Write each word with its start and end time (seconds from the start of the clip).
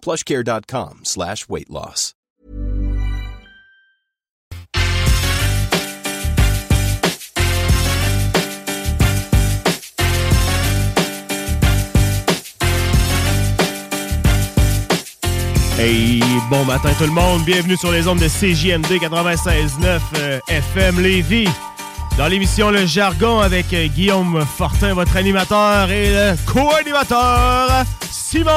plushcare.com 0.00 1.00
slash 1.04 1.48
weight 1.48 1.70
loss. 1.70 2.14
Hey, 15.78 16.20
bon 16.50 16.64
matin 16.64 16.90
tout 16.98 17.04
le 17.04 17.12
monde, 17.12 17.44
bienvenue 17.44 17.76
sur 17.76 17.92
les 17.92 18.08
ondes 18.08 18.18
de 18.18 18.26
CJMD 18.26 19.00
96.9 19.00 20.00
euh, 20.18 20.40
FM 20.48 21.00
Lévis. 21.00 21.48
Dans 22.16 22.26
l'émission 22.26 22.72
Le 22.72 22.84
Jargon 22.84 23.38
avec 23.38 23.72
euh, 23.72 23.86
Guillaume 23.86 24.44
Fortin, 24.56 24.94
votre 24.94 25.16
animateur 25.16 25.88
et 25.88 26.10
le 26.10 26.34
co-animateur 26.52 27.84
Simon 28.10 28.50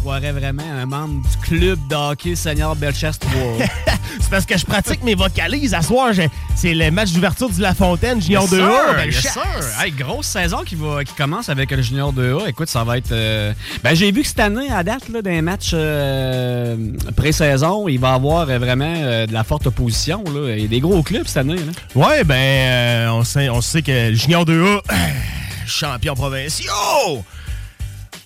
croirais 0.00 0.32
vraiment 0.32 0.62
un 0.62 0.86
membre 0.86 1.22
du 1.28 1.36
club 1.38 1.78
d'hockey 1.88 2.34
Seigneur 2.34 2.74
Belchester 2.76 3.26
3. 3.30 3.66
C'est 4.20 4.30
parce 4.30 4.44
que 4.46 4.56
je 4.58 4.64
pratique 4.64 5.02
mes 5.04 5.14
vocalises. 5.14 5.72
À 5.74 5.82
soir, 5.82 6.10
c'est 6.56 6.74
le 6.74 6.90
match 6.90 7.12
d'ouverture 7.12 7.48
du 7.48 7.60
La 7.60 7.74
Fontaine, 7.74 8.20
Junior 8.20 8.42
Yes, 8.44 8.52
2A. 8.52 8.56
sir, 8.56 8.94
Ben, 8.96 9.06
yes. 9.06 9.38
Hey, 9.80 9.92
grosse 9.92 10.26
saison 10.26 10.58
qui, 10.64 10.74
va, 10.74 11.04
qui 11.04 11.14
commence 11.14 11.48
avec 11.48 11.70
le 11.70 11.80
Junior 11.80 12.12
2A. 12.12 12.48
Écoute, 12.48 12.68
ça 12.68 12.82
va 12.82 12.98
être. 12.98 13.12
euh, 13.12 13.52
Ben, 13.84 13.94
j'ai 13.94 14.10
vu 14.10 14.22
que 14.22 14.26
cette 14.28 14.40
année, 14.40 14.68
à 14.70 14.82
date, 14.82 15.08
là, 15.10 15.22
d'un 15.22 15.42
match 15.42 15.70
euh, 15.74 16.76
pré-saison, 17.16 17.86
il 17.88 17.98
va 18.00 18.10
y 18.10 18.14
avoir 18.14 18.48
euh, 18.48 18.58
vraiment 18.58 18.92
euh, 18.96 19.26
de 19.26 19.32
la 19.32 19.44
forte 19.44 19.66
opposition. 19.68 20.24
Là. 20.24 20.54
Il 20.56 20.62
y 20.62 20.64
a 20.64 20.68
des 20.68 20.80
gros 20.80 21.02
clubs 21.02 21.26
cette 21.26 21.38
année. 21.38 21.56
Là. 21.56 21.72
Ouais, 21.94 22.24
ben, 22.24 23.10
on, 23.10 23.22
sait, 23.22 23.48
on 23.48 23.60
sait 23.60 23.82
que 23.82 24.10
le 24.10 24.14
Junior 24.16 24.44
2A, 24.44 24.80
champion 25.66 26.14
provinciaux, 26.14 27.24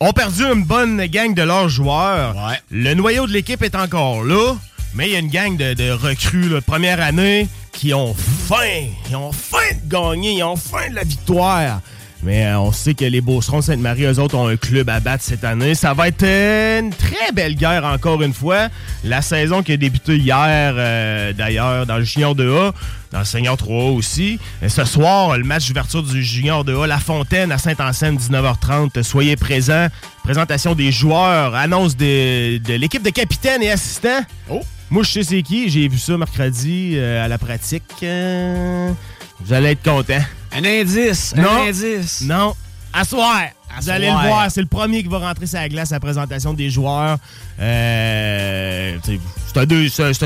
ont 0.04 0.12
perdu 0.12 0.42
une 0.44 0.64
bonne 0.64 1.06
gang 1.06 1.32
de 1.32 1.42
leurs 1.42 1.70
joueurs. 1.70 2.36
Ouais. 2.36 2.60
Le 2.70 2.92
noyau 2.92 3.26
de 3.26 3.32
l'équipe 3.32 3.62
est 3.62 3.74
encore 3.74 4.22
là, 4.22 4.54
mais 4.94 5.08
il 5.08 5.12
y 5.12 5.16
a 5.16 5.18
une 5.18 5.30
gang 5.30 5.56
de, 5.56 5.72
de 5.72 5.90
recrues 5.90 6.50
là, 6.50 6.56
de 6.56 6.64
première 6.64 7.00
année 7.00 7.48
qui 7.72 7.94
ont 7.94 8.14
faim. 8.14 8.88
Ils 9.08 9.16
ont 9.16 9.32
faim 9.32 9.74
de 9.82 9.88
gagner, 9.88 10.32
ils 10.32 10.42
ont 10.42 10.56
faim 10.56 10.90
de 10.90 10.96
la 10.96 11.04
victoire. 11.04 11.80
Mais 12.24 12.46
euh, 12.46 12.58
on 12.58 12.72
sait 12.72 12.94
que 12.94 13.04
les 13.04 13.20
Beaucerons 13.20 13.58
de 13.58 13.64
Sainte-Marie, 13.64 14.04
eux 14.04 14.18
autres, 14.18 14.34
ont 14.34 14.48
un 14.48 14.56
club 14.56 14.88
à 14.88 14.98
battre 14.98 15.22
cette 15.22 15.44
année. 15.44 15.74
Ça 15.74 15.92
va 15.92 16.08
être 16.08 16.24
une 16.24 16.90
très 16.90 17.32
belle 17.34 17.54
guerre 17.54 17.84
encore 17.84 18.22
une 18.22 18.32
fois. 18.32 18.68
La 19.04 19.20
saison 19.20 19.62
qui 19.62 19.72
a 19.72 19.76
débuté 19.76 20.16
hier, 20.16 20.72
euh, 20.74 21.34
d'ailleurs, 21.34 21.84
dans 21.84 21.98
le 21.98 22.04
Junior 22.04 22.34
2A, 22.34 22.72
dans 23.12 23.18
le 23.18 23.24
Seigneur 23.26 23.56
3A 23.56 23.94
aussi. 23.94 24.38
Et 24.62 24.70
ce 24.70 24.86
soir, 24.86 25.36
le 25.36 25.44
match 25.44 25.68
d'ouverture 25.68 26.02
du 26.02 26.24
Junior 26.24 26.64
2A, 26.64 26.86
La 26.86 26.98
Fontaine 26.98 27.52
à 27.52 27.58
Saint-Anselme, 27.58 28.16
19h30. 28.16 29.02
Soyez 29.02 29.36
présents. 29.36 29.88
Présentation 30.22 30.74
des 30.74 30.90
joueurs, 30.90 31.54
annonce 31.54 31.94
de, 31.94 32.56
de 32.56 32.74
l'équipe 32.74 33.02
de 33.02 33.10
capitaine 33.10 33.62
et 33.62 33.70
assistants. 33.70 34.22
Oh. 34.48 34.60
Moi, 34.88 35.02
je 35.02 35.10
sais 35.10 35.24
c'est 35.24 35.42
qui. 35.42 35.68
J'ai 35.68 35.88
vu 35.88 35.98
ça 35.98 36.16
mercredi 36.16 36.92
euh, 36.94 37.22
à 37.22 37.28
la 37.28 37.36
pratique. 37.36 37.82
Vous 38.00 39.52
allez 39.52 39.72
être 39.72 39.82
contents. 39.82 40.24
Un 40.54 40.64
indice. 40.64 41.34
Non. 41.36 41.42
Un 41.50 41.68
indice. 41.68 42.20
Non, 42.22 42.54
à 42.92 43.04
soir. 43.04 43.40
Vous 43.80 43.90
allez 43.90 44.06
le 44.06 44.12
voir, 44.12 44.48
c'est 44.52 44.60
le 44.60 44.68
premier 44.68 45.02
qui 45.02 45.08
va 45.08 45.18
rentrer 45.18 45.46
sur 45.48 45.58
la 45.58 45.68
glace 45.68 45.90
à 45.90 45.96
la 45.96 46.00
présentation 46.00 46.54
des 46.54 46.70
joueurs. 46.70 47.18
Euh, 47.60 48.96
c'est 49.02 49.60
un, 49.60 49.66
deux- 49.66 49.88
c'est 49.88 50.04
un, 50.04 50.12
c'est 50.12 50.22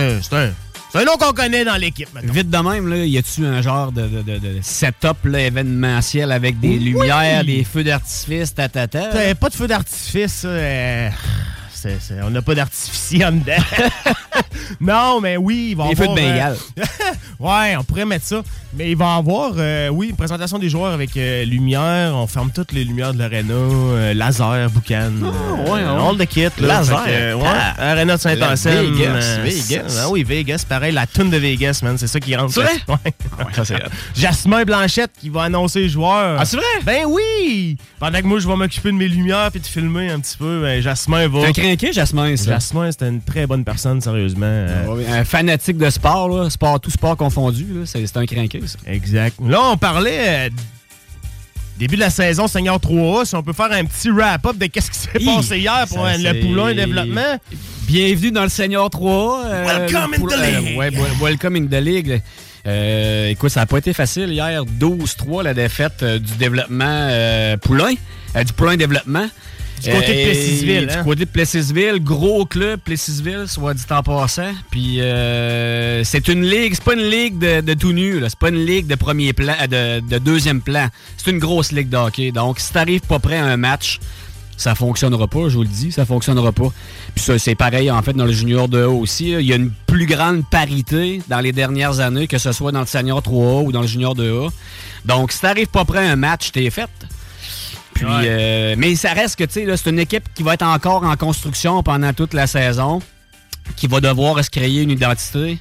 nom 1.05 1.17
qu'on 1.19 1.33
connaît 1.33 1.65
dans 1.65 1.77
l'équipe. 1.77 2.09
Vite 2.23 2.51
de 2.51 2.59
même, 2.59 2.89
là, 2.89 2.97
y 3.05 3.17
a-tu 3.19 3.45
un 3.47 3.61
genre 3.63 3.91
de, 3.93 4.03
de- 4.09 4.23
de- 4.23 4.39
de 4.39 4.59
setup 4.63 5.25
là, 5.25 5.41
événementiel 5.41 6.31
avec 6.33 6.61
des 6.61 6.79
lumières, 6.79 7.45
des 7.45 7.65
feux 7.65 7.85
d'artifice, 7.85 8.55
tatata? 8.55 9.35
Pas 9.35 9.49
de 9.49 9.55
feu 9.55 9.67
d'artifice, 9.67 10.45
on 12.25 12.31
n'a 12.31 12.43
pas 12.43 12.55
d'artificier 12.55 13.25
en 13.25 13.33
dedans. 13.33 13.63
non, 14.81 15.21
mais 15.21 15.37
oui, 15.37 15.69
il 15.71 15.77
va 15.77 15.87
y 15.87 15.89
Des 15.91 15.97
feux 15.97 16.05
de 16.07 16.11
avoir... 16.11 16.25
euh, 16.27 16.31
Bengale. 16.31 16.57
ouais, 17.41 17.77
on 17.77 17.85
pourrait 17.85 18.05
mettre 18.05 18.25
ça. 18.27 18.43
Mais 18.77 18.91
il 18.91 18.97
va 18.97 19.15
y 19.15 19.19
avoir, 19.19 19.53
euh, 19.57 19.89
oui, 19.89 20.09
une 20.11 20.17
présentation 20.17 20.59
des 20.59 20.69
joueurs 20.69 20.93
avec 20.93 21.17
euh, 21.17 21.45
lumière. 21.45 22.15
On 22.15 22.27
ferme 22.27 22.51
toutes 22.55 22.73
les 22.73 22.85
lumières 22.85 23.15
de 23.15 23.19
l'aréna. 23.19 23.55
euh, 23.55 24.15
laser, 24.15 24.69
boucan. 24.71 25.11
euh, 25.23 26.13
ouais, 26.13 26.17
the 26.25 26.29
kit. 26.29 26.43
Là, 26.61 26.79
Laser? 26.81 27.05
Que, 27.05 27.35
ouais, 27.35 27.43
Ah. 27.47 27.91
Aréna 27.93 28.17
de 28.17 28.21
Saint-Anselme. 28.21 28.95
Vegas, 28.95 29.39
Vegas. 29.43 30.01
Ah 30.05 30.09
oui, 30.11 30.23
Vegas. 30.23 30.65
Pareil, 30.69 30.93
la 30.93 31.07
tune 31.07 31.31
de 31.31 31.39
Vegas, 31.39 31.81
man. 31.83 31.97
C'est 31.97 32.07
ça 32.07 32.21
qui 32.21 32.37
rentre. 32.37 32.53
C'est 32.53 32.63
vrai? 32.63 32.73
Ouais. 32.89 32.97
Ouais, 33.39 33.53
ça, 33.55 33.65
c'est 33.65 33.75
hot. 33.77 33.89
Jasmin 34.17 34.65
Blanchette 34.65 35.13
qui 35.21 35.29
va 35.29 35.45
annoncer 35.45 35.81
les 35.81 35.89
joueurs. 35.89 36.37
Ah, 36.41 36.45
c'est 36.45 36.57
vrai? 36.57 36.67
Ben 36.85 37.05
oui! 37.07 37.77
Pendant 37.99 38.19
que 38.21 38.27
moi, 38.27 38.39
je 38.39 38.49
vais 38.49 38.57
m'occuper 38.57 38.91
de 38.91 38.97
mes 38.97 39.09
lumières 39.09 39.51
puis 39.51 39.61
de 39.61 39.67
filmer 39.67 40.11
un 40.11 40.21
petit 40.21 40.37
peu, 40.37 40.63
ben, 40.63 40.81
Jasmin 40.83 41.29
va... 41.29 41.41
un 41.73 41.77
crinqué, 41.77 41.93
Jasmin, 41.93 42.37
ça? 42.37 42.53
Jasmin, 42.53 42.91
c'était 42.93 43.09
une 43.09 43.21
très 43.21 43.47
bonne 43.47 43.65
personne, 43.65 44.01
sérieusement. 44.01 44.47
Euh, 44.47 45.21
Un 45.21 45.25
fanatique 45.25 45.77
de 45.79 45.91
sport, 45.91 46.29
là, 46.29 46.51
sport, 46.51 46.81
tout 46.81 46.91
sport 46.91 47.17
confondu, 47.17 47.67
c'est 47.85 48.17
un 48.17 48.27
crinqué, 48.27 48.61
ça. 48.67 48.79
Exact. 48.87 49.37
Là, 49.45 49.59
on 49.73 49.77
parlait 49.77 50.49
euh, 50.49 50.49
début 51.79 51.97
de 51.97 52.01
la 52.01 52.11
saison 52.11 52.47
Seigneur 52.49 52.79
3A. 52.79 53.25
Si 53.25 53.35
on 53.35 53.43
peut 53.43 53.53
faire 53.53 53.71
un 53.73 53.85
petit 53.85 54.11
wrap-up 54.11 54.57
de 54.57 54.67
qu'est-ce 54.67 54.91
qui 54.91 54.99
s'est 54.99 55.25
passé 55.37 55.59
hier 55.59 55.85
pour 55.89 55.99
Ça, 55.99 56.13
euh, 56.15 56.33
le 56.33 56.41
poulain 56.47 56.75
développement. 56.75 57.39
Bienvenue 57.87 58.33
dans 58.33 58.43
le 58.43 58.49
Senior 58.49 58.91
3. 58.91 59.45
euh, 59.47 59.65
Welcome 59.65 60.15
in 60.15 60.27
the 60.27 60.65
league. 60.65 60.77
ouais, 60.79 60.91
wel- 60.91 61.21
welcome 61.23 61.57
in 61.57 61.67
the 61.67 61.81
league. 61.83 62.21
Euh, 62.67 63.29
écoute, 63.31 63.51
ça 63.51 63.61
n'a 63.61 63.67
pas 63.67 63.79
été 63.79 63.93
facile 63.95 64.31
hier. 64.33 64.65
12-3, 64.65 65.43
la 65.43 65.55
défaite 65.55 66.03
euh, 66.03 66.19
du 66.19 66.35
développement 66.37 66.85
euh, 66.87 67.57
poulain, 67.57 67.95
du 68.45 68.53
poulain 68.53 68.77
développement. 68.77 69.27
Du 69.83 69.91
côté 69.91 70.09
de 70.09 70.25
Plessisville, 70.25 70.87
Du 70.87 70.93
hein? 70.95 71.05
côté 71.05 71.25
de 71.25 71.31
Plessisville, 71.31 71.99
gros 72.03 72.45
club 72.47 72.81
Plessisville, 72.81 73.45
soit 73.47 73.75
dit 73.75 73.83
en 73.91 74.03
passant. 74.03 74.53
Puis 74.71 75.01
euh, 75.01 76.03
c'est 76.05 76.29
une 76.29 76.43
ligue, 76.45 76.75
c'est 76.75 76.85
pas 76.85 76.95
une 76.95 77.09
ligue 77.09 77.39
de, 77.39 77.61
de 77.61 77.75
tout 77.75 77.93
nu, 77.93 78.21
c'est 78.23 78.39
pas 78.39 78.49
une 78.49 78.65
ligue 78.65 78.87
de 78.87 78.95
premier 78.95 79.33
plan, 79.33 79.55
euh, 79.73 80.01
de, 80.01 80.09
de 80.09 80.19
deuxième 80.19 80.61
plan. 80.61 80.89
C'est 81.17 81.31
une 81.31 81.39
grosse 81.39 81.73
ligue 81.73 81.89
de 81.89 81.97
hockey. 81.97 82.33
Donc 82.33 82.59
si 82.61 82.73
t'arrives 82.73 83.03
pas 83.03 83.19
prêt 83.19 83.39
à 83.39 83.45
un 83.47 83.57
match, 83.57 84.01
ça 84.57 84.75
fonctionnera 84.75 85.29
pas, 85.29 85.49
je 85.49 85.55
vous 85.55 85.63
le 85.63 85.69
dis, 85.69 85.93
ça 85.93 86.05
fonctionnera 86.05 86.51
pas. 86.51 86.73
Puis 87.15 87.23
ça, 87.25 87.39
c'est 87.39 87.55
pareil 87.55 87.91
en 87.93 88.03
fait 88.03 88.13
dans 88.13 88.25
le 88.27 88.33
junior 88.33 88.69
2A 88.69 88.87
aussi. 88.87 89.31
là. 89.33 89.41
Il 89.41 89.47
y 89.47 89.53
a 89.53 89.57
une 89.57 89.71
plus 89.87 90.07
grande 90.07 90.43
parité 90.51 91.23
dans 91.29 91.39
les 91.39 91.53
dernières 91.53 92.01
années, 92.01 92.27
que 92.27 92.39
ce 92.39 92.51
soit 92.51 92.73
dans 92.73 92.81
le 92.81 92.87
senior 92.87 93.21
3A 93.21 93.65
ou 93.65 93.71
dans 93.73 93.83
le 93.83 93.87
junior 93.87 94.17
2A. 94.17 94.51
Donc 95.05 95.31
si 95.31 95.41
t'arrives 95.41 95.69
pas 95.69 95.85
prêt 95.85 96.07
à 96.07 96.11
un 96.11 96.17
match, 96.17 96.51
t'es 96.51 96.69
fait. 96.71 96.91
Puis, 97.95 98.05
Ouais. 98.07 98.11
euh, 98.27 98.75
mais 98.79 98.95
ça 98.95 99.13
reste 99.13 99.37
que, 99.37 99.45
tu 99.45 99.65
sais, 99.67 99.77
c'est 99.77 99.91
une 99.91 99.99
équipe 99.99 100.25
qui 100.35 100.43
va 100.43 100.55
être 100.55 100.63
encore 100.67 101.05
en 101.05 101.17
construction 101.17 101.83
pendant 101.83 102.13
toute 102.13 102.33
la 102.35 102.47
saison, 102.47 103.01
qui 103.77 103.87
va 103.87 104.01
devoir 104.01 104.43
se 104.45 104.51
créer 104.51 104.83
une 104.83 104.91
identité. 104.91 105.59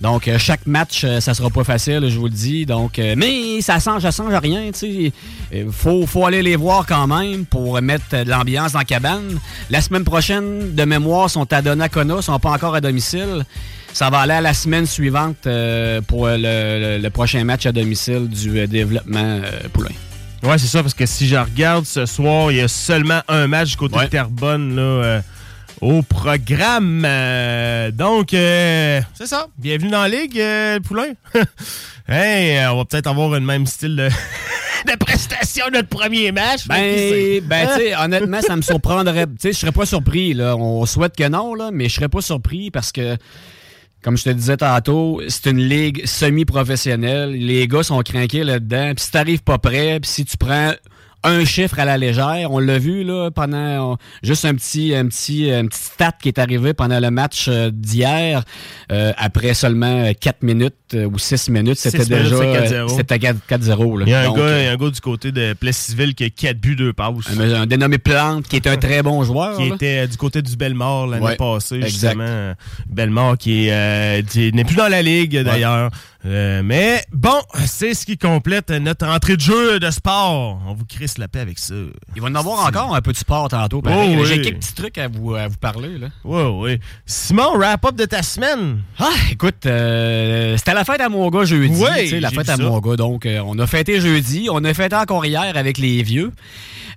Donc, 0.00 0.26
euh, 0.26 0.38
chaque 0.38 0.66
match, 0.66 1.02
euh, 1.04 1.20
ça 1.20 1.34
sera 1.34 1.50
pas 1.50 1.62
facile, 1.62 2.08
je 2.10 2.18
vous 2.18 2.24
le 2.24 2.30
dis. 2.30 2.66
Donc, 2.66 2.98
euh, 2.98 3.14
mais 3.16 3.60
ça 3.60 3.78
change, 3.78 4.02
ça 4.02 4.10
change 4.10 4.34
rien, 4.34 4.70
tu 4.72 4.78
sais. 4.78 5.12
Euh, 5.54 5.66
faut, 5.70 6.04
faut 6.06 6.26
aller 6.26 6.42
les 6.42 6.56
voir 6.56 6.84
quand 6.84 7.06
même 7.06 7.46
pour 7.46 7.80
mettre 7.80 8.24
de 8.24 8.28
l'ambiance 8.28 8.72
dans 8.72 8.80
la 8.80 8.84
cabane. 8.84 9.38
La 9.70 9.80
semaine 9.80 10.04
prochaine, 10.04 10.74
de 10.74 10.84
mémoire, 10.84 11.30
sont 11.30 11.50
à 11.52 11.62
Donnacona, 11.62 12.20
sont 12.22 12.38
pas 12.40 12.50
encore 12.50 12.74
à 12.74 12.80
domicile. 12.80 13.44
Ça 13.92 14.10
va 14.10 14.18
aller 14.20 14.32
à 14.34 14.40
la 14.40 14.52
semaine 14.52 14.86
suivante 14.86 15.46
euh, 15.46 16.00
pour 16.00 16.26
le, 16.26 16.36
le- 16.38 16.98
le 17.00 17.10
prochain 17.10 17.44
match 17.44 17.64
à 17.64 17.70
domicile 17.72 18.28
du 18.28 18.66
développement 18.66 19.40
poulain. 19.72 19.90
Ouais, 20.44 20.58
c'est 20.58 20.66
ça, 20.66 20.82
parce 20.82 20.92
que 20.92 21.06
si 21.06 21.26
je 21.26 21.36
regarde 21.36 21.86
ce 21.86 22.04
soir, 22.04 22.52
il 22.52 22.58
y 22.58 22.60
a 22.60 22.68
seulement 22.68 23.22
un 23.28 23.46
match 23.46 23.70
du 23.70 23.76
côté 23.78 23.98
de 23.98 24.04
Terrebonne 24.04 24.76
là, 24.76 24.82
euh, 24.82 25.20
au 25.80 26.02
programme. 26.02 27.02
Euh, 27.06 27.90
donc, 27.90 28.34
euh, 28.34 29.00
c'est 29.14 29.26
ça. 29.26 29.46
Bienvenue 29.56 29.88
dans 29.88 30.02
la 30.02 30.08
Ligue, 30.10 30.42
Poulain. 30.82 31.14
hey, 32.08 32.66
on 32.66 32.76
va 32.76 32.84
peut-être 32.84 33.06
avoir 33.06 33.30
le 33.30 33.40
même 33.40 33.64
style 33.64 33.96
de... 33.96 34.10
de 34.92 34.96
prestation 34.98 35.64
notre 35.72 35.88
premier 35.88 36.30
match. 36.30 36.68
Ben, 36.68 37.40
ben 37.42 37.68
tu 37.68 37.80
sais, 37.80 37.96
honnêtement, 37.96 38.42
ça 38.42 38.54
me 38.54 38.62
surprendrait. 38.62 39.26
Tu 39.26 39.32
sais, 39.38 39.52
je 39.54 39.58
serais 39.58 39.72
pas 39.72 39.86
surpris, 39.86 40.34
là. 40.34 40.56
On 40.56 40.84
souhaite 40.84 41.16
que 41.16 41.26
non, 41.26 41.54
là, 41.54 41.70
mais 41.72 41.88
je 41.88 41.94
serais 41.94 42.10
pas 42.10 42.20
surpris 42.20 42.70
parce 42.70 42.92
que 42.92 43.16
comme 44.04 44.18
je 44.18 44.24
te 44.24 44.30
disais 44.30 44.58
tantôt, 44.58 45.22
c'est 45.28 45.50
une 45.50 45.60
ligue 45.60 46.04
semi-professionnelle. 46.04 47.30
Les 47.30 47.66
gars 47.66 47.82
sont 47.82 48.02
craqués 48.02 48.44
là-dedans. 48.44 48.92
Puis 48.94 49.06
si 49.06 49.10
t'arrives 49.10 49.42
pas 49.42 49.56
prêt, 49.56 49.98
puis 49.98 50.10
si 50.10 50.26
tu 50.26 50.36
prends 50.36 50.72
un 51.24 51.44
chiffre 51.44 51.78
à 51.78 51.84
la 51.84 51.96
légère. 51.96 52.50
On 52.50 52.58
l'a 52.58 52.78
vu 52.78 53.02
là 53.02 53.30
pendant 53.30 53.96
juste 54.22 54.44
un 54.44 54.54
petit 54.54 54.94
un 54.94 55.06
petit 55.06 55.50
un 55.50 55.66
petit 55.66 55.80
stat 55.80 56.12
qui 56.20 56.28
est 56.28 56.38
arrivé 56.38 56.74
pendant 56.74 57.00
le 57.00 57.10
match 57.10 57.46
euh, 57.48 57.70
d'hier 57.72 58.44
euh, 58.92 59.12
après 59.16 59.54
seulement 59.54 60.12
4 60.12 60.42
minutes 60.42 60.74
euh, 60.94 61.06
ou 61.06 61.18
6 61.18 61.48
minutes, 61.48 61.78
c'était 61.78 62.04
déjà 62.04 62.36
c'était 62.88 63.16
4-0 63.16 64.02
Il 64.02 64.08
y 64.08 64.14
a 64.14 64.20
un 64.30 64.32
gars, 64.32 64.58
il 64.60 64.64
y 64.64 64.68
a 64.68 64.72
un 64.72 64.76
gars 64.76 64.90
du 64.90 65.00
côté 65.00 65.32
de 65.32 65.54
Plessisville 65.54 66.14
qui 66.14 66.24
a 66.24 66.30
4 66.30 66.58
buts 66.58 66.76
2 66.76 66.92
passes. 66.92 67.14
Un, 67.38 67.62
un, 67.62 67.66
dénommé 67.66 67.98
Plante 67.98 68.46
qui 68.46 68.56
est 68.56 68.66
un 68.66 68.76
très 68.76 69.02
bon 69.02 69.24
joueur 69.24 69.56
qui 69.56 69.68
était 69.68 70.06
du 70.06 70.16
côté 70.16 70.42
du 70.42 70.56
Belmort 70.56 71.06
l'année 71.06 71.36
passée 71.36 71.80
justement 71.82 72.54
Belmort 72.88 73.38
qui 73.38 73.68
n'est 73.68 74.64
plus 74.64 74.76
dans 74.76 74.88
la 74.88 75.00
ligue 75.00 75.38
d'ailleurs. 75.42 75.90
mais 76.24 77.02
bon, 77.12 77.40
c'est 77.66 77.94
ce 77.94 78.04
qui 78.04 78.18
complète 78.18 78.70
notre 78.70 79.06
entrée 79.06 79.36
de 79.36 79.40
jeu 79.40 79.80
de 79.80 79.90
sport. 79.90 80.60
On 80.66 80.74
vous 80.74 80.84
la 81.18 81.28
paix 81.28 81.40
avec 81.40 81.58
ça. 81.58 81.74
Il 82.16 82.22
va 82.22 82.28
en 82.28 82.34
avoir 82.34 82.66
encore 82.66 82.94
un 82.94 83.00
peu 83.00 83.12
de 83.12 83.16
sport 83.16 83.48
tantôt. 83.48 83.82
Oh, 83.84 84.24
J'ai 84.24 84.40
quelques 84.40 84.58
petits 84.58 84.74
trucs 84.74 84.98
à 84.98 85.08
vous, 85.08 85.34
à 85.34 85.48
vous 85.48 85.56
parler. 85.56 85.98
Là. 85.98 86.08
Oui, 86.24 86.42
oui. 86.42 86.80
Simon, 87.06 87.56
wrap-up 87.56 87.94
de 87.96 88.04
ta 88.04 88.22
semaine. 88.22 88.82
Ah, 88.98 89.10
écoute, 89.30 89.66
euh, 89.66 90.56
c'était 90.56 90.74
la 90.74 90.84
fête 90.84 91.00
à 91.00 91.08
mon 91.08 91.28
gars 91.30 91.44
jeudi. 91.44 91.74
Oui, 91.82 92.20
la 92.20 92.30
fête 92.30 92.48
à 92.48 92.56
mon 92.56 92.78
gars. 92.80 92.96
Donc, 92.96 93.26
euh, 93.26 93.40
on 93.44 93.58
a 93.58 93.66
fêté 93.66 94.00
jeudi. 94.00 94.48
On 94.50 94.64
a 94.64 94.74
fêté 94.74 94.96
encore 94.96 95.24
hier 95.24 95.56
avec 95.56 95.78
les 95.78 96.02
vieux. 96.02 96.32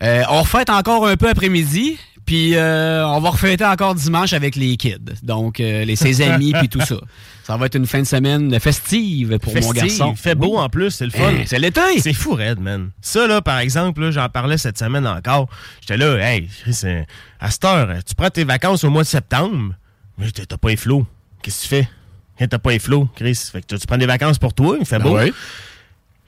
Euh, 0.04 0.24
on 0.30 0.42
refait 0.42 0.70
encore 0.70 1.08
un 1.08 1.18
peu 1.18 1.30
après-midi. 1.30 1.98
Puis 2.27 2.53
on 2.56 3.19
va 3.19 3.29
refêter 3.31 3.65
encore 3.65 3.95
dimanche 3.95 4.33
avec 4.33 4.56
les 4.56 4.77
kids. 4.77 5.00
Donc, 5.24 5.57
les, 5.57 5.95
ses 5.95 6.21
amis, 6.29 6.53
puis 6.53 6.69
tout 6.69 6.81
ça. 6.81 6.97
Ça 7.44 7.56
va 7.56 7.68
être 7.68 7.75
une 7.75 7.88
fin 7.88 8.01
de 8.01 8.06
semaine 8.06 8.59
festive 8.59 9.39
pour 9.39 9.56
mon 9.56 9.71
garçon. 9.71 10.12
Il 10.12 10.18
fait 10.18 10.35
beau 10.35 10.57
en 10.57 10.68
plus, 10.68 10.91
c'est 10.91 11.06
le 11.06 11.12
fun. 11.12 11.31
c'est 11.45 11.57
l'été. 11.57 11.81
C'est 12.00 12.12
fou, 12.12 12.33
Red, 12.33 12.59
man. 12.59 12.91
Ça, 13.01 13.25
là, 13.25 13.41
par 13.41 13.59
exemple, 13.59 14.12
j'en 14.12 14.27
parlais 14.27 14.57
cette 14.57 14.77
semaine 14.77 15.07
encore. 15.07 15.47
J'étais 15.79 15.95
là, 15.95 16.18
hey, 16.18 16.50
à 17.39 17.50
cette 17.50 17.63
heure, 17.63 17.89
tu 18.06 18.15
prends 18.15 18.29
tes 18.29 18.44
vacances 18.44 18.83
au 18.83 18.89
mois 18.89 19.03
de 19.03 19.07
septembre, 19.07 19.74
mais 20.18 20.29
t'as 20.29 20.57
pas 20.57 20.69
les 20.69 20.75
flots. 20.75 21.07
Qu'est-ce 21.41 21.62
que 21.69 21.75
tu 21.75 21.85
fais? 22.38 22.47
T'as 22.47 22.59
pas 22.59 22.71
les 22.71 22.79
flots, 22.79 23.07
Chris. 23.15 23.39
Fait 23.51 23.62
que 23.62 23.75
tu 23.75 23.88
prends 23.88 23.97
des 23.97 24.06
vacances 24.06 24.38
pour 24.38 24.53
toi, 24.53 24.75
il 24.79 24.85
fait 24.85 25.00
ben 25.00 25.03
beau. 25.06 25.18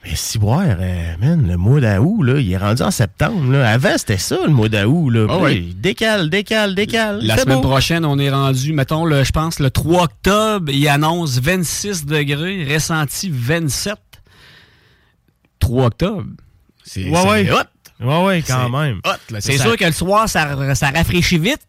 Mais 0.02 0.14
si 0.14 0.38
boire, 0.38 0.64
euh, 0.80 1.16
man, 1.20 1.46
le 1.46 1.56
mois 1.58 1.80
d'août, 1.80 2.22
là, 2.22 2.40
il 2.40 2.50
est 2.50 2.56
rendu 2.56 2.82
en 2.82 2.90
septembre. 2.90 3.52
Là. 3.52 3.70
Avant, 3.70 3.98
c'était 3.98 4.16
ça, 4.16 4.38
le 4.46 4.52
mois 4.52 4.70
d'août. 4.70 5.10
Là. 5.10 5.26
Ah 5.28 5.50
décale, 5.74 6.30
décale, 6.30 6.74
décale. 6.74 7.20
La 7.22 7.36
semaine 7.36 7.60
prochaine, 7.60 8.06
on 8.06 8.18
est 8.18 8.30
rendu, 8.30 8.72
mettons, 8.72 9.04
le, 9.04 9.24
je 9.24 9.32
pense, 9.32 9.58
le 9.58 9.70
3 9.70 10.04
octobre, 10.04 10.72
il 10.72 10.88
annonce 10.88 11.38
26 11.38 12.06
degrés, 12.06 12.66
ressenti 12.72 13.30
27. 13.30 13.98
3 15.58 15.84
octobre. 15.86 16.24
C'est 16.82 17.08
ouais, 17.08 17.50
hot. 17.50 17.56
Ouais, 18.02 18.24
ouais, 18.24 18.42
quand 18.46 18.70
même. 18.70 19.00
C'est 19.40 19.58
sûr 19.58 19.76
que 19.76 19.84
le 19.84 19.92
soir, 19.92 20.28
ça, 20.28 20.74
ça 20.74 20.90
rafraîchit 20.90 21.38
vite. 21.38 21.60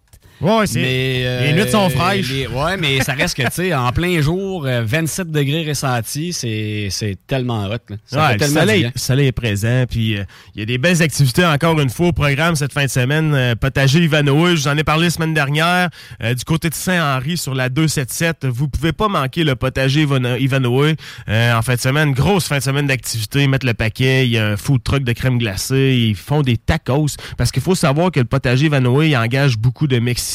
Ouais, 0.42 0.66
c'est. 0.66 0.82
les 0.82 1.54
nuits 1.54 1.70
sont 1.70 1.86
euh, 1.86 1.90
fraîches. 1.90 2.32
ouais, 2.32 2.78
mais 2.78 3.00
ça 3.02 3.14
reste 3.14 3.38
que, 3.38 3.44
tu 3.44 3.52
sais, 3.52 3.74
en 3.76 3.92
plein 3.92 4.22
jour, 4.22 4.64
27 4.64 5.28
euh, 5.28 5.32
degrés 5.32 5.68
ressentis, 5.68 6.34
c'est 6.34 7.18
tellement 7.28 7.66
hot. 7.66 7.96
Ça 8.06 8.34
le 8.34 8.46
soleil, 8.46 8.92
soleil, 8.96 9.28
est 9.28 9.32
présent. 9.32 9.86
Puis 9.88 10.18
euh, 10.18 10.24
il 10.56 10.62
y 10.62 10.64
a 10.64 10.66
des 10.66 10.80
belles 10.80 11.02
activités 11.02 11.46
encore 11.46 11.80
une 11.80 11.90
fois 11.90 12.08
au 12.08 12.12
programme 12.12 12.56
cette 12.56 12.74
fin 12.74 12.86
de 12.86 12.90
semaine. 12.90 13.56
potager 13.60 14.00
Ivanhoe, 14.00 14.56
je 14.56 14.62
vous 14.62 14.68
en 14.68 14.78
ai 14.78 14.84
parlé 14.84 15.06
la 15.06 15.10
semaine 15.12 15.34
dernière. 15.34 15.90
du 16.20 16.44
côté 16.44 16.70
de 16.70 16.74
Saint-Henri 16.74 17.38
sur 17.38 17.54
la 17.54 17.70
277, 17.70 18.46
vous 18.46 18.68
pouvez 18.68 18.94
pas 18.94 19.08
manquer 19.08 19.44
le 19.44 19.56
potager 19.56 20.02
Ivanhoe. 20.02 20.96
en 21.28 21.62
fin 21.62 21.76
de 21.76 21.80
semaine, 21.80 22.14
grosse 22.14 22.48
fin 22.48 22.58
de 22.58 22.64
semaine 22.64 22.88
d'activité, 22.88 23.46
mettre 23.48 23.68
le 23.68 23.76
paquet. 23.76 24.26
Il 24.26 24.32
y 24.32 24.40
a 24.40 24.48
un 24.48 24.58
food 24.58 24.82
truck 24.84 25.04
de 25.04 25.14
crème 25.14 25.38
glacée. 25.38 25.96
Ils 26.00 26.16
font 26.16 26.42
des 26.42 26.58
tacos. 26.58 27.16
Parce 27.38 27.52
qu'il 27.52 27.62
faut 27.62 27.76
savoir 27.76 28.12
que 28.12 28.20
le 28.20 28.26
potager 28.26 28.66
Ivanhoe, 28.66 29.04
il 29.04 29.16
engage 29.16 29.58
beaucoup 29.58 29.88
de 29.88 30.00
Mexicains 30.00 30.31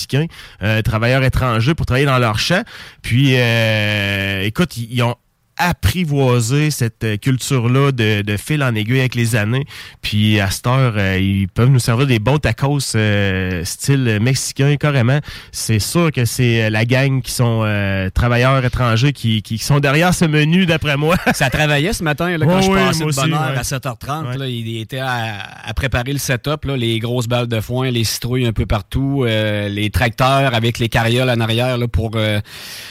euh, 0.62 0.82
travailleurs 0.82 1.22
étrangers 1.22 1.74
pour 1.74 1.86
travailler 1.86 2.06
dans 2.06 2.18
leur 2.18 2.38
champ. 2.38 2.62
Puis, 3.02 3.34
euh, 3.36 4.42
écoute, 4.42 4.76
ils 4.76 5.02
ont 5.02 5.16
apprivoiser 5.56 6.70
cette 6.70 7.04
euh, 7.04 7.16
culture-là 7.16 7.92
de, 7.92 8.22
de, 8.22 8.36
fil 8.36 8.62
en 8.62 8.74
aiguille 8.74 9.00
avec 9.00 9.14
les 9.14 9.36
années. 9.36 9.64
Puis 10.02 10.38
à 10.40 10.50
cette 10.50 10.66
heure, 10.66 10.94
euh, 10.96 11.18
ils 11.18 11.48
peuvent 11.48 11.70
nous 11.70 11.78
servir 11.78 12.06
des 12.06 12.18
bons 12.18 12.38
tacos 12.38 12.78
euh, 12.94 13.64
style 13.64 14.18
mexicain 14.20 14.76
carrément. 14.76 15.18
C'est 15.52 15.78
sûr 15.78 16.12
que 16.12 16.24
c'est 16.24 16.68
la 16.70 16.84
gang 16.84 17.22
qui 17.22 17.30
sont 17.32 17.66
travailleurs 18.14 18.64
étrangers 18.64 19.12
qui, 19.12 19.42
qui, 19.42 19.58
sont 19.58 19.80
derrière 19.80 20.14
ce 20.14 20.24
menu 20.24 20.66
d'après 20.66 20.96
moi. 20.96 21.16
Ça 21.34 21.50
travaillait 21.50 21.92
ce 21.92 22.02
matin 22.02 22.36
là, 22.36 22.46
quand 22.46 22.60
je 22.60 22.70
passais 22.70 23.04
de 23.04 23.12
bonne 23.12 23.32
heure 23.32 23.58
à 23.58 23.62
7h30. 23.62 24.38
Là, 24.38 24.46
il 24.46 24.80
était 24.80 24.98
à, 24.98 25.38
à, 25.64 25.74
préparer 25.74 26.12
le 26.12 26.18
setup, 26.18 26.64
là, 26.64 26.76
les 26.76 26.98
grosses 26.98 27.28
balles 27.28 27.48
de 27.48 27.60
foin, 27.60 27.90
les 27.90 28.04
citrouilles 28.04 28.46
un 28.46 28.52
peu 28.52 28.66
partout, 28.66 29.24
les 29.24 29.90
tracteurs 29.90 30.54
avec 30.54 30.78
les 30.78 30.88
carrioles 30.88 31.30
en 31.30 31.40
arrière 31.40 31.78
là, 31.78 31.88
pour 31.88 32.16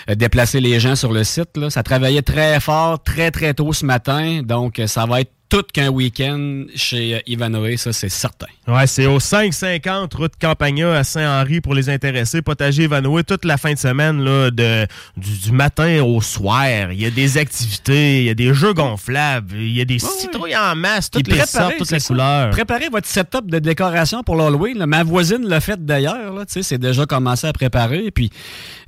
déplacer 0.08 0.60
les 0.60 0.80
gens 0.80 0.96
sur 0.96 1.12
le 1.12 1.24
site. 1.24 1.58
Là. 1.58 1.70
Ça 1.70 1.84
travaillait 1.84 2.22
très 2.22 2.55
fort 2.60 3.02
très, 3.02 3.32
très 3.32 3.54
tôt 3.54 3.74
ce 3.74 3.86
matin. 3.86 4.42
Donc, 4.44 4.82
ça 4.88 5.06
va 5.06 5.22
être 5.22 5.35
tout 5.50 5.64
qu'un 5.72 5.90
week-end 5.90 6.66
chez 6.76 7.22
Ivanhoe, 7.28 7.78
ça 7.78 7.94
c'est 7.94 8.10
certain. 8.10 8.48
Ouais, 8.68 8.88
c'est 8.88 9.06
au 9.06 9.20
550 9.20 10.14
route 10.16 10.34
Campagna 10.42 10.98
à 10.98 11.04
Saint-Henri 11.04 11.62
pour 11.62 11.76
les 11.76 11.90
intéressés. 11.90 12.42
Potager 12.42 12.84
Ivanhoe 12.84 13.24
toute 13.24 13.46
la 13.46 13.58
fin 13.58 13.74
de 13.74 13.78
semaine 13.78 14.24
là, 14.24 14.50
de, 14.50 14.88
du, 15.18 15.52
matin 15.52 16.02
au 16.04 16.20
soir. 16.22 16.92
Il 16.92 17.00
y 17.00 17.06
a 17.06 17.12
des 17.12 17.38
activités, 17.38 18.22
il 18.22 18.26
y 18.26 18.30
a 18.30 18.34
des 18.34 18.54
jeux 18.54 18.74
gonflables, 18.74 19.56
il 19.56 19.72
y 19.76 19.82
a 19.82 19.86
des 19.86 20.00
citrouilles 20.00 20.58
en 20.58 20.76
masse, 20.76 21.12
toutes 21.12 21.28
les 21.28 21.46
sortes, 21.46 21.76
toutes 21.78 21.92
les 21.92 22.00
couleurs. 22.00 22.50
Préparez 22.50 22.90
votre 22.90 23.08
setup 23.08 23.50
de 23.50 23.60
décoration 23.60 24.24
pour 24.24 24.36
l'Halloween. 24.36 24.84
Ma 24.86 25.04
voisine 25.04 25.48
l'a 25.48 25.62
fait 25.62 25.84
d'ailleurs. 25.84 26.44
C'est 26.48 26.80
déjà 26.80 27.06
commencé 27.06 27.46
à 27.46 27.54
préparer. 27.54 28.10
Puis 28.12 28.32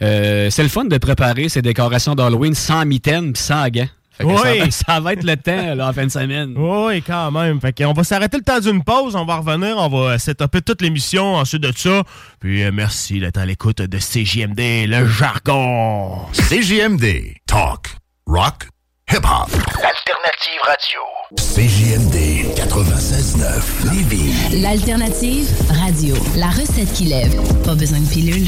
euh, 0.01 0.49
c'est 0.49 0.63
le 0.63 0.69
fun 0.69 0.85
de 0.85 0.97
préparer 0.97 1.49
ces 1.49 1.61
décorations 1.61 2.15
d'Halloween 2.15 2.55
sans 2.55 2.85
mitaine 2.85 3.31
et 3.35 3.37
sans 3.37 3.67
gants 3.69 3.87
oui. 4.23 4.71
Ça, 4.71 4.99
va 4.99 5.13
être 5.13 5.23
le 5.23 5.35
temps 5.37 5.75
là, 5.75 5.89
en 5.89 5.93
fin 5.93 6.05
de 6.05 6.11
semaine. 6.11 6.53
Oui, 6.57 7.01
quand 7.01 7.31
même. 7.31 7.59
Fait 7.61 7.85
on 7.85 7.93
va 7.93 8.03
s'arrêter 8.03 8.37
le 8.37 8.43
temps 8.43 8.59
d'une 8.59 8.83
pause. 8.83 9.15
On 9.15 9.25
va 9.25 9.37
revenir. 9.37 9.77
On 9.77 9.89
va 9.89 10.19
setuper 10.19 10.61
toute 10.61 10.81
l'émission 10.81 11.35
ensuite 11.35 11.63
de 11.63 11.71
ça. 11.75 12.03
Puis 12.39 12.63
euh, 12.63 12.71
merci 12.73 13.19
d'être 13.19 13.37
à 13.37 13.45
l'écoute 13.45 13.81
de 13.81 13.97
CJMD, 13.97 14.87
le 14.87 15.07
jargon. 15.07 16.25
CJMD. 16.33 17.35
Talk. 17.45 17.95
Rock. 18.25 18.67
Hip-hop. 19.09 19.49
L'alternative 19.81 20.61
radio. 20.65 20.99
CJMD 21.37 22.53
96.9 22.55 23.93
Lévis. 23.93 24.61
L'alternative 24.61 25.49
radio. 25.69 26.13
La 26.35 26.47
recette 26.47 26.91
qui 26.93 27.05
lève. 27.05 27.33
Pas 27.63 27.75
besoin 27.75 27.99
de 27.99 28.09
pilule. 28.09 28.47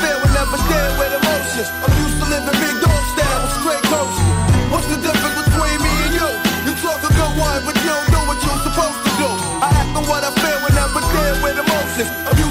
feel 0.51 0.59
and 0.59 0.59
never 0.59 0.59
deal 0.67 0.91
with 0.99 1.11
emotions. 1.15 1.69
I'm 1.79 1.93
used 1.95 2.17
to 2.19 2.25
living 2.27 2.57
big 2.59 2.75
dog 2.83 3.03
style 3.15 3.39
with 3.43 3.53
straight 3.59 3.85
coaches. 3.87 4.27
What's 4.71 4.87
the 4.91 4.99
difference 4.99 5.35
between 5.47 5.77
me 5.79 5.93
and 6.07 6.13
you? 6.15 6.29
You 6.67 6.73
talk 6.83 6.99
a 7.03 7.11
good 7.11 7.33
one, 7.39 7.61
but 7.63 7.75
you 7.79 7.87
don't 7.87 8.09
do 8.11 8.19
what 8.27 8.39
you're 8.43 8.63
supposed 8.67 8.99
to 9.05 9.11
do. 9.15 9.29
I 9.63 9.67
act 9.71 9.95
on 9.95 10.03
what 10.07 10.23
I 10.23 10.31
feel 10.35 10.59
and 10.59 10.75
never 10.75 11.03
deal 11.03 11.35
with 11.43 11.55
emotions. 11.55 12.09
I'm 12.27 12.35
used 12.35 12.50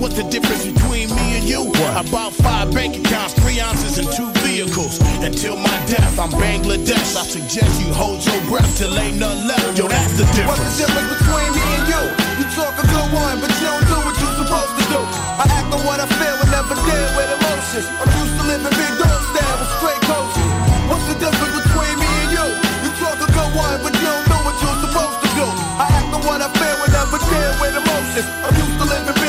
What's 0.00 0.16
the 0.16 0.26
difference 0.28 0.66
between 0.66 1.08
me 1.14 1.40
and 1.40 1.44
you? 1.48 1.72
About 1.96 2.32
five 2.32 2.72
bank 2.72 2.98
accounts, 2.98 3.34
three 3.40 3.60
ounces, 3.60 3.96
and 3.96 4.08
two 4.12 4.28
vehicles. 4.44 5.00
Until 5.22 5.56
my 5.56 5.76
death, 5.88 6.18
I'm 6.18 6.30
Bangladesh. 6.36 7.16
I 7.16 7.24
suggest 7.24 7.80
you 7.80 7.92
hold 7.94 8.20
your 8.24 8.40
breath 8.50 8.68
till 8.76 8.92
ain't 8.98 9.16
none 9.16 9.46
left. 9.46 9.78
Yo, 9.78 9.88
that's 9.88 10.18
the 10.18 10.26
difference. 10.36 10.60
What's 10.60 10.76
the 10.76 10.90
difference 10.90 11.10
between 11.16 11.50
me 11.56 11.64
and 11.78 11.84
you? 11.88 12.02
You 12.42 12.46
talk 12.52 12.74
a 12.76 12.84
good 12.84 13.08
one, 13.16 13.40
but 13.40 13.50
you 13.56 13.64
don't 13.70 13.86
do 13.88 13.96
what 14.04 14.16
you're 14.20 14.38
supposed 14.44 14.74
to 14.76 14.84
do. 14.92 15.00
I 15.40 15.44
act 15.48 15.68
on 15.72 15.80
what 15.88 15.98
I 16.02 16.06
feel 16.20 16.36
and 16.36 16.50
never 16.52 16.76
deal 16.76 17.08
with 17.16 17.30
emotions. 17.32 17.86
I'm 17.96 18.10
used 18.12 18.34
to 18.36 18.44
living 18.50 18.74
big 18.76 18.92
dog 19.00 19.20
style 19.32 19.56
with 19.56 19.72
straight 19.80 20.02
coaches. 20.04 20.48
What's 20.90 21.06
the 21.08 21.16
difference 21.16 21.56
between 21.64 21.94
me 21.96 22.10
and 22.26 22.30
you? 22.36 22.46
You 22.84 22.90
talk 23.00 23.16
a 23.16 23.28
good 23.30 23.52
one, 23.56 23.78
but 23.80 23.92
you 23.96 24.04
don't 24.04 24.26
do 24.26 24.38
what 24.42 24.56
you're 24.60 24.80
supposed 24.84 25.18
to 25.22 25.28
do. 25.38 25.46
I 25.80 25.86
act 25.88 26.10
on 26.12 26.20
what 26.28 26.44
I 26.44 26.48
feel 26.50 26.76
and 26.82 26.92
never 26.92 27.18
deal 27.24 27.52
with 27.62 27.74
emotions. 27.78 28.28
I'm 28.44 28.52
used 28.58 28.76
to 28.76 28.86
living 28.90 29.21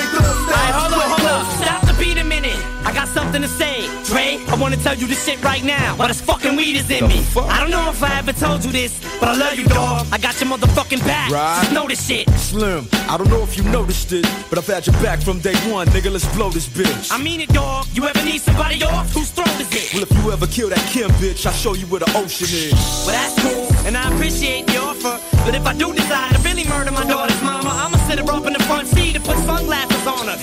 something 3.33 3.49
to 3.49 3.57
say. 3.57 3.87
Dre, 4.03 4.37
I 4.47 4.55
wanna 4.55 4.77
tell 4.77 4.95
you 4.95 5.07
this 5.07 5.25
shit 5.25 5.43
right 5.43 5.63
now. 5.63 5.95
While 5.95 6.07
this 6.07 6.21
fucking 6.21 6.55
weed 6.55 6.75
is 6.75 6.89
in 6.89 7.07
me. 7.07 7.25
I 7.35 7.59
don't 7.59 7.71
know 7.71 7.89
if 7.89 8.03
I 8.03 8.19
ever 8.19 8.33
told 8.33 8.63
you 8.63 8.71
this, 8.71 8.99
but 9.19 9.29
I 9.29 9.35
love 9.35 9.57
you, 9.57 9.65
dog. 9.65 10.07
I 10.11 10.17
got 10.17 10.39
your 10.39 10.49
motherfucking 10.51 10.99
back. 10.99 11.31
Right. 11.31 11.61
Just 11.61 11.73
know 11.73 11.87
this 11.87 12.05
shit. 12.05 12.29
Slim, 12.31 12.87
I 13.09 13.17
don't 13.17 13.29
know 13.29 13.41
if 13.41 13.57
you 13.57 13.63
noticed 13.63 14.11
it, 14.13 14.25
but 14.49 14.59
I've 14.59 14.67
had 14.67 14.85
your 14.85 14.95
back 15.01 15.19
from 15.21 15.39
day 15.39 15.55
one, 15.71 15.87
nigga. 15.87 16.11
Let's 16.11 16.27
blow 16.35 16.49
this 16.49 16.67
bitch. 16.67 17.11
I 17.11 17.17
mean 17.17 17.41
it, 17.41 17.49
dog. 17.49 17.87
You 17.93 18.05
ever 18.07 18.23
need 18.23 18.41
somebody 18.41 18.83
off? 18.83 19.11
Whose 19.13 19.31
throat 19.31 19.59
is 19.59 19.71
it? 19.73 19.93
Well, 19.93 20.03
if 20.03 20.11
you 20.11 20.31
ever 20.31 20.47
kill 20.47 20.69
that 20.69 20.85
Kim 20.91 21.09
bitch, 21.21 21.45
I'll 21.45 21.53
show 21.53 21.73
you 21.73 21.87
where 21.87 22.01
the 22.01 22.11
ocean 22.15 22.47
is. 22.51 22.73
Well, 23.05 23.15
that's 23.17 23.35
cool, 23.41 23.87
and 23.87 23.97
I 23.97 24.13
appreciate 24.13 24.67
the 24.67 24.77
offer. 24.77 25.19
But 25.45 25.55
if 25.55 25.65
I 25.65 25.73
do 25.73 25.93
decide 25.93 26.35
to 26.35 26.41
really 26.41 26.65
murder 26.65 26.91
my 26.91 27.05
daughter's 27.05 27.41
mama, 27.41 27.69
I'ma 27.69 27.97
sit 28.07 28.19
her 28.19 28.31
up 28.31 28.45
in 28.45 28.53
the 28.53 28.63
front 28.63 28.87
seat 28.87 29.15
and 29.15 29.25
put 29.25 29.37
sunglasses 29.37 30.05
on 30.05 30.27
her 30.27 30.37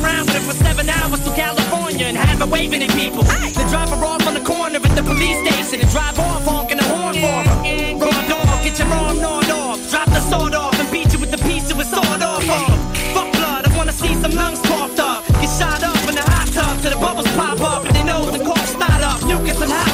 and 0.00 0.04
cruise 0.04 0.04
around 0.04 0.26
with 0.26 0.56
for 0.56 0.64
seven 0.64 0.88
hours 0.88 1.20
to 1.24 1.30
California 1.34 2.06
and 2.06 2.16
have 2.16 2.38
her 2.40 2.46
waving 2.46 2.82
at 2.82 2.90
people. 2.90 3.22
Then 3.22 3.68
drop 3.68 3.88
her 3.88 4.04
off 4.04 4.26
on 4.26 4.34
the 4.34 4.40
corner 4.40 4.76
at 4.76 4.96
the 4.96 5.02
police 5.02 5.38
station 5.48 5.80
and 5.80 5.90
drive 5.90 6.18
off 6.18 6.44
honking 6.44 6.78
the 6.78 6.84
horn 6.84 7.14
for 7.14 7.38
her. 7.48 7.58
Raw 7.98 8.28
dog, 8.28 8.64
get 8.64 8.78
your 8.78 8.88
arm 8.88 9.20
gnawed 9.20 9.50
off. 9.50 9.90
Drop 9.90 10.08
the 10.08 10.20
sword 10.20 10.54
off 10.54 10.78
and 10.78 10.90
beat 10.90 11.12
you 11.12 11.18
with 11.18 11.30
the 11.30 11.38
piece 11.38 11.70
it 11.70 11.76
was 11.76 11.88
sawed 11.88 12.22
off 12.22 12.48
of. 12.48 12.96
Fuck 13.14 13.32
blood, 13.32 13.66
I 13.66 13.76
wanna 13.76 13.92
see 13.92 14.14
some 14.14 14.32
lungs 14.32 14.60
coughed 14.62 14.98
up. 14.98 15.26
Get 15.40 15.50
shot 15.58 15.82
up 15.82 16.08
in 16.08 16.14
the 16.14 16.22
hot 16.22 16.48
tub 16.48 16.80
till 16.82 16.90
the 16.90 17.00
bubbles 17.00 17.30
pop 17.36 17.60
up 17.60 17.84
and 17.84 17.94
they 17.94 18.04
know 18.04 18.24
the 18.30 18.44
corpse 18.44 18.70
start 18.70 19.02
up. 19.02 19.22
Mucus 19.24 19.60
and 19.60 19.72
hot 19.72 19.89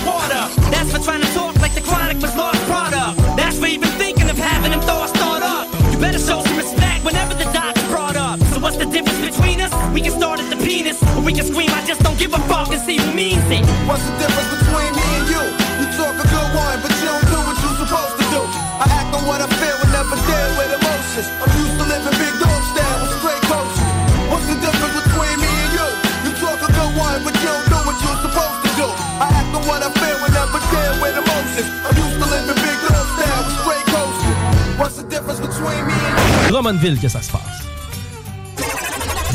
We 9.97 10.05
can 10.05 10.13
start 10.13 10.37
at 10.45 10.53
the 10.53 10.61
penis, 10.61 11.01
or 11.17 11.25
we 11.25 11.33
can 11.33 11.49
scream, 11.49 11.73
I 11.73 11.81
just 11.89 12.05
don't 12.05 12.21
give 12.21 12.37
a 12.37 12.43
fuck 12.53 12.69
and 12.69 12.77
see 12.85 13.01
who 13.01 13.17
means 13.17 13.41
it. 13.49 13.65
What's 13.89 14.05
the 14.05 14.13
difference 14.21 14.53
between 14.61 14.93
me 14.93 15.07
and 15.17 15.25
you? 15.25 15.41
You 15.81 15.89
talk 15.97 16.13
a 16.21 16.27
good 16.29 16.51
one, 16.53 16.77
but 16.85 16.93
you 17.01 17.09
don't 17.09 17.25
do 17.33 17.41
what 17.41 17.57
you're 17.65 17.81
supposed 17.81 18.21
to 18.21 18.25
do. 18.29 18.45
I 18.77 18.93
act 18.93 19.09
on 19.17 19.25
what 19.25 19.41
I 19.41 19.49
feel 19.57 19.73
and 19.73 19.93
never 19.97 20.21
deal 20.21 20.51
with 20.61 20.69
emotions. 20.77 21.33
I'm 21.41 21.49
used 21.49 21.81
to 21.81 21.85
living 21.89 22.13
big 22.13 22.35
dog 22.37 22.61
style 22.77 22.99
with 23.01 23.13
straight 23.25 23.45
coaches. 23.49 23.89
What's 24.29 24.45
the 24.53 24.61
difference 24.61 24.95
between 25.01 25.37
me 25.41 25.49
and 25.65 25.73
you? 25.81 25.89
You 26.29 26.33
talk 26.45 26.61
a 26.61 26.69
good 26.77 26.93
one, 27.01 27.19
but 27.25 27.33
you 27.41 27.49
don't 27.49 27.65
do 27.73 27.81
what 27.89 27.97
you're 27.97 28.21
supposed 28.21 28.61
to 28.69 28.71
do. 28.77 28.89
I 29.17 29.33
act 29.33 29.49
on 29.57 29.65
what 29.65 29.81
I 29.81 29.89
feel 29.97 30.19
and 30.21 30.35
never 30.37 30.61
deal 30.77 30.95
with 31.01 31.17
emotions. 31.25 31.73
I'm 31.89 31.97
used 31.97 32.21
to 32.21 32.27
living 32.37 32.61
big 32.61 32.79
dog 32.85 33.07
style 33.17 33.43
with 33.49 33.57
straight 33.65 33.87
coaches. 33.97 34.37
What's 34.77 35.01
the 35.01 35.09
difference 35.09 35.41
between 35.41 35.89
me 35.89 35.97
and 35.97 36.13
you? 36.21 36.53
Drummondville 36.53 37.01
que 37.01 37.09
ça 37.09 37.25
se 37.25 37.33
passe? 37.33 37.56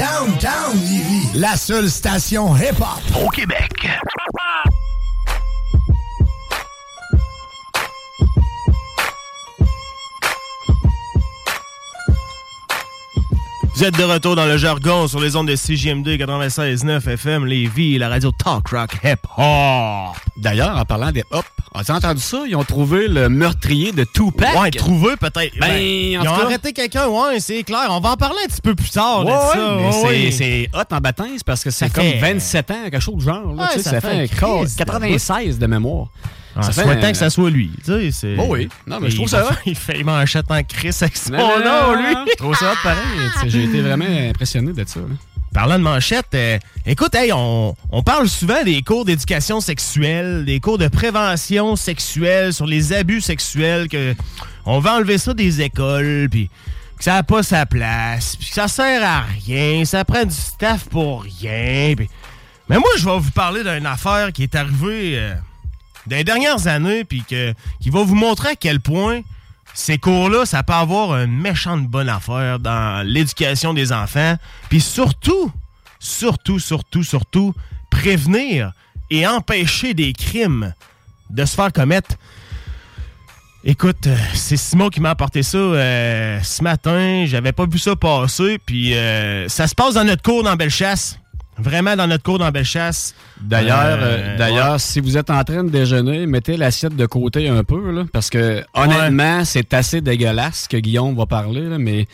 Downtown 0.01 0.75
Lévis, 0.79 1.29
la 1.35 1.55
seule 1.55 1.87
station 1.87 2.55
hip-hop 2.55 3.23
Au 3.23 3.29
Québec. 3.29 3.87
Vous 13.75 13.83
êtes 13.83 13.95
de 13.95 14.03
retour 14.03 14.35
dans 14.35 14.47
le 14.47 14.57
jargon 14.57 15.07
sur 15.07 15.19
les 15.19 15.35
ondes 15.35 15.47
de 15.47 15.55
CJMD 15.55 16.07
96.9 16.07 17.07
FM, 17.07 17.45
Lévis, 17.45 17.99
la 17.99 18.09
radio 18.09 18.31
Talk 18.31 18.69
Rock 18.69 18.97
Hip 19.03 19.27
Hop. 19.37 20.17
D'ailleurs, 20.35 20.77
en 20.77 20.85
parlant 20.85 21.11
des 21.11 21.23
hop, 21.29 21.45
as-tu 21.73 21.91
entendu 21.91 22.21
ça? 22.21 22.39
Ils 22.47 22.55
ont 22.55 22.63
trouvé 22.63 23.07
le 23.07 23.29
meurtrier 23.29 23.91
de 23.91 24.03
Tupac. 24.03 24.59
Ouais, 24.59 24.71
trouvé 24.71 25.15
peut-être. 25.17 25.57
Ben, 25.59 25.77
ils 25.77 26.17
ont 26.19 26.23
cas- 26.23 26.43
arrêté 26.45 26.73
quelqu'un, 26.73 27.07
ouais, 27.07 27.39
c'est 27.39 27.63
clair. 27.63 27.87
On 27.89 27.99
va 27.99 28.11
en 28.11 28.17
parler 28.17 28.39
un 28.45 28.47
petit 28.47 28.61
peu 28.61 28.75
plus 28.75 28.89
tard 28.89 29.25
Ouais, 29.25 29.31
de 29.31 29.37
ouais, 29.37 29.53
ça. 29.53 29.75
mais 29.77 29.85
ouais, 29.85 29.91
c'est- 29.91 30.07
ouais. 30.07 30.31
c'est 30.31 30.69
hot 30.77 30.95
en 30.95 30.99
baptîme 30.99 31.37
parce 31.45 31.63
que 31.63 31.69
c'est 31.71 31.85
Ça 31.87 31.93
comme 31.93 32.03
fait- 32.03 32.19
27 32.19 32.71
ans, 32.71 32.75
quelque 32.83 32.99
chose 32.99 33.15
du 33.17 33.25
genre. 33.25 33.53
là, 33.55 33.69
ça 33.75 33.79
ça, 33.79 34.01
fait 34.01 34.01
fait 34.01 34.15
un 34.15 34.23
un 34.23 34.27
corps- 34.39 34.59
crise 34.61 34.73
de 34.75 34.77
96 34.83 35.59
de 35.59 35.67
mémoire. 35.67 36.07
En 36.53 36.61
Ça 36.63 36.73
fait 36.73 36.83
souhaitant 36.83 37.07
un- 37.07 37.11
que 37.13 37.17
ça 37.17 37.29
soit 37.29 37.49
lui. 37.49 37.71
Tu 37.77 37.85
sais, 37.91 38.11
c'est. 38.11 38.35
Oh 38.37 38.47
oui. 38.49 38.67
Non, 38.85 38.99
mais 38.99 39.09
je 39.09 39.15
trouve 39.15 39.27
Il- 39.27 39.29
ça 39.29 39.45
hot. 39.45 39.53
Il 39.65 39.75
fait 39.75 39.99
il 39.99 40.03
manchette 40.05 40.51
en 40.51 40.61
crise 40.63 41.01
avec 41.01 41.15
son 41.15 41.31
nom, 41.31 41.37
non, 41.63 41.93
lui. 41.95 42.13
Je 42.29 42.35
trouve 42.35 42.55
ça 42.57 42.73
hot 42.73 42.75
pareil. 42.83 42.99
J'ai 43.47 43.63
été 43.63 43.79
vraiment 43.79 44.03
impressionné 44.29 44.73
de 44.73 44.83
ça. 44.85 44.99
là. 44.99 45.05
Parlant 45.53 45.77
de 45.77 45.83
manchette, 45.83 46.27
euh, 46.33 46.57
écoute, 46.85 47.13
on, 47.33 48.03
parle 48.05 48.29
souvent 48.29 48.63
des 48.63 48.81
cours 48.83 49.03
d'éducation 49.03 49.59
sexuelle, 49.59 50.45
des 50.45 50.61
cours 50.61 50.77
de 50.77 50.87
prévention 50.87 51.75
sexuelle 51.75 52.53
sur 52.53 52.65
les 52.65 52.93
abus 52.93 53.19
sexuels, 53.19 53.89
que 53.89 54.15
on 54.65 54.79
va 54.79 54.95
enlever 54.95 55.17
ça 55.17 55.33
des 55.33 55.61
écoles, 55.61 56.29
puis 56.31 56.49
que 56.97 57.03
ça 57.03 57.15
n'a 57.15 57.23
pas 57.23 57.43
sa 57.43 57.65
place, 57.65 58.37
puis 58.37 58.47
que 58.47 58.53
ça 58.53 58.69
sert 58.69 59.03
à 59.03 59.23
rien, 59.45 59.83
ça 59.83 60.05
prend 60.05 60.23
du 60.23 60.33
staff 60.33 60.85
pour 60.85 61.23
rien. 61.23 61.95
Mais 62.69 62.77
moi, 62.77 62.89
je 62.97 63.03
vais 63.03 63.19
vous 63.19 63.31
parler 63.31 63.63
d'une 63.63 63.85
affaire 63.85 64.31
qui 64.31 64.43
est 64.43 64.55
arrivée 64.55 65.17
euh, 65.17 65.33
les 66.09 66.23
dernières 66.23 66.67
années, 66.67 67.03
puis 67.03 67.25
qui 67.27 67.89
va 67.89 68.03
vous 68.03 68.15
montrer 68.15 68.49
à 68.51 68.55
quel 68.55 68.79
point 68.79 69.21
ces 69.73 69.97
cours-là, 69.97 70.45
ça 70.45 70.63
peut 70.63 70.73
avoir 70.73 71.15
une 71.17 71.37
méchante 71.37 71.87
bonne 71.87 72.09
affaire 72.09 72.59
dans 72.59 73.05
l'éducation 73.05 73.73
des 73.73 73.91
enfants. 73.91 74.35
Puis 74.69 74.81
surtout, 74.81 75.51
surtout, 75.99 76.59
surtout, 76.59 77.03
surtout, 77.03 77.53
prévenir 77.89 78.73
et 79.09 79.27
empêcher 79.27 79.93
des 79.93 80.13
crimes 80.13 80.73
de 81.29 81.45
se 81.45 81.55
faire 81.55 81.71
commettre. 81.71 82.15
Écoute, 83.63 84.07
euh, 84.07 84.17
c'est 84.33 84.57
Simon 84.57 84.89
qui 84.89 85.01
m'a 85.01 85.11
apporté 85.11 85.43
ça 85.43 85.57
euh, 85.57 86.39
ce 86.41 86.63
matin. 86.63 87.25
J'avais 87.27 87.51
pas 87.51 87.67
vu 87.67 87.77
ça 87.77 87.95
passer. 87.95 88.57
Puis 88.65 88.95
euh, 88.95 89.47
ça 89.49 89.67
se 89.67 89.75
passe 89.75 89.93
dans 89.93 90.03
notre 90.03 90.23
cours 90.23 90.43
dans 90.43 90.55
Bellechasse. 90.55 91.19
Vraiment 91.61 91.95
dans 91.95 92.07
notre 92.07 92.23
cours 92.23 92.39
dans 92.39 92.49
Bellechasse. 92.51 93.13
D'ailleurs, 93.39 93.99
Euh, 94.01 94.17
euh, 94.17 94.37
d'ailleurs, 94.37 94.79
si 94.79 94.99
vous 94.99 95.17
êtes 95.17 95.29
en 95.29 95.43
train 95.43 95.63
de 95.63 95.69
déjeuner, 95.69 96.25
mettez 96.25 96.57
l'assiette 96.57 96.95
de 96.95 97.05
côté 97.05 97.47
un 97.47 97.63
peu, 97.63 97.91
là, 97.91 98.03
parce 98.11 98.29
que 98.29 98.63
honnêtement, 98.73 99.45
c'est 99.45 99.73
assez 99.73 100.01
dégueulasse 100.01 100.67
que 100.67 100.77
Guillaume 100.77 101.15
va 101.15 101.25
parler, 101.25 101.61
là, 101.61 101.77
mais 101.77 102.07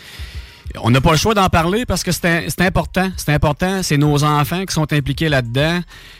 on 0.81 0.89
n'a 0.89 0.99
pas 1.01 1.11
le 1.11 1.17
choix 1.17 1.33
d'en 1.33 1.47
parler 1.49 1.85
parce 1.85 2.03
que 2.03 2.11
c'est 2.11 2.45
important. 2.59 3.09
C'est 3.15 3.33
important. 3.33 3.81
C'est 3.83 3.97
nos 3.97 4.23
enfants 4.23 4.65
qui 4.65 4.73
sont 4.73 4.91
impliqués 4.91 5.29
là-dedans. 5.29 5.79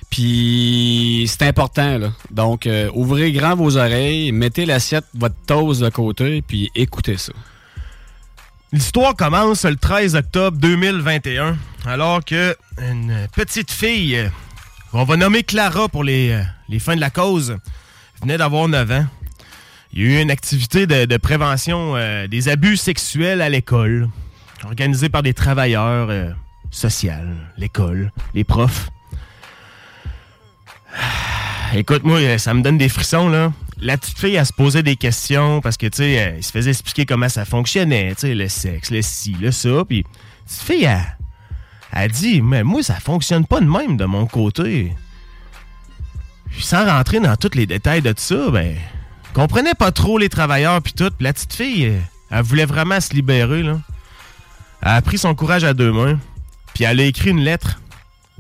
Puis 0.10 1.26
c'est 1.28 1.46
important. 1.48 1.98
Là. 1.98 2.08
Donc, 2.32 2.66
euh, 2.66 2.90
ouvrez 2.94 3.32
grand 3.34 3.56
vos 3.56 3.78
oreilles, 3.78 4.32
mettez 4.32 4.66
l'assiette, 4.66 5.06
votre 5.14 5.36
toast 5.46 5.82
de 5.82 5.90
côté, 5.90 6.42
puis 6.42 6.72
écoutez 6.76 7.18
ça. 7.18 7.34
L'histoire 8.74 9.16
commence 9.16 9.64
le 9.64 9.78
13 9.78 10.16
octobre 10.16 10.58
2021, 10.58 11.58
alors 11.86 12.24
que 12.26 12.54
une 12.78 13.16
petite 13.34 13.72
fille, 13.72 14.18
euh, 14.18 14.28
on 14.92 15.06
va 15.06 15.16
nommer 15.16 15.44
Clara 15.44 15.88
pour 15.88 16.04
les, 16.04 16.32
euh, 16.32 16.42
les 16.68 16.80
fins 16.80 16.98
de 16.98 17.00
la 17.00 17.10
cause, 17.10 17.56
venait 18.20 18.38
d'avoir 18.38 18.68
9 18.68 18.92
ans. 18.92 19.06
Il 19.94 20.02
y 20.02 20.06
a 20.06 20.20
eu 20.20 20.22
une 20.22 20.32
activité 20.32 20.86
de, 20.86 21.18
prévention 21.18 21.96
euh, 21.96 22.28
des 22.28 22.50
abus 22.50 22.76
sexuels 22.76 23.42
à 23.42 23.48
l'école, 23.48 24.10
organisée 24.66 25.08
par 25.08 25.24
des 25.24 25.34
travailleurs 25.34 26.10
sociaux, 26.70 27.14
l'école, 27.58 28.12
les 28.34 28.44
profs. 28.44 28.90
Écoute, 31.74 32.04
moi, 32.04 32.38
ça 32.38 32.54
me 32.54 32.62
donne 32.62 32.78
des 32.78 32.90
frissons, 32.90 33.30
là. 33.30 33.54
La 33.80 33.98
petite 33.98 34.18
fille, 34.18 34.36
elle 34.36 34.46
se 34.46 34.54
posait 34.54 34.84
des 34.84 34.96
questions 34.96 35.62
parce 35.62 35.78
que, 35.78 35.86
tu 35.88 35.98
sais, 35.98 36.12
elle 36.12 36.44
se 36.44 36.52
faisait 36.52 36.72
expliquer 36.72 37.06
comment 37.06 37.30
ça 37.30 37.46
fonctionnait, 37.46 38.16
tu 38.16 38.22
sais, 38.22 38.36
le 38.36 38.48
sexe, 38.48 38.90
le 38.90 39.02
ci, 39.02 39.36
le 39.40 39.52
ça. 39.52 39.86
Puis, 39.88 40.04
la 40.04 40.46
petite 40.46 40.62
fille, 40.62 40.84
elle, 40.84 41.18
elle 41.94 42.12
dit, 42.12 42.42
mais 42.42 42.64
moi, 42.64 42.82
ça 42.82 42.96
fonctionne 42.96 43.46
pas 43.46 43.60
de 43.60 43.66
même 43.66 43.98
de 43.98 44.06
mon 44.06 44.26
côté. 44.26 44.96
Puis, 46.52 46.64
sans 46.64 46.86
rentrer 46.86 47.20
dans 47.20 47.36
tous 47.36 47.56
les 47.56 47.66
détails 47.68 48.02
de 48.02 48.12
tout 48.12 48.22
ça, 48.22 48.50
ben, 48.50 48.76
comprenait 49.34 49.76
pas 49.76 49.92
trop 49.92 50.18
les 50.18 50.30
travailleurs 50.30 50.82
puis 50.82 50.94
tout. 50.94 51.12
Puis 51.12 51.24
la 51.24 51.34
petite 51.34 51.54
fille, 51.54 51.84
elle, 51.84 52.02
elle 52.32 52.42
voulait 52.42 52.66
vraiment 52.66 53.00
se 53.00 53.14
libérer, 53.14 53.62
là. 53.62 53.80
Elle 54.82 54.90
a 54.90 55.02
pris 55.02 55.18
son 55.18 55.36
courage 55.36 55.64
à 55.64 55.74
deux 55.74 55.92
mains, 55.92 56.20
puis 56.74 56.84
elle 56.84 57.00
a 57.00 57.04
écrit 57.04 57.32
une 57.32 57.42
lettre 57.42 57.80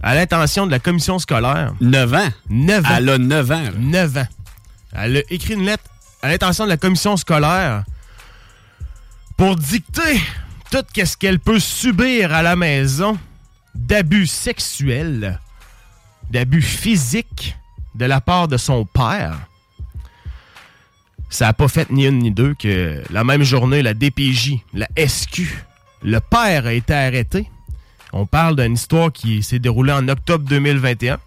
à 0.03 0.15
l'intention 0.15 0.65
de 0.65 0.72
la 0.72 0.79
commission 0.79 1.20
scolaire. 1.20 1.74
9 1.82 2.13
ans? 2.13 2.29
9 2.50 2.86
ans. 2.86 2.89
Elle 2.98 3.10
a 3.10 3.17
9 3.17 3.51
ans. 3.51 3.62
là. 3.62 3.72
9 3.77 4.17
ans. 4.17 4.27
Elle 4.98 5.18
a 5.18 5.22
écrit 5.30 5.54
une 5.54 5.66
lettre 5.66 5.84
à 6.22 6.30
l'intention 6.30 6.66
de 6.66 6.70
la 6.70 6.77
commission 6.77 7.16
scolaire 7.18 7.84
pour 9.38 9.56
dicter 9.56 10.20
tout 10.72 10.84
ce 10.96 11.16
qu'elle 11.16 11.39
peut 11.39 11.60
subir 11.60 12.34
à 12.34 12.42
la 12.42 12.56
maison 12.56 13.18
d'abus 13.75 14.25
sexuels, 14.25 15.39
d'abus 16.32 16.63
physiques 16.63 17.56
de 17.94 18.06
la 18.06 18.22
part 18.22 18.48
de 18.48 18.58
son 18.58 18.86
père. 18.86 19.38
Ça 21.30 21.46
n'a 21.46 21.54
pas 21.54 21.68
fait 21.68 21.89
ni 21.92 22.08
une 22.08 22.20
ni 22.20 22.32
deux 22.32 22.56
que 22.56 23.04
la 23.12 23.24
même 23.24 23.44
journée, 23.44 23.84
la 23.84 23.94
DPJ, 23.94 24.56
la 24.74 24.88
SQ, 24.98 25.42
le 26.04 26.20
père 26.20 26.66
a 26.66 26.74
été 26.74 26.94
arrêté. 26.94 27.50
On 28.13 28.25
parle 28.25 28.56
d'une 28.56 28.74
histoire 28.74 29.12
qui 29.12 29.44
s'est 29.44 29.60
déroulée 29.60 29.94
en 29.94 30.08
octobre 30.08 30.46
2021. 30.46 31.20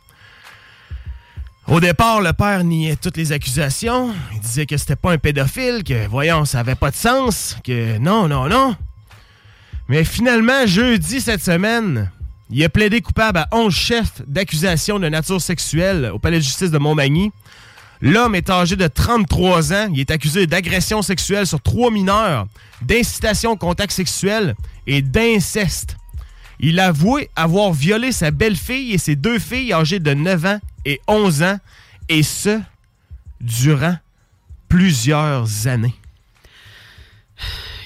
Au 1.71 1.79
départ, 1.79 2.21
le 2.21 2.33
père 2.33 2.65
niait 2.65 2.97
toutes 2.97 3.17
les 3.17 3.31
accusations. 3.31 4.13
Il 4.33 4.41
disait 4.41 4.67
que 4.67 4.77
c'était 4.77 4.97
pas 4.97 5.13
un 5.13 5.19
pédophile, 5.19 5.85
que 5.85 6.09
voyons, 6.09 6.45
ça 6.45 6.59
avait 6.59 6.75
pas 6.75 6.91
de 6.91 6.97
sens, 6.97 7.57
que 7.63 7.97
non, 7.99 8.27
non, 8.27 8.49
non. 8.49 8.75
Mais 9.89 10.03
finalement, 10.03 10.67
jeudi 10.67 11.21
cette 11.21 11.45
semaine, 11.45 12.11
il 12.51 12.65
a 12.65 12.69
plaidé 12.69 13.01
coupable 13.01 13.39
à 13.39 13.49
11 13.53 13.73
chefs 13.73 14.23
d'accusation 14.27 14.99
de 14.99 15.09
nature 15.09 15.41
sexuelle 15.41 16.11
au 16.13 16.19
palais 16.19 16.39
de 16.39 16.43
justice 16.43 16.73
de 16.73 16.79
Montmagny. 16.79 17.31
L'homme 18.01 18.35
est 18.35 18.51
âgé 18.51 18.75
de 18.75 18.89
33 18.89 19.73
ans. 19.73 19.89
Il 19.95 20.01
est 20.01 20.11
accusé 20.11 20.49
d'agression 20.49 21.03
sexuelle 21.03 21.47
sur 21.47 21.61
trois 21.61 21.93
mineurs, 21.93 22.49
d'incitation 22.83 23.53
au 23.53 23.57
contact 23.57 23.93
sexuel 23.93 24.57
et 24.89 25.03
d'inceste. 25.03 25.97
Il 26.59 26.81
a 26.81 26.89
avoué 26.89 27.31
avoir 27.37 27.73
violé 27.73 28.11
sa 28.11 28.33
belle-fille 28.33 28.93
et 28.93 28.99
ses 28.99 29.15
deux 29.15 29.39
filles 29.39 29.73
âgées 29.73 30.01
de 30.01 30.13
9 30.13 30.45
ans 30.47 30.61
et 30.85 31.01
11 31.09 31.43
ans, 31.43 31.59
et 32.09 32.23
ce, 32.23 32.61
durant 33.41 33.97
plusieurs 34.69 35.67
années. 35.67 35.95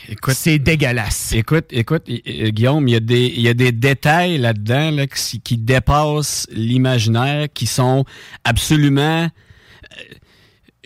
Écoute, 0.09 0.35
c'est 0.35 0.59
dégueulasse. 0.59 1.33
Écoute, 1.33 1.67
écoute, 1.71 2.05
Guillaume, 2.07 2.87
il 2.89 2.93
y 2.93 2.97
a 2.97 3.01
des, 3.01 3.27
il 3.27 3.41
y 3.41 3.49
a 3.49 3.55
des 3.55 3.73
détails 3.73 4.37
là-dedans 4.37 4.91
là, 4.91 5.07
qui, 5.07 5.41
qui 5.41 5.57
dépassent 5.57 6.47
l'imaginaire, 6.51 7.47
qui 7.55 7.67
sont 7.67 8.05
absolument. 8.45 9.25
euh, 9.25 10.15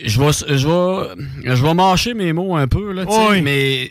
Je 0.05 0.21
vais, 0.21 0.57
je 0.57 0.69
vais, 0.69 1.55
je 1.57 1.63
vais 1.63 1.75
mâcher 1.75 2.15
mes 2.15 2.33
mots 2.33 2.55
un 2.57 2.69
peu 2.69 2.93
là, 2.93 3.05
Oui. 3.09 3.43
mais 3.43 3.91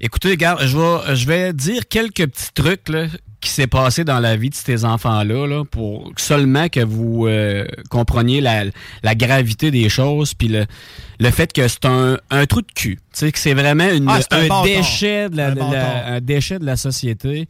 écoutez, 0.00 0.30
regarde, 0.30 0.66
je 0.66 0.76
vais, 0.76 1.14
je 1.16 1.26
vais 1.26 1.52
dire 1.52 1.86
quelques 1.88 2.26
petits 2.26 2.52
trucs 2.52 2.88
là, 2.88 3.06
qui 3.44 3.50
s'est 3.50 3.66
passé 3.68 4.02
dans 4.04 4.18
la 4.20 4.36
vie 4.36 4.50
de 4.50 4.54
ces 4.54 4.84
enfants-là, 4.84 5.46
là, 5.46 5.64
pour 5.64 6.10
seulement 6.16 6.68
que 6.68 6.80
vous 6.80 7.26
euh, 7.26 7.64
compreniez 7.90 8.40
la, 8.40 8.64
la 9.02 9.14
gravité 9.14 9.70
des 9.70 9.88
choses, 9.88 10.34
puis 10.34 10.48
le, 10.48 10.64
le 11.20 11.30
fait 11.30 11.52
que 11.52 11.68
c'est 11.68 11.84
un, 11.84 12.18
un 12.30 12.46
trou 12.46 12.62
de 12.62 12.72
cul. 12.74 12.96
Tu 12.96 13.00
sais, 13.12 13.32
que 13.32 13.38
c'est 13.38 13.54
vraiment 13.54 13.88
une, 13.90 14.08
Ah, 14.08 14.20
un 14.30 14.62
déchet 14.64 15.28
de 15.28 15.36
la, 15.36 15.48
Un 15.48 15.54
la- 15.54 16.20
déchet 16.20 16.58
de 16.58 16.64
la 16.66 16.76
société. 16.76 17.46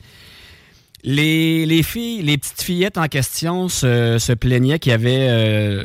Les, 1.05 1.67
les 1.67 1.83
filles, 1.83 2.23
les 2.23 2.39
petites 2.39 2.63
fillettes 2.63 2.97
en 2.99 3.09
question 3.09 3.69
se, 3.69 4.17
se 4.19 4.33
plaignaient 4.33 4.79
qu'il 4.79 4.91
y 4.91 4.95
avait 4.95 5.27
euh, 5.29 5.85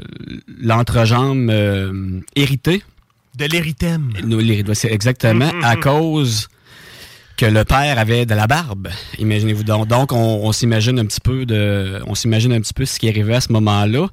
l'entrejambe 0.62 1.50
euh, 1.50 2.22
héritée. 2.36 2.84
De 3.38 4.74
c'est 4.74 4.92
exactement 4.92 5.52
Mhm, 5.54 5.64
à 5.64 5.76
mhm. 5.76 5.82
cause 5.82 6.48
que 7.40 7.46
le 7.46 7.64
père 7.64 7.98
avait 7.98 8.26
de 8.26 8.36
la 8.36 8.48
barbe. 8.48 8.90
Imaginez-vous 9.18 9.64
donc. 9.64 9.88
Donc, 9.88 10.12
on, 10.12 10.52
s'imagine 10.52 11.00
un 11.00 11.06
petit 11.06 11.22
peu 11.22 11.46
de, 11.46 12.02
on 12.06 12.14
s'imagine 12.14 12.52
un 12.52 12.60
petit 12.60 12.74
peu 12.74 12.84
ce 12.84 13.00
qui 13.00 13.08
arrivait 13.08 13.36
à 13.36 13.40
ce 13.40 13.54
moment-là. 13.54 14.08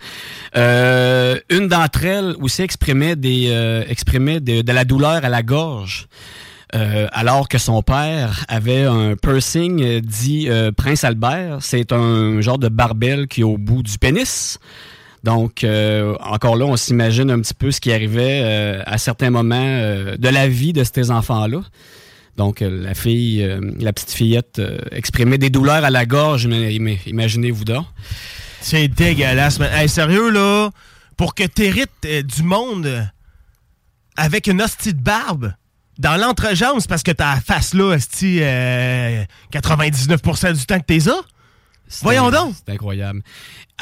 Euh, 0.57 1.37
une 1.51 1.67
d'entre 1.67 2.05
elles 2.05 2.37
aussi 2.41 2.63
exprimait 2.63 3.17
des, 3.17 3.49
euh, 3.49 3.83
exprimait 3.89 4.39
de, 4.39 4.63
de 4.63 4.73
la 4.73 4.85
douleur 4.85 5.25
à 5.25 5.29
la 5.29 5.43
gorge. 5.43 6.07
Euh, 6.77 7.09
alors 7.11 7.49
que 7.49 7.59
son 7.59 7.83
père 7.83 8.45
avait 8.49 8.85
un 8.85 9.17
piercing 9.17 9.83
euh, 9.83 10.01
dit 10.01 10.47
euh, 10.49 10.71
Prince 10.71 11.03
Albert. 11.03 11.59
C'est 11.63 11.93
un 11.93 12.41
genre 12.41 12.59
de 12.59 12.69
barbelle 12.69 13.27
qui 13.27 13.41
est 13.41 13.45
au 13.45 13.59
bout 13.59 13.83
du 13.83 13.99
pénis. 13.99 14.61
Donc, 15.25 15.65
euh, 15.65 16.15
encore 16.21 16.55
là, 16.55 16.67
on 16.67 16.77
s'imagine 16.77 17.33
un 17.33 17.41
petit 17.41 17.55
peu 17.55 17.73
ce 17.73 17.81
qui 17.81 17.93
arrivait 17.93 18.43
euh, 18.45 18.83
à 18.87 18.97
certains 18.97 19.31
moments 19.31 19.57
euh, 19.57 20.17
de 20.17 20.29
la 20.29 20.47
vie 20.47 20.73
de 20.73 20.85
ces 20.85 21.11
enfants-là. 21.11 21.63
Donc, 22.37 22.61
euh, 22.61 22.69
la 22.83 22.95
fille, 22.95 23.43
euh, 23.43 23.61
la 23.81 23.93
petite 23.93 24.11
fillette 24.13 24.59
euh, 24.59 24.79
exprimait 24.93 25.39
des 25.39 25.49
douleurs 25.51 25.85
à 25.85 25.91
la 25.91 26.05
gorge, 26.05 26.45
ima- 26.47 26.99
imaginez-vous 27.07 27.65
donc. 27.65 27.87
C'est 28.61 28.89
dégueulasse, 28.89 29.59
man. 29.59 29.71
Hey, 29.73 29.89
sérieux, 29.89 30.31
là, 30.31 30.71
pour 31.17 31.35
que 31.35 31.45
t'hérites 31.45 31.91
euh, 32.05 32.23
du 32.23 32.43
monde 32.43 33.09
avec 34.17 34.47
une 34.49 34.61
hostie 34.63 34.93
de 34.93 35.01
barbe 35.01 35.53
dans 35.99 36.17
l'entrejambe, 36.21 36.79
c'est 36.81 36.89
parce 36.89 37.03
que 37.03 37.13
la 37.19 37.41
face 37.41 37.73
là, 37.73 37.95
hostie, 37.97 38.39
euh, 38.43 39.25
99% 39.53 40.53
du 40.59 40.67
temps 40.67 40.79
que 40.79 40.85
t'es 40.85 41.01
ça? 41.01 41.17
Voyons 42.03 42.31
donc! 42.31 42.55
C'est 42.67 42.73
incroyable. 42.75 43.23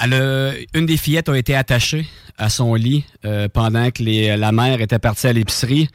Elle 0.01 0.14
a- 0.14 0.53
une 0.75 0.87
des 0.87 0.97
fillettes 0.97 1.29
a 1.29 1.37
été 1.37 1.57
attachée 1.57 2.07
à 2.38 2.49
son 2.51 2.75
lit 2.75 3.05
pendant 3.53 3.90
que 3.90 4.03
les- 4.03 4.37
la 4.37 4.53
mère 4.53 4.81
était 4.81 4.99
partie 4.99 5.27
à 5.27 5.33
l'épicerie. 5.33 5.88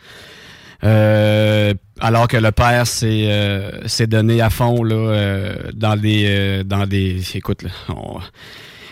Euh, 0.83 1.73
alors 1.99 2.27
que 2.29 2.37
le 2.37 2.51
père 2.51 2.87
s'est 2.87 3.25
euh, 3.27 3.85
s'est 3.87 4.07
donné 4.07 4.39
à 4.39 4.49
fond 4.49 4.81
là, 4.83 4.95
euh, 4.95 5.55
dans 5.73 5.97
des 5.97 6.25
euh, 6.27 6.63
dans 6.63 6.87
des 6.87 7.21
écoute 7.35 7.63
là, 7.63 7.69
on- 7.89 8.19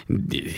des- 0.10 0.54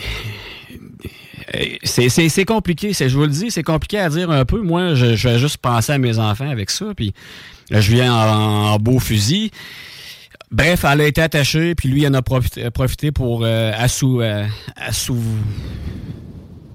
c'est- 1.84 2.08
compliqué, 2.44 2.92
je 3.08 3.14
vous 3.16 3.22
le 3.22 3.28
dis, 3.28 3.50
c'est 3.50 3.62
compliqué 3.62 3.98
à 3.98 4.08
dire 4.08 4.30
un 4.30 4.44
peu. 4.44 4.60
Moi, 4.60 4.94
je, 4.94 5.16
je 5.16 5.28
vais 5.28 5.38
juste 5.38 5.56
penser 5.58 5.92
à 5.92 5.98
mes 5.98 6.18
enfants 6.18 6.48
avec 6.50 6.70
ça, 6.70 6.86
puis 6.96 7.12
je 7.70 7.92
viens 7.92 8.12
en, 8.14 8.72
beau 8.78 8.98
fusil. 9.00 9.50
Bref, 10.52 10.84
elle 10.84 11.00
a 11.00 11.06
été 11.06 11.22
attachée, 11.22 11.74
puis 11.76 11.88
lui, 11.88 12.02
il 12.02 12.08
en 12.08 12.14
a 12.14 12.22
profité, 12.22 12.70
pour 13.12 13.42
euh, 13.44 13.72
assou, 13.76 14.20
assou- 14.76 15.16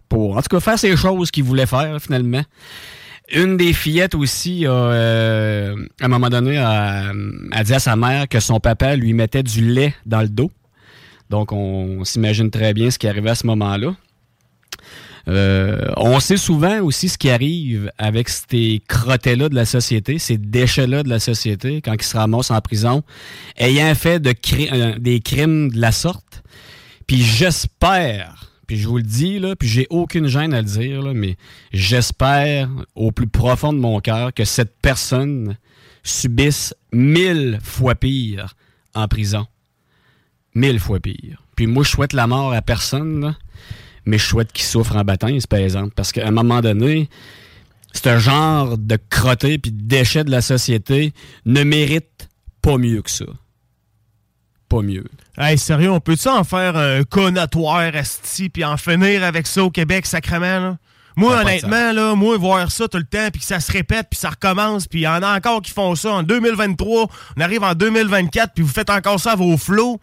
pour 0.09 0.37
en 0.37 0.41
tout 0.41 0.49
cas 0.55 0.59
faire 0.61 0.79
ces 0.79 0.95
choses 0.95 1.31
qu'il 1.31 1.43
voulait 1.43 1.65
faire 1.65 1.97
finalement. 2.01 2.43
Une 3.33 3.57
des 3.57 3.73
fillettes 3.73 4.15
aussi 4.15 4.65
a, 4.65 4.71
euh, 4.71 5.75
à 5.99 6.05
un 6.05 6.07
moment 6.07 6.29
donné, 6.29 6.57
a, 6.57 7.11
dit 7.63 7.73
à 7.73 7.79
sa 7.79 7.95
mère 7.95 8.27
que 8.27 8.39
son 8.39 8.59
papa 8.59 8.95
lui 8.95 9.13
mettait 9.13 9.43
du 9.43 9.65
lait 9.65 9.95
dans 10.05 10.21
le 10.21 10.29
dos. 10.29 10.51
Donc, 11.29 11.51
on, 11.51 12.03
s'imagine 12.03 12.51
très 12.51 12.73
bien 12.73 12.91
ce 12.91 12.99
qui 12.99 13.07
arrivait 13.07 13.31
à 13.31 13.35
ce 13.35 13.47
moment-là. 13.47 13.95
Euh, 15.27 15.91
on 15.97 16.19
sait 16.19 16.37
souvent 16.37 16.81
aussi 16.81 17.09
ce 17.09 17.17
qui 17.17 17.31
arrive 17.31 17.91
avec 17.97 18.29
ces 18.29 18.83
crottés-là 18.87 19.49
de 19.49 19.55
la 19.55 19.65
société, 19.65 20.19
ces 20.19 20.37
déchets-là 20.37 21.01
de 21.01 21.09
la 21.09 21.19
société, 21.19 21.81
quand 21.81 21.93
ils 21.93 22.03
se 22.03 22.15
ramassent 22.15 22.51
en 22.51 22.61
prison, 22.61 23.01
ayant 23.57 23.95
fait 23.95 24.21
euh, 24.23 24.95
des 24.99 25.19
crimes 25.19 25.71
de 25.71 25.81
la 25.81 25.91
sorte. 25.91 26.43
Puis 27.07 27.23
j'espère, 27.23 28.54
puis 28.65 28.77
je 28.77 28.87
vous 28.87 28.97
le 28.97 29.03
dis, 29.03 29.39
là, 29.39 29.55
puis 29.55 29.67
j'ai 29.67 29.87
aucune 29.89 30.27
gêne 30.27 30.53
à 30.53 30.61
le 30.61 30.67
dire, 30.67 31.03
mais 31.13 31.37
j'espère 31.73 32.69
au 32.95 33.11
plus 33.11 33.27
profond 33.27 33.73
de 33.73 33.79
mon 33.79 33.99
cœur 33.99 34.33
que 34.33 34.45
cette 34.45 34.75
personne 34.81 35.57
subissent 36.03 36.73
mille 36.91 37.59
fois 37.61 37.95
pire 37.95 38.55
en 38.93 39.07
prison. 39.07 39.47
Mille 40.53 40.79
fois 40.79 40.99
pire. 40.99 41.41
Puis 41.55 41.67
moi, 41.67 41.83
je 41.83 41.89
souhaite 41.89 42.13
la 42.13 42.27
mort 42.27 42.53
à 42.53 42.61
personne, 42.61 43.35
mais 44.05 44.17
je 44.17 44.25
souhaite 44.25 44.51
qu'ils 44.51 44.65
souffrent 44.65 44.95
en 44.95 45.03
baptême, 45.03 45.39
par 45.49 45.59
exemple. 45.59 45.93
Parce 45.95 46.11
qu'à 46.11 46.27
un 46.27 46.31
moment 46.31 46.61
donné, 46.61 47.09
ce 47.93 48.19
genre 48.19 48.77
de 48.77 48.97
crotté 49.09 49.57
puis 49.57 49.71
de 49.71 49.81
déchets 49.81 50.23
de 50.23 50.31
la 50.31 50.41
société 50.41 51.13
ne 51.45 51.63
mérite 51.63 52.29
pas 52.61 52.77
mieux 52.77 53.01
que 53.01 53.11
ça. 53.11 53.25
Pas 54.69 54.81
mieux. 54.81 55.05
Hey, 55.37 55.57
sérieux, 55.57 55.91
on 55.91 55.99
peut-tu 55.99 56.29
en 56.29 56.45
faire 56.45 56.77
un 56.77 57.03
conatoire 57.03 57.93
esti 57.93 58.47
puis 58.47 58.63
en 58.63 58.77
finir 58.77 59.23
avec 59.23 59.47
ça 59.47 59.63
au 59.65 59.69
Québec, 59.69 60.05
sacrément, 60.05 60.59
là? 60.59 60.77
Moi, 61.17 61.41
honnêtement, 61.41 61.93
là, 61.93 62.13
moi, 62.15 62.37
voir 62.37 62.71
ça 62.71 62.87
tout 62.87 62.97
le 62.97 63.05
temps, 63.05 63.29
puis 63.31 63.39
que 63.39 63.45
ça 63.45 63.61
se 63.61 63.71
répète, 63.71 64.07
puis 64.09 64.19
ça 64.19 64.31
recommence, 64.31 64.87
puis 64.87 64.99
il 64.99 65.03
y 65.03 65.07
en 65.07 65.23
a 65.23 65.35
encore 65.35 65.61
qui 65.61 65.71
font 65.71 65.95
ça 65.95 66.11
en 66.11 66.23
2023, 66.23 67.07
on 67.37 67.41
arrive 67.41 67.63
en 67.63 67.73
2024, 67.73 68.53
puis 68.53 68.63
vous 68.63 68.71
faites 68.71 68.89
encore 68.89 69.19
ça 69.19 69.31
à 69.33 69.35
vos 69.35 69.57
flots. 69.57 69.99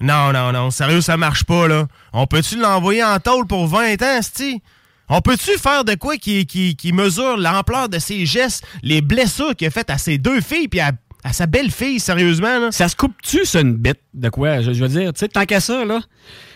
Non, 0.00 0.32
non, 0.32 0.52
non, 0.52 0.70
sérieux, 0.70 1.00
ça 1.00 1.16
marche 1.16 1.44
pas, 1.44 1.68
là. 1.68 1.86
On 2.12 2.26
peut-tu 2.26 2.58
l'envoyer 2.58 3.04
en 3.04 3.18
tôle 3.20 3.46
pour 3.46 3.66
20 3.68 4.02
ans, 4.02 4.18
esti? 4.18 4.62
On 5.08 5.20
peut-tu 5.20 5.58
faire 5.58 5.84
de 5.84 5.94
quoi 5.94 6.16
qui, 6.16 6.44
qui, 6.46 6.76
qui 6.76 6.92
mesure 6.92 7.36
l'ampleur 7.36 7.88
de 7.88 7.98
ses 7.98 8.26
gestes, 8.26 8.64
les 8.82 9.00
blessures 9.00 9.56
qu'il 9.56 9.68
a 9.68 9.70
faites 9.70 9.90
à 9.90 9.98
ses 9.98 10.18
deux 10.18 10.40
filles, 10.40 10.68
puis 10.68 10.80
à, 10.80 10.92
à 11.24 11.32
sa 11.32 11.46
belle-fille, 11.46 12.00
sérieusement, 12.00 12.58
là? 12.58 12.72
Ça 12.72 12.88
se 12.88 12.96
coupe-tu, 12.96 13.44
ça, 13.44 13.60
une 13.60 13.74
bête 13.74 14.00
de 14.14 14.28
quoi? 14.28 14.60
Je, 14.60 14.72
je 14.72 14.82
veux 14.82 14.88
dire, 14.88 15.12
tu 15.12 15.20
sais, 15.20 15.28
tant 15.28 15.44
qu'à 15.44 15.60
ça, 15.60 15.84
là. 15.84 16.00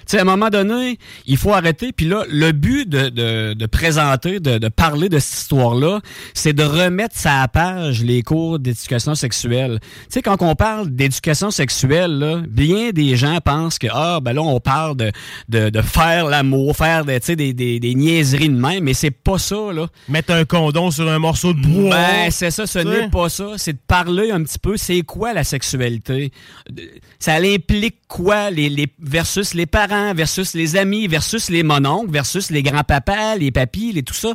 Tu 0.07 0.13
sais, 0.13 0.19
à 0.19 0.23
un 0.23 0.25
moment 0.25 0.51
donné, 0.51 0.99
il 1.27 1.37
faut 1.37 1.53
arrêter. 1.53 1.93
Puis 1.93 2.07
là, 2.07 2.25
le 2.29 2.53
but 2.53 2.89
de, 2.89 3.09
de, 3.09 3.55
de 3.55 3.67
présenter, 3.67 4.41
de, 4.41 4.59
de 4.59 4.69
parler 4.69 5.09
de 5.09 5.19
cette 5.19 5.41
histoire-là, 5.41 6.01
c'est 6.35 6.53
de 6.53 6.65
remettre 6.65 7.17
ça 7.17 7.43
à 7.43 7.49
page 7.49 8.03
les 8.03 8.23
cours 8.23 8.59
d'éducation 8.59 9.15
sexuelle. 9.15 9.79
Tu 9.81 9.89
sais, 10.11 10.23
quand 10.23 10.41
on 10.43 10.55
parle 10.55 10.91
d'éducation 10.91 11.51
sexuelle, 11.51 12.19
là, 12.19 12.43
bien 12.49 12.91
des 12.91 13.17
gens 13.17 13.39
pensent 13.45 13.79
que, 13.79 13.87
ah, 13.91 14.21
ben 14.21 14.33
là, 14.33 14.43
on 14.43 14.61
parle 14.61 14.97
de, 14.97 15.13
de, 15.49 15.71
de 15.71 15.83
faire 15.83 16.27
l'amour, 16.27 16.77
faire 16.77 17.05
des, 17.05 17.21
des, 17.21 17.53
des, 17.53 17.81
des 17.81 17.95
niaiseries 17.95 18.49
de 18.49 18.59
même, 18.59 18.85
mais 18.85 18.95
c'est 18.95 19.11
pas 19.11 19.39
ça, 19.39 19.73
là. 19.73 19.87
Mettre 20.09 20.33
un 20.33 20.45
condom 20.45 20.91
sur 20.91 21.09
un 21.09 21.19
morceau 21.19 21.55
de 21.55 21.61
bois. 21.61 21.91
Ben, 21.91 22.31
c'est 22.31 22.51
ça, 22.51 22.67
ce 22.67 22.79
n'est 22.79 23.09
pas 23.09 23.29
ça. 23.29 23.47
C'est 23.57 23.75
de 23.75 23.79
parler 23.87 24.31
un 24.31 24.43
petit 24.43 24.59
peu, 24.59 24.77
c'est 24.77 25.03
quoi 25.03 25.33
la 25.33 25.45
sexualité? 25.45 26.33
Ça 27.19 27.35
implique 27.35 27.97
quoi 28.13 28.51
les, 28.51 28.87
versus 29.01 29.55
les 29.55 29.65
parents, 29.65 30.13
versus 30.13 30.53
les 30.53 30.77
amis, 30.77 31.09
versus 31.09 31.49
les 31.49 31.63
mononcles, 31.63 32.11
versus 32.11 32.51
les 32.51 32.63
grands-papas, 32.63 33.37
les 33.37 33.51
papis, 33.51 33.93
les 33.93 34.03
tout 34.03 34.13
ça. 34.13 34.35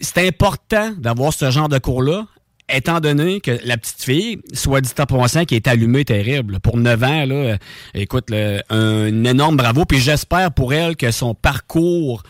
C'est 0.00 0.24
important 0.24 0.92
d'avoir 0.96 1.32
ce 1.32 1.50
genre 1.50 1.68
de 1.68 1.78
cours-là, 1.78 2.26
étant 2.68 3.00
donné 3.00 3.40
que 3.40 3.58
la 3.64 3.76
petite 3.76 4.04
fille, 4.04 4.38
soit 4.52 4.80
dit 4.80 4.92
en 5.00 5.06
passant, 5.06 5.44
qui 5.44 5.56
est 5.56 5.66
allumée 5.66 6.04
terrible. 6.04 6.60
Pour 6.60 6.76
9 6.76 7.02
ans, 7.02 7.26
là, 7.26 7.56
écoute, 7.94 8.28
un 8.70 9.24
énorme 9.24 9.56
bravo. 9.56 9.84
Puis 9.84 9.98
j'espère 9.98 10.52
pour 10.52 10.72
elle 10.72 10.94
que 10.94 11.10
son 11.10 11.34
parcours 11.34 12.22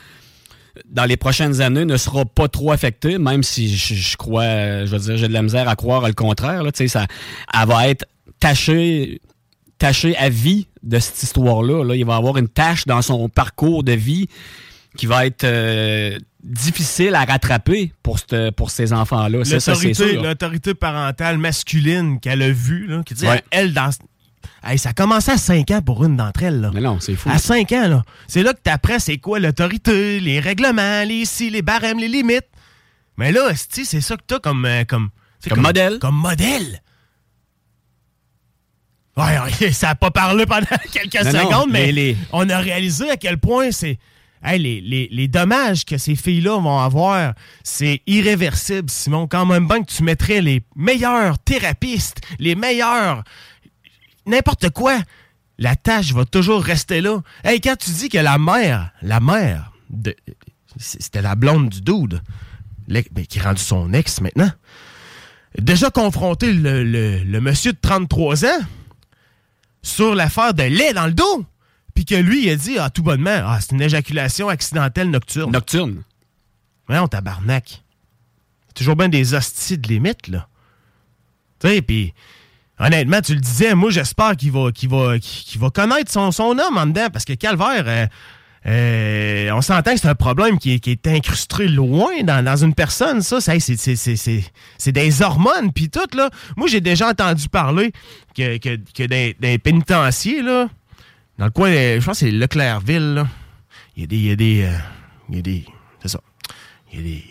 dans 0.87 1.05
les 1.05 1.19
prochaines 1.19 1.61
années 1.61 1.85
ne 1.85 1.99
sera 1.99 2.25
pas 2.25 2.49
trop 2.49 2.73
affecté, 2.73 3.19
même 3.19 3.43
si 3.43 3.77
je, 3.77 4.17
crois, 4.17 4.87
je 4.87 4.91
veux 4.91 4.99
dire, 4.99 5.17
j'ai 5.19 5.29
de 5.29 5.35
la 5.35 5.43
misère 5.43 5.69
à 5.69 5.77
croire 5.77 6.07
le 6.07 6.15
contraire. 6.15 6.63
Là, 6.63 6.71
ça, 6.75 7.07
elle 7.53 7.69
va 7.69 7.89
être 7.89 8.07
tachée, 8.41 9.21
tachée 9.83 10.17
à 10.17 10.29
vie 10.29 10.69
de 10.83 10.99
cette 10.99 11.23
histoire-là. 11.23 11.85
Là. 11.85 11.95
Il 11.97 12.05
va 12.05 12.17
avoir 12.17 12.37
une 12.39 12.49
tâche 12.49 12.87
dans 12.87 13.03
son 13.03 13.29
parcours 13.29 13.83
de 13.85 13.93
vie 13.93 14.29
qui 14.97 15.07
va 15.07 15.27
être 15.27 15.45
euh, 15.45 16.19
difficile 16.45 17.15
à 17.15 17.25
rattraper 17.25 17.93
pour, 18.03 18.19
cette- 18.19 18.51
pour 18.53 18.71
ces 18.71 18.93
enfants-là. 18.93 19.39
L'autorité, 20.23 20.75
parentale 20.75 21.39
masculine 21.39 22.21
qu'elle 22.21 22.43
a 22.43 22.51
vue, 22.53 22.87
là, 22.87 23.03
qui 23.05 23.15
dit, 23.15 23.27
Ouais. 23.27 23.43
elle, 23.51 23.73
dans... 23.73 23.91
Hey, 24.65 24.79
ça 24.79 24.91
a 24.91 24.93
commencé 24.93 25.31
à 25.33 25.37
5 25.39 25.71
ans 25.73 25.83
pour 25.83 26.05
une 26.05 26.17
d'entre 26.17 26.43
elles. 26.45 26.61
Là. 26.61 26.71
Mais 26.73 26.81
non, 26.81 26.99
c'est 27.01 27.17
fou. 27.17 27.29
À 27.31 27.39
5 27.39 27.73
ans, 27.73 27.89
là. 27.89 28.03
C'est 28.29 28.43
là 28.45 28.53
que 28.53 28.61
t'apprends 28.63 28.99
c'est 29.01 29.19
quoi 29.19 29.41
l'autorité, 29.41 30.21
les 30.21 30.39
règlements, 30.39 31.03
les 31.05 31.25
si, 31.25 31.51
les 31.51 31.63
barèmes, 31.63 31.99
les 31.99 32.09
limites. 32.09 32.47
Mais 33.17 33.33
là, 33.33 33.51
c'est 33.57 34.01
ça 34.01 34.17
que 34.17 34.23
t'as 34.27 34.39
comme... 34.39 34.65
euh, 34.65 34.85
comme, 34.85 35.09
c'est 35.41 35.51
Comme 35.51 35.63
modèle. 35.63 35.99
Comme 35.99 36.15
modèle. 36.17 36.83
Ouais, 39.17 39.73
ça 39.73 39.91
a 39.91 39.95
pas 39.95 40.11
parlé 40.11 40.47
pendant 40.47 40.67
quelques 40.93 41.15
Non, 41.27 41.33
non, 41.33 41.39
secondes, 41.51 41.71
mais, 41.71 41.87
mais 41.87 41.93
les- 41.93 42.17
on 42.33 42.49
a 42.49 42.59
réalisé 42.59 43.11
à 43.11 43.17
quel 43.17 43.39
point 43.39 43.71
c'est... 43.71 43.99
Hey, 44.45 44.59
les, 44.59 44.81
les- 44.81 45.09
les 45.13 45.29
dommages 45.29 45.85
que 45.85 45.99
ces 45.99 46.17
filles-là 46.17 46.59
vont 46.61 46.79
avoir, 46.81 47.35
c'est 47.63 48.03
irréversible, 48.09 48.91
Simon. 48.91 49.29
Quand 49.29 49.47
même 49.47 49.69
bien 49.69 49.83
que 49.85 49.93
tu 49.93 50.03
mettrais 50.03 50.41
les 50.41 50.63
meilleurs 50.75 51.39
thérapistes, 51.39 52.21
les 52.39 52.55
meilleurs... 52.57 53.23
N'importe 54.27 54.71
quoi, 54.71 54.99
la 55.59 55.77
tâche 55.77 56.13
va 56.13 56.25
toujours 56.25 56.63
rester 56.63 57.01
là. 57.01 57.21
Hey, 57.45 57.61
quand 57.61 57.77
tu 57.77 57.91
dis 57.91 58.09
que 58.09 58.19
la 58.19 58.39
mère, 58.39 58.91
la 59.03 59.21
mère, 59.21 59.73
de, 59.91 60.15
c'était 60.77 61.23
la 61.23 61.35
blonde 61.35 61.69
du 61.69 61.81
dude, 61.81 62.21
ben, 62.89 63.03
qui 63.29 63.39
est 63.39 63.43
rendu 63.43 63.63
son 63.63 63.93
ex 63.93 64.21
maintenant, 64.21 64.51
déjà 65.59 65.91
confronté 65.91 66.53
le, 66.53 66.83
le- 66.85 67.19
le 67.19 67.41
monsieur 67.41 67.73
de 67.73 67.79
33 67.81 68.45
ans 68.45 68.61
sur 69.83 70.15
l'affaire 70.15 70.55
de 70.55 70.63
lait 70.63 70.93
dans 70.93 71.07
le 71.07 71.13
dos. 71.13 71.45
Puis 71.95 72.05
que 72.05 72.15
lui, 72.15 72.47
il 72.47 72.51
a 72.51 72.57
dit, 72.57 72.79
ah, 72.79 72.91
tout 72.91 73.03
bonnement, 73.03 73.43
ah, 73.45 73.59
c'est 73.61 73.73
une 73.73 73.83
éjaculation 73.83 74.49
accidentelle 74.49 75.11
nocturne. 75.11 75.53
Nocturne. 75.53 76.03
Voyons, 76.87 77.07
tabarnak. 77.09 77.83
C'est 78.69 78.75
toujours 78.75 78.97
bien 78.97 79.09
des 79.09 79.35
hosties 79.35 79.79
de 79.79 79.89
limite, 79.89 80.29
là. 80.29 80.49
Tu 81.61 81.69
sais, 81.69 81.83
puis 81.83 82.15
honnêtement, 82.79 83.21
tu 83.21 83.35
le 83.35 83.41
disais, 83.41 83.75
moi, 83.75 83.91
j'espère 83.91 84.37
qu'il 84.37 84.53
va, 84.53 84.73
qu'il 84.73 84.89
va, 84.89 85.19
qu'il 85.19 85.61
va 85.61 85.71
connaître 85.71 86.11
son, 86.11 86.33
son 86.33 86.59
homme 86.59 86.79
en 86.79 86.87
dedans, 86.87 87.09
parce 87.13 87.25
que 87.25 87.35
Calvaire, 87.35 87.85
euh, 87.87 88.07
euh, 88.67 89.51
on 89.53 89.61
s'entend 89.61 89.95
que 89.95 90.01
c'est 90.01 90.09
un 90.09 90.15
problème 90.15 90.59
qui 90.59 90.75
est, 90.75 90.79
qui 90.79 90.93
est 90.93 91.07
incrusté 91.09 91.67
loin 91.69 92.23
dans, 92.23 92.45
dans 92.45 92.57
une 92.57 92.75
personne, 92.75 93.21
ça. 93.23 93.41
C'est, 93.41 93.59
c'est, 93.61 93.77
c'est, 93.77 93.97
c'est, 93.97 94.17
c'est- 94.17 94.45
c'est 94.79 94.93
des 94.93 95.21
hormones, 95.23 95.73
puis 95.75 95.89
tout, 95.91 96.01
là. 96.17 96.31
Moi, 96.57 96.69
j'ai 96.69 96.81
déjà 96.81 97.09
entendu 97.09 97.49
parler 97.49 97.93
que, 98.37 98.59
que, 98.59 98.77
que 98.95 99.03
les 99.41 99.59
pénitenciers, 99.59 100.43
là, 100.43 100.69
dans 101.39 101.47
le 101.47 101.51
coin, 101.51 101.71
de- 101.71 101.99
je 102.01 102.05
pense 102.05 102.21
que 102.21 102.27
c'est 102.27 102.31
Leclercville, 102.31 103.15
là, 103.15 103.27
il 103.97 104.03
y 104.03 104.05
a 104.05 104.07
des... 104.07 104.17
Il 104.17 104.27
y 104.27 104.31
a 104.31 104.37
des, 104.37 104.63
euh, 104.65 104.79
il 105.29 105.37
y 105.37 105.39
a 105.39 105.43
des 105.43 105.65
c'est 106.01 106.09
ça. 106.09 106.21
Il 106.93 106.99
y 106.99 107.01
a 107.01 107.05
des, 107.05 107.25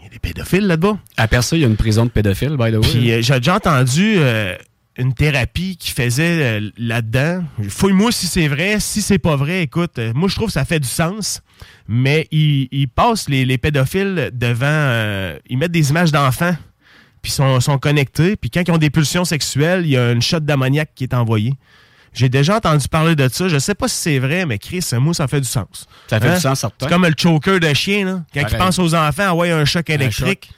il 0.00 0.04
y 0.04 0.06
a 0.06 0.08
des 0.10 0.18
pédophiles 0.18 0.66
là-bas. 0.66 0.98
À 1.16 1.28
Percé, 1.28 1.56
il 1.56 1.60
y 1.62 1.64
a 1.64 1.68
une 1.68 1.76
prison 1.76 2.04
de 2.04 2.10
pédophiles, 2.10 2.56
by 2.58 2.70
the 2.72 2.76
way. 2.76 2.80
Puis 2.80 3.12
euh, 3.12 3.22
j'ai 3.22 3.36
déjà 3.38 3.56
entendu 3.56 4.14
euh, 4.16 4.56
une 4.96 5.12
thérapie 5.14 5.76
qui 5.76 5.90
faisait 5.90 6.60
euh, 6.60 6.70
là-dedans. 6.78 7.42
Fouille-moi 7.68 8.12
si 8.12 8.26
c'est 8.26 8.46
vrai. 8.48 8.78
Si 8.80 9.02
c'est 9.02 9.18
pas 9.18 9.34
vrai, 9.36 9.62
écoute, 9.62 9.98
euh, 9.98 10.12
moi 10.14 10.28
je 10.28 10.34
trouve 10.36 10.46
que 10.48 10.52
ça 10.52 10.64
fait 10.64 10.80
du 10.80 10.88
sens. 10.88 11.42
Mais 11.88 12.28
ils, 12.30 12.68
ils 12.72 12.88
passent 12.88 13.28
les, 13.28 13.44
les 13.44 13.58
pédophiles 13.58 14.30
devant. 14.32 14.66
euh, 14.66 15.38
ils 15.48 15.58
mettent 15.58 15.72
des 15.72 15.90
images 15.90 16.12
d'enfants. 16.12 16.56
Puis 17.22 17.32
sont, 17.32 17.58
sont 17.60 17.78
connectés. 17.78 18.36
Puis 18.36 18.50
quand 18.50 18.62
ils 18.66 18.70
ont 18.70 18.78
des 18.78 18.90
pulsions 18.90 19.24
sexuelles, 19.24 19.82
il 19.84 19.90
y 19.92 19.96
a 19.96 20.12
une 20.12 20.20
shot 20.22 20.40
d'ammoniac 20.40 20.90
qui 20.94 21.04
est 21.04 21.14
envoyée. 21.14 21.54
J'ai 22.12 22.28
déjà 22.28 22.56
entendu 22.58 22.86
parler 22.86 23.16
de 23.16 23.26
ça. 23.28 23.48
Je 23.48 23.58
sais 23.58 23.74
pas 23.74 23.88
si 23.88 23.96
c'est 23.96 24.18
vrai, 24.20 24.46
mais 24.46 24.58
Chris, 24.58 24.84
moi, 25.00 25.14
ça 25.14 25.26
fait 25.26 25.40
du 25.40 25.48
sens. 25.48 25.86
Ça 26.06 26.20
fait 26.20 26.28
Hein? 26.28 26.34
du 26.36 26.40
sens, 26.40 26.60
certain. 26.60 26.76
C'est 26.86 26.88
comme 26.92 27.04
le 27.04 27.14
choker 27.16 27.58
de 27.58 27.74
chien, 27.74 28.04
là. 28.04 28.12
Quand 28.32 28.40
il 28.40 28.42
Pareil. 28.42 28.58
pense 28.58 28.78
aux 28.78 28.94
enfants, 28.94 29.30
envoie 29.30 29.46
un 29.48 29.64
choc 29.64 29.90
Un 29.90 29.94
électrique. 29.94 30.50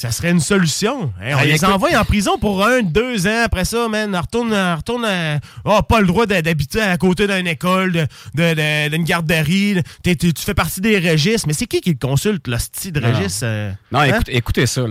Ça 0.00 0.12
serait 0.12 0.30
une 0.30 0.38
solution. 0.38 1.12
Hein, 1.20 1.32
on 1.32 1.38
Ah, 1.38 1.44
les 1.44 1.56
écoute- 1.56 1.68
envoie 1.70 1.90
en 1.98 2.04
prison 2.04 2.38
pour 2.38 2.64
un, 2.64 2.82
deux 2.82 3.26
ans. 3.26 3.42
Après 3.42 3.64
ça, 3.64 3.88
man, 3.88 4.14
on 4.14 4.20
retourne, 4.20 4.52
on 4.54 4.76
retourne 4.76 5.04
à- 5.04 5.40
Ah, 5.64 5.82
pas 5.82 6.00
le 6.00 6.06
droit 6.06 6.24
d'habiter 6.24 6.80
à 6.80 6.96
côté 6.98 7.26
d'une 7.26 7.48
école, 7.48 7.90
de- 7.90 8.06
de- 8.36 8.54
de- 8.54 8.88
d'une 8.90 9.02
garderie. 9.02 9.82
Tu 10.04 10.30
fais 10.36 10.54
partie 10.54 10.80
des 10.80 11.00
registres. 11.00 11.48
Mais 11.48 11.52
c'est 11.52 11.66
qui 11.66 11.80
qui 11.80 11.90
le 11.90 11.98
consulte, 11.98 12.46
l'hostie 12.46 12.92
de 12.92 13.00
Non, 13.00 13.08
non. 13.08 13.16
registre? 13.18 13.40
euh, 13.44 13.72
Non, 13.90 13.98
hein? 13.98 14.04
écoute- 14.04 14.28
écoutez 14.28 14.66
ça. 14.66 14.84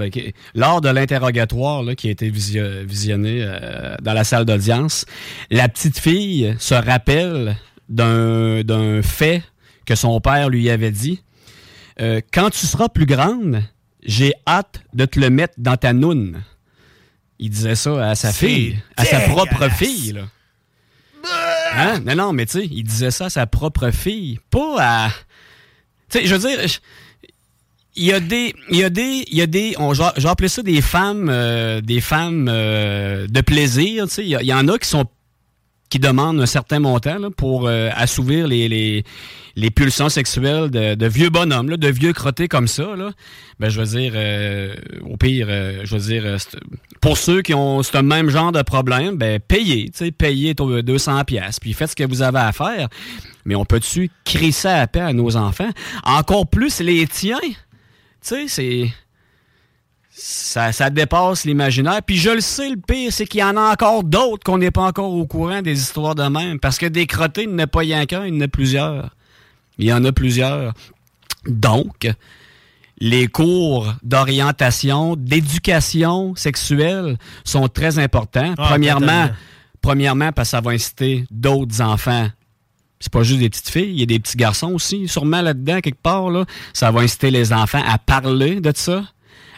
Lors 0.56 0.82
de 0.82 0.89
l'interrogatoire 0.89 1.84
qui 1.96 2.10
a 2.10 2.12
été 2.12 2.30
visio- 2.30 2.84
visionné 2.86 3.39
euh, 3.43 3.96
dans 4.02 4.13
la 4.13 4.26
salle 4.26 4.43
d'audience, 4.43 5.06
la 5.50 5.70
petite 5.70 6.00
fille 6.00 6.54
se 6.60 6.74
rappelle 6.76 7.56
d'un 7.88 8.62
d'un 8.63 9.02
fait 9.02 9.41
que 9.86 9.96
son 9.96 10.20
père 10.20 10.50
lui 10.50 10.70
avait 10.70 10.91
dit. 10.91 11.22
Euh, 12.02 12.20
Quand 12.34 12.50
tu 12.50 12.67
seras 12.67 12.89
plus 12.89 13.06
grande, 13.06 13.63
j'ai 14.08 14.34
hâte 14.48 14.82
de 14.93 15.06
te 15.06 15.20
le 15.20 15.30
mettre 15.30 15.54
dans 15.58 15.78
ta 15.78 15.93
noune. 15.93 16.41
Il 17.39 17.52
disait 17.52 17.76
ça 17.76 18.10
à 18.10 18.15
sa 18.15 18.34
fille, 18.34 18.80
à 18.96 19.06
sa 19.06 19.20
propre 19.20 19.70
fille. 19.70 20.13
Là. 20.13 20.22
Hein? 21.76 22.00
Non, 22.00 22.15
non, 22.15 22.34
mais 22.34 22.46
tu 22.48 22.54
sais, 22.62 22.65
il 22.65 22.84
disait 22.84 23.12
ça 23.12 23.26
à 23.26 23.30
sa 23.30 23.46
propre 23.46 23.91
fille, 23.91 24.39
pas 24.50 24.76
à... 24.80 25.10
Tu 26.10 26.20
sais, 26.20 26.26
je 26.26 26.34
veux 26.36 26.48
dire... 26.50 26.67
je- 26.67 26.80
il 28.00 28.06
y 28.06 28.13
a 28.13 28.20
des 28.20 28.54
il 28.70 28.78
y 28.78 28.84
a 28.84 28.91
des 28.91 29.26
il 29.28 29.36
y 29.36 29.41
a 29.41 29.48
des 29.48 29.74
on 29.80 29.91
ça 29.96 30.62
des 30.62 30.82
femmes 30.82 31.30
euh, 31.32 31.82
des 31.82 32.00
femmes 32.00 32.48
euh, 32.48 33.26
de 33.28 33.41
plaisir 33.41 34.08
tu 34.08 34.13
sais 34.13 34.22
il 34.24 34.28
y, 34.39 34.46
y 34.46 34.54
en 34.54 34.67
a 34.67 34.78
qui 34.78 34.88
sont 34.88 35.08
qui 35.89 36.00
demandent 36.00 36.39
un 36.41 36.45
certain 36.45 36.80
montant 36.80 37.32
pour 37.36 37.67
euh, 37.67 37.89
assouvir 37.95 38.47
les, 38.47 39.04
les, 39.56 39.71
pulsions 39.71 40.10
sexuelles 40.10 40.69
de, 40.69 41.08
vieux 41.08 41.30
bonhommes, 41.30 41.76
de 41.76 41.88
vieux 41.88 42.13
crottés 42.13 42.47
comme 42.47 42.67
ça, 42.67 42.88
ben, 43.60 43.69
je 43.69 43.82
veux 43.82 44.00
dire, 44.00 44.13
euh, 44.15 44.76
au 45.10 45.17
pire, 45.17 45.47
euh, 45.50 45.82
je 45.84 45.95
veux 45.95 46.02
dire, 46.02 46.38
pour 47.02 47.17
ceux 47.17 47.41
qui 47.41 47.54
ont 47.54 47.84
ce 47.84 47.97
même 47.97 48.30
genre 48.30 48.52
de 48.52 48.62
problème, 48.62 49.15
ben, 49.15 49.39
payez, 49.39 49.89
payez 50.17 50.56
ton 50.56 50.82
200 50.82 51.23
pièces, 51.23 51.60
puis 51.60 51.73
faites 51.73 51.91
ce 51.91 51.95
que 51.95 52.08
vous 52.08 52.21
avez 52.21 52.39
à 52.39 52.52
faire. 52.52 52.89
Mais 53.45 53.56
on 53.56 53.65
peut-tu 53.65 54.12
ça 54.52 54.82
à 54.82 54.88
paix 54.88 55.00
à 55.00 55.13
nos 55.13 55.38
enfants? 55.38 55.69
Encore 56.04 56.47
plus 56.47 56.82
les 56.82 57.08
tiens. 57.08 57.39
Tu 57.41 57.56
sais, 58.21 58.47
c'est... 58.47 58.89
Ça, 60.19 60.71
ça 60.71 60.89
dépasse 60.89 61.45
l'imaginaire. 61.45 62.01
Puis 62.03 62.17
je 62.17 62.32
le 62.32 62.41
sais, 62.41 62.69
le 62.69 62.77
pire, 62.77 63.13
c'est 63.13 63.27
qu'il 63.27 63.41
y 63.41 63.43
en 63.43 63.56
a 63.56 63.71
encore 63.71 64.03
d'autres 64.03 64.43
qu'on 64.43 64.58
n'est 64.58 64.71
pas 64.71 64.82
encore 64.82 65.13
au 65.13 65.27
courant 65.27 65.62
des 65.62 65.80
histoires 65.80 66.15
de 66.15 66.23
même. 66.23 66.60
Parce 66.60 66.80
que 66.80 66.88
des 66.88 67.06
crottés, 67.06 67.43
il 67.43 67.49
n'y 67.49 67.56
en 67.56 67.60
a 67.60 67.67
pas 67.67 67.80
rien 67.80 68.06
qu'un, 68.08 68.25
il 68.25 68.34
y 68.34 68.38
en 68.38 68.41
a 68.41 68.47
plusieurs. 68.47 69.12
Il 69.77 69.86
y 69.86 69.93
en 69.93 70.03
a 70.03 70.12
plusieurs. 70.12 70.73
Donc, 71.45 72.10
les 72.99 73.27
cours 73.27 73.93
d'orientation, 74.01 75.15
d'éducation 75.15 76.36
sexuelle 76.36 77.19
sont 77.43 77.67
très 77.67 77.99
importants. 77.99 78.56
Ah, 78.58 78.69
premièrement, 78.69 79.30
premièrement, 79.82 80.32
parce 80.32 80.49
que 80.49 80.51
ça 80.51 80.62
va 80.62 80.71
inciter 80.71 81.25
d'autres 81.30 81.80
enfants. 81.80 82.27
C'est 82.99 83.13
pas 83.13 83.21
juste 83.21 83.39
des 83.39 83.49
petites 83.51 83.69
filles, 83.69 83.91
il 83.91 83.99
y 83.99 84.03
a 84.03 84.08
des 84.08 84.17
petits 84.17 84.38
garçons 84.38 84.71
aussi, 84.71 85.08
sûrement 85.08 85.41
là-dedans, 85.43 85.80
quelque 85.82 86.01
part. 86.01 86.32
Là. 86.32 86.45
Ça 86.73 86.89
va 86.89 87.01
inciter 87.01 87.30
les 87.30 87.53
enfants 87.53 87.84
à 87.88 87.99
parler 87.99 88.60
de 88.60 88.71
ça, 88.75 89.03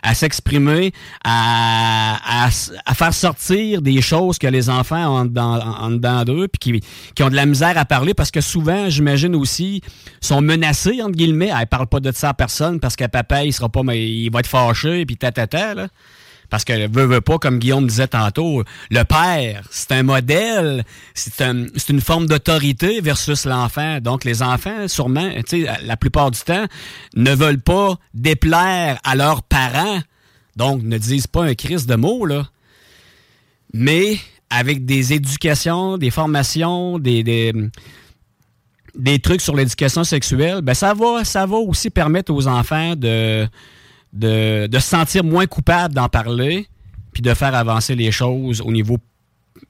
à 0.04 0.14
s'exprimer, 0.14 0.92
à, 1.24 2.46
à, 2.46 2.50
à 2.86 2.94
faire 2.94 3.14
sortir 3.14 3.82
des 3.82 4.02
choses 4.02 4.38
que 4.38 4.48
les 4.48 4.70
enfants 4.70 5.16
ont 5.16 5.20
en 5.20 5.26
dedans, 5.26 5.60
en 5.60 5.92
dedans 5.92 6.24
d'eux, 6.24 6.48
puis 6.48 6.60
qui, 6.60 6.84
qui 7.16 7.24
ont 7.24 7.30
de 7.30 7.36
la 7.36 7.46
misère 7.46 7.78
à 7.78 7.86
parler, 7.86 8.14
parce 8.14 8.32
que 8.32 8.42
souvent, 8.42 8.90
j'imagine 8.90 9.36
aussi, 9.36 9.82
sont 10.22 10.42
menacés, 10.42 11.02
entre 11.02 11.16
guillemets. 11.16 11.52
Ah, 11.54 11.62
ils 11.62 11.68
parlent 11.68 11.88
pas 11.88 12.00
de 12.00 12.12
ça 12.12 12.30
à 12.30 12.34
personne, 12.34 12.80
parce 12.80 12.96
que 12.96 13.06
papa, 13.06 13.44
il 13.44 13.54
sera 13.54 13.70
pas, 13.70 13.84
mais 13.84 14.10
il 14.10 14.30
va 14.30 14.40
être 14.40 14.48
fâché, 14.48 15.06
puis 15.06 15.18
tatata, 15.18 15.74
là. 15.74 15.88
Parce 16.50 16.64
que 16.66 16.88
veut, 16.88 17.06
veut 17.06 17.22
pas, 17.22 17.38
comme 17.38 17.60
Guillaume 17.60 17.86
disait 17.88 18.08
tantôt, 18.08 18.64
le 18.90 19.04
père, 19.04 19.64
c'est 19.70 19.92
un 19.92 20.04
modèle, 20.04 20.84
c'est 21.14 21.42
un- 21.42 21.68
c'est 21.76 21.90
une 21.90 22.02
forme 22.02 22.26
d'autorité 22.26 23.02
versus 23.02 23.46
l'enfant. 23.46 24.00
Donc 24.02 24.24
les 24.24 24.42
enfants, 24.42 24.88
sûrement, 24.88 25.30
la 25.84 25.98
plupart 25.98 26.32
du 26.32 26.40
temps, 26.40 26.66
ne 27.16 27.36
veulent 27.36 27.62
pas 27.62 27.98
déplaire 28.14 29.00
à 29.04 29.16
leurs 29.16 29.44
parents. 29.44 30.00
Donc 30.56 30.82
ne 30.84 30.98
disent 30.98 31.28
pas 31.28 31.44
un 31.44 31.54
crise 31.54 31.86
de 31.86 31.96
mots, 31.96 32.26
là. 32.26 32.48
Mais 33.74 34.18
avec 34.50 34.86
des 34.86 35.14
éducations, 35.14 35.98
des 36.00 36.10
formations, 36.10 36.98
des, 36.98 37.24
des, 37.24 37.54
des 38.96 39.20
trucs 39.20 39.42
sur 39.42 39.56
l'éducation 39.56 40.04
sexuelle, 40.04 40.62
ben 40.62 40.74
ça 40.74 40.96
va, 40.96 41.24
ça 41.24 41.46
va 41.46 41.58
aussi 41.58 41.92
permettre 41.92 42.34
aux 42.34 42.48
enfants 42.48 42.96
de, 42.96 43.48
de, 44.14 44.68
de 44.68 44.80
se 44.80 44.88
sentir 44.90 45.24
moins 45.24 45.46
coupables 45.46 45.94
d'en 45.94 46.10
parler, 46.10 46.68
puis 47.12 47.22
de 47.22 47.34
faire 47.34 47.56
avancer 47.56 47.96
les 47.96 48.12
choses 48.12 48.62
au 48.62 48.72
niveau 48.72 48.98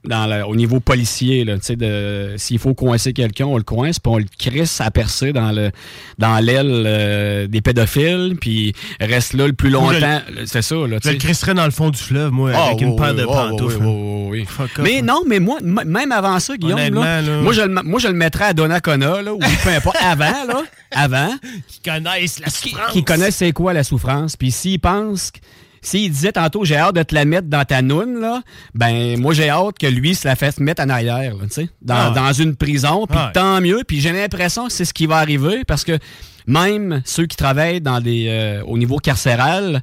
dans 0.04 0.26
le- 0.26 0.46
au 0.46 0.56
niveau 0.56 0.80
policier, 0.80 1.44
là, 1.44 1.56
tu 1.58 1.64
sais, 1.66 1.76
de- 1.76 2.34
s'il 2.38 2.58
faut 2.58 2.72
coincer 2.72 3.12
quelqu'un, 3.12 3.44
on 3.44 3.58
le 3.58 3.62
coince, 3.62 3.98
puis 3.98 4.10
on 4.10 4.16
le 4.16 4.24
crisse 4.38 4.80
à 4.80 4.90
percer 4.90 5.32
dans 5.34 5.52
le 5.52 5.70
dans 6.16 6.38
l'aile 6.38 6.84
euh, 6.86 7.46
des 7.46 7.60
pédophiles, 7.60 8.36
puis 8.40 8.72
reste 8.98 9.34
là 9.34 9.46
le 9.46 9.52
plus 9.52 9.68
longtemps. 9.68 10.20
C'est 10.46 10.62
ça, 10.62 10.74
là, 10.74 10.96
Je 11.04 11.10
le 11.10 11.16
crisserais 11.18 11.52
dans 11.52 11.66
le 11.66 11.70
fond 11.70 11.90
du 11.90 11.98
fleuve, 11.98 12.30
moi, 12.32 12.50
Ah, 12.54 12.64
avec 12.68 12.78
oui, 12.80 12.86
une 12.86 12.96
paire 12.96 13.12
oui, 13.14 13.20
de 13.20 13.24
pantoufles. 13.26 13.76
oui, 13.82 13.86
oui, 13.86 14.28
oui. 14.40 14.44
Fuck 14.48 14.70
off, 14.78 14.84
Mais 14.84 15.00
hein. 15.00 15.02
non, 15.04 15.22
mais 15.26 15.38
moi, 15.38 15.58
même 15.62 16.12
avant 16.12 16.38
ça, 16.40 16.56
Guillaume, 16.56 16.78
là, 16.78 17.20
là. 17.20 17.40
Moi, 17.42 17.52
je 17.52 17.60
le, 17.60 17.82
moi, 17.82 18.00
je 18.00 18.08
le 18.08 18.14
mettrais 18.14 18.44
à 18.46 18.52
Donnacona, 18.54 19.20
là, 19.20 19.34
ou 19.34 19.38
peu 19.38 19.68
importe, 19.70 19.96
avant, 20.02 20.24
là, 20.48 20.62
avant, 20.92 21.34
Qui 21.68 21.80
connaissent 21.80 22.38
la 22.40 22.48
souffrance. 22.48 22.92
qui 22.92 23.04
connaissent 23.04 23.36
c'est 23.36 23.52
quoi 23.52 23.74
la 23.74 23.84
souffrance. 23.84 24.36
Puis 24.36 24.50
s'ils 24.50 24.80
pensent, 24.80 25.30
que- 25.30 25.40
s'il 25.82 26.10
disait 26.10 26.32
tantôt, 26.32 26.64
j'ai 26.64 26.76
hâte 26.76 26.94
de 26.94 27.02
te 27.02 27.14
la 27.14 27.24
mettre 27.24 27.48
dans 27.48 27.64
ta 27.64 27.82
noune, 27.82 28.20
là, 28.20 28.42
ben, 28.74 29.18
moi, 29.20 29.32
j'ai 29.34 29.48
hâte 29.48 29.78
que 29.78 29.86
lui 29.86 30.14
se 30.14 30.26
la 30.28 30.36
fasse 30.36 30.58
mettre 30.60 30.82
en 30.82 30.88
arrière, 30.88 31.34
tu 31.42 31.48
sais, 31.50 31.68
dans, 31.82 31.94
Ah. 31.94 32.10
dans 32.14 32.32
une 32.32 32.56
prison, 32.56 33.06
puis 33.08 33.18
Ah. 33.20 33.30
tant 33.32 33.60
mieux. 33.60 33.82
Puis 33.86 34.00
j'ai 34.00 34.12
l'impression 34.12 34.66
que 34.66 34.72
c'est 34.72 34.84
ce 34.84 34.92
qui 34.94 35.06
va 35.06 35.16
arriver, 35.16 35.64
parce 35.66 35.84
que 35.84 35.98
même 36.46 37.02
ceux 37.04 37.26
qui 37.26 37.36
travaillent 37.36 37.80
dans 37.80 38.00
des, 38.00 38.26
euh, 38.28 38.62
au 38.64 38.76
niveau 38.78 38.98
carcéral, 38.98 39.82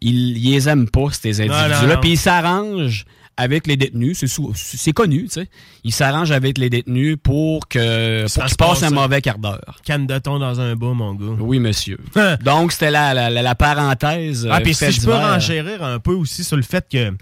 ils, 0.00 0.36
ils 0.38 0.52
les 0.52 0.68
aiment 0.68 0.88
pas, 0.88 1.06
ces 1.12 1.40
individus-là, 1.40 1.96
puis 1.98 2.10
ils 2.12 2.18
s'arrangent 2.18 3.04
avec 3.38 3.66
les 3.66 3.76
détenus, 3.76 4.22
c'est 4.54 4.92
connu, 4.92 5.22
tu 5.24 5.30
sais. 5.40 5.48
Ils 5.84 5.92
s'arrangent 5.92 6.32
avec 6.32 6.58
les 6.58 6.68
détenus 6.68 7.16
pour 7.22 7.68
que 7.68 8.24
Ça 8.26 8.40
pour 8.42 8.50
se 8.50 8.54
qu'ils 8.54 8.66
passent 8.66 8.82
un 8.82 8.86
passe, 8.90 8.92
mauvais 8.92 9.22
quart 9.22 9.38
d'heure. 9.38 9.80
Canne 9.84 10.06
de 10.06 10.18
thon 10.18 10.38
dans 10.40 10.60
un 10.60 10.74
bas, 10.76 10.92
mon 10.92 11.14
gars. 11.14 11.36
Oui, 11.40 11.60
monsieur. 11.60 11.98
Donc, 12.44 12.72
c'était 12.72 12.90
la, 12.90 13.14
la, 13.14 13.30
la- 13.30 13.42
la 13.42 13.54
parenthèse. 13.54 14.46
Ah, 14.50 14.56
euh, 14.56 14.60
puis 14.60 14.74
fait 14.74 14.92
si 14.92 15.00
je 15.00 15.06
peux 15.06 15.14
renchérir 15.14 15.82
un 15.84 15.98
peu 16.00 16.12
aussi 16.12 16.42
sur 16.44 16.56
le 16.56 16.62
fait 16.62 16.84
que, 16.90 17.12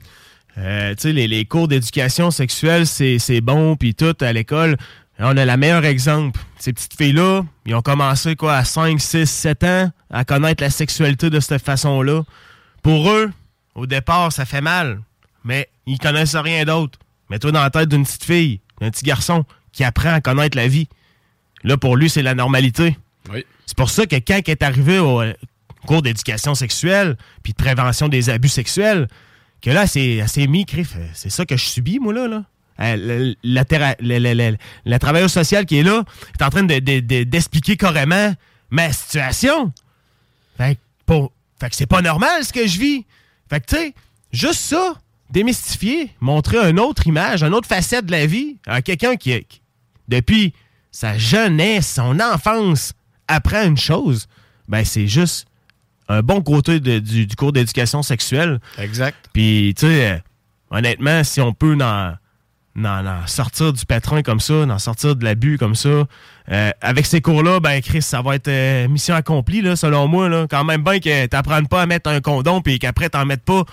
euh, 0.58 0.94
tu 0.94 1.02
sais, 1.02 1.12
les, 1.12 1.28
les 1.28 1.44
cours 1.44 1.68
d'éducation 1.68 2.30
sexuelle, 2.30 2.86
c'est 2.86 3.40
bon, 3.42 3.76
puis 3.76 3.94
tout, 3.94 4.16
à 4.20 4.32
l'école, 4.32 4.76
on 5.18 5.36
a 5.36 5.44
le 5.44 5.56
meilleur 5.58 5.84
exemple. 5.84 6.40
Ces 6.58 6.72
petites 6.72 6.94
filles-là, 6.96 7.42
ils 7.66 7.74
ont 7.74 7.82
commencé, 7.82 8.36
quoi, 8.36 8.56
à 8.56 8.64
5, 8.64 8.98
6, 9.00 9.26
7 9.26 9.64
ans, 9.64 9.90
à 10.10 10.24
connaître 10.24 10.62
la 10.62 10.70
sexualité 10.70 11.28
de 11.28 11.40
cette 11.40 11.62
façon-là. 11.62 12.22
Pour 12.82 13.10
eux, 13.10 13.30
au 13.74 13.84
départ, 13.86 14.32
ça 14.32 14.46
fait 14.46 14.62
mal, 14.62 15.00
mais 15.46 15.68
ils 15.86 15.98
connaissent 15.98 16.36
rien 16.36 16.64
d'autre. 16.64 16.98
Mets-toi 17.30 17.52
dans 17.52 17.62
la 17.62 17.70
tête 17.70 17.88
d'une 17.88 18.04
petite 18.04 18.24
fille, 18.24 18.60
d'un 18.80 18.90
petit 18.90 19.04
garçon 19.04 19.44
qui 19.72 19.84
apprend 19.84 20.12
à 20.12 20.20
connaître 20.20 20.56
la 20.56 20.68
vie. 20.68 20.88
Là, 21.64 21.76
pour 21.76 21.96
lui, 21.96 22.10
c'est 22.10 22.22
la 22.22 22.34
normalité. 22.34 22.96
Oui. 23.32 23.44
C'est 23.64 23.76
pour 23.76 23.90
ça 23.90 24.06
que 24.06 24.16
quand 24.16 24.40
il 24.46 24.50
est 24.50 24.62
arrivé 24.62 24.98
au 24.98 25.20
euh, 25.22 25.32
cours 25.86 26.02
d'éducation 26.02 26.54
sexuelle 26.54 27.16
puis 27.42 27.52
de 27.52 27.56
prévention 27.56 28.08
des 28.08 28.28
abus 28.30 28.48
sexuels, 28.48 29.08
que 29.62 29.70
là, 29.70 29.86
c'est 29.86 30.20
assez 30.20 30.46
mis, 30.46 30.66
euh, 30.76 30.82
c'est 31.14 31.30
ça 31.30 31.46
que 31.46 31.56
je 31.56 31.64
subis, 31.64 31.98
moi, 31.98 32.12
là. 32.12 32.28
là. 32.28 32.44
Euh, 32.78 33.34
la, 33.42 33.64
le- 34.00 34.56
la 34.84 34.98
travailleuse 34.98 35.32
sociale 35.32 35.64
qui 35.64 35.78
est 35.78 35.82
là 35.82 36.04
est 36.38 36.42
en 36.42 36.50
train 36.50 36.62
de- 36.62 36.78
de- 36.78 37.00
de- 37.00 37.24
d'expliquer 37.24 37.76
carrément 37.76 38.34
ma 38.70 38.92
situation. 38.92 39.72
Fait 40.58 40.74
que, 40.74 40.80
pour- 41.06 41.32
fait 41.58 41.70
que 41.70 41.76
c'est 41.76 41.86
pas 41.86 42.02
normal 42.02 42.44
ce 42.44 42.52
que 42.52 42.66
je 42.66 42.78
vis. 42.78 43.06
Fait 43.48 43.60
que, 43.60 43.66
tu 43.66 43.76
sais, 43.76 43.94
juste 44.32 44.60
ça, 44.60 44.94
démystifier, 45.30 46.10
montrer 46.20 46.58
une 46.70 46.80
autre 46.80 47.06
image, 47.06 47.42
une 47.42 47.54
autre 47.54 47.68
facette 47.68 48.06
de 48.06 48.12
la 48.12 48.26
vie 48.26 48.56
à 48.66 48.82
quelqu'un 48.82 49.16
qui, 49.16 49.44
qui, 49.44 49.60
depuis 50.08 50.52
sa 50.90 51.18
jeunesse, 51.18 51.94
son 51.94 52.20
enfance, 52.20 52.92
apprend 53.28 53.62
une 53.64 53.76
chose, 53.76 54.28
ben 54.68 54.84
c'est 54.84 55.06
juste 55.08 55.46
un 56.08 56.22
bon 56.22 56.40
côté 56.40 56.78
de- 56.80 57.00
du, 57.00 57.26
du 57.26 57.34
cours 57.36 57.52
d'éducation 57.52 58.02
sexuelle. 58.02 58.60
Exact. 58.78 59.28
Puis, 59.32 59.74
tu 59.76 59.86
sais, 59.86 60.10
euh, 60.12 60.18
honnêtement, 60.70 61.24
si 61.24 61.40
on 61.40 61.52
peut 61.52 61.76
en, 61.82 62.14
en- 62.78 63.06
en 63.06 63.26
sortir 63.26 63.72
du 63.72 63.84
pétrin 63.86 64.22
comme 64.22 64.40
ça, 64.40 64.54
en 64.54 64.78
sortir 64.78 65.16
de 65.16 65.24
l'abus 65.24 65.56
comme 65.58 65.74
ça, 65.74 65.88
euh, 66.52 66.70
avec 66.80 67.06
ces 67.06 67.20
cours-là, 67.20 67.60
ben, 67.60 67.80
Chris, 67.80 68.02
ça 68.02 68.22
va 68.22 68.34
être 68.34 68.48
euh, 68.48 68.86
mission 68.88 69.14
accomplie, 69.14 69.62
là, 69.62 69.76
selon 69.76 70.08
moi. 70.08 70.28
Là. 70.28 70.46
Quand 70.48 70.64
même 70.64 70.82
bien 70.82 70.98
que 71.00 71.26
t'apprennes 71.26 71.68
pas 71.68 71.82
à 71.82 71.86
mettre 71.86 72.10
un 72.10 72.20
condom 72.20 72.60
puis 72.60 72.78
qu'après 72.78 73.08
t'en 73.08 73.24
mettes 73.24 73.44
pas, 73.44 73.64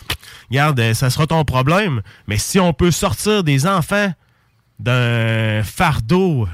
regarde, 0.50 0.80
euh, 0.80 0.94
ça 0.94 1.10
sera 1.10 1.28
ton 1.28 1.44
problème. 1.46 2.02
Mais 2.28 2.38
si 2.38 2.60
on 2.60 2.74
peut 2.74 2.92
sortir 2.92 3.44
des 3.44 3.68
enfants 3.68 4.12
d'un 4.80 5.64
fardeau 5.64 6.48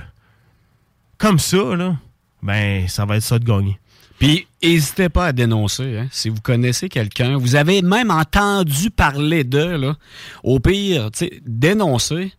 comme 1.18 1.40
ça, 1.40 1.76
là, 1.76 1.96
ben, 2.42 2.88
ça 2.88 3.06
va 3.06 3.18
être 3.18 3.24
ça 3.24 3.40
de 3.40 3.46
gagner. 3.46 3.78
Puis, 4.18 4.48
n'hésitez 4.62 5.08
pas 5.08 5.28
à 5.28 5.32
dénoncer. 5.32 5.98
hein. 5.98 6.08
Si 6.12 6.28
vous 6.28 6.42
connaissez 6.42 6.90
quelqu'un, 6.90 7.38
vous 7.38 7.56
avez 7.56 7.82
même 7.82 8.12
entendu 8.12 8.90
parler 8.90 9.46
d'eux, 9.46 9.78
là. 9.78 9.96
Au 10.44 10.60
pire, 10.60 11.10
dénoncez. 11.46 12.34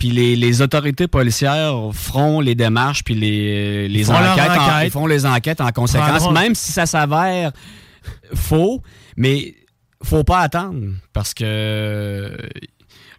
Puis 0.00 0.10
les, 0.10 0.34
les 0.34 0.62
autorités 0.62 1.06
policières 1.06 1.74
feront 1.92 2.40
les 2.40 2.54
démarches, 2.56 3.04
puis 3.04 3.14
les, 3.14 3.86
les 3.86 4.02
font 4.02 4.18
leur 4.18 4.32
enquêtes, 4.32 4.50
en- 4.50 4.76
enquête. 4.78 4.92
font 4.92 5.06
les 5.06 5.26
enquêtes 5.26 5.60
en 5.60 5.70
conséquence, 5.70 6.22
Prendront- 6.24 6.32
même 6.32 6.54
si 6.56 6.72
ça 6.72 6.86
s'avère 6.86 7.52
faux. 8.34 8.82
Mais 9.16 9.54
faut 10.02 10.24
pas 10.24 10.38
attendre 10.40 10.80
parce 11.12 11.34
que 11.34 12.34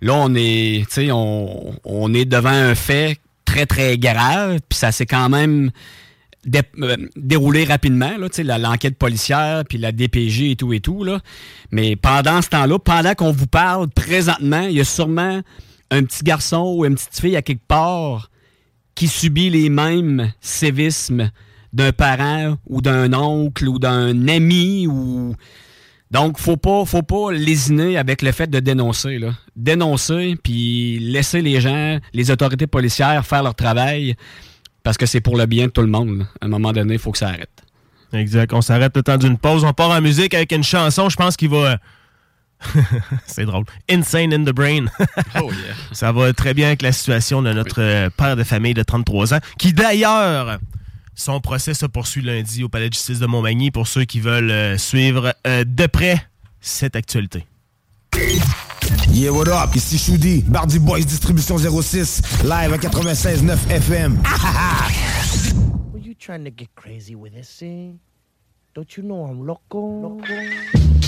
là, 0.01 0.13
on 0.15 0.33
est, 0.35 0.85
on, 1.11 1.75
on 1.85 2.13
est 2.15 2.25
devant 2.25 2.49
un 2.49 2.73
fait 2.73 3.17
très, 3.45 3.67
très 3.67 3.99
grave, 3.99 4.57
puis 4.67 4.79
ça 4.79 4.91
s'est 4.91 5.05
quand 5.05 5.29
même 5.29 5.69
dé- 6.45 6.61
euh, 6.79 6.97
déroulé 7.15 7.63
rapidement, 7.65 8.09
l'enquête 8.17 8.97
policière, 8.97 9.63
puis 9.69 9.77
la 9.77 9.91
DPG 9.91 10.49
et 10.51 10.55
tout 10.55 10.73
et 10.73 10.79
tout. 10.79 11.03
Là. 11.03 11.19
Mais 11.69 11.95
pendant 11.95 12.41
ce 12.41 12.49
temps-là, 12.49 12.79
pendant 12.79 13.13
qu'on 13.13 13.31
vous 13.31 13.45
parle 13.45 13.87
présentement, 13.89 14.61
il 14.63 14.77
y 14.77 14.81
a 14.81 14.85
sûrement 14.85 15.41
un 15.91 16.03
petit 16.03 16.23
garçon 16.23 16.73
ou 16.75 16.85
une 16.85 16.95
petite 16.95 17.19
fille 17.19 17.35
à 17.35 17.41
quelque 17.41 17.67
part 17.67 18.31
qui 18.95 19.07
subit 19.07 19.49
les 19.49 19.69
mêmes 19.69 20.31
sévismes 20.41 21.29
d'un 21.73 21.91
parent 21.91 22.57
ou 22.67 22.81
d'un 22.81 23.13
oncle 23.13 23.67
ou 23.67 23.79
d'un 23.79 24.27
ami 24.27 24.87
ou 24.87 25.35
Donc, 26.11 26.37
faut 26.37 26.57
pas, 26.57 26.83
faut 26.85 27.03
pas 27.03 27.31
lésiner 27.31 27.97
avec 27.97 28.21
le 28.21 28.31
fait 28.31 28.49
de 28.49 28.59
dénoncer. 28.59 29.19
Là. 29.19 29.33
Dénoncer, 29.55 30.35
puis 30.41 30.99
laisser 30.99 31.41
les 31.41 31.61
gens, 31.61 31.99
les 32.13 32.31
autorités 32.31 32.67
policières 32.67 33.25
faire 33.25 33.43
leur 33.43 33.55
travail, 33.55 34.15
parce 34.83 34.97
que 34.97 35.05
c'est 35.05 35.21
pour 35.21 35.37
le 35.37 35.45
bien 35.45 35.67
de 35.67 35.71
tout 35.71 35.81
le 35.81 35.87
monde. 35.87 36.25
À 36.41 36.45
un 36.45 36.49
moment 36.49 36.73
donné, 36.73 36.95
il 36.95 36.99
faut 36.99 37.11
que 37.11 37.17
ça 37.17 37.29
arrête. 37.29 37.63
Exact. 38.13 38.53
On 38.53 38.61
s'arrête 38.61 38.95
le 38.95 39.03
temps 39.03 39.17
d'une 39.17 39.37
pause. 39.37 39.63
On 39.63 39.71
part 39.73 39.91
en 39.91 40.01
musique 40.01 40.33
avec 40.33 40.51
une 40.51 40.63
chanson. 40.63 41.07
Je 41.07 41.15
pense 41.15 41.37
qu'il 41.37 41.49
va. 41.49 41.77
C'est 43.25 43.45
drôle. 43.45 43.65
Insane 43.89 44.33
in 44.33 44.43
the 44.43 44.53
Brain. 44.53 44.85
Oh 45.35 45.49
yeah. 45.51 45.75
Ça 45.91 46.11
va 46.11 46.33
très 46.33 46.53
bien 46.53 46.67
avec 46.67 46.81
la 46.81 46.91
situation 46.91 47.41
de 47.41 47.53
notre 47.53 47.81
euh, 47.81 48.09
père 48.09 48.35
de 48.35 48.43
famille 48.43 48.73
de 48.73 48.83
33 48.83 49.33
ans, 49.33 49.39
qui 49.57 49.73
d'ailleurs, 49.73 50.59
son 51.15 51.39
procès 51.39 51.73
se 51.73 51.85
poursuit 51.85 52.21
lundi 52.21 52.63
au 52.63 52.69
Palais 52.69 52.89
de 52.89 52.93
justice 52.93 53.19
de 53.19 53.25
Montmagny 53.25 53.71
pour 53.71 53.87
ceux 53.87 54.05
qui 54.05 54.19
veulent 54.19 54.51
euh, 54.51 54.77
suivre 54.77 55.33
euh, 55.47 55.63
de 55.65 55.85
près 55.87 56.25
cette 56.59 56.95
actualité. 56.95 57.45
Yeah, 59.13 59.31
what 59.31 59.47
up? 59.49 59.75
Ici 59.75 59.97
Choudi, 59.97 60.41
Bardi 60.47 60.79
Boys 60.79 61.01
Distribution 61.01 61.57
06, 61.57 62.21
live 62.43 62.73
à 62.73 62.77
96.9 62.77 63.69
FM. 63.69 64.21
Were 65.93 66.01
you 66.01 66.13
trying 66.13 66.43
to 66.43 66.51
get 66.51 66.69
crazy 66.75 67.15
with 67.15 67.33
this 67.33 67.49
thing? 67.57 67.99
Don't 68.73 68.95
you 68.95 69.03
know 69.03 69.25
I'm 69.25 69.45
loco? 69.45 70.01
loco? 70.01 71.00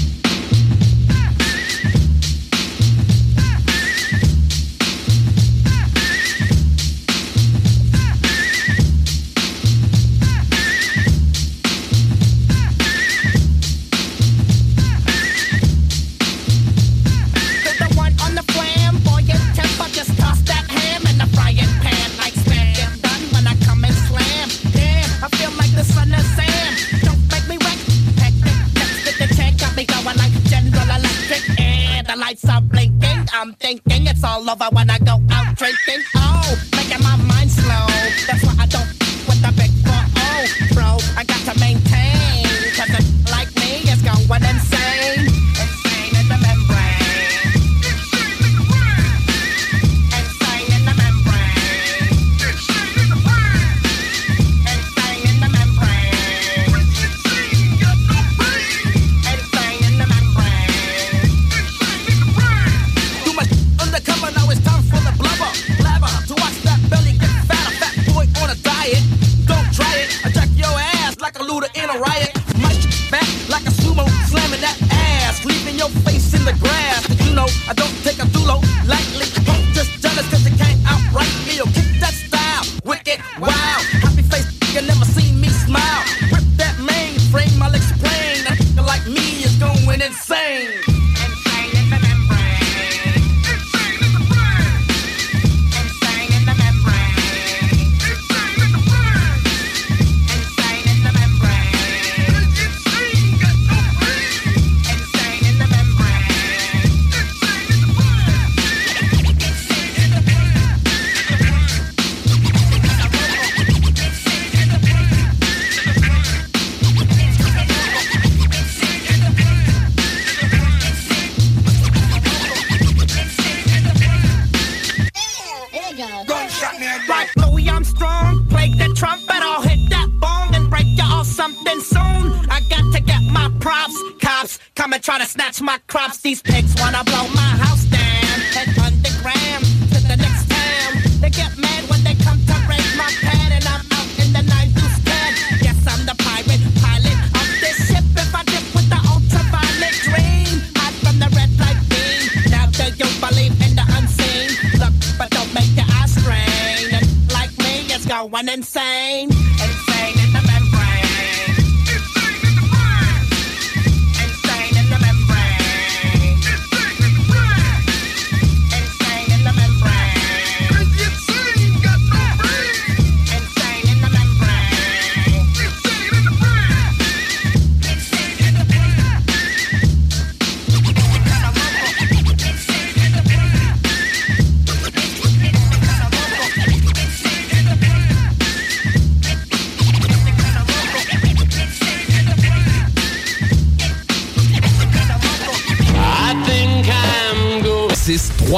I'm 33.44 33.52
thinking 33.56 34.08
it's 34.08 34.24
all 34.24 34.50
over 34.50 34.70
when 34.72 34.90
I 34.90 34.98
go 35.00 35.22
out 35.30 35.58
drinking. 35.58 36.13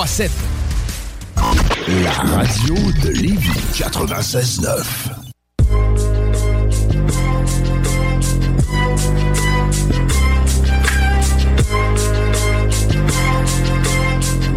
637. 0.05 0.31
La 2.03 2.11
radio 2.11 2.75
de 3.03 3.09
Lévis. 3.09 3.49
96.9. 3.73 4.83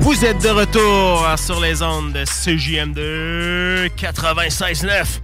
Vous 0.01 0.25
êtes 0.25 0.43
de 0.43 0.49
retour 0.49 1.27
sur 1.39 1.61
les 1.61 1.83
ondes 1.83 2.13
de 2.13 2.25
CJM2 2.25 3.91
96.9. 3.97 5.21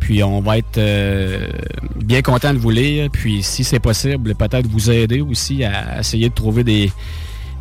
Puis 0.00 0.22
on 0.22 0.40
va 0.40 0.58
être 0.58 0.78
euh, 0.78 1.48
bien 1.96 2.22
content 2.22 2.52
de 2.54 2.58
vous 2.58 2.70
lire. 2.70 3.10
Puis 3.12 3.42
si 3.42 3.64
c'est 3.64 3.80
possible, 3.80 4.34
peut-être 4.34 4.66
vous 4.66 4.90
aider 4.90 5.20
aussi 5.20 5.64
à 5.64 6.00
essayer 6.00 6.28
de 6.28 6.34
trouver 6.34 6.64
des, 6.64 6.90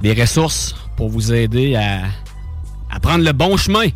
des 0.02 0.14
ressources 0.14 0.76
pour 0.96 1.10
vous 1.10 1.34
aider 1.34 1.76
à, 1.76 2.04
à 2.90 3.00
prendre 3.00 3.24
le 3.24 3.34
bon 3.34 3.58
chemin 3.58 3.88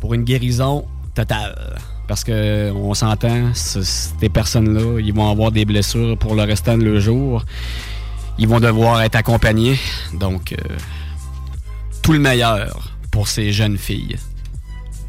pour 0.00 0.14
une 0.14 0.24
guérison 0.24 0.84
totale. 1.14 1.76
Parce 2.06 2.24
que 2.24 2.72
on 2.72 2.92
s'entend, 2.94 3.54
ce- 3.54 3.82
ces 3.82 4.28
personnes-là, 4.28 4.98
ils 5.00 5.12
vont 5.14 5.30
avoir 5.30 5.52
des 5.52 5.64
blessures 5.64 6.16
pour 6.18 6.34
le 6.34 6.42
restant 6.42 6.76
de 6.76 6.84
leur 6.84 7.00
jour. 7.00 7.44
Ils 8.38 8.48
vont 8.48 8.60
devoir 8.60 9.02
être 9.02 9.16
accompagnés. 9.16 9.78
Donc, 10.14 10.52
euh, 10.52 10.76
tout 12.02 12.12
le 12.12 12.18
meilleur 12.18 12.90
pour 13.10 13.28
ces 13.28 13.52
jeunes 13.52 13.76
filles. 13.78 14.16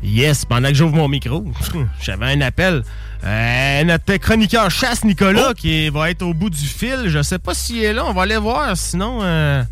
Yes, 0.04 0.46
pendant 0.46 0.70
que 0.70 0.74
j'ouvre 0.74 0.96
mon 0.96 1.08
micro, 1.08 1.46
j'avais 2.02 2.26
un 2.26 2.42
appel. 2.42 2.84
Euh, 3.24 3.84
notre 3.84 4.16
chroniqueur 4.18 4.72
chasse, 4.72 5.04
Nicolas, 5.04 5.54
qui 5.54 5.90
va 5.90 6.10
être 6.10 6.24
au 6.24 6.34
bout 6.34 6.50
du 6.50 6.66
fil. 6.66 7.04
Je 7.08 7.22
sais 7.22 7.38
pas 7.38 7.54
s'il 7.54 7.84
est 7.84 7.94
là. 7.94 8.06
On 8.06 8.14
va 8.14 8.24
aller 8.24 8.38
voir. 8.38 8.76
Sinon, 8.76 9.20
euh, 9.22 9.64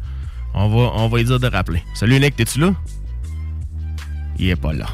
on, 0.54 0.70
va, 0.70 0.92
on 0.96 1.08
va 1.08 1.18
lui 1.18 1.26
dire 1.26 1.40
de 1.40 1.48
rappeler. 1.48 1.84
Salut, 1.96 2.20
Nick, 2.20 2.36
t'es-tu 2.36 2.60
là? 2.60 2.74
Il 4.38 4.50
est 4.50 4.56
pas 4.56 4.74
là. 4.74 4.86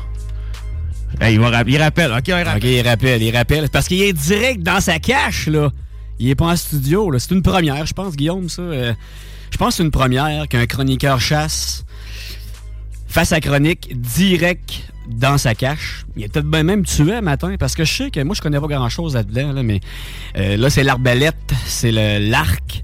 Hey, 1.20 1.36
il, 1.36 1.40
va 1.40 1.64
il 1.68 1.82
rappelle. 1.82 2.12
OK, 2.12 2.28
il 2.28 2.34
rappelle. 2.34 2.58
OK, 2.58 2.64
il 2.64 2.88
rappelle, 2.88 3.22
il 3.22 3.36
rappelle. 3.36 3.70
Parce 3.70 3.88
qu'il 3.88 4.02
est 4.02 4.14
direct 4.14 4.64
dans 4.64 4.80
sa 4.80 5.00
cache, 5.00 5.48
là. 5.48 5.70
Il 6.18 6.30
est 6.30 6.36
pas 6.36 6.46
en 6.46 6.56
studio, 6.56 7.12
là. 7.12 7.20
C'est 7.20 7.32
une 7.32 7.42
première, 7.42 7.86
je 7.86 7.94
pense, 7.94 8.16
Guillaume, 8.16 8.48
ça. 8.48 8.62
Euh, 8.62 8.94
je 9.52 9.58
pense 9.58 9.70
que 9.70 9.76
c'est 9.76 9.84
une 9.84 9.92
première 9.92 10.48
qu'un 10.48 10.66
chroniqueur 10.66 11.20
chasse 11.20 11.86
fasse 13.08 13.30
sa 13.30 13.40
chronique 13.40 14.00
direct 14.02 14.94
dans 15.08 15.38
sa 15.38 15.56
cache. 15.56 16.06
Il 16.16 16.24
est 16.24 16.28
peut-être 16.28 16.46
même 16.46 16.86
tué 16.86 17.14
un 17.16 17.22
matin, 17.22 17.56
parce 17.60 17.76
que 17.76 17.84
je 17.86 17.94
sais 17.94 18.12
que 18.12 18.20
moi, 18.22 18.36
je 18.36 18.42
connais 18.42 18.60
pas 18.60 18.68
grand-chose 18.68 19.16
là-dedans, 19.16 19.54
là, 19.54 19.64
mais 19.64 19.80
euh, 20.38 20.58
là, 20.58 20.70
c'est 20.70 20.84
l'arbalète, 20.84 21.54
c'est 21.66 21.92
l'arc. 22.20 22.84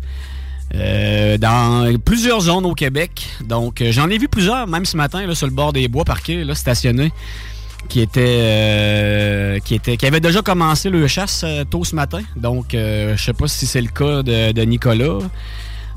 euh, 0.76 1.38
dans 1.38 1.97
plusieurs 1.99 2.41
zones 2.41 2.65
au 2.65 2.74
Québec. 2.74 3.28
Donc, 3.43 3.82
euh, 3.82 3.91
j'en 3.91 4.09
ai 4.09 4.17
vu 4.17 4.28
plusieurs, 4.28 4.67
même 4.67 4.86
ce 4.86 4.95
matin, 4.95 5.26
là, 5.26 5.36
sur 5.36 5.47
le 5.47 5.53
bord 5.53 5.74
des 5.74 5.88
bois 5.88 6.05
parqués, 6.05 6.43
là, 6.43 6.55
stationnés 6.55 7.11
qui 7.89 7.99
était, 7.99 8.22
euh, 8.41 9.59
qui 9.59 9.80
qui 9.80 10.05
avait 10.05 10.22
déjà 10.22 10.41
commencé 10.41 10.89
le 10.89 11.07
chasse 11.07 11.43
tôt 11.69 11.84
ce 11.84 11.95
matin. 11.95 12.22
Donc 12.38 12.67
je 12.72 13.15
sais 13.17 13.34
pas 13.34 13.47
si 13.47 13.65
c'est 13.65 13.82
le 13.82 13.89
cas 13.89 14.24
de 14.24 14.61
Nicolas. 14.63 15.17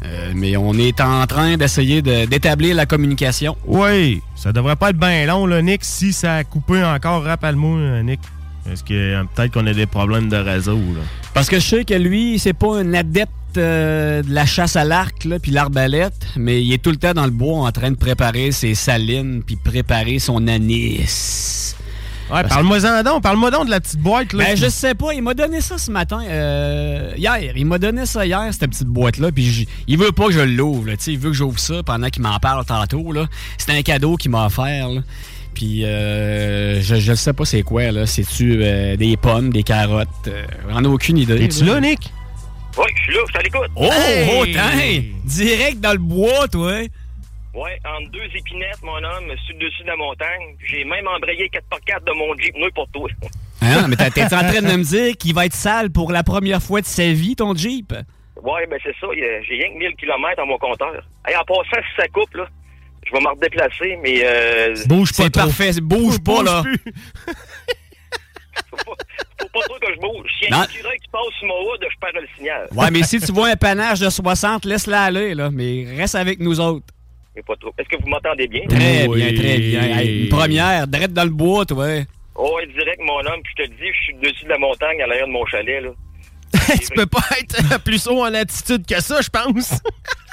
Euh, 0.04 0.32
mais 0.34 0.56
on 0.56 0.74
est 0.74 1.00
en 1.00 1.26
train 1.26 1.56
d'essayer 1.56 2.02
de- 2.02 2.26
d'établir 2.26 2.74
la 2.76 2.84
communication. 2.86 3.56
Oui, 3.66 4.20
ça 4.34 4.52
devrait 4.52 4.76
pas 4.76 4.90
être 4.90 4.98
bien 4.98 5.24
long, 5.26 5.46
là, 5.46 5.62
Nick. 5.62 5.82
Si 5.84 6.12
ça 6.12 6.34
a 6.36 6.44
coupé 6.44 6.82
encore, 6.84 7.22
rappelle-moi, 7.24 7.78
euh, 7.78 8.02
Nick. 8.02 8.20
Parce 8.66 8.82
que 8.82 8.92
euh, 8.94 9.24
peut-être 9.34 9.52
qu'on 9.52 9.66
a 9.66 9.72
des 9.74 9.86
problèmes 9.86 10.28
de 10.28 10.36
réseau, 10.36 10.76
là? 10.76 11.00
Parce 11.32 11.48
que 11.48 11.56
je 11.58 11.64
sais 11.66 11.84
que 11.84 11.94
lui, 11.94 12.38
c'est 12.38 12.52
pas 12.52 12.76
un 12.78 12.94
adepte 12.94 13.30
euh, 13.56 14.22
de 14.22 14.32
la 14.34 14.46
chasse 14.46 14.74
à 14.76 14.84
l'arc 14.84 15.24
là, 15.24 15.38
puis 15.38 15.52
l'arbalète, 15.52 16.26
mais 16.36 16.62
il 16.62 16.72
est 16.72 16.82
tout 16.82 16.90
le 16.90 16.96
temps 16.96 17.12
dans 17.14 17.24
le 17.24 17.30
bois 17.30 17.58
en 17.58 17.72
train 17.72 17.90
de 17.90 17.96
préparer 17.96 18.52
ses 18.52 18.74
salines 18.74 19.42
puis 19.46 19.56
préparer 19.56 20.18
son 20.18 20.46
anis. 20.48 21.76
Ouais, 22.34 22.42
parle-moi-en 22.48 23.02
donc, 23.02 23.22
parle-moi 23.22 23.50
donc 23.50 23.66
de 23.66 23.70
la 23.70 23.80
petite 23.80 24.00
boîte, 24.00 24.32
là. 24.32 24.44
Ben, 24.44 24.56
je 24.56 24.66
sais 24.68 24.94
pas, 24.94 25.12
il 25.14 25.22
m'a 25.22 25.34
donné 25.34 25.60
ça 25.60 25.78
ce 25.78 25.90
matin, 25.90 26.20
euh, 26.26 27.12
hier. 27.16 27.52
Il 27.56 27.66
m'a 27.66 27.78
donné 27.78 28.06
ça 28.06 28.26
hier, 28.26 28.42
cette 28.50 28.70
petite 28.70 28.88
boîte-là, 28.88 29.30
puis 29.32 29.68
il 29.86 29.98
veut 29.98 30.12
pas 30.12 30.26
que 30.26 30.32
je 30.32 30.40
l'ouvre, 30.40 30.88
là, 30.88 30.96
tu 30.96 31.04
sais, 31.04 31.12
il 31.12 31.18
veut 31.18 31.30
que 31.30 31.36
j'ouvre 31.36 31.58
ça 31.58 31.82
pendant 31.84 32.08
qu'il 32.08 32.22
m'en 32.22 32.38
parle 32.38 32.64
tantôt, 32.64 33.12
là. 33.12 33.26
C'est 33.58 33.70
un 33.70 33.82
cadeau 33.82 34.16
qu'il 34.16 34.30
m'a 34.32 34.46
offert, 34.46 34.88
là. 34.88 35.00
Puis, 35.54 35.84
euh, 35.84 36.82
je, 36.82 36.96
je 36.96 37.14
sais 37.14 37.32
pas 37.32 37.44
c'est 37.44 37.62
quoi, 37.62 37.92
là. 37.92 38.06
C'est-tu 38.06 38.58
euh, 38.62 38.96
des 38.96 39.16
pommes, 39.16 39.52
des 39.52 39.62
carottes? 39.62 40.08
euh, 40.26 40.44
J'en 40.68 40.82
ai 40.82 40.86
aucune 40.88 41.16
idée. 41.18 41.44
Es-tu 41.44 41.64
là, 41.64 41.80
Nick? 41.80 42.12
Oui, 42.76 42.84
je 42.96 43.02
suis 43.02 43.12
là, 43.14 43.20
je 43.26 43.30
suis 43.30 43.38
à 43.38 43.42
l'écoute. 43.42 43.70
Oh, 43.76 43.88
oh, 44.40 44.46
tain! 44.52 45.02
Direct 45.24 45.78
dans 45.80 45.92
le 45.92 45.98
bois, 45.98 46.48
toi! 46.48 46.72
Ouais, 47.54 47.78
entre 47.84 48.10
deux 48.10 48.24
épinettes, 48.36 48.82
mon 48.82 48.96
homme, 48.96 49.32
sur 49.46 49.54
le 49.56 49.60
dessus 49.66 49.82
de 49.82 49.88
la 49.88 49.96
montagne. 49.96 50.56
J'ai 50.68 50.84
même 50.84 51.06
embrayé 51.06 51.48
4x4 51.48 52.04
de 52.04 52.12
mon 52.12 52.36
Jeep 52.36 52.56
nouille 52.56 52.72
pour 52.74 52.88
toi. 52.88 53.08
Hein, 53.62 53.86
mais 53.88 53.96
t'es 54.10 54.24
en 54.24 54.28
train 54.28 54.60
de 54.60 54.76
me 54.76 54.82
dire 54.82 55.16
qu'il 55.16 55.34
va 55.34 55.46
être 55.46 55.54
sale 55.54 55.90
pour 55.90 56.10
la 56.10 56.22
première 56.24 56.60
fois 56.62 56.80
de 56.80 56.86
sa 56.86 57.12
vie, 57.12 57.36
ton 57.36 57.54
Jeep? 57.54 57.92
Ouais, 58.42 58.66
ben 58.66 58.78
c'est 58.82 58.94
ça, 59.00 59.06
j'ai 59.14 59.54
rien 59.54 59.72
que 59.72 59.78
1000 59.78 59.94
km 59.96 60.42
à 60.42 60.44
mon 60.44 60.58
compteur. 60.58 61.02
Hey, 61.26 61.36
en 61.36 61.44
passant, 61.44 61.80
si 61.80 61.96
ça 61.96 62.08
coupe, 62.08 62.34
là, 62.34 62.46
je 63.06 63.12
vais 63.12 63.20
me 63.20 63.28
redéplacer, 63.28 63.98
mais... 64.02 64.20
Euh, 64.24 64.74
Bouge 64.86 65.10
C'est 65.12 65.30
parfait, 65.32 65.70
bouge 65.80 66.18
pas, 66.22 66.42
là. 66.42 66.62
Faut 68.76 69.48
pas 69.48 69.60
trop 69.68 69.78
que 69.78 69.94
je 69.94 70.00
bouge. 70.00 70.30
S'il 70.38 70.50
y 70.50 70.52
a 70.52 70.60
un 70.60 70.64
écureuil 70.64 70.98
qui 70.98 71.08
passe 71.10 71.22
sur 71.38 71.46
mon 71.46 71.60
hood, 71.70 71.80
je 71.80 71.98
perds 72.00 72.20
le 72.20 72.28
signal. 72.36 72.68
Ouais, 72.72 72.90
mais 72.90 73.02
si 73.02 73.20
tu 73.20 73.32
vois 73.32 73.48
un 73.48 73.56
panache 73.56 74.00
de 74.00 74.10
60, 74.10 74.64
laisse-la 74.64 75.02
aller, 75.04 75.34
là. 75.34 75.50
Mais 75.50 75.86
reste 75.96 76.16
avec 76.16 76.40
nous 76.40 76.60
autres. 76.60 76.86
Mais 77.36 77.42
pas 77.42 77.56
trop. 77.56 77.72
Est-ce 77.78 77.88
que 77.88 78.00
vous 78.00 78.08
m'entendez 78.08 78.46
bien? 78.46 78.62
Très 78.68 79.08
bien, 79.08 79.34
très 79.34 79.58
bien. 79.58 79.82
Hey, 79.82 80.24
une 80.24 80.28
première, 80.28 80.86
direct 80.86 81.12
dans 81.12 81.24
le 81.24 81.30
bois, 81.30 81.64
toi. 81.64 81.86
Oh, 82.36 82.56
ouais, 82.56 82.66
direct, 82.66 83.00
mon 83.00 83.18
homme, 83.18 83.40
puis 83.42 83.54
je 83.56 83.64
te 83.64 83.70
le 83.70 83.76
dis, 83.76 83.92
je 83.92 84.02
suis 84.02 84.14
dessus 84.14 84.44
de 84.44 84.50
la 84.50 84.58
montagne 84.58 85.00
à 85.02 85.06
l'arrière 85.06 85.26
de 85.26 85.32
mon 85.32 85.46
chalet, 85.46 85.82
là. 85.82 85.90
tu 86.80 86.88
peux 86.94 87.06
pas 87.06 87.24
être 87.40 87.82
plus 87.82 88.06
haut 88.06 88.22
en 88.22 88.32
altitude 88.32 88.86
que 88.86 89.00
ça, 89.00 89.20
je 89.20 89.28
pense. 89.28 89.80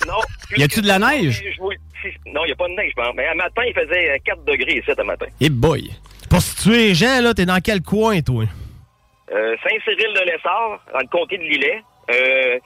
Non. 0.07 0.15
Y 0.57 0.63
a-tu 0.63 0.81
de 0.81 0.87
la 0.87 0.97
neige? 0.97 1.43
Je 1.43 1.61
Non, 2.31 2.43
il 2.43 2.47
n'y 2.47 2.51
a 2.51 2.55
pas 2.55 2.67
de 2.67 2.73
neige, 2.73 2.91
je 2.97 3.03
pense. 3.03 3.13
Mais 3.15 3.27
à 3.27 3.35
matin, 3.35 3.61
il 3.67 3.73
faisait 3.73 4.09
euh, 4.09 4.17
4 4.25 4.43
degrés 4.45 4.79
ici, 4.79 4.91
ce 4.97 5.01
matin. 5.03 5.27
Et 5.39 5.49
boy. 5.49 5.91
Pour 6.27 6.41
situer 6.41 6.95
Jean, 6.95 7.21
là, 7.21 7.35
t'es 7.35 7.45
dans 7.45 7.59
quel 7.63 7.83
coin, 7.83 8.19
toi? 8.21 8.45
Euh, 9.31 9.55
Saint-Cyril-de-Lessard, 9.61 10.83
dans 10.91 10.99
le 10.99 11.07
comté 11.07 11.37
de 11.37 11.43
Lillet. 11.43 11.83
Euh, 12.09 12.57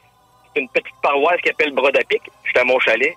c'est 0.53 0.61
une 0.61 0.69
petite 0.69 0.95
paroisse 1.03 1.41
qui 1.41 1.49
s'appelle 1.49 1.73
Brodapic. 1.73 2.21
J'étais 2.45 2.61
à 2.61 2.63
mon 2.63 2.79
chalet. 2.79 3.13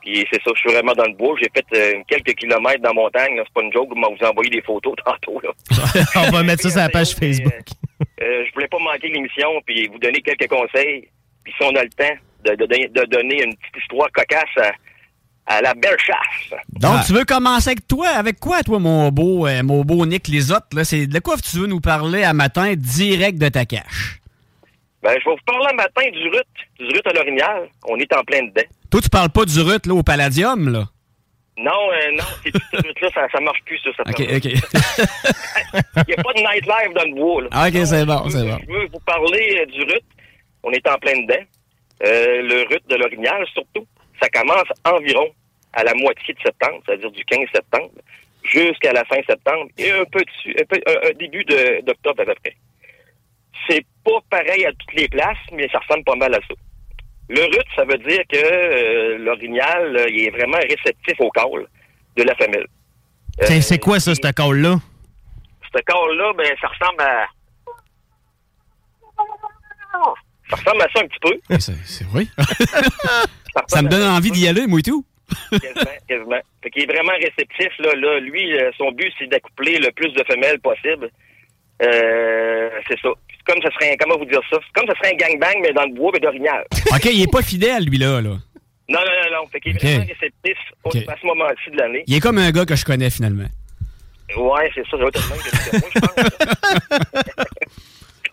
Puis 0.00 0.24
c'est 0.32 0.40
ça, 0.42 0.50
je 0.54 0.60
suis 0.60 0.70
vraiment 0.72 0.92
dans 0.94 1.04
le 1.04 1.12
bois. 1.14 1.34
J'ai 1.40 1.50
fait 1.54 1.66
euh, 1.74 2.02
quelques 2.08 2.34
kilomètres 2.34 2.80
dans 2.82 2.88
la 2.90 2.94
montagne. 2.94 3.32
C'est 3.36 3.52
pas 3.52 3.62
une 3.62 3.72
joke, 3.72 3.88
vous 3.90 3.96
m'avez 3.96 4.26
envoyé 4.26 4.50
des 4.50 4.62
photos 4.62 4.94
tantôt. 5.04 5.40
Là. 5.40 5.50
On 6.16 6.30
va 6.30 6.42
mettre 6.42 6.62
ça 6.62 6.70
sur 6.70 6.78
la 6.78 6.88
page 6.88 7.14
Facebook. 7.14 7.64
Euh, 8.22 8.44
je 8.46 8.52
voulais 8.54 8.68
pas 8.68 8.78
manquer 8.78 9.08
l'émission 9.08 9.48
puis 9.66 9.86
vous 9.88 9.98
donner 9.98 10.20
quelques 10.22 10.48
conseils. 10.48 11.08
Puis 11.44 11.52
si 11.56 11.62
on 11.64 11.74
a 11.76 11.82
le 11.82 11.88
temps 11.90 12.14
de, 12.44 12.50
de 12.54 12.66
donner- 12.66 12.88
de 12.88 13.04
donner 13.06 13.42
une 13.44 13.54
petite 13.56 13.76
histoire 13.82 14.08
cocasse 14.12 14.72
à, 15.46 15.56
à 15.56 15.60
la 15.62 15.74
belle 15.74 15.96
chasse. 15.98 16.58
Donc, 16.78 17.04
tu 17.06 17.12
veux 17.12 17.24
commencer 17.24 17.70
avec 17.70 17.86
toi? 17.88 18.08
Avec 18.08 18.38
quoi, 18.38 18.62
toi, 18.62 18.78
mon 18.78 19.08
beau, 19.10 19.46
euh, 19.46 19.62
mon 19.62 19.82
beau 19.84 20.04
Nick 20.06 20.28
Lisotte? 20.28 20.72
Là? 20.74 20.84
C'est 20.84 21.06
de 21.06 21.18
quoi 21.18 21.36
tu 21.38 21.58
veux 21.58 21.66
nous 21.66 21.80
parler 21.80 22.22
à 22.22 22.32
matin 22.34 22.74
direct 22.76 23.38
de 23.38 23.48
ta 23.48 23.64
cache? 23.64 24.20
Ben, 25.02 25.12
je 25.18 25.24
vais 25.28 25.34
vous 25.34 25.44
parler 25.46 25.66
un 25.72 25.76
matin 25.76 26.02
du 26.12 26.28
RUT, 26.28 26.42
du 26.78 26.84
RUT 26.94 27.00
à 27.06 27.12
l'orignal. 27.14 27.68
On 27.88 27.96
est 27.96 28.12
en 28.14 28.22
plein 28.22 28.42
dedans. 28.42 28.68
Toi, 28.90 29.00
tu 29.00 29.08
parles 29.08 29.30
pas 29.30 29.44
du 29.44 29.60
rut, 29.60 29.86
là, 29.86 29.94
au 29.94 30.02
Palladium, 30.02 30.68
là? 30.72 30.84
Non, 31.56 31.70
euh, 31.92 32.12
non, 32.16 32.24
c'est 32.42 32.52
tout 32.52 32.60
ce 32.72 32.76
RUT-là, 32.78 33.08
ça, 33.14 33.26
ça 33.30 33.40
marche 33.40 33.60
plus, 33.66 33.78
ça. 33.80 33.90
ça 33.96 34.02
OK, 34.08 34.20
OK. 34.20 34.44
Il 36.08 36.08
n'y 36.08 36.14
a 36.14 36.22
pas 36.22 36.32
de 36.32 36.40
nightlife 36.40 36.94
dans 36.94 37.04
le 37.04 37.14
bois. 37.14 37.42
Là. 37.42 37.48
Ah, 37.52 37.68
OK, 37.68 37.74
c'est 37.86 38.06
bon, 38.06 38.28
c'est 38.30 38.44
bon. 38.48 38.58
Je 38.66 38.72
veux 38.72 38.86
vous 38.86 39.00
parler 39.00 39.58
euh, 39.60 39.66
du 39.66 39.82
RUT. 39.82 40.00
On 40.62 40.70
est 40.72 40.88
en 40.88 40.96
plein 40.98 41.20
dedans. 41.20 41.44
Euh, 42.06 42.42
le 42.42 42.62
RUT 42.68 42.80
de 42.88 42.96
l'orignal, 42.96 43.44
surtout, 43.52 43.86
ça 44.22 44.28
commence 44.30 44.64
environ 44.86 45.26
à 45.74 45.84
la 45.84 45.92
moitié 45.94 46.32
de 46.34 46.40
septembre, 46.40 46.80
c'est-à-dire 46.86 47.10
du 47.10 47.24
15 47.26 47.40
septembre, 47.54 47.90
jusqu'à 48.42 48.92
la 48.94 49.04
fin 49.04 49.16
septembre, 49.28 49.68
et 49.76 49.90
un 49.92 50.04
peu 50.10 50.20
dessus, 50.24 50.56
un, 50.58 50.64
peu- 50.64 50.80
un- 50.86 51.12
début 51.18 51.44
d'octobre 51.44 52.22
à 52.22 52.24
peu 52.24 52.34
près. 52.42 52.56
C'est 53.68 53.84
pas 54.02 54.18
pareil 54.30 54.64
à 54.64 54.72
toutes 54.72 54.94
les 54.94 55.08
places, 55.08 55.36
mais 55.52 55.68
ça 55.70 55.78
ressemble 55.78 56.04
pas 56.04 56.16
mal 56.16 56.34
à 56.34 56.38
ça. 56.38 56.54
Le 57.32 57.42
RUT, 57.44 57.64
ça 57.76 57.84
veut 57.84 57.98
dire 57.98 58.20
que 58.28 58.36
euh, 58.36 59.18
l'orignal, 59.18 59.96
euh, 59.96 60.06
il 60.10 60.26
est 60.26 60.30
vraiment 60.30 60.58
réceptif 60.58 61.14
au 61.20 61.30
call 61.30 61.64
de 62.16 62.22
la 62.24 62.34
femelle. 62.34 62.66
Euh, 63.42 63.60
C'est- 63.60 63.78
quoi 63.78 64.00
ça, 64.00 64.14
ce 64.14 64.20
call-là? 64.20 64.76
ce 65.72 65.80
corps-là, 65.86 66.32
ben, 66.36 66.48
ça 66.60 66.66
ressemble 66.66 67.00
à. 67.02 67.26
Ça 70.50 70.56
ressemble 70.56 70.82
à 70.82 70.88
ça 70.92 71.02
un 71.04 71.06
petit 71.06 71.20
peu. 71.20 71.58
C'est 71.58 72.04
vrai. 72.06 72.24
Ça 73.68 73.82
me 73.82 73.88
donne 73.88 74.02
envie 74.08 74.30
d'y 74.30 74.46
aller, 74.48 74.66
moi 74.66 74.78
et 74.80 74.82
tout. 74.82 75.04
Quasiment, 75.50 75.90
quasiment. 76.08 76.40
Fait 76.62 76.70
qu'il 76.70 76.82
est 76.82 76.92
vraiment 76.92 77.12
réceptif, 77.12 77.68
là. 77.78 77.94
là. 77.94 78.18
Lui, 78.20 78.52
euh, 78.56 78.70
son 78.78 78.90
but, 78.92 79.12
c'est 79.18 79.26
d'accoupler 79.28 79.78
le 79.78 79.90
plus 79.92 80.12
de 80.12 80.24
femelles 80.24 80.58
possible. 80.60 81.08
Euh, 81.82 82.70
c'est 82.88 82.98
ça. 83.00 83.08
Comme 83.50 83.62
ça 83.62 83.70
serait 83.72 83.92
un, 83.92 83.96
comment 83.96 84.16
vous 84.16 84.26
dire 84.26 84.40
ça? 84.48 84.58
Comme 84.74 84.86
ça 84.86 84.94
serait 84.94 85.12
un 85.12 85.16
gangbang, 85.16 85.60
mais 85.60 85.72
dans 85.72 85.84
le 85.84 85.92
bois, 85.92 86.10
mais 86.12 86.20
d'orignal. 86.20 86.64
OK, 86.94 87.04
il 87.06 87.22
est 87.22 87.32
pas 87.32 87.42
fidèle, 87.42 87.84
lui, 87.84 87.98
là. 87.98 88.20
là. 88.20 88.30
Non, 88.30 88.38
non, 88.88 88.98
non, 89.00 89.42
non. 89.42 89.46
Fait 89.48 89.60
qu'il 89.60 89.74
est 89.76 89.82
vraiment 89.82 90.06
réceptif 90.06 90.56
à 91.08 91.16
ce 91.20 91.26
moment-ci 91.26 91.70
de 91.72 91.76
l'année. 91.76 92.04
Il 92.06 92.14
est 92.14 92.20
comme 92.20 92.38
un 92.38 92.52
gars 92.52 92.64
que 92.64 92.76
je 92.76 92.84
connais, 92.84 93.10
finalement. 93.10 93.48
Ouais, 94.36 94.70
c'est 94.72 94.84
ça. 94.84 94.90
Ça 94.92 94.96
va 94.98 95.08
être 95.08 95.20
le 95.20 95.28
même 95.30 95.38
que 95.42 95.76
moi, 95.78 95.88
je 95.92 96.00
pense. 96.00 97.34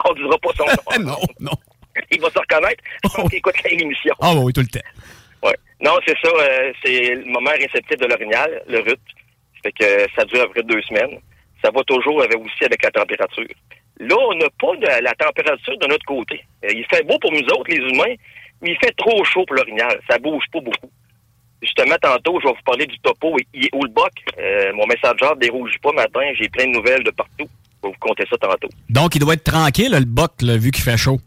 On 0.06 0.14
dira 0.14 0.38
pas 0.38 0.50
son 0.56 0.66
nom. 0.66 1.06
non, 1.12 1.18
non. 1.40 1.52
l'émission. 3.76 4.14
Ah 4.22 4.36
oui, 4.36 4.54
tout 4.54 4.62
le 4.62 4.68
temps. 4.68 4.86
Ouais. 5.42 5.56
Non, 5.82 5.98
c'est 6.06 6.16
ça. 6.22 6.30
euh, 6.30 6.72
c'est 6.84 7.16
le 7.16 7.26
moment 7.26 7.50
réceptif 7.52 7.98
de 7.98 8.06
l'orignal, 8.06 8.62
le 8.68 8.80
rut. 8.82 9.00
Ça 9.56 9.62
fait 9.64 9.72
que 9.72 10.06
ça 10.16 10.26
dure 10.26 10.42
à 10.42 10.46
peu 10.46 10.52
près 10.52 10.64
deux 10.64 10.82
semaines. 10.84 11.20
Ça 11.64 11.72
va 11.72 11.82
toujours 11.84 12.22
avec, 12.22 12.38
aussi 12.38 12.64
avec 12.64 12.84
la 12.84 12.92
température. 12.92 13.48
Là, 14.00 14.16
on 14.30 14.36
n'a 14.36 14.50
pas 14.60 14.76
de 14.76 15.04
la 15.04 15.14
température 15.14 15.78
de 15.78 15.88
notre 15.88 16.06
côté. 16.06 16.44
Euh, 16.64 16.70
il 16.72 16.86
fait 16.86 17.04
beau 17.04 17.18
pour 17.20 17.32
nous 17.32 17.40
autres, 17.40 17.70
les 17.70 17.78
humains, 17.78 18.16
mais 18.62 18.72
il 18.72 18.78
fait 18.78 18.96
trop 18.96 19.24
chaud 19.24 19.44
pour 19.46 19.56
l'orignal. 19.56 20.00
Ça 20.10 20.20
bouge 20.20 20.44
pas 20.52 20.60
beaucoup. 20.60 20.92
Justement, 21.62 21.96
tantôt, 22.02 22.40
je 22.40 22.48
vais 22.48 22.54
vous 22.54 22.64
parler 22.64 22.86
du 22.86 23.00
topo 23.00 23.30
ou 23.34 23.84
le 23.84 23.90
boc. 23.90 24.12
Euh, 24.38 24.72
mon 24.74 24.86
messenger 24.86 25.34
dérougit 25.40 25.80
pas 25.80 25.92
matin. 25.92 26.22
J'ai 26.40 26.50
plein 26.50 26.66
de 26.66 26.72
nouvelles 26.72 27.04
de 27.04 27.10
partout. 27.10 27.48
Je 27.84 27.88
vais 27.88 27.94
vous 27.94 28.00
compter 28.00 28.26
ça 28.30 28.38
tantôt. 28.38 28.70
Donc, 28.90 29.16
il 29.16 29.20
doit 29.20 29.34
être 29.34 29.44
tranquille, 29.44 29.92
le 29.92 30.06
boc, 30.06 30.34
là, 30.42 30.58
vu 30.58 30.70
qu'il 30.70 30.84
fait 30.84 30.98
chaud. 30.98 31.18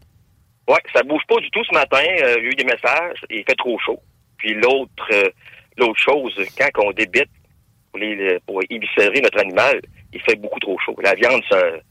Ouais, 0.69 0.79
ça 0.93 1.03
bouge 1.03 1.23
pas 1.27 1.37
du 1.37 1.49
tout 1.51 1.63
ce 1.65 1.73
matin. 1.73 2.03
Euh, 2.21 2.35
J'ai 2.39 2.47
eu 2.47 2.55
des 2.55 2.63
messages. 2.63 3.19
Il 3.29 3.43
fait 3.43 3.55
trop 3.55 3.77
chaud. 3.79 3.99
Puis 4.37 4.53
l'autre, 4.53 5.09
euh, 5.11 5.29
l'autre 5.77 5.99
chose, 5.99 6.33
quand 6.57 6.85
on 6.85 6.91
débite 6.91 7.29
pour, 7.91 7.99
les, 7.99 8.39
pour 8.45 8.61
éviscérer 8.69 9.19
notre 9.21 9.39
animal, 9.39 9.81
il 10.13 10.21
fait 10.21 10.35
beaucoup 10.35 10.59
trop 10.59 10.77
chaud. 10.79 10.95
La 11.03 11.13
viande 11.13 11.43
se, 11.49 11.81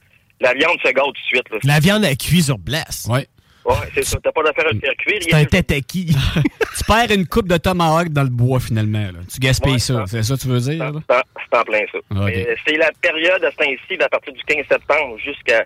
la 0.41 0.55
viande 0.55 0.79
se 0.85 0.91
gâte 0.91 1.05
tout 1.05 1.13
de 1.13 1.19
suite. 1.27 1.51
Là. 1.51 1.59
La 1.65 1.81
viande 1.81 2.05
à 2.05 2.15
cuire 2.15 2.45
sur 2.45 2.59
glace. 2.59 3.07
Ouais. 3.11 3.27
Ouais, 3.65 3.75
c'est 3.95 4.05
ça. 4.05 4.19
T'as 4.25 4.33
pas 4.33 4.43
d'affaire 4.43 4.67
à 4.69 4.73
le 4.73 4.81
faire 4.81 4.95
cuire. 4.97 5.19
C'est 5.21 5.35
un 5.35 5.45
tataki. 5.45 6.07
tu 6.79 6.85
perds 6.87 7.11
une 7.11 7.27
coupe 7.27 7.47
de 7.47 7.59
tomahawk 7.59 8.09
dans 8.09 8.23
le 8.23 8.31
bois, 8.31 8.59
finalement. 8.59 8.99
là. 9.13 9.19
Tu 9.33 9.39
gaspilles 9.39 9.73
Ouais, 9.75 9.79
ça. 9.79 10.05
C'est 10.07 10.23
ça 10.23 10.35
que 10.37 10.41
tu 10.41 10.49
veux 10.49 10.61
dire? 10.61 10.93
là? 10.93 11.01
C'est 11.09 11.59
en- 11.59 11.63
plein 11.65 11.81
ça. 11.93 11.99
Euh, 12.17 12.55
C'est 12.67 12.77
la 12.79 12.91
période 13.03 13.45
à 13.45 13.51
ce 13.51 13.57
temps-ci, 13.57 14.03
à 14.03 14.09
partir 14.09 14.33
du 14.33 14.43
15 14.45 14.65
septembre 14.67 15.19
jusqu'à 15.19 15.65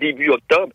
début 0.00 0.30
octobre. 0.30 0.72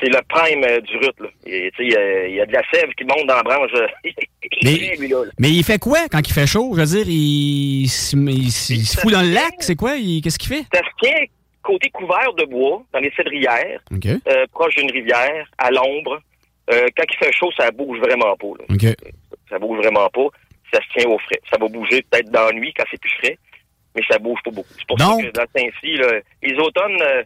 C'est 0.00 0.10
le 0.10 0.20
prime 0.28 0.62
euh, 0.64 0.80
du 0.82 0.96
rut. 0.98 1.18
Là. 1.20 1.28
Et, 1.46 1.70
tu 1.74 1.78
sais, 1.78 1.84
Il 1.88 1.92
y, 1.92 1.96
a- 1.96 2.26
il 2.28 2.34
y 2.34 2.40
a 2.40 2.46
de 2.46 2.52
la 2.52 2.62
sève 2.72 2.90
qui 2.96 3.04
monte 3.04 3.26
dans 3.26 3.36
la 3.36 3.42
branche. 3.42 3.70
euh, 3.74 3.86
est 4.04 4.14
Mais- 4.62 5.08
là, 5.08 5.24
là. 5.24 5.30
Mais 5.38 5.50
il 5.50 5.64
fait 5.64 5.78
quoi 5.78 6.00
quand 6.10 6.20
il 6.20 6.32
fait 6.32 6.46
chaud? 6.46 6.70
Je 6.76 6.80
veux 6.80 6.86
dire, 6.86 7.08
il, 7.08 7.88
se- 7.88 8.14
il 8.14 8.52
se- 8.52 8.72
il 8.74 8.86
se 8.86 9.00
fout 9.00 9.10
dans 9.10 9.22
le 9.22 9.30
lac? 9.32 9.54
C'est 9.60 9.74
quoi? 9.74 9.92
Qu'est-ce 10.22 10.38
qu'il 10.38 10.50
fait? 10.50 10.64
Ça 10.72 10.80
se 10.80 11.06
tient 11.06 11.24
côté 11.72 11.90
couvert 11.90 12.32
de 12.36 12.44
bois, 12.44 12.82
dans 12.92 12.98
les 13.00 13.12
cédrières, 13.16 13.80
euh, 14.26 14.46
proche 14.52 14.74
d'une 14.76 14.90
rivière, 14.90 15.44
à 15.58 15.70
l'ombre. 15.70 16.20
Euh, 16.72 16.86
quand 16.96 17.04
il 17.12 17.16
fait 17.24 17.32
chaud, 17.32 17.50
ça 17.56 17.70
bouge 17.70 17.98
vraiment 17.98 18.34
pas. 18.36 18.54
là. 18.58 18.64
OK. 18.74 18.86
Ça 19.50 19.58
bouge 19.58 19.78
vraiment 19.78 20.08
pas. 20.08 20.28
Ça 20.72 20.80
se 20.82 20.88
tient 20.98 21.08
au 21.10 21.18
frais. 21.18 21.40
Ça 21.50 21.56
va 21.60 21.66
bouger 21.68 22.02
peut-être 22.10 22.30
dans 22.30 22.44
la 22.46 22.52
nuit 22.52 22.72
quand 22.76 22.84
c'est 22.90 23.00
plus 23.00 23.16
frais, 23.20 23.38
mais 23.94 24.02
ça 24.10 24.18
bouge 24.18 24.40
pas 24.44 24.50
beaucoup. 24.50 24.74
C'est 24.78 24.86
pour 24.86 24.96
Donc- 24.98 25.22
ça 25.22 25.26
que 25.28 25.32
dans 25.32 25.42
là, 25.42 26.20
les 26.42 26.54
automnes, 26.58 26.98
euh, 27.02 27.22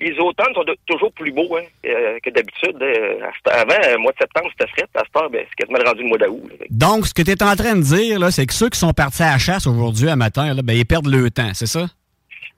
les 0.00 0.18
automnes 0.18 0.54
sont 0.54 0.64
de- 0.64 0.76
toujours 0.86 1.12
plus 1.12 1.30
beaux 1.32 1.54
hein, 1.56 1.62
euh, 1.86 2.18
que 2.24 2.30
d'habitude. 2.30 2.76
Euh, 2.82 3.20
avant, 3.50 3.76
le 3.92 3.98
mois 3.98 4.12
de 4.12 4.18
septembre, 4.18 4.48
c'était 4.52 4.70
frais. 4.72 4.86
À 4.94 5.02
cette 5.04 5.16
heure, 5.16 5.30
ben, 5.30 5.44
c'est 5.48 5.54
quasiment 5.66 5.84
rendu 5.88 6.02
le 6.02 6.08
mois 6.08 6.18
d'août. 6.18 6.50
Donc, 6.70 7.06
ce 7.06 7.14
que 7.14 7.22
tu 7.22 7.30
es 7.30 7.42
en 7.42 7.54
train 7.56 7.76
de 7.76 7.82
dire, 7.82 8.32
c'est 8.32 8.46
que 8.46 8.54
ceux 8.54 8.70
qui 8.70 8.78
sont 8.78 8.92
partis 8.92 9.22
à 9.22 9.32
la 9.32 9.38
chasse 9.38 9.66
aujourd'hui, 9.66 10.08
à 10.08 10.16
matin, 10.16 10.54
là, 10.54 10.62
ben, 10.62 10.74
ils 10.76 10.86
perdent 10.86 11.06
le 11.08 11.30
temps, 11.30 11.52
c'est 11.54 11.66
ça? 11.66 11.86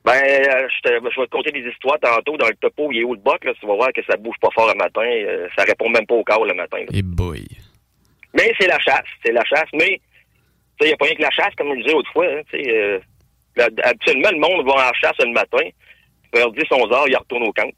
Ben, 0.05 0.13
euh, 0.23 0.69
je, 0.69 0.81
te- 0.83 1.11
je 1.11 1.21
vais 1.21 1.27
te 1.27 1.31
conter 1.31 1.51
des 1.51 1.67
histoires 1.71 1.99
tantôt 2.01 2.37
dans 2.37 2.49
le 2.49 2.55
topo. 2.57 2.91
Il 2.93 3.01
est 3.01 3.05
où 3.05 3.15
le 3.15 3.21
boc? 3.21 3.43
Là, 3.45 3.53
tu 3.59 3.67
vas 3.67 3.75
voir 3.75 3.93
que 3.93 4.03
ça 4.05 4.17
bouge 4.19 4.37
pas 4.41 4.51
fort 4.55 4.69
le 4.69 4.75
matin. 4.77 5.01
euh, 5.03 5.49
ça 5.57 5.65
répond 5.65 5.89
même 5.89 6.07
pas 6.07 6.15
au 6.15 6.25
corps 6.25 6.45
le 6.45 6.55
matin. 6.55 6.79
Et 6.93 7.03
boy. 7.03 7.47
Mais 8.35 8.53
c'est 8.61 8.67
la 8.67 8.79
chasse, 8.81 9.07
c'est 9.25 9.33
la 9.33 9.45
chasse. 9.45 9.69
Mais 9.73 10.01
il 10.83 10.87
n'y 10.89 10.93
a 10.93 10.97
pas 10.97 11.07
rien 11.07 11.15
que 11.15 11.23
la 11.23 11.31
chasse, 11.31 11.55
comme 11.57 11.75
je 11.75 11.83
disais 11.83 11.95
autrefois. 11.95 12.27
Hein, 12.27 12.43
tu 12.53 12.63
sais, 12.63 12.71
euh, 12.71 12.99
là, 13.57 13.69
habituellement, 13.85 14.29
le 14.31 14.39
monde 14.41 14.67
va 14.67 14.91
en 14.91 14.93
chasse 14.95 15.17
le 15.25 15.33
matin. 15.33 15.67
Vers 16.35 16.51
10, 16.51 16.63
11 16.71 16.93
heures, 16.93 17.09
ils 17.09 17.17
retournent 17.17 17.45
au 17.49 17.53
camp. 17.53 17.71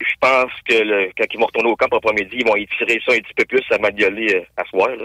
Je 0.00 0.14
pense 0.20 0.50
que 0.68 0.74
le, 0.74 1.10
quand 1.16 1.24
ils 1.32 1.38
vont 1.38 1.46
retourner 1.46 1.70
au 1.70 1.76
camp 1.76 1.94
après-midi, 1.94 2.36
ils 2.40 2.46
vont 2.46 2.56
étirer 2.56 3.00
ça 3.06 3.12
un 3.14 3.18
petit 3.18 3.34
peu 3.36 3.44
plus 3.44 3.62
à 3.70 3.78
m'adioler 3.78 4.34
euh, 4.34 4.42
à 4.56 4.64
soir. 4.64 4.88
là. 4.88 5.04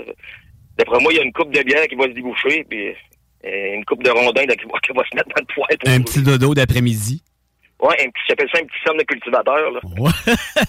D'après 0.77 0.99
moi, 0.99 1.13
il 1.13 1.17
y 1.17 1.19
a 1.19 1.23
une 1.23 1.31
coupe 1.33 1.51
de 1.51 1.61
bière 1.63 1.87
qui 1.87 1.95
va 1.95 2.05
se 2.05 2.09
déboucher, 2.09 2.65
puis 2.69 2.93
une 3.45 3.85
coupe 3.85 4.03
de 4.03 4.09
rondins 4.09 4.45
là, 4.45 4.55
qui, 4.55 4.65
va, 4.65 4.79
qui 4.83 4.91
va 4.93 5.03
se 5.09 5.15
mettre 5.15 5.29
dans 5.29 5.41
le 5.41 5.53
poêle. 5.53 5.95
Un 5.95 6.01
petit 6.01 6.21
dodo 6.21 6.53
d'après-midi. 6.53 7.23
Ouais, 7.81 7.95
un 8.01 8.09
petit, 8.09 8.21
j'appelle 8.29 8.49
ça 8.53 8.59
un 8.61 8.65
petit 8.65 8.79
somme 8.85 8.97
de 8.97 9.03
cultivateur. 9.03 9.71
Là. 9.71 9.79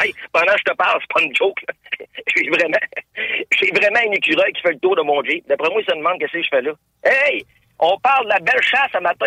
Hey, 0.00 0.14
pendant 0.32 0.54
que 0.54 0.58
je 0.66 0.72
te 0.72 0.74
parle, 0.76 0.98
c'est 1.02 1.12
pas 1.14 1.20
une 1.22 1.36
joke. 1.36 1.58
J'ai 2.34 2.48
vraiment, 2.48 2.78
j'ai 3.60 3.70
vraiment 3.72 4.00
un 4.08 4.12
écureuil 4.12 4.50
qui 4.54 4.62
fait 4.62 4.72
le 4.72 4.78
tour 4.78 4.96
de 4.96 5.02
mon 5.02 5.22
Jeep. 5.22 5.46
D'après 5.46 5.68
moi, 5.68 5.82
il 5.82 5.84
se 5.84 5.94
demande 5.94 6.18
qu'est-ce 6.18 6.32
que 6.32 6.42
je 6.42 6.48
fais 6.48 6.62
là. 6.62 6.72
Hey, 7.04 7.44
on 7.78 7.98
parle 7.98 8.24
de 8.24 8.30
la 8.30 8.38
belle 8.40 8.62
chasse 8.62 8.90
ce 8.92 8.98
matin. 9.00 9.26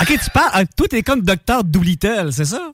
OK, 0.00 0.08
tu 0.22 0.30
parles. 0.34 0.50
ah, 0.52 0.62
Toi, 0.76 0.86
t'es 0.88 1.02
comme 1.02 1.22
docteur 1.22 1.64
Doolittle, 1.64 2.32
c'est 2.32 2.44
ça? 2.44 2.70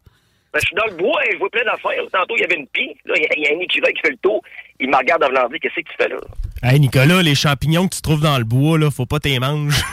Ben, 0.52 0.60
je 0.60 0.66
suis 0.66 0.76
dans 0.76 0.84
le 0.86 0.96
bois 0.96 1.24
et 1.26 1.32
je 1.32 1.38
vois 1.38 1.48
plein 1.50 1.64
d'affaires. 1.64 2.02
Tantôt, 2.12 2.34
il 2.36 2.40
y 2.42 2.44
avait 2.44 2.56
une 2.56 2.66
pie. 2.66 2.94
Là, 3.06 3.14
il 3.16 3.22
y 3.22 3.26
a- 3.26 3.34
il 3.36 3.42
y, 3.42 3.46
a 3.48 3.52
un 3.56 3.60
écureuil 3.60 3.94
qui 3.94 4.00
fait 4.02 4.10
le 4.10 4.18
tour. 4.18 4.42
Il 4.80 4.90
me 4.90 4.96
regarde 4.96 5.22
avant 5.24 5.44
de 5.48 5.52
dire 5.52 5.60
qu'est-ce 5.62 5.76
que 5.76 5.80
tu 5.88 5.96
fais 5.98 6.08
là? 6.08 6.16
Hey, 6.62 6.78
Nicolas, 6.78 7.22
les 7.22 7.34
champignons 7.34 7.88
que 7.88 7.94
tu 7.94 8.02
trouves 8.02 8.20
dans 8.20 8.36
le 8.38 8.44
bois, 8.44 8.78
là, 8.78 8.90
faut 8.90 9.06
pas 9.06 9.18
t'y 9.18 9.38
manger. 9.38 9.80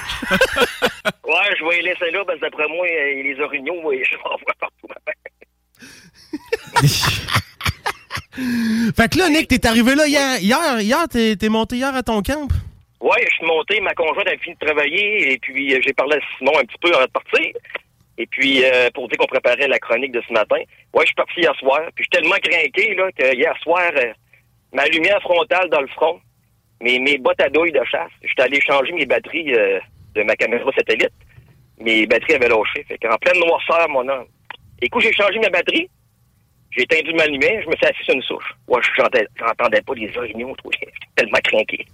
Ouais, 1.29 1.55
je 1.59 1.63
vais 1.63 1.75
les 1.77 1.83
laisser 1.89 2.09
là 2.11 2.23
parce 2.25 2.39
que 2.39 2.45
d'après 2.45 2.67
moi, 2.67 2.85
euh, 2.87 3.21
les 3.23 3.39
orignaux, 3.39 3.79
ouais, 3.83 4.01
je 4.03 4.15
vais 4.15 4.21
en 4.25 4.29
voir 4.29 4.55
partout. 4.59 4.87
fait 8.95 9.11
que 9.11 9.17
là, 9.19 9.29
Nick, 9.29 9.47
t'es 9.47 9.65
arrivé 9.67 9.93
là 9.95 10.07
hier. 10.07 10.39
Hier, 10.41 10.79
hier 10.81 11.07
t'es 11.07 11.35
t'es 11.35 11.49
monté 11.49 11.75
hier 11.77 11.93
à 11.93 12.01
ton 12.03 12.21
camp? 12.23 12.47
Ouais, 13.01 13.23
je 13.29 13.35
suis 13.35 13.45
monté, 13.45 13.79
ma 13.81 13.93
conjointe 13.93 14.27
a 14.27 14.37
fini 14.37 14.55
de 14.59 14.65
travailler, 14.65 15.33
et 15.33 15.37
puis 15.39 15.73
euh, 15.73 15.79
j'ai 15.85 15.93
parlé 15.93 16.15
à 16.17 16.19
Simon 16.37 16.51
un 16.57 16.63
petit 16.65 16.77
peu 16.81 16.93
avant 16.95 17.05
de 17.05 17.11
partir. 17.11 17.51
Et 18.19 18.27
puis, 18.27 18.65
euh, 18.65 18.89
pour 18.93 19.07
dire 19.07 19.17
qu'on 19.17 19.27
préparait 19.27 19.69
la 19.69 19.79
chronique 19.79 20.11
de 20.11 20.21
ce 20.27 20.33
matin, 20.33 20.57
ouais, 20.57 21.03
je 21.03 21.05
suis 21.05 21.15
parti 21.15 21.39
hier 21.39 21.55
soir, 21.55 21.79
puis 21.95 22.03
je 22.03 22.03
suis 22.03 22.21
tellement 22.21 22.35
craqué, 22.35 22.93
là, 22.93 23.09
que 23.13 23.33
hier 23.33 23.55
soir, 23.63 23.89
euh, 23.95 24.11
ma 24.73 24.85
lumière 24.87 25.21
frontale 25.21 25.69
dans 25.69 25.79
le 25.79 25.87
front, 25.87 26.19
mes, 26.81 26.99
mes 26.99 27.17
bottes 27.17 27.39
à 27.39 27.47
douille 27.47 27.71
de 27.71 27.81
chasse, 27.89 28.11
j'étais 28.21 28.41
allé 28.41 28.59
changer 28.59 28.91
mes 28.91 29.05
batteries 29.05 29.53
euh, 29.53 29.79
de 30.15 30.23
ma 30.23 30.35
caméra 30.35 30.69
satellite. 30.73 31.13
Mes 31.79 32.05
batteries 32.07 32.33
avaient 32.33 32.49
lâché, 32.49 32.83
fait 32.83 32.97
qu'en 32.97 33.15
pleine 33.17 33.39
noirceur, 33.39 33.87
mon 33.87 34.05
homme. 34.05 34.25
Écoute, 34.81 35.01
j'ai 35.01 35.13
changé 35.13 35.39
ma 35.39 35.49
batterie, 35.49 35.89
j'ai 36.71 36.81
éteint 36.81 36.97
ma 37.15 37.25
lumière, 37.25 37.61
je 37.63 37.69
me 37.69 37.75
suis 37.77 37.85
assis 37.85 38.03
sur 38.03 38.15
une 38.15 38.21
souche. 38.21 38.53
Ouais, 38.67 38.81
je 38.81 39.01
j'entendais 39.39 39.81
pas 39.81 39.93
les 39.95 40.11
toi. 40.11 40.25
J'étais 40.33 40.91
tellement 41.15 41.39
craqué. 41.41 41.85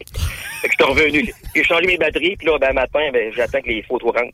Fait 0.61 0.69
que 0.69 0.73
je 0.80 0.84
suis 0.84 0.91
revenu. 0.91 1.34
J'ai 1.55 1.63
changé 1.63 1.86
mes 1.86 1.97
batteries, 1.97 2.36
puis 2.36 2.47
là, 2.47 2.57
ben, 2.57 2.73
matin, 2.73 3.11
ben, 3.13 3.32
j'attends 3.32 3.61
que 3.61 3.67
les 3.67 3.84
photos 3.84 4.11
rentrent. 4.11 4.34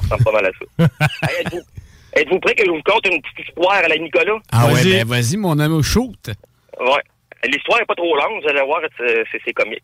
Ça 0.00 0.14
ressemble 0.16 0.24
pas 0.24 0.32
mal 0.32 0.46
à 0.46 0.50
ça. 0.50 0.88
Hey, 1.28 1.40
êtes-vous, 1.46 1.60
êtes-vous 2.14 2.40
prêts 2.40 2.54
que 2.54 2.64
je 2.64 2.70
vous 2.70 2.82
conte 2.84 3.06
une 3.06 3.20
petite 3.22 3.48
histoire 3.48 3.74
à 3.74 3.88
la 3.88 3.96
Nicolas? 3.96 4.38
Ah 4.52 4.66
ouais, 4.72 4.82
ben 4.84 5.06
vas-y, 5.06 5.36
mon 5.36 5.58
ami, 5.58 5.82
shoot. 5.82 6.30
Ouais. 6.80 7.02
L'histoire 7.44 7.80
est 7.80 7.86
pas 7.86 7.94
trop 7.94 8.16
longue, 8.16 8.42
vous 8.42 8.48
allez 8.48 8.62
voir, 8.64 8.80
c'est, 8.98 9.24
c'est- 9.30 9.40
c'est 9.44 9.52
comique. 9.52 9.82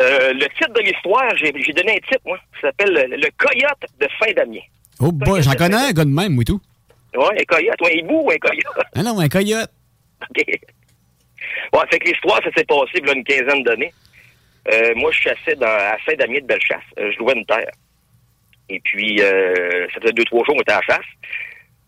Euh, 0.00 0.32
le 0.32 0.46
titre 0.56 0.72
de 0.72 0.80
l'histoire, 0.82 1.28
j'ai, 1.36 1.52
j'ai 1.64 1.72
donné 1.72 1.92
un 1.92 2.08
titre, 2.08 2.20
moi. 2.24 2.38
Ça 2.60 2.68
s'appelle 2.68 2.92
Le, 3.10 3.28
Coyote 3.36 3.84
de 4.00 4.06
fin 4.18 4.32
d'Amiens. 4.32 4.60
Oh 5.00 5.10
boy, 5.10 5.42
j'en 5.42 5.52
connais 5.54 5.76
un 5.76 5.92
gars 5.92 6.04
de 6.04 6.10
même, 6.10 6.38
oui, 6.38 6.44
tout. 6.44 6.60
Ouais, 7.16 7.40
un 7.40 7.44
coyote. 7.44 7.80
Ouais, 7.80 7.92
un 7.94 7.98
hibou 7.98 8.22
ou 8.26 8.30
un 8.30 8.36
coyote? 8.36 8.86
Ah 8.94 9.02
non, 9.02 9.18
un 9.18 9.28
coyote. 9.28 9.70
OK. 10.30 10.44
Ouais, 11.72 11.80
fait 11.90 11.98
que 11.98 12.08
l'histoire, 12.08 12.40
ça 12.44 12.50
s'est 12.56 12.64
passé 12.64 12.90
il 12.94 13.06
y 13.06 13.10
a 13.10 13.12
une 13.14 13.24
quinzaine 13.24 13.64
d'années. 13.64 13.92
Euh, 14.72 14.92
moi, 14.94 15.10
je 15.10 15.20
chassais 15.22 15.56
dans, 15.56 15.66
à 15.66 15.96
Saint-Damien 16.06 16.40
de 16.40 16.46
Bellechasse. 16.46 16.82
Euh, 17.00 17.10
je 17.12 17.18
louais 17.18 17.34
une 17.34 17.46
terre. 17.46 17.70
Et 18.70 18.80
puis, 18.80 19.20
euh, 19.20 19.88
ça 19.92 20.00
faisait 20.00 20.12
deux, 20.12 20.24
trois 20.24 20.44
jours 20.44 20.54
qu'on 20.54 20.62
était 20.62 20.72
à 20.72 20.80
la 20.88 20.94
chasse. 20.94 21.06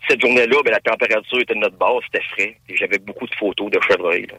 Cette 0.09 0.21
journée-là, 0.21 0.57
ben, 0.65 0.73
la 0.73 0.81
température 0.81 1.39
était 1.41 1.55
de 1.55 1.61
notre 1.61 1.77
base, 1.77 2.03
c'était 2.07 2.25
frais. 2.31 2.57
Et 2.69 2.77
j'avais 2.77 2.99
beaucoup 2.99 3.27
de 3.27 3.35
photos 3.37 3.71
de 3.71 3.81
chevreuil. 3.89 4.27
Là. 4.27 4.35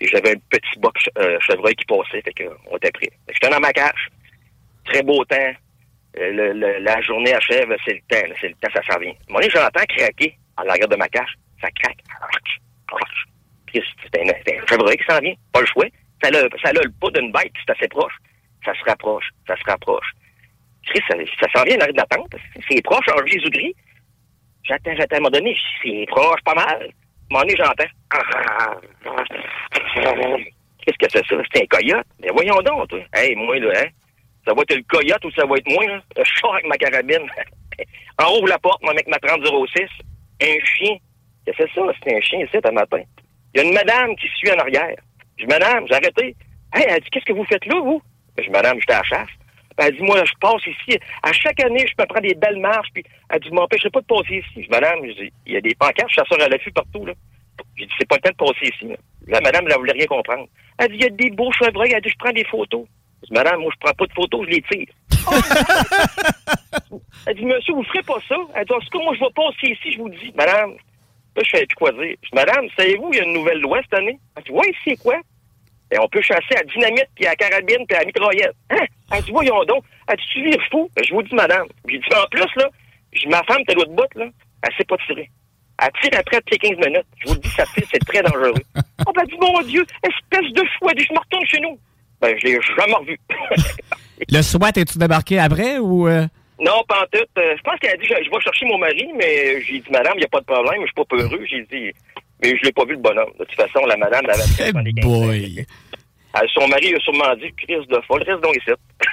Et 0.00 0.08
j'avais 0.08 0.32
un 0.32 0.40
petit 0.48 0.78
boc 0.78 0.96
euh, 1.18 1.38
chevreuil 1.40 1.74
qui 1.74 1.84
passait, 1.84 2.22
fait 2.22 2.32
qu'on 2.32 2.76
était 2.78 2.90
prêts. 2.90 3.10
J'étais 3.28 3.50
dans 3.50 3.60
ma 3.60 3.72
cache. 3.72 4.08
Très 4.86 5.02
beau 5.02 5.24
temps. 5.26 5.52
Euh, 6.18 6.78
la 6.80 7.00
journée 7.02 7.34
achève, 7.34 7.74
c'est 7.84 7.94
le 7.94 8.00
temps, 8.08 8.34
c'est 8.40 8.48
le 8.48 8.54
temps, 8.54 8.70
ça 8.72 8.80
s'en 8.90 8.98
vient. 8.98 9.12
À 9.12 9.32
donné, 9.34 9.50
j'entends 9.50 9.84
craquer 9.88 10.36
en 10.56 10.62
l'arrière 10.62 10.88
de 10.88 10.96
ma 10.96 11.08
cache. 11.08 11.34
Ça 11.60 11.68
craque. 11.70 11.98
C'est 13.72 14.20
un, 14.20 14.28
un 14.28 14.66
chevreuil 14.66 14.96
qui 14.96 15.04
s'en 15.04 15.20
vient. 15.20 15.34
Pas 15.52 15.60
le 15.60 15.66
choix. 15.66 15.86
Ça 16.22 16.28
a, 16.28 16.58
ça 16.62 16.72
le 16.72 16.90
pas 17.00 17.10
d'une 17.10 17.32
bête, 17.32 17.52
c'est 17.66 17.72
assez 17.72 17.88
proche. 17.88 18.14
Ça 18.64 18.72
se 18.74 18.84
rapproche, 18.84 19.28
ça 19.46 19.56
se 19.56 19.64
rapproche. 19.64 20.06
Ça, 20.92 21.16
ça 21.40 21.46
s'en 21.54 21.64
vient 21.64 21.76
en 21.76 21.80
arrière 21.80 21.94
de. 21.94 22.38
C'est 22.68 22.82
proche 22.82 23.08
en 23.08 23.26
Jésus-Christ. 23.26 23.74
J'attends, 24.64 24.94
j'attends. 24.96 25.16
À 25.16 25.18
un 25.18 25.22
moment 25.22 25.30
donné, 25.30 25.56
c'est 25.82 26.06
proche, 26.08 26.40
pas 26.44 26.54
mal. 26.54 26.66
À 26.66 26.74
un 26.74 26.88
moment 27.30 27.40
donné, 27.40 27.56
j'entends. 27.56 27.90
Qu'est-ce 30.84 30.98
que 30.98 31.10
c'est 31.10 31.26
ça? 31.26 31.42
C'est 31.52 31.62
un 31.62 31.66
coyote? 31.66 32.06
Mais 32.20 32.28
voyons 32.32 32.60
donc, 32.62 32.88
toi. 32.88 33.00
Hey, 33.14 33.34
moi, 33.34 33.58
là, 33.58 33.72
hein? 33.76 33.88
Ça 34.46 34.52
va 34.52 34.62
être 34.62 34.74
le 34.74 34.82
coyote 34.82 35.24
ou 35.24 35.30
ça 35.32 35.46
va 35.46 35.56
être 35.56 35.70
moi, 35.70 35.86
là? 35.86 36.02
Je 36.16 36.40
sors 36.40 36.54
avec 36.54 36.66
ma 36.66 36.76
carabine. 36.76 37.26
en 38.18 38.26
haut, 38.32 38.46
la 38.46 38.58
porte, 38.58 38.82
moi, 38.82 38.92
avec 38.92 39.08
ma 39.08 39.18
3006. 39.18 39.82
Un 40.42 40.64
chien. 40.64 40.96
Qu'est-ce 41.44 41.58
que 41.58 41.64
c'est 41.74 41.80
ça? 41.80 41.92
C'est 42.02 42.16
un 42.16 42.20
chien 42.20 42.40
ici, 42.40 42.56
un 42.62 42.72
matin. 42.72 43.02
Il 43.54 43.60
y 43.60 43.64
a 43.64 43.66
une 43.66 43.74
madame 43.74 44.14
qui 44.16 44.28
suit 44.28 44.50
en 44.50 44.58
arrière. 44.58 44.96
Je 45.38 45.44
dis, 45.44 45.50
madame, 45.50 45.86
j'ai 45.88 45.94
arrêté. 45.94 46.36
Hey, 46.74 46.84
elle 46.88 47.00
dit, 47.00 47.10
qu'est-ce 47.10 47.24
que 47.24 47.32
vous 47.32 47.44
faites 47.44 47.64
là, 47.66 47.80
vous? 47.80 48.02
Je 48.38 48.44
dis, 48.44 48.50
madame, 48.50 48.78
j'étais 48.80 48.94
à 48.94 48.98
la 48.98 49.04
chasse. 49.04 49.28
Elle 49.76 49.96
dit, 49.96 50.02
moi, 50.02 50.24
je 50.24 50.32
passe 50.40 50.66
ici. 50.66 50.98
À 51.22 51.32
chaque 51.32 51.60
année, 51.60 51.84
je 51.86 51.94
me 52.00 52.06
prends 52.06 52.20
des 52.20 52.34
belles 52.34 52.58
marches. 52.60 52.88
Puis 52.94 53.04
elle 53.30 53.40
dit, 53.40 53.48
vous 53.48 53.56
m'empêcherez 53.56 53.90
pas 53.90 54.00
de 54.00 54.06
passer 54.06 54.36
ici. 54.36 54.50
Je 54.56 54.60
dis, 54.62 54.68
madame, 54.70 54.98
je 55.04 55.24
il 55.46 55.52
y 55.52 55.56
a 55.56 55.60
des 55.60 55.74
pancartes 55.74 56.10
chasseurs 56.10 56.40
à 56.40 56.48
l'affût 56.48 56.72
partout, 56.72 57.04
là. 57.06 57.12
J'ai 57.76 57.86
dit, 57.86 57.92
c'est 57.98 58.08
pas 58.08 58.16
le 58.16 58.20
temps 58.20 58.30
de 58.46 58.52
passer 58.52 58.72
ici. 58.74 58.86
Là, 58.88 58.96
La 59.26 59.40
madame, 59.40 59.66
elle 59.68 59.76
voulait 59.76 59.92
rien 59.92 60.06
comprendre. 60.06 60.46
Elle 60.78 60.88
dit, 60.88 60.94
il 60.96 61.02
y 61.02 61.06
a 61.06 61.10
des 61.10 61.30
beaux 61.30 61.52
chevreuils. 61.52 61.92
Elle 61.92 62.02
dit, 62.02 62.10
je 62.10 62.18
prends 62.18 62.32
des 62.32 62.44
photos. 62.44 62.84
Je 63.22 63.26
dis, 63.28 63.32
madame, 63.32 63.60
moi, 63.60 63.70
je 63.74 63.78
prends 63.80 63.94
pas 63.94 64.06
de 64.06 64.12
photos, 64.12 64.46
je 64.46 64.50
les 64.50 64.62
tire. 64.62 64.86
elle 67.26 67.36
dit, 67.36 67.44
monsieur, 67.44 67.74
vous 67.74 67.84
ferez 67.84 68.02
pas 68.02 68.18
ça? 68.28 68.36
Elle 68.54 68.64
dit, 68.64 68.72
en 68.72 68.78
tout 68.78 68.90
cas, 68.90 69.04
moi, 69.04 69.14
je 69.14 69.20
vais 69.20 69.30
passer 69.34 69.72
ici, 69.72 69.92
je 69.92 69.98
vous 69.98 70.08
le 70.08 70.16
dis. 70.16 70.32
Madame, 70.36 70.72
là, 70.72 71.42
je 71.42 71.50
fais 71.50 71.66
plus 71.66 71.76
quoi 71.76 71.92
dire. 71.92 72.16
Je 72.22 72.28
dis, 72.28 72.34
madame, 72.34 72.66
savez-vous, 72.76 73.10
il 73.12 73.16
y 73.16 73.20
a 73.20 73.24
une 73.24 73.34
nouvelle 73.34 73.60
loi 73.60 73.80
cette 73.82 73.98
année? 73.98 74.18
Elle 74.36 74.44
dit, 74.44 74.50
oui, 74.52 74.66
c'est 74.84 74.96
quoi? 74.96 75.16
Et 75.90 75.98
on 75.98 76.08
peut 76.08 76.22
chasser 76.22 76.56
à 76.56 76.62
dynamite, 76.64 77.08
puis 77.14 77.26
à 77.26 77.36
carabine, 77.36 77.86
puis 77.86 77.96
à 77.96 78.04
mitraillette. 78.04 78.54
Hein? 78.70 78.84
Elle 79.12 79.22
dit, 79.22 79.30
voyons 79.30 79.64
donc. 79.64 79.84
Elle 80.08 80.16
dit, 80.16 80.24
tu 80.32 80.44
vires 80.44 80.62
fou? 80.70 80.90
Ben, 80.96 81.04
je 81.04 81.14
vous 81.14 81.22
dis, 81.22 81.34
madame. 81.34 81.66
J'ai 81.88 81.98
dit, 81.98 82.04
en 82.14 82.26
plus, 82.28 82.46
là, 82.56 82.68
ma 83.28 83.42
femme, 83.44 83.62
t'as 83.66 83.74
l'autre 83.74 83.92
bout, 83.92 84.14
là, 84.16 84.26
elle 84.62 84.74
sait 84.76 84.84
pas 84.84 84.96
tirer. 85.06 85.30
Elle 85.82 85.90
tire 86.02 86.18
après 86.18 86.36
toutes 86.38 86.50
les 86.52 86.58
15 86.58 86.86
minutes. 86.86 87.06
Je 87.18 87.28
vous 87.28 87.34
le 87.34 87.40
dis, 87.40 87.50
ça 87.50 87.64
tire, 87.74 87.84
c'est 87.92 88.04
très 88.04 88.22
dangereux. 88.22 88.54
oh, 89.06 89.12
ben, 89.14 89.24
dit, 89.24 89.36
mon 89.40 89.60
Dieu, 89.62 89.84
espèce 90.02 90.52
de 90.52 90.62
fou. 90.78 90.88
Elle 90.90 90.96
dit, 90.96 91.04
je 91.08 91.12
me 91.12 91.18
retourne 91.18 91.46
chez 91.46 91.60
nous. 91.60 91.78
Ben, 92.20 92.36
je 92.38 92.46
l'ai 92.46 92.58
jamais 92.76 92.94
revu. 92.94 93.18
Le 94.30 94.42
SWAT, 94.42 94.72
es-tu 94.76 94.98
débarqué 94.98 95.38
après 95.38 95.78
ou. 95.78 96.08
euh? 96.08 96.26
non, 96.60 96.82
pas 96.88 97.02
en 97.02 97.06
tout. 97.12 97.26
Euh, 97.38 97.54
je 97.56 97.62
pense 97.62 97.78
qu'elle 97.80 97.92
a 97.92 97.96
dit, 97.96 98.06
je, 98.06 98.14
je 98.24 98.30
vais 98.30 98.40
chercher 98.40 98.66
mon 98.66 98.78
mari, 98.78 99.08
mais 99.16 99.60
j'ai 99.62 99.80
dit, 99.80 99.90
madame, 99.90 100.14
il 100.16 100.20
n'y 100.20 100.24
a 100.24 100.28
pas 100.28 100.40
de 100.40 100.46
problème, 100.46 100.80
je 100.82 100.86
suis 100.86 100.94
pas 100.94 101.04
peureux. 101.04 101.44
J'ai 101.50 101.62
dit, 101.70 101.92
mais 102.42 102.56
je 102.56 102.64
l'ai 102.64 102.72
pas 102.72 102.84
vu, 102.84 102.92
le 102.92 102.98
bonhomme. 103.00 103.30
De 103.38 103.44
toute 103.44 103.54
façon, 103.56 103.84
la 103.86 103.96
madame, 103.96 104.24
avait 104.28 104.72
15 104.72 104.72
Boy. 105.02 105.66
Elle- 106.36 106.48
Son 106.52 106.66
mari 106.68 106.94
a 106.94 106.98
sûrement 107.00 107.34
dit, 107.36 107.52
crise 107.56 107.86
de 107.88 108.00
folle, 108.08 108.22
reste 108.24 108.42
donc 108.42 108.56
ici. 108.56 108.70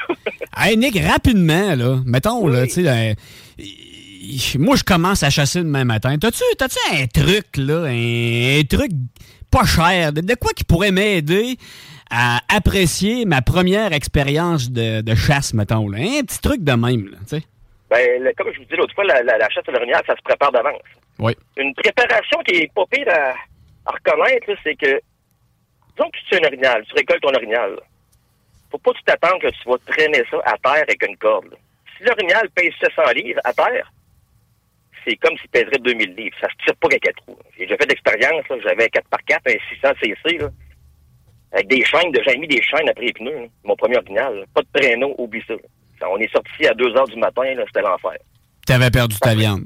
Hey, 0.57 0.75
Nick, 0.77 0.97
rapidement, 0.99 1.75
là, 1.75 1.99
mettons, 2.05 2.45
là, 2.47 2.65
tu 2.67 2.83
sais, 2.83 2.87
euh, 2.87 3.13
moi, 4.59 4.75
je 4.75 4.83
commence 4.83 5.23
à 5.23 5.29
chasser 5.29 5.59
demain 5.59 5.85
matin. 5.85 6.17
T'as-tu, 6.19 6.43
t'as-tu 6.57 6.77
un 6.93 7.07
truc, 7.07 7.45
là, 7.57 7.85
un, 7.87 8.59
un 8.59 8.63
truc 8.63 8.91
pas 9.49 9.65
cher, 9.65 10.13
de, 10.13 10.21
de 10.21 10.35
quoi 10.35 10.51
qui 10.53 10.63
pourrait 10.63 10.91
m'aider 10.91 11.57
à 12.09 12.39
apprécier 12.53 13.25
ma 13.25 13.41
première 13.41 13.93
expérience 13.93 14.69
de, 14.71 15.01
de 15.01 15.15
chasse, 15.15 15.53
mettons, 15.53 15.87
là? 15.89 15.99
Un 15.99 16.23
petit 16.23 16.39
truc 16.41 16.63
de 16.63 16.71
même, 16.73 17.05
là, 17.07 17.17
tu 17.27 17.37
sais. 17.37 17.43
Ben, 17.89 17.99
comme 18.37 18.47
je 18.53 18.59
vous 18.59 18.65
dis 18.65 18.75
l'autre 18.77 18.93
fois, 18.93 19.03
la, 19.05 19.21
la, 19.23 19.37
la 19.37 19.49
chasse 19.49 19.63
à 19.67 19.71
l'orignal, 19.71 20.01
ça 20.07 20.15
se 20.15 20.21
prépare 20.23 20.51
d'avance. 20.51 20.81
Oui. 21.21 21.33
Une 21.57 21.73
préparation 21.75 22.39
qui 22.45 22.55
est 22.55 22.73
pas 22.73 22.85
pire 22.91 23.07
à, 23.09 23.33
à 23.85 23.91
reconnaître, 23.91 24.51
c'est 24.63 24.75
que, 24.75 24.99
disons 25.95 26.09
que 26.09 26.17
tu 26.17 26.25
tues 26.25 26.43
un 26.43 26.47
orignal, 26.47 26.83
tu 26.87 26.93
récoltes 26.95 27.21
ton 27.21 27.33
orignal. 27.33 27.71
là. 27.75 27.81
Faut 28.71 28.77
pas 28.79 28.91
que 28.91 28.97
tu 28.97 29.03
t'attends 29.03 29.37
que 29.39 29.47
tu 29.49 29.69
vas 29.69 29.77
traîner 29.85 30.23
ça 30.31 30.37
à 30.45 30.57
terre 30.57 30.83
avec 30.83 31.05
une 31.07 31.17
corde. 31.17 31.55
Si 31.97 32.03
l'orignal 32.03 32.49
pèse 32.55 32.73
700 32.81 33.01
livres 33.15 33.39
à 33.43 33.53
terre, 33.53 33.91
c'est 35.05 35.15
comme 35.17 35.37
s'il 35.37 35.49
pèserait 35.49 35.77
2000 35.79 36.15
livres. 36.15 36.35
Ça 36.41 36.47
se 36.49 36.65
tire 36.65 36.75
pas 36.77 36.87
avec 36.87 37.01
quatre 37.03 37.17
trous. 37.17 37.37
J'ai 37.57 37.67
fait 37.67 37.85
d'expérience, 37.85 38.43
j'avais 38.63 38.83
un 38.85 38.87
4x4, 38.87 39.39
un 39.47 39.75
600 39.75 39.93
cc, 40.01 40.37
là, 40.39 40.49
avec 41.53 41.67
des 41.67 41.83
chaînes, 41.85 42.11
de- 42.11 42.21
j'avais 42.23 42.37
mis 42.37 42.47
des 42.47 42.61
chaînes 42.63 42.87
après 42.89 43.05
les 43.05 43.13
pneus, 43.13 43.41
là. 43.41 43.47
mon 43.63 43.75
premier 43.75 43.97
orignal. 43.97 44.39
là. 44.39 44.45
Pas 44.53 44.61
de 44.61 44.67
traîneau, 44.73 45.13
oublie 45.17 45.43
ça. 45.47 45.53
On 46.09 46.17
est 46.17 46.31
sorti 46.31 46.65
à 46.67 46.73
2 46.73 46.95
heures 46.97 47.07
du 47.07 47.17
matin, 47.17 47.43
c'était 47.67 47.81
l'enfer. 47.81 48.17
T'avais 48.65 48.89
perdu 48.89 49.17
ta 49.19 49.35
viande. 49.35 49.65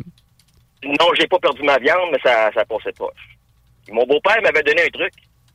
Non, 0.86 1.07
j'ai 1.19 1.27
pas 1.27 1.39
perdu 1.39 1.63
ma 1.63 1.77
viande, 1.79 2.09
mais 2.11 2.19
ça, 2.23 2.51
ça 2.53 2.63
passait 2.65 2.91
pas. 2.93 3.09
Puis 3.86 3.93
mon 3.93 4.05
beau-père 4.05 4.41
m'avait 4.41 4.63
donné 4.63 4.83
un 4.83 4.89
truc. 4.89 5.13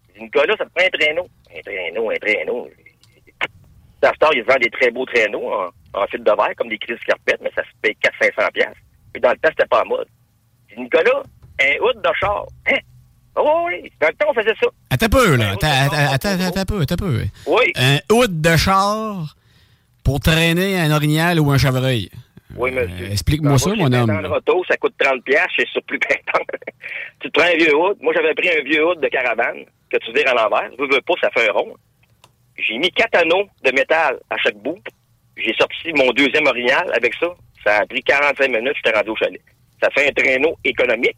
Il 0.08 0.14
dit, 0.18 0.24
Nicolas, 0.24 0.56
ça 0.56 0.64
te 0.64 0.70
prend 0.74 0.84
un 0.86 0.98
traîneau. 0.98 1.28
Un 1.56 1.60
traîneau, 1.62 2.10
un 2.10 2.16
traîneau. 2.16 2.68
Dastar, 4.02 4.30
il 4.34 4.42
vend 4.44 4.56
des 4.60 4.70
très 4.70 4.90
beaux 4.90 5.04
traîneaux 5.06 5.52
en, 5.52 5.68
en 5.94 6.06
fil 6.06 6.22
de 6.24 6.30
verre, 6.30 6.54
comme 6.56 6.68
des 6.68 6.78
crises 6.78 6.98
carpettes, 7.06 7.40
mais 7.42 7.52
ça 7.54 7.62
se 7.62 7.68
paye 7.82 7.96
400-500 8.20 8.52
piastres. 8.52 8.76
Puis 9.12 9.20
dans 9.20 9.30
le 9.30 9.36
temps, 9.36 9.50
c'était 9.50 9.66
pas 9.68 9.82
en 9.82 9.86
mode. 9.86 10.08
Il 10.70 10.76
dit, 10.76 10.82
Nicolas, 10.82 11.22
un 11.60 11.84
hood 11.84 12.02
de 12.02 12.10
char. 12.18 12.46
Hein? 12.66 12.78
Oh, 13.36 13.64
oui, 13.66 13.92
dans 14.00 14.08
le 14.08 14.14
temps, 14.14 14.26
on 14.30 14.34
faisait 14.34 14.54
ça. 14.60 14.66
Attends 14.90 15.06
un 15.06 15.08
peu, 15.08 15.36
là. 15.36 15.50
Attends, 15.52 16.36
attends, 16.48 16.64
peu, 16.64 16.80
attends 16.80 16.96
peu. 16.96 17.22
Oui. 17.46 17.72
Un 17.76 17.98
hood 18.10 18.40
de 18.40 18.56
char 18.56 19.36
pour 20.02 20.20
traîner 20.20 20.78
un 20.80 20.90
orignal 20.90 21.38
ou 21.40 21.50
un 21.50 21.58
chevreuil. 21.58 22.10
Oui, 22.56 22.70
monsieur. 22.72 23.10
Explique-moi 23.10 23.58
ça, 23.58 23.70
mon 23.74 23.92
homme. 23.92 24.06
Dans 24.22 24.28
roto, 24.28 24.62
ça 24.68 24.76
coûte 24.76 24.94
30 24.98 25.22
piastres, 25.24 25.52
c'est 25.58 25.68
sur 25.68 25.82
plus 25.84 25.98
pétant. 25.98 26.40
tu 27.20 27.30
te 27.30 27.38
prends 27.38 27.48
un 27.48 27.56
vieux 27.56 27.74
hood. 27.74 27.96
Moi, 28.00 28.12
j'avais 28.14 28.34
pris 28.34 28.50
un 28.50 28.62
vieux 28.62 28.84
hood 28.86 29.00
de 29.00 29.08
caravane 29.08 29.64
que 29.90 29.96
tu 29.98 30.12
vires 30.12 30.28
à 30.28 30.34
l'envers. 30.34 30.70
Veux, 30.78 30.88
veux 30.88 31.00
pas, 31.00 31.14
ça 31.20 31.30
fait 31.30 31.48
un 31.48 31.52
rond. 31.52 31.74
J'ai 32.58 32.78
mis 32.78 32.90
quatre 32.90 33.16
anneaux 33.16 33.46
de 33.64 33.70
métal 33.72 34.18
à 34.28 34.36
chaque 34.38 34.56
bout. 34.56 34.78
J'ai 35.36 35.54
sorti 35.54 35.92
mon 35.94 36.10
deuxième 36.12 36.46
orignal 36.46 36.90
avec 36.94 37.14
ça. 37.14 37.28
Ça 37.64 37.78
a 37.78 37.86
pris 37.86 38.02
45 38.02 38.48
minutes, 38.48 38.74
j'étais 38.76 38.96
rendu 38.96 39.10
au 39.10 39.16
chalet. 39.16 39.40
Ça 39.82 39.88
fait 39.90 40.08
un 40.08 40.12
traîneau 40.12 40.56
économique, 40.64 41.16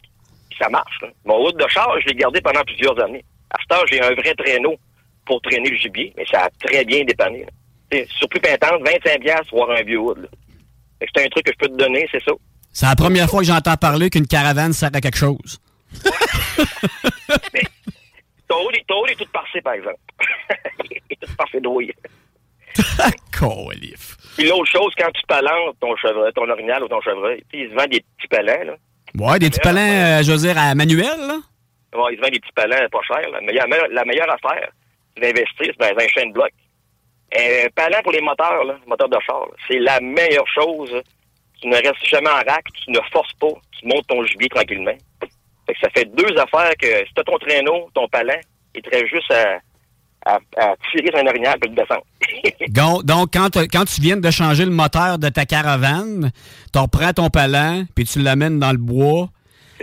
puis 0.49 0.57
ça 0.61 0.69
marche. 0.69 1.01
là. 1.01 1.09
Mon 1.25 1.45
hood 1.45 1.57
de 1.57 1.67
char, 1.67 1.93
je 2.01 2.07
l'ai 2.07 2.15
gardé 2.15 2.39
pendant 2.41 2.63
plusieurs 2.63 2.97
années. 3.03 3.23
À 3.49 3.57
ce 3.61 3.67
temps, 3.67 3.85
j'ai 3.89 4.01
un 4.01 4.13
vrai 4.13 4.33
traîneau 4.35 4.75
pour 5.25 5.41
traîner 5.41 5.69
le 5.69 5.77
gibier, 5.77 6.13
mais 6.15 6.25
ça 6.31 6.45
a 6.45 6.49
très 6.67 6.85
bien 6.85 7.03
dépanné. 7.03 7.39
là. 7.41 7.49
Tu 7.91 7.97
sais, 7.97 8.07
Sur 8.17 8.29
plus 8.29 8.39
pétante, 8.39 8.81
25 8.85 9.19
piastres, 9.21 9.53
voir 9.53 9.71
un 9.71 9.83
vieux 9.83 9.99
hood. 9.99 10.19
là. 10.19 10.27
C'est 11.15 11.25
un 11.25 11.29
truc 11.29 11.45
que 11.45 11.51
je 11.53 11.57
peux 11.57 11.67
te 11.67 11.77
donner, 11.77 12.07
c'est 12.11 12.23
ça. 12.23 12.31
C'est 12.71 12.85
la 12.85 12.95
première 12.95 13.29
fois 13.29 13.39
que 13.41 13.45
j'entends 13.45 13.75
parler 13.77 14.09
qu'une 14.09 14.27
caravane 14.27 14.73
sert 14.73 14.89
à 14.93 15.01
quelque 15.01 15.17
chose. 15.17 15.59
Ton 18.47 18.69
est- 18.71 18.85
ton 18.87 19.01
hood 19.01 19.09
est 19.09 19.15
tout 19.15 19.29
parfait, 19.31 19.61
par 19.61 19.73
exemple. 19.73 19.97
Il 20.91 20.97
est 21.09 21.15
tout 21.25 21.35
parfait 21.35 21.61
douille. 21.61 21.91
Colif. 23.39 24.17
Puis 24.37 24.47
l'autre 24.47 24.65
chose, 24.71 24.93
quand 24.97 25.09
tu 25.13 25.21
palantes 25.27 25.75
ton 25.79 25.95
chevreuil, 25.95 26.31
ton 26.33 26.49
orignal 26.49 26.83
ou 26.83 26.87
ton 26.87 27.01
chevreuil, 27.01 27.43
tu 27.51 27.59
sais, 27.59 27.65
il 27.65 27.69
se 27.69 27.75
vend 27.75 27.85
des 27.87 28.03
petits 28.17 28.27
palans, 28.29 28.63
là. 28.65 28.73
Ouais, 29.15 29.39
des 29.39 29.49
petits 29.49 29.59
palins, 29.59 30.19
euh, 30.19 30.23
je 30.23 30.31
veux 30.31 30.37
dire, 30.39 30.57
à 30.57 30.73
manuel, 30.73 31.05
là. 31.19 31.37
Ouais, 31.95 32.13
il 32.13 32.17
se 32.17 32.21
vend 32.21 32.29
des 32.29 32.39
petits 32.39 32.51
palans 32.55 32.87
pas 32.91 32.99
chers, 33.07 33.29
là. 33.29 33.39
Mais 33.43 33.53
la 33.53 33.67
meilleure- 33.67 33.87
la 33.91 34.05
meilleure 34.05 34.29
affaire, 34.31 34.69
c'est 35.15 35.21
d'investir 35.21 35.73
dans 35.79 35.85
un 36.03 36.07
chaîne 36.07 36.31
bloc. 36.33 36.49
Un 37.35 37.67
palan 37.75 38.01
pour 38.03 38.11
les 38.11 38.21
moteurs, 38.21 38.63
là, 38.63 38.75
moteurs 38.87 39.09
de 39.09 39.17
char, 39.25 39.47
c'est 39.67 39.79
la 39.79 39.99
meilleure 39.99 40.47
chose. 40.53 41.01
Tu 41.61 41.67
ne 41.67 41.75
restes 41.75 42.05
jamais 42.05 42.29
en 42.29 42.43
rack, 42.47 42.65
tu 42.83 42.91
ne 42.91 42.99
forces 43.11 43.33
pas, 43.33 43.53
tu 43.79 43.87
montes 43.87 44.05
ton 44.07 44.23
gibier 44.25 44.49
tranquillement. 44.49 44.95
Fait 45.65 45.73
que 45.73 45.79
ça 45.81 45.89
fait 45.95 46.05
deux 46.05 46.37
affaires 46.37 46.73
que 46.79 47.05
si 47.07 47.13
t'as 47.15 47.23
ton 47.23 47.37
traîneau, 47.37 47.89
ton 47.93 48.07
palan, 48.09 48.39
il 48.75 48.81
te 48.81 48.89
reste 48.89 49.07
juste 49.07 49.31
à, 49.31 49.59
à, 50.25 50.39
à 50.57 50.75
tirer 50.91 51.07
sur 51.07 51.19
un 51.19 51.27
orignal 51.27 51.57
et 51.63 51.67
le 51.67 51.75
descendre. 51.75 52.03
Donc, 53.03 53.29
quand, 53.33 53.57
quand 53.71 53.85
tu 53.85 54.01
viens 54.01 54.17
de 54.17 54.31
changer 54.31 54.65
le 54.65 54.71
moteur 54.71 55.17
de 55.17 55.29
ta 55.29 55.45
caravane, 55.45 56.31
tu 56.71 56.79
reprends 56.79 57.13
ton 57.13 57.29
palan, 57.29 57.85
puis 57.95 58.05
tu 58.05 58.19
l'amènes 58.19 58.59
dans 58.59 58.71
le 58.71 58.77
bois, 58.77 59.29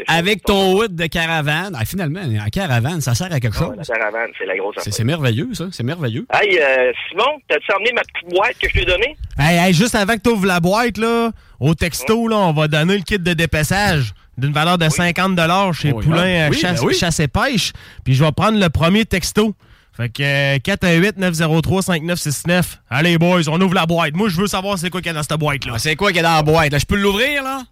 avec 0.08 0.42
ton 0.42 0.74
hood 0.76 0.94
de 0.94 1.06
caravane. 1.06 1.74
Ah, 1.78 1.84
finalement, 1.84 2.20
en 2.20 2.48
caravane, 2.48 3.00
ça 3.00 3.14
sert 3.14 3.32
à 3.32 3.40
quelque 3.40 3.56
chose. 3.56 3.74
La 3.76 3.84
caravane, 3.84 4.30
c'est 4.38 4.46
la 4.46 4.56
grosse 4.56 4.74
C'est 4.76 4.80
affaire. 4.80 4.94
c'est 4.94 5.04
merveilleux, 5.04 5.48
ça. 5.54 5.66
C'est 5.72 5.82
merveilleux. 5.82 6.26
Hey, 6.32 6.58
euh, 6.58 6.92
Simon, 7.08 7.40
t'as-tu 7.48 7.72
emmené 7.74 7.92
ma 7.92 8.02
petite 8.02 8.30
boîte 8.34 8.58
que 8.58 8.68
je 8.68 8.74
t'ai 8.74 8.84
donnée? 8.84 9.16
Hey, 9.38 9.58
hey, 9.58 9.74
juste 9.74 9.94
avant 9.94 10.14
que 10.14 10.20
tu 10.22 10.30
ouvres 10.30 10.46
la 10.46 10.60
boîte, 10.60 10.98
là, 10.98 11.30
au 11.58 11.74
texto, 11.74 12.28
là, 12.28 12.36
on 12.36 12.52
va 12.52 12.68
donner 12.68 12.96
le 12.96 13.02
kit 13.02 13.18
de 13.18 13.32
dépaissage 13.32 14.12
d'une 14.38 14.52
valeur 14.52 14.78
de 14.78 14.88
50 14.88 15.38
chez 15.74 15.92
Oui. 15.92 16.04
Poulain 16.04 16.22
Ah, 16.22 16.46
euh, 16.46 16.48
oui, 16.50 16.58
chasse, 16.58 16.80
ben 16.80 16.86
oui. 16.86 16.94
Chasse 16.94 17.20
et 17.20 17.28
Pêche. 17.28 17.72
Puis 18.04 18.14
je 18.14 18.24
vais 18.24 18.32
prendre 18.32 18.58
le 18.58 18.68
premier 18.70 19.04
texto. 19.04 19.54
Fait 19.96 20.08
que 20.08 20.22
euh, 20.22 20.58
418-903-5969. 20.58 22.62
Allez, 22.88 23.18
boys, 23.18 23.42
on 23.48 23.60
ouvre 23.60 23.74
la 23.74 23.86
boîte. 23.86 24.14
Moi, 24.14 24.28
je 24.28 24.40
veux 24.40 24.46
savoir 24.46 24.78
c'est 24.78 24.88
quoi 24.90 25.00
qu'il 25.00 25.08
y 25.08 25.10
a 25.10 25.14
dans 25.14 25.22
cette 25.22 25.38
boîte-là. 25.38 25.72
Ah, 25.74 25.78
c'est 25.78 25.96
quoi 25.96 26.08
qu'il 26.08 26.16
y 26.16 26.20
a 26.20 26.22
dans 26.22 26.34
la 26.36 26.42
boîte? 26.42 26.72
Là, 26.72 26.78
je 26.78 26.86
peux 26.86 26.96
l'ouvrir, 26.96 27.42
là? 27.42 27.62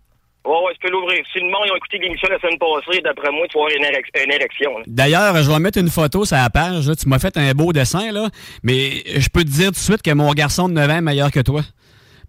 Ouais, 0.45 0.53
ouais, 0.55 0.73
tu 0.75 0.79
peux 0.87 0.91
l'ouvrir. 0.91 1.23
Si 1.33 1.39
le 1.41 1.45
monde 1.47 1.63
ils 1.67 1.73
ont 1.73 1.77
écouté 1.77 1.99
l'émission 1.99 2.29
la 2.31 2.39
semaine 2.39 2.59
passée, 2.59 3.01
d'après 3.03 3.31
moi, 3.31 3.47
tu 3.49 3.59
vas 3.59 3.65
avoir 3.67 3.77
une, 3.77 3.85
érec- 3.85 4.25
une 4.25 4.33
érection. 4.33 4.71
D'ailleurs, 4.87 5.43
je 5.43 5.51
vais 5.51 5.59
mettre 5.59 5.79
une 5.79 5.91
photo 5.91 6.25
sur 6.25 6.37
la 6.37 6.49
page. 6.49 6.89
là. 6.89 6.95
Tu 6.97 7.09
m'as 7.09 7.19
fait 7.19 7.37
un 7.37 7.53
beau 7.53 7.73
dessin, 7.73 8.13
là. 8.13 8.29
Mais 8.63 9.03
je 9.21 9.29
peux 9.29 9.43
te 9.45 9.49
dire 9.51 9.67
tout 9.67 9.73
de 9.73 9.77
suite 9.77 10.03
que 10.03 10.11
mon 10.13 10.33
garçon 10.33 10.69
de 10.69 10.75
9 10.75 10.91
ans 10.91 10.97
est 10.97 11.01
meilleur 11.03 11.31
que 11.31 11.41
toi. 11.41 11.63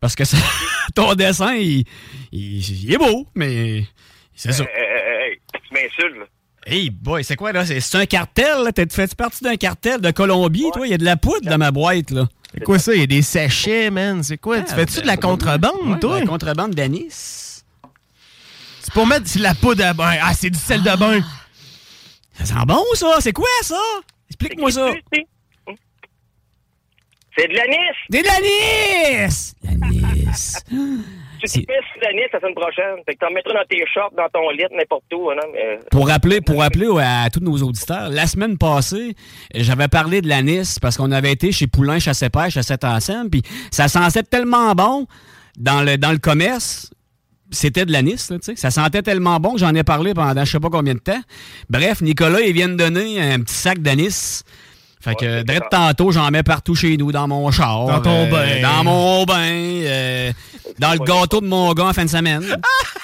Parce 0.02 0.16
que 0.16 0.26
ça- 0.26 0.38
ton 0.96 1.14
dessin, 1.16 1.54
il, 1.56 1.86
il- 2.32 2.84
il 2.86 2.94
est 2.94 2.98
beau, 2.98 3.26
mais 3.36 3.84
c'est 4.36 4.52
ça. 4.52 4.64
Euh, 4.64 4.66
euh, 4.66 5.28
hey, 5.30 5.40
tu 5.54 5.74
m'insultes, 5.74 6.18
là. 6.20 6.26
Hey 6.66 6.90
boy, 6.90 7.24
c'est 7.24 7.38
quoi 7.38 7.54
là? 7.54 7.66
C'est 7.66 7.96
un 7.98 8.06
cartel, 8.06 8.64
là? 8.66 8.72
T'es- 8.74 8.86
Fais-tu 8.92 9.16
partie 9.16 9.44
d'un 9.44 9.56
cartel 9.56 10.02
de 10.02 10.12
Colombie, 10.12 10.66
toi? 10.74 10.86
Il 10.86 10.92
y 10.92 10.94
a 10.94 10.98
de 10.98 11.06
la 11.06 11.16
poudre 11.16 11.50
dans 11.50 11.58
ma 11.58 11.72
boîte, 11.72 12.12
là. 12.12 12.28
C'est 12.54 12.64
quoi 12.64 12.80
ça? 12.80 12.94
Il 12.94 13.00
y 13.00 13.04
a 13.04 13.08
des 13.08 13.22
sachets, 13.22 13.90
man. 13.92 14.24
C'est 14.24 14.38
quoi? 14.38 14.60
tu 14.62 14.74
fais-tu 14.74 15.02
de 15.02 15.08
la 15.08 15.16
contrebande, 15.18 15.72
Ah, 15.86 15.90
Ouais, 15.92 16.00
toi? 16.00 16.20
La 16.20 16.26
contrebande 16.26 16.72
d'anis. 16.76 17.49
C'est 18.90 18.96
pour 18.96 19.06
mettre 19.06 19.38
de 19.38 19.44
la 19.44 19.54
poudre 19.54 19.86
à 19.86 19.94
bain. 19.94 20.16
Ah, 20.20 20.34
c'est 20.34 20.50
du 20.50 20.58
sel 20.58 20.82
de 20.82 20.98
bain. 20.98 21.22
Ça 22.34 22.46
sent 22.46 22.66
bon, 22.66 22.84
ça? 22.96 23.18
C'est 23.20 23.34
quoi, 23.34 23.46
ça? 23.62 23.80
Explique-moi 24.30 24.72
ça. 24.72 24.90
C'est 27.38 27.48
de 27.48 27.54
l'anis! 27.54 27.78
Des 28.10 28.24
l'anis! 28.24 29.54
L'anis. 29.64 30.56
Tu 31.40 31.48
fais 31.48 31.62
sur 31.62 32.02
l'anis 32.02 32.24
la 32.34 32.40
semaine 32.40 32.56
prochaine. 32.56 32.96
Fait 33.06 33.14
que 33.14 33.20
t'en 33.20 33.32
mettras 33.32 33.54
dans 33.54 33.66
tes 33.70 33.86
shorts, 33.94 34.12
dans 34.18 34.28
ton 34.34 34.50
lit, 34.50 34.66
n'importe 34.76 35.04
où. 35.14 35.30
Hein, 35.30 35.36
mais... 35.54 35.80
Pour 35.92 36.08
rappeler, 36.08 36.42
pour 36.42 36.60
rappeler 36.60 36.88
à 37.00 37.30
tous 37.30 37.42
nos 37.42 37.62
auditeurs, 37.62 38.10
la 38.10 38.26
semaine 38.26 38.58
passée, 38.58 39.14
j'avais 39.54 39.88
parlé 39.88 40.22
de 40.22 40.28
l'anis 40.28 40.80
parce 40.82 40.98
qu'on 40.98 41.12
avait 41.12 41.32
été 41.32 41.52
chez 41.52 41.68
Poulain 41.68 42.00
Chasse 42.00 42.24
et 42.24 42.32
Pêche 42.32 42.58
à 42.58 42.64
cette 42.64 42.84
ensemble, 42.84 43.30
puis 43.30 43.44
ça 43.70 43.88
sentait 43.88 44.24
tellement 44.24 44.74
bon 44.74 45.06
dans 45.58 45.84
le, 45.84 45.98
dans 45.98 46.12
le 46.12 46.18
commerce 46.18 46.90
c'était 47.52 47.86
de 47.86 47.92
l'anis, 47.92 48.30
là, 48.30 48.38
tu 48.40 48.46
sais. 48.46 48.56
Ça 48.56 48.72
sentait 48.72 49.02
tellement 49.02 49.40
bon 49.40 49.54
que 49.54 49.60
j'en 49.60 49.74
ai 49.76 49.84
parlé 49.84 50.14
pendant 50.14 50.46
je 50.46 50.52
sais 50.52 50.60
pas 50.60 50.70
combien 50.70 50.94
de 50.94 51.00
temps. 51.00 51.22
Bref, 51.70 52.02
Nicolas, 52.02 52.42
il 52.42 52.54
vient 52.54 52.70
de 52.70 52.76
donner 52.76 53.22
un 53.22 53.40
petit 53.42 53.56
sac 53.56 53.80
d'anis. 53.80 54.44
Fait 55.02 55.16
que, 55.16 55.44
direct 55.44 55.68
tantôt, 55.72 56.12
j'en 56.12 56.30
mets 56.30 56.44
partout 56.44 56.76
chez 56.76 56.98
nous, 56.98 57.12
dans 57.14 57.28
mon 57.28 57.50
char. 57.52 57.86
Dans 57.86 58.02
ton 58.02 58.26
euh, 58.26 58.30
bain. 58.30 58.62
Dans 58.62 58.84
mon 58.84 59.24
bain. 59.24 59.36
euh, 59.50 60.32
dans 60.78 60.92
le 60.92 61.00
gâteau 61.00 61.40
de 61.42 61.48
mon 61.48 61.74
gars 61.74 61.86
en 61.86 61.94
fin 61.94 62.04
de 62.04 62.10
semaine. 62.10 62.44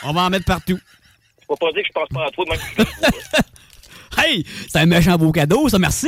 On 0.04 0.12
va 0.12 0.22
en 0.24 0.30
mettre 0.30 0.46
partout. 0.46 0.78
Je 1.42 1.48
peux 1.48 1.56
pas 1.60 1.72
dire 1.72 1.84
que 1.84 1.88
je 1.88 1.94
pense 1.94 2.10
pas 2.10 2.26
à 2.28 2.32
toi, 2.32 2.46
même. 2.50 2.86
Hey, 4.18 4.46
c'est 4.70 4.80
un 4.80 4.86
méchant 4.86 5.18
beau 5.18 5.32
cadeau, 5.34 5.68
ça, 5.68 5.78
merci! 5.78 6.08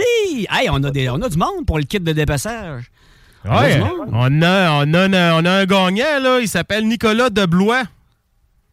Hey, 0.49 0.69
on 0.71 0.81
a, 0.83 0.91
des, 0.91 1.09
on 1.09 1.21
a 1.21 1.27
du 1.27 1.37
monde 1.37 1.65
pour 1.65 1.77
le 1.77 1.83
kit 1.83 1.99
de 1.99 2.11
dépassage. 2.13 2.83
On 3.43 3.51
a 3.51 3.61
Ouais, 3.63 3.81
on 4.13 4.41
a, 4.41 4.71
on, 4.85 4.93
a, 4.93 5.33
on 5.41 5.45
a 5.45 5.51
un 5.51 5.65
gagnant, 5.65 6.19
là. 6.21 6.39
Il 6.39 6.47
s'appelle 6.47 6.87
Nicolas 6.87 7.29
de 7.29 7.45
Blois. 7.45 7.83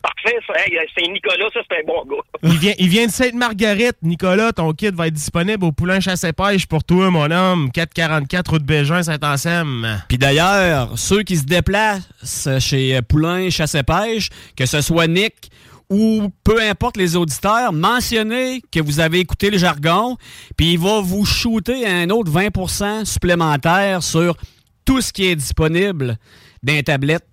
Parfait, 0.05 0.37
ça. 0.47 0.53
Hey, 0.59 0.79
c'est 0.95 1.11
Nicolas, 1.11 1.49
ça, 1.55 1.61
c'est 1.67 1.79
un 1.79 1.87
bon 1.87 2.05
gars. 2.05 2.23
Il 2.43 2.59
vient, 2.59 2.75
il 2.79 2.89
vient 2.89 3.07
de 3.07 3.11
Sainte-Marguerite. 3.11 3.97
Nicolas, 4.03 4.53
ton 4.53 4.71
kit 4.75 4.91
va 4.91 5.07
être 5.07 5.15
disponible 5.15 5.65
au 5.65 5.73
Poulain 5.73 5.99
Chasse 5.99 6.25
et 6.25 6.35
Pêche 6.35 6.67
pour 6.67 6.85
toi, 6.85 7.11
mon 7.11 7.31
homme. 7.31 7.71
444 7.73 8.51
route 8.51 8.63
Bégin, 8.65 9.03
Saint-Anselme. 9.03 10.03
Puis 10.07 10.19
d'ailleurs, 10.19 10.91
ceux 10.99 11.23
qui 11.23 11.39
se 11.39 11.45
déplacent 11.45 12.49
chez 12.59 13.01
Poulain 13.01 13.49
Chasse 13.49 13.77
et 13.77 13.83
Pêche, 13.83 14.29
que 14.59 14.67
ce 14.67 14.83
soit 14.83 15.07
Nick 15.07 15.51
ou 15.89 16.29
peu 16.45 16.61
importe 16.61 16.99
les 16.99 17.17
auditeurs, 17.17 17.73
mentionnez 17.73 18.61
que 18.71 18.81
vous 18.81 19.01
avez 19.01 19.21
écouté 19.21 19.49
le 19.49 19.57
jargon, 19.57 20.19
puis 20.57 20.73
il 20.73 20.79
va 20.79 21.01
vous 21.01 21.25
shooter 21.25 21.87
un 21.87 22.11
autre 22.11 22.31
20% 22.31 23.07
supplémentaire 23.07 24.03
sur 24.03 24.37
tout 24.85 25.01
ce 25.01 25.15
qui 25.15 25.29
est 25.29 25.37
disponible 25.37 26.19
d'un 26.63 26.83
tablette 26.83 27.25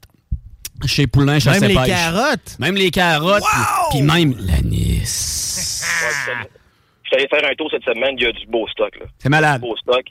chez 0.87 1.07
Poulain 1.07 1.37
Même 1.45 1.63
les 1.63 1.75
Pêche. 1.75 1.87
carottes. 1.87 2.59
Même 2.59 2.75
les 2.75 2.91
carottes, 2.91 3.43
puis 3.43 3.99
puis 3.99 4.01
même 4.01 4.33
l'anis. 4.39 5.83
Je 7.03 7.09
suis 7.09 7.15
allé 7.15 7.27
faire 7.27 7.49
un 7.49 7.55
tour 7.55 7.69
cette 7.71 7.83
semaine, 7.83 8.15
il 8.17 8.23
y 8.23 8.27
a 8.27 8.31
du 8.31 8.45
beau 8.47 8.67
stock, 8.69 8.97
là. 8.99 9.05
C'est 9.19 9.29
malade. 9.29 9.61
Du 9.61 9.67
beau 9.67 9.75
stock. 9.77 10.03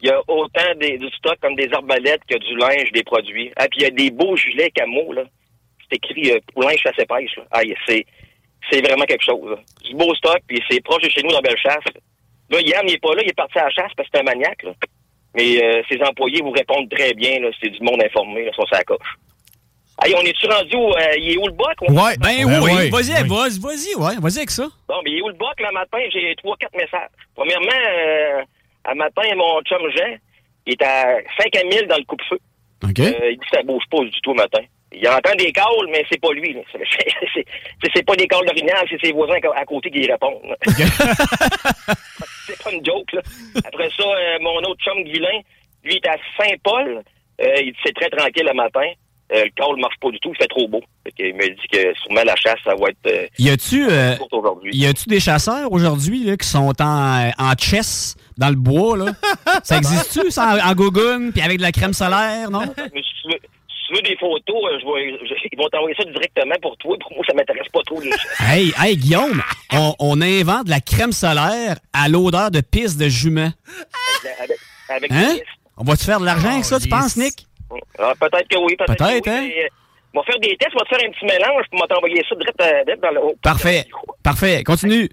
Il 0.00 0.08
y 0.08 0.10
a 0.10 0.20
autant 0.26 0.74
des, 0.80 0.98
du 0.98 1.08
stock 1.10 1.36
comme 1.40 1.54
des 1.54 1.68
arbalètes 1.72 2.22
que 2.28 2.36
du 2.36 2.56
linge, 2.56 2.90
des 2.92 3.04
produits. 3.04 3.52
Ah, 3.56 3.68
puis 3.70 3.80
il 3.80 3.82
y 3.82 3.86
a 3.86 3.90
des 3.90 4.10
beaux 4.10 4.36
gilets 4.36 4.70
camo, 4.70 5.12
là. 5.12 5.22
C'est 5.88 5.96
écrit 5.96 6.32
euh, 6.32 6.40
Poulain 6.54 6.74
chasse 6.76 6.98
et 6.98 7.06
pêche, 7.06 7.36
là. 7.36 7.44
Ah, 7.52 7.60
c'est, 7.86 8.04
c'est 8.70 8.80
vraiment 8.84 9.04
quelque 9.04 9.24
chose, 9.24 9.48
là. 9.50 9.56
Du 9.84 9.94
beau 9.94 10.12
stock, 10.16 10.40
puis 10.48 10.60
c'est 10.68 10.82
proche 10.82 11.02
de 11.02 11.08
chez 11.08 11.22
nous 11.22 11.30
dans 11.30 11.40
Bellechasse. 11.40 11.84
Là, 12.50 12.60
Yann, 12.60 12.84
il 12.88 12.94
est 12.94 12.98
pas 13.00 13.14
là, 13.14 13.22
il 13.22 13.30
est 13.30 13.36
parti 13.36 13.58
à 13.58 13.64
la 13.64 13.70
chasse 13.70 13.92
parce 13.96 14.08
que 14.08 14.14
c'est 14.16 14.20
un 14.20 14.24
maniaque, 14.24 14.64
là. 14.64 14.72
Mais 15.34 15.62
euh, 15.62 15.82
ses 15.88 16.02
employés 16.02 16.42
vous 16.42 16.50
répondent 16.50 16.90
très 16.90 17.14
bien. 17.14 17.38
C'est 17.62 17.70
du 17.70 17.80
monde 17.82 18.02
informé, 18.04 18.44
là, 18.46 18.52
sur 18.52 18.68
sa 18.68 18.82
coche. 18.82 18.98
Hey, 20.04 20.14
on 20.16 20.20
est-tu 20.22 20.46
rendu 20.46 20.76
où? 20.76 20.90
euh, 20.92 21.16
il 21.18 21.32
est 21.32 21.36
où 21.38 21.46
le 21.46 21.52
boc? 21.52 21.74
on- 21.82 21.92
Ben, 21.92 22.12
Ben 22.18 22.44
oui, 22.46 22.54
oui, 22.62 22.90
vas-y, 22.90 23.12
oui. 23.22 23.28
vas-y, 23.28 23.58
vas-y, 23.60 23.94
ouais, 23.96 24.16
vas-y 24.20 24.38
avec 24.38 24.50
ça. 24.50 24.66
Bon, 24.88 24.96
mais 25.04 25.10
il 25.12 25.18
est 25.18 25.22
où 25.22 25.28
le 25.28 25.34
boc, 25.34 25.58
là, 25.60 25.70
matin? 25.72 25.98
J'ai 26.12 26.34
trois, 26.36 26.56
quatre 26.56 26.74
messages. 26.76 27.08
Premièrement, 27.34 27.80
euh, 27.98 28.42
à 28.84 28.94
matin, 28.94 29.22
mon 29.36 29.60
chum 29.62 29.82
Jean, 29.96 30.16
il 30.66 30.72
est 30.72 30.82
à 30.82 31.18
5 31.38 31.54
à 31.56 31.64
1000 31.64 31.86
dans 31.88 31.96
le 31.98 32.04
coupe-feu. 32.04 32.38
OK. 32.84 32.98
Euh, 32.98 33.30
il 33.30 33.38
dit 33.38 33.46
que 33.50 33.56
ça 33.56 33.62
bouge 33.62 33.84
pas 33.90 34.00
du 34.00 34.20
tout 34.22 34.34
matin. 34.34 34.60
Il 34.94 35.08
entend 35.08 35.34
des 35.38 35.52
calls, 35.52 35.86
mais 35.90 36.04
c'est 36.10 36.20
pas 36.20 36.32
lui. 36.32 36.52
là. 36.52 36.60
C'est- 36.72 36.84
C'est 37.34 37.44
c'est- 37.82 37.90
c'est 37.94 38.04
pas 38.06 38.14
des 38.16 38.26
calls 38.26 38.44
d'orignal, 38.44 38.84
c'est 38.90 39.00
ses 39.06 39.12
voisins 39.12 39.38
à 39.56 39.64
côté 39.64 39.90
qui 39.90 40.00
y 40.00 40.10
répondent. 40.10 40.42
là. 40.44 40.56
c'est 42.46 42.62
pas 42.62 42.70
une 42.72 42.84
joke, 42.84 43.12
là. 43.12 43.22
Après 43.64 43.88
ça, 43.96 44.02
euh, 44.04 44.38
mon 44.40 44.58
autre 44.58 44.82
chum 44.84 45.02
Guilain, 45.04 45.40
lui, 45.84 45.94
il 45.94 45.96
est 45.96 46.06
à 46.08 46.16
Saint-Paul. 46.36 47.02
Euh, 47.40 47.54
il 47.60 47.72
dit 47.72 47.78
c'est 47.84 47.94
très 47.94 48.10
tranquille 48.10 48.44
le 48.46 48.52
matin. 48.54 48.86
Euh, 49.34 49.44
le 49.44 49.50
call 49.56 49.80
marche 49.80 49.94
pas 50.00 50.10
du 50.10 50.18
tout, 50.20 50.30
il 50.34 50.36
fait 50.36 50.48
trop 50.48 50.68
beau. 50.68 50.80
Fait 51.04 51.12
il 51.28 51.34
me 51.34 51.46
dit 51.48 51.68
que 51.72 51.78
sûrement 52.02 52.22
la 52.24 52.36
chasse, 52.36 52.58
ça 52.64 52.74
va 52.74 52.88
être 52.90 53.06
euh, 53.06 53.26
Y 53.38 53.48
a-tu 53.50 53.86
euh, 53.90 54.14
courte 54.16 54.34
aujourd'hui. 54.34 54.70
y 54.76 54.86
a-tu 54.86 55.08
des 55.08 55.20
chasseurs 55.20 55.72
aujourd'hui 55.72 56.24
là, 56.24 56.36
qui 56.36 56.46
sont 56.46 56.72
en, 56.82 57.30
en 57.38 57.52
chess 57.58 58.14
dans 58.36 58.50
le 58.50 58.56
bois 58.56 58.96
là? 58.98 59.12
Ça 59.64 59.78
existe-tu 59.78 60.30
ça 60.30 60.56
en, 60.64 60.70
en 60.70 60.74
gogoune 60.74 61.32
puis 61.32 61.40
avec 61.40 61.56
de 61.58 61.62
la 61.62 61.72
crème 61.72 61.92
solaire, 61.94 62.50
non? 62.50 62.60
Mais 62.76 63.02
si 63.02 63.22
tu 63.22 63.28
veux, 63.28 63.38
si 63.68 63.86
tu 63.88 63.94
veux 63.94 64.02
des 64.02 64.16
photos, 64.18 64.56
euh, 64.64 64.78
je 64.80 64.84
vais, 64.86 65.18
je- 65.28 65.48
ils 65.50 65.58
vont 65.58 65.68
t'envoyer 65.70 65.94
ça 65.96 66.04
directement 66.04 66.54
pour 66.60 66.76
toi. 66.76 66.96
Pour 67.00 67.12
moi, 67.14 67.24
ça 67.26 67.34
m'intéresse 67.34 67.68
pas 67.72 67.80
trop. 67.86 68.00
Les... 68.00 68.10
Hey, 68.40 68.72
hey 68.82 68.96
Guillaume, 68.96 69.42
on, 69.72 69.94
on 69.98 70.20
invente 70.20 70.64
de 70.66 70.70
la 70.70 70.80
crème 70.80 71.12
solaire 71.12 71.76
à 71.94 72.08
l'odeur 72.08 72.50
de 72.50 72.60
pisse 72.60 72.96
de 72.98 73.08
jument. 73.08 73.50
avec, 74.40 74.58
avec 74.88 75.12
Hein? 75.12 75.36
On 75.78 75.84
va 75.84 75.96
te 75.96 76.04
faire 76.04 76.20
de 76.20 76.24
l'argent 76.26 76.50
avec 76.50 76.64
ça, 76.64 76.78
tu 76.78 76.88
Oh, 76.92 76.94
penses 76.96 77.16
Nick? 77.16 77.46
Ah, 77.98 78.12
peut-être 78.20 78.48
que 78.48 78.58
oui, 78.58 78.76
peut-être 78.76 78.96
Peut-être, 78.98 79.26
oui. 79.26 79.32
hein? 79.32 79.48
mais, 79.48 79.64
euh, 79.64 79.68
on 80.14 80.20
va 80.20 80.24
faire 80.26 80.38
des 80.40 80.56
tests, 80.56 80.72
on 80.74 80.78
va 80.78 80.84
te 80.84 80.94
faire 80.96 81.08
un 81.08 81.12
petit 81.12 81.24
mélange, 81.24 81.62
puis 81.70 81.78
on 81.78 81.80
va 81.80 81.86
t'envoyer 81.86 82.22
ça 82.28 82.34
direct, 82.36 82.60
euh, 82.60 82.84
direct 82.84 83.02
dans 83.02 83.10
le 83.10 83.20
haut. 83.24 83.34
Parfait. 83.42 83.84
Parfait, 84.22 84.62
continue. 84.64 85.08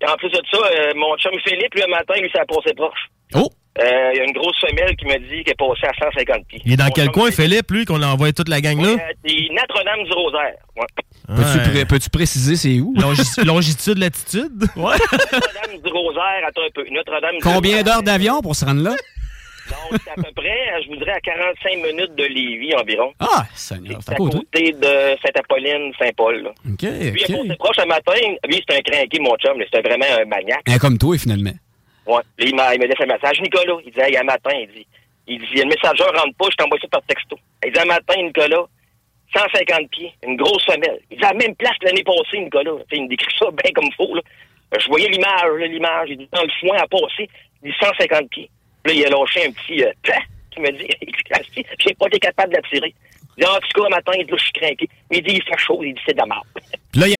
Et 0.00 0.06
en 0.08 0.14
plus 0.14 0.30
de 0.30 0.40
ça, 0.52 0.58
euh, 0.58 0.92
mon 0.94 1.16
chum 1.16 1.32
Philippe, 1.44 1.74
lui, 1.74 1.82
le 1.82 1.90
matin, 1.90 2.14
lui, 2.20 2.30
ça 2.32 2.42
a 2.42 2.46
passé 2.46 2.72
proche. 2.74 3.08
Oh, 3.34 3.48
Euh, 3.80 4.10
Il 4.12 4.18
y 4.18 4.20
a 4.20 4.24
une 4.24 4.32
grosse 4.32 4.58
femelle 4.60 4.96
qui 4.96 5.04
m'a 5.06 5.18
dit 5.18 5.44
qu'elle 5.44 5.52
est 5.52 5.54
passée 5.56 5.86
à 5.86 5.92
150 6.10 6.46
pieds. 6.48 6.60
Il 6.64 6.72
est 6.72 6.76
dans 6.76 6.86
Mon 6.86 6.90
quel 6.90 7.10
coin, 7.10 7.30
Philippe, 7.30 7.70
lui, 7.70 7.84
qu'on 7.84 8.02
a 8.02 8.06
envoyé 8.08 8.32
toute 8.32 8.48
la 8.48 8.60
gang 8.60 8.80
là? 8.80 8.88
Euh, 8.88 8.96
c'est 9.24 9.34
Notre-Dame 9.52 10.02
du 10.04 10.12
Rosaire. 10.12 10.54
Ouais. 10.76 10.86
peux-tu 11.28 11.58
Ouais. 11.58 11.70
pré- 11.72 11.84
peux-tu 11.84 12.10
préciser 12.10 12.56
c'est 12.56 12.80
où? 12.80 12.92
Longi- 12.96 13.44
longitude, 13.46 13.98
latitude? 13.98 14.62
Ouais. 14.76 14.94
Notre-Dame 15.32 15.80
du 15.84 15.92
Rosaire, 15.92 16.42
attends 16.48 16.62
un 16.62 16.70
peu. 16.74 16.84
Notre-Dame 16.90 17.36
du 17.36 17.42
Combien 17.42 17.82
d'heures 17.82 18.02
d'avion 18.02 18.40
pour 18.40 18.56
se 18.56 18.64
rendre 18.64 18.82
là? 18.82 18.94
Non, 19.70 19.98
c'est 20.04 20.10
à 20.10 20.14
peu 20.14 20.32
près, 20.34 20.82
je 20.82 20.88
voudrais, 20.88 21.12
à 21.12 21.20
45 21.20 21.76
minutes 21.76 22.14
de 22.14 22.24
Lévis 22.24 22.74
environ. 22.74 23.12
Ah, 23.20 23.44
Seigneur, 23.54 23.98
c'est 24.00 24.08
C'est 24.08 24.12
à 24.14 24.16
côté. 24.16 24.38
côté 24.38 24.72
de 24.72 25.16
Saint-Apolline, 25.22 25.92
Saint-Paul. 25.98 26.42
là. 26.42 26.50
OK, 26.50 26.82
passé 26.82 27.56
proche 27.58 27.78
un 27.78 27.86
matin. 27.86 28.12
Lui, 28.46 28.64
c'est 28.68 28.76
un 28.76 28.80
crinqué, 28.82 29.18
mon 29.20 29.36
chum. 29.36 29.58
là. 29.58 29.64
C'était 29.70 29.86
vraiment 29.88 30.06
un 30.20 30.24
maniaque. 30.24 30.68
Un 30.68 30.78
comme 30.78 30.98
toi, 30.98 31.16
finalement. 31.18 31.52
Ouais. 32.06 32.22
Là, 32.38 32.46
il 32.46 32.54
m'a 32.54 32.74
il 32.74 32.80
m'a 32.80 32.86
laissé 32.86 33.02
un 33.02 33.06
message. 33.06 33.40
Nicolas, 33.40 33.76
il 33.84 33.92
dit, 33.92 34.00
hey, 34.00 34.16
un 34.16 34.22
matin, 34.24 34.50
il 34.54 34.68
dit, 34.68 34.86
il 35.26 35.38
dit, 35.40 35.46
le 35.60 35.66
messageur 35.66 36.08
rentre 36.14 36.34
pas, 36.38 36.46
je 36.50 36.56
t'envoie 36.56 36.78
ça 36.80 36.88
par 36.88 37.02
texto. 37.02 37.38
Il 37.66 37.72
dit, 37.72 37.78
un 37.78 37.84
matin, 37.84 38.14
Nicolas, 38.22 38.64
150 39.34 39.90
pieds, 39.90 40.12
une 40.26 40.36
grosse 40.36 40.64
femelle. 40.64 41.00
Il 41.10 41.18
dit, 41.18 41.24
à 41.24 41.32
la 41.32 41.38
même 41.38 41.54
place 41.56 41.76
que 41.80 41.86
l'année 41.86 42.04
passée, 42.04 42.38
Nicolas. 42.40 42.72
Il 42.92 43.02
me 43.04 43.08
décrit 43.08 43.34
ça 43.38 43.46
bien 43.50 43.72
comme 43.74 43.92
faux, 43.92 44.14
là. 44.14 44.22
Je 44.78 44.86
voyais 44.88 45.08
l'image, 45.08 45.50
là, 45.58 45.66
l'image. 45.66 46.08
Il 46.10 46.18
dit, 46.18 46.28
dans 46.32 46.42
le 46.42 46.50
foin 46.60 46.76
à 46.78 46.86
passer, 46.86 47.28
il 47.62 47.70
dit 47.70 47.76
150 47.80 48.30
pieds. 48.30 48.50
Là, 48.88 48.94
il 48.94 49.04
a 49.04 49.10
lâché 49.10 49.44
un 49.46 49.52
petit, 49.52 49.84
euh, 49.84 49.92
plan, 50.02 50.16
qui 50.50 50.60
me 50.60 50.70
dit, 50.72 50.88
il 51.02 51.12
dit, 51.54 51.62
j'ai 51.78 51.92
pas 51.92 52.06
été 52.06 52.18
capable 52.20 52.54
de 52.54 52.58
la. 52.80 52.86
Il 52.86 52.90
dit, 52.90 52.94
ah, 53.44 53.52
en 53.52 53.58
tout 53.60 53.82
cas, 53.82 53.88
matin, 53.90 54.12
il 54.18 54.24
dit, 54.24 54.32
je 54.34 54.42
suis 54.42 54.52
craqué. 54.52 54.88
Il 55.10 55.22
dit, 55.22 55.32
il 55.34 55.42
fait 55.42 55.58
chaud, 55.58 55.80
il 55.82 55.92
dit, 55.92 56.00
c'est 56.06 56.14
de 56.14 56.18
la 56.18 56.24
merde. 56.26 56.44
Puis 56.54 56.64
là, 57.00 57.06
il 57.08 57.10
y 57.10 57.12
a- 57.12 57.16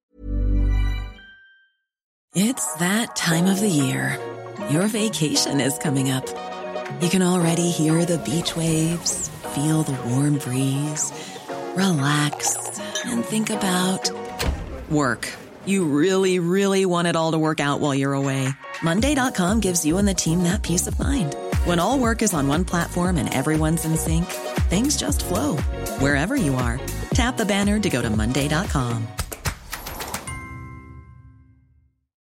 It's 2.50 2.72
that 2.78 3.14
time 3.16 3.44
of 3.46 3.60
the 3.60 3.68
year. 3.68 4.18
Your 4.70 4.86
vacation 4.86 5.60
is 5.60 5.76
coming 5.78 6.10
up. 6.10 6.24
You 7.02 7.10
can 7.10 7.20
already 7.20 7.70
hear 7.70 8.06
the 8.06 8.16
beach 8.24 8.56
waves, 8.56 9.28
feel 9.54 9.82
the 9.82 9.92
warm 10.08 10.38
breeze, 10.38 11.12
relax, 11.76 12.56
and 13.04 13.22
think 13.22 13.50
about 13.50 14.10
work. 14.88 15.28
You 15.66 15.84
really, 15.84 16.38
really 16.38 16.86
want 16.86 17.08
it 17.08 17.14
all 17.14 17.32
to 17.32 17.38
work 17.38 17.60
out 17.60 17.80
while 17.80 17.94
you're 17.94 18.14
away. 18.14 18.48
Monday.com 18.82 19.60
gives 19.60 19.84
you 19.84 19.98
and 19.98 20.08
the 20.08 20.14
team 20.14 20.44
that 20.44 20.62
peace 20.62 20.86
of 20.86 20.98
mind. 20.98 21.36
When 21.68 21.78
all 21.78 21.98
work 21.98 22.22
is 22.22 22.32
on 22.32 22.48
one 22.48 22.64
platform 22.64 23.18
and 23.18 23.28
everyone's 23.34 23.84
in 23.84 23.94
sync, 23.94 24.24
things 24.70 24.96
just 24.96 25.22
flow 25.22 25.58
wherever 26.00 26.34
you 26.34 26.54
are. 26.54 26.80
Tap 27.10 27.36
the 27.36 27.44
banner 27.44 27.78
to 27.78 27.90
go 27.90 28.00
to 28.00 28.08
Monday.com. 28.08 29.06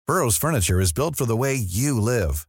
Burrow's 0.07 0.37
furniture 0.37 0.79
is 0.79 0.93
built 0.93 1.17
for 1.17 1.25
the 1.25 1.39
way 1.39 1.55
you 1.55 1.99
live. 1.99 2.47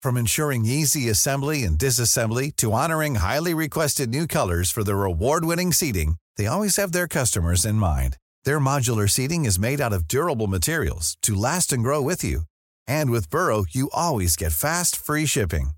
From 0.00 0.16
ensuring 0.16 0.64
easy 0.64 1.10
assembly 1.10 1.62
and 1.62 1.76
disassembly 1.76 2.56
to 2.56 2.72
honoring 2.72 3.16
highly 3.16 3.52
requested 3.52 4.08
new 4.08 4.26
colors 4.26 4.70
for 4.70 4.82
their 4.82 5.04
award-winning 5.04 5.74
seating, 5.74 6.16
they 6.38 6.46
always 6.46 6.76
have 6.76 6.92
their 6.92 7.06
customers 7.06 7.66
in 7.66 7.74
mind. 7.74 8.16
Their 8.44 8.60
modular 8.60 9.10
seating 9.10 9.44
is 9.44 9.58
made 9.58 9.78
out 9.78 9.92
of 9.92 10.08
durable 10.08 10.46
materials 10.46 11.18
to 11.20 11.34
last 11.34 11.70
and 11.70 11.82
grow 11.82 12.00
with 12.00 12.24
you. 12.24 12.44
And 12.86 13.10
with 13.10 13.28
Burrow, 13.28 13.66
you 13.70 13.90
always 13.92 14.36
get 14.36 14.52
fast, 14.52 14.96
free 14.96 15.26
shipping. 15.26 15.72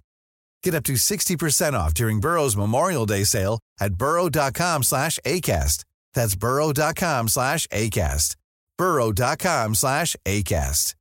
Get 0.64 0.74
up 0.74 0.84
to 0.84 0.92
60% 0.94 1.74
off 1.74 1.92
during 1.92 2.20
Burrow's 2.20 2.56
Memorial 2.56 3.04
Day 3.06 3.24
sale 3.24 3.58
at 3.80 3.94
burrow.com 3.94 4.82
slash 4.84 5.18
ACAST. 5.24 5.84
That's 6.14 6.36
burrow.com 6.36 7.28
slash 7.28 7.66
ACAST. 7.68 8.36
burrow.com 8.78 9.74
slash 9.74 10.16
ACAST. 10.24 10.94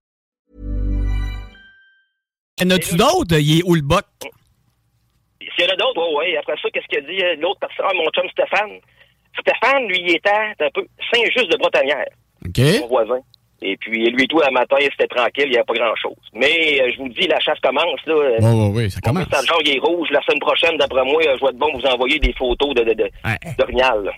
y 2.59 2.63
en 2.65 2.69
a-tu 2.71 2.95
d'autres? 2.95 3.37
Il 3.39 3.59
est 3.59 3.63
où 3.63 3.73
le 3.75 3.81
boc? 3.81 4.05
S'il 5.55 5.65
y 5.65 5.67
en 5.67 5.73
a 5.73 5.75
d'autres, 5.77 6.01
oui, 6.01 6.25
oui. 6.31 6.37
Après 6.37 6.55
ça, 6.61 6.69
qu'est-ce 6.71 6.85
qu'il 6.87 6.99
a 6.99 7.01
dit 7.01 7.23
euh, 7.23 7.35
l'autre 7.41 7.59
personne? 7.59 7.85
Ah, 7.89 7.93
mon 7.95 8.05
chum 8.11 8.29
Stéphane. 8.31 8.79
Stéphane, 9.39 9.87
lui, 9.87 9.99
il 9.99 10.15
était 10.15 10.29
un 10.29 10.69
peu 10.73 10.85
Saint-Just 11.11 11.51
de 11.51 11.57
Bretagnère, 11.57 12.05
OK. 12.45 12.81
mon 12.81 12.87
voisin. 12.87 13.19
Et 13.63 13.77
puis, 13.77 14.09
lui 14.09 14.23
et 14.23 14.27
tout, 14.27 14.41
à 14.41 14.49
matin, 14.49 14.77
c'était 14.81 15.07
tranquille, 15.07 15.43
il 15.45 15.51
n'y 15.51 15.55
avait 15.57 15.65
pas 15.65 15.75
grand-chose. 15.75 16.17
Mais, 16.33 16.81
euh, 16.81 16.91
je 16.93 16.97
vous 16.97 17.09
dis, 17.09 17.27
la 17.27 17.39
chasse 17.39 17.59
commence, 17.61 17.99
là. 18.07 18.13
Euh, 18.15 18.37
Oui, 18.39 18.49
oui, 18.53 18.71
oui, 18.85 18.91
ça 18.91 18.99
commence. 19.01 19.27
message 19.29 19.45
il 19.65 19.75
est 19.75 19.79
rouge. 19.79 20.07
La 20.11 20.19
semaine 20.23 20.39
prochaine, 20.39 20.77
d'après 20.79 21.03
moi, 21.03 21.21
euh, 21.27 21.35
je 21.39 21.45
vais 21.45 21.51
être 21.51 21.57
bon 21.57 21.67
vous 21.73 21.85
envoyer 21.87 22.17
des 22.17 22.33
photos 22.33 22.73
de, 22.73 22.83
de, 22.83 22.93
de. 22.93 23.09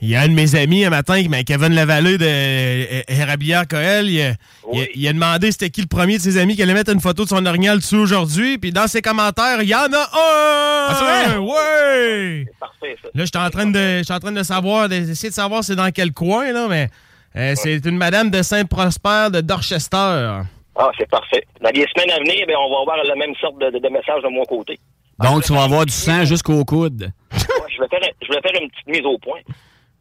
Il 0.01 0.09
y 0.09 0.15
a 0.15 0.21
un 0.21 0.27
de 0.29 0.33
mes 0.33 0.55
amis 0.55 0.85
un 0.85 0.89
matin, 0.89 1.21
Kevin 1.45 1.73
Lavallée 1.75 2.17
de 2.17 2.25
euh, 2.25 3.01
Érablière 3.09 3.67
Coel, 3.67 4.09
il, 4.09 4.21
a- 4.21 4.33
il 4.71 4.81
a- 4.81 4.85
il 4.95 5.07
a 5.07 5.13
demandé 5.13 5.51
c'était 5.51 5.69
qui 5.69 5.81
le 5.81 5.87
premier 5.87 6.17
de 6.17 6.21
ses 6.21 6.37
amis 6.37 6.55
qui 6.55 6.63
allait 6.63 6.73
mettre 6.73 6.91
une 6.93 7.01
photo 7.01 7.23
de 7.23 7.29
son 7.29 7.45
orignal 7.45 7.77
dessus 7.79 7.95
aujourd'hui. 7.97 8.57
Puis 8.57 8.71
dans 8.71 8.87
ses 8.87 9.01
commentaires, 9.01 9.61
il 9.61 9.67
y 9.69 9.75
en 9.75 9.79
a 9.91 10.09
un! 10.13 10.87
Ah, 10.89 10.95
c'est? 10.99 11.37
Ouais! 11.37 12.45
Parfait, 12.59 12.95
ça. 13.01 13.09
Là, 13.13 13.25
je 13.25 13.25
suis 13.25 13.45
en 13.45 13.49
train 13.49 13.65
de, 13.65 13.97
je 13.99 14.03
suis 14.03 14.13
en 14.13 14.19
train 14.19 14.31
de 14.31 14.43
savoir, 14.43 14.87
d'essayer 14.89 15.29
de 15.29 15.33
savoir 15.33 15.63
c'est 15.63 15.75
dans 15.75 15.91
quel 15.91 16.11
coin, 16.13 16.51
là, 16.51 16.67
mais 16.69 16.87
euh, 17.35 17.53
c'est 17.55 17.85
une 17.85 17.97
madame 17.97 18.29
de 18.29 18.41
Saint-Prosper 18.41 19.27
de 19.31 19.41
Dorchester. 19.41 20.41
Ah, 20.75 20.89
c'est 20.97 21.09
parfait. 21.09 21.43
Dans 21.61 21.69
les 21.69 21.85
semaines 21.95 22.11
à 22.11 22.19
venir, 22.19 22.45
ben, 22.47 22.55
on 22.57 22.69
va 22.71 22.81
avoir 22.81 22.97
la 23.03 23.15
même 23.15 23.35
sorte 23.35 23.59
de, 23.59 23.69
de, 23.69 23.79
de 23.79 23.89
message 23.89 24.21
de 24.23 24.29
mon 24.29 24.43
côté. 24.45 24.79
Donc, 25.19 25.43
tu 25.43 25.53
vas 25.53 25.63
avoir 25.63 25.85
du 25.85 25.93
sang 25.93 26.25
jusqu'au 26.25 26.63
coude. 26.65 27.11
Ouais, 27.31 27.39
je, 27.69 27.79
vais 27.81 27.87
faire, 27.87 28.01
je 28.21 28.27
vais 28.27 28.41
faire 28.41 28.61
une 28.61 28.69
petite 28.69 28.87
mise 28.87 29.05
au 29.05 29.17
point. 29.17 29.39
Tu 29.45 29.53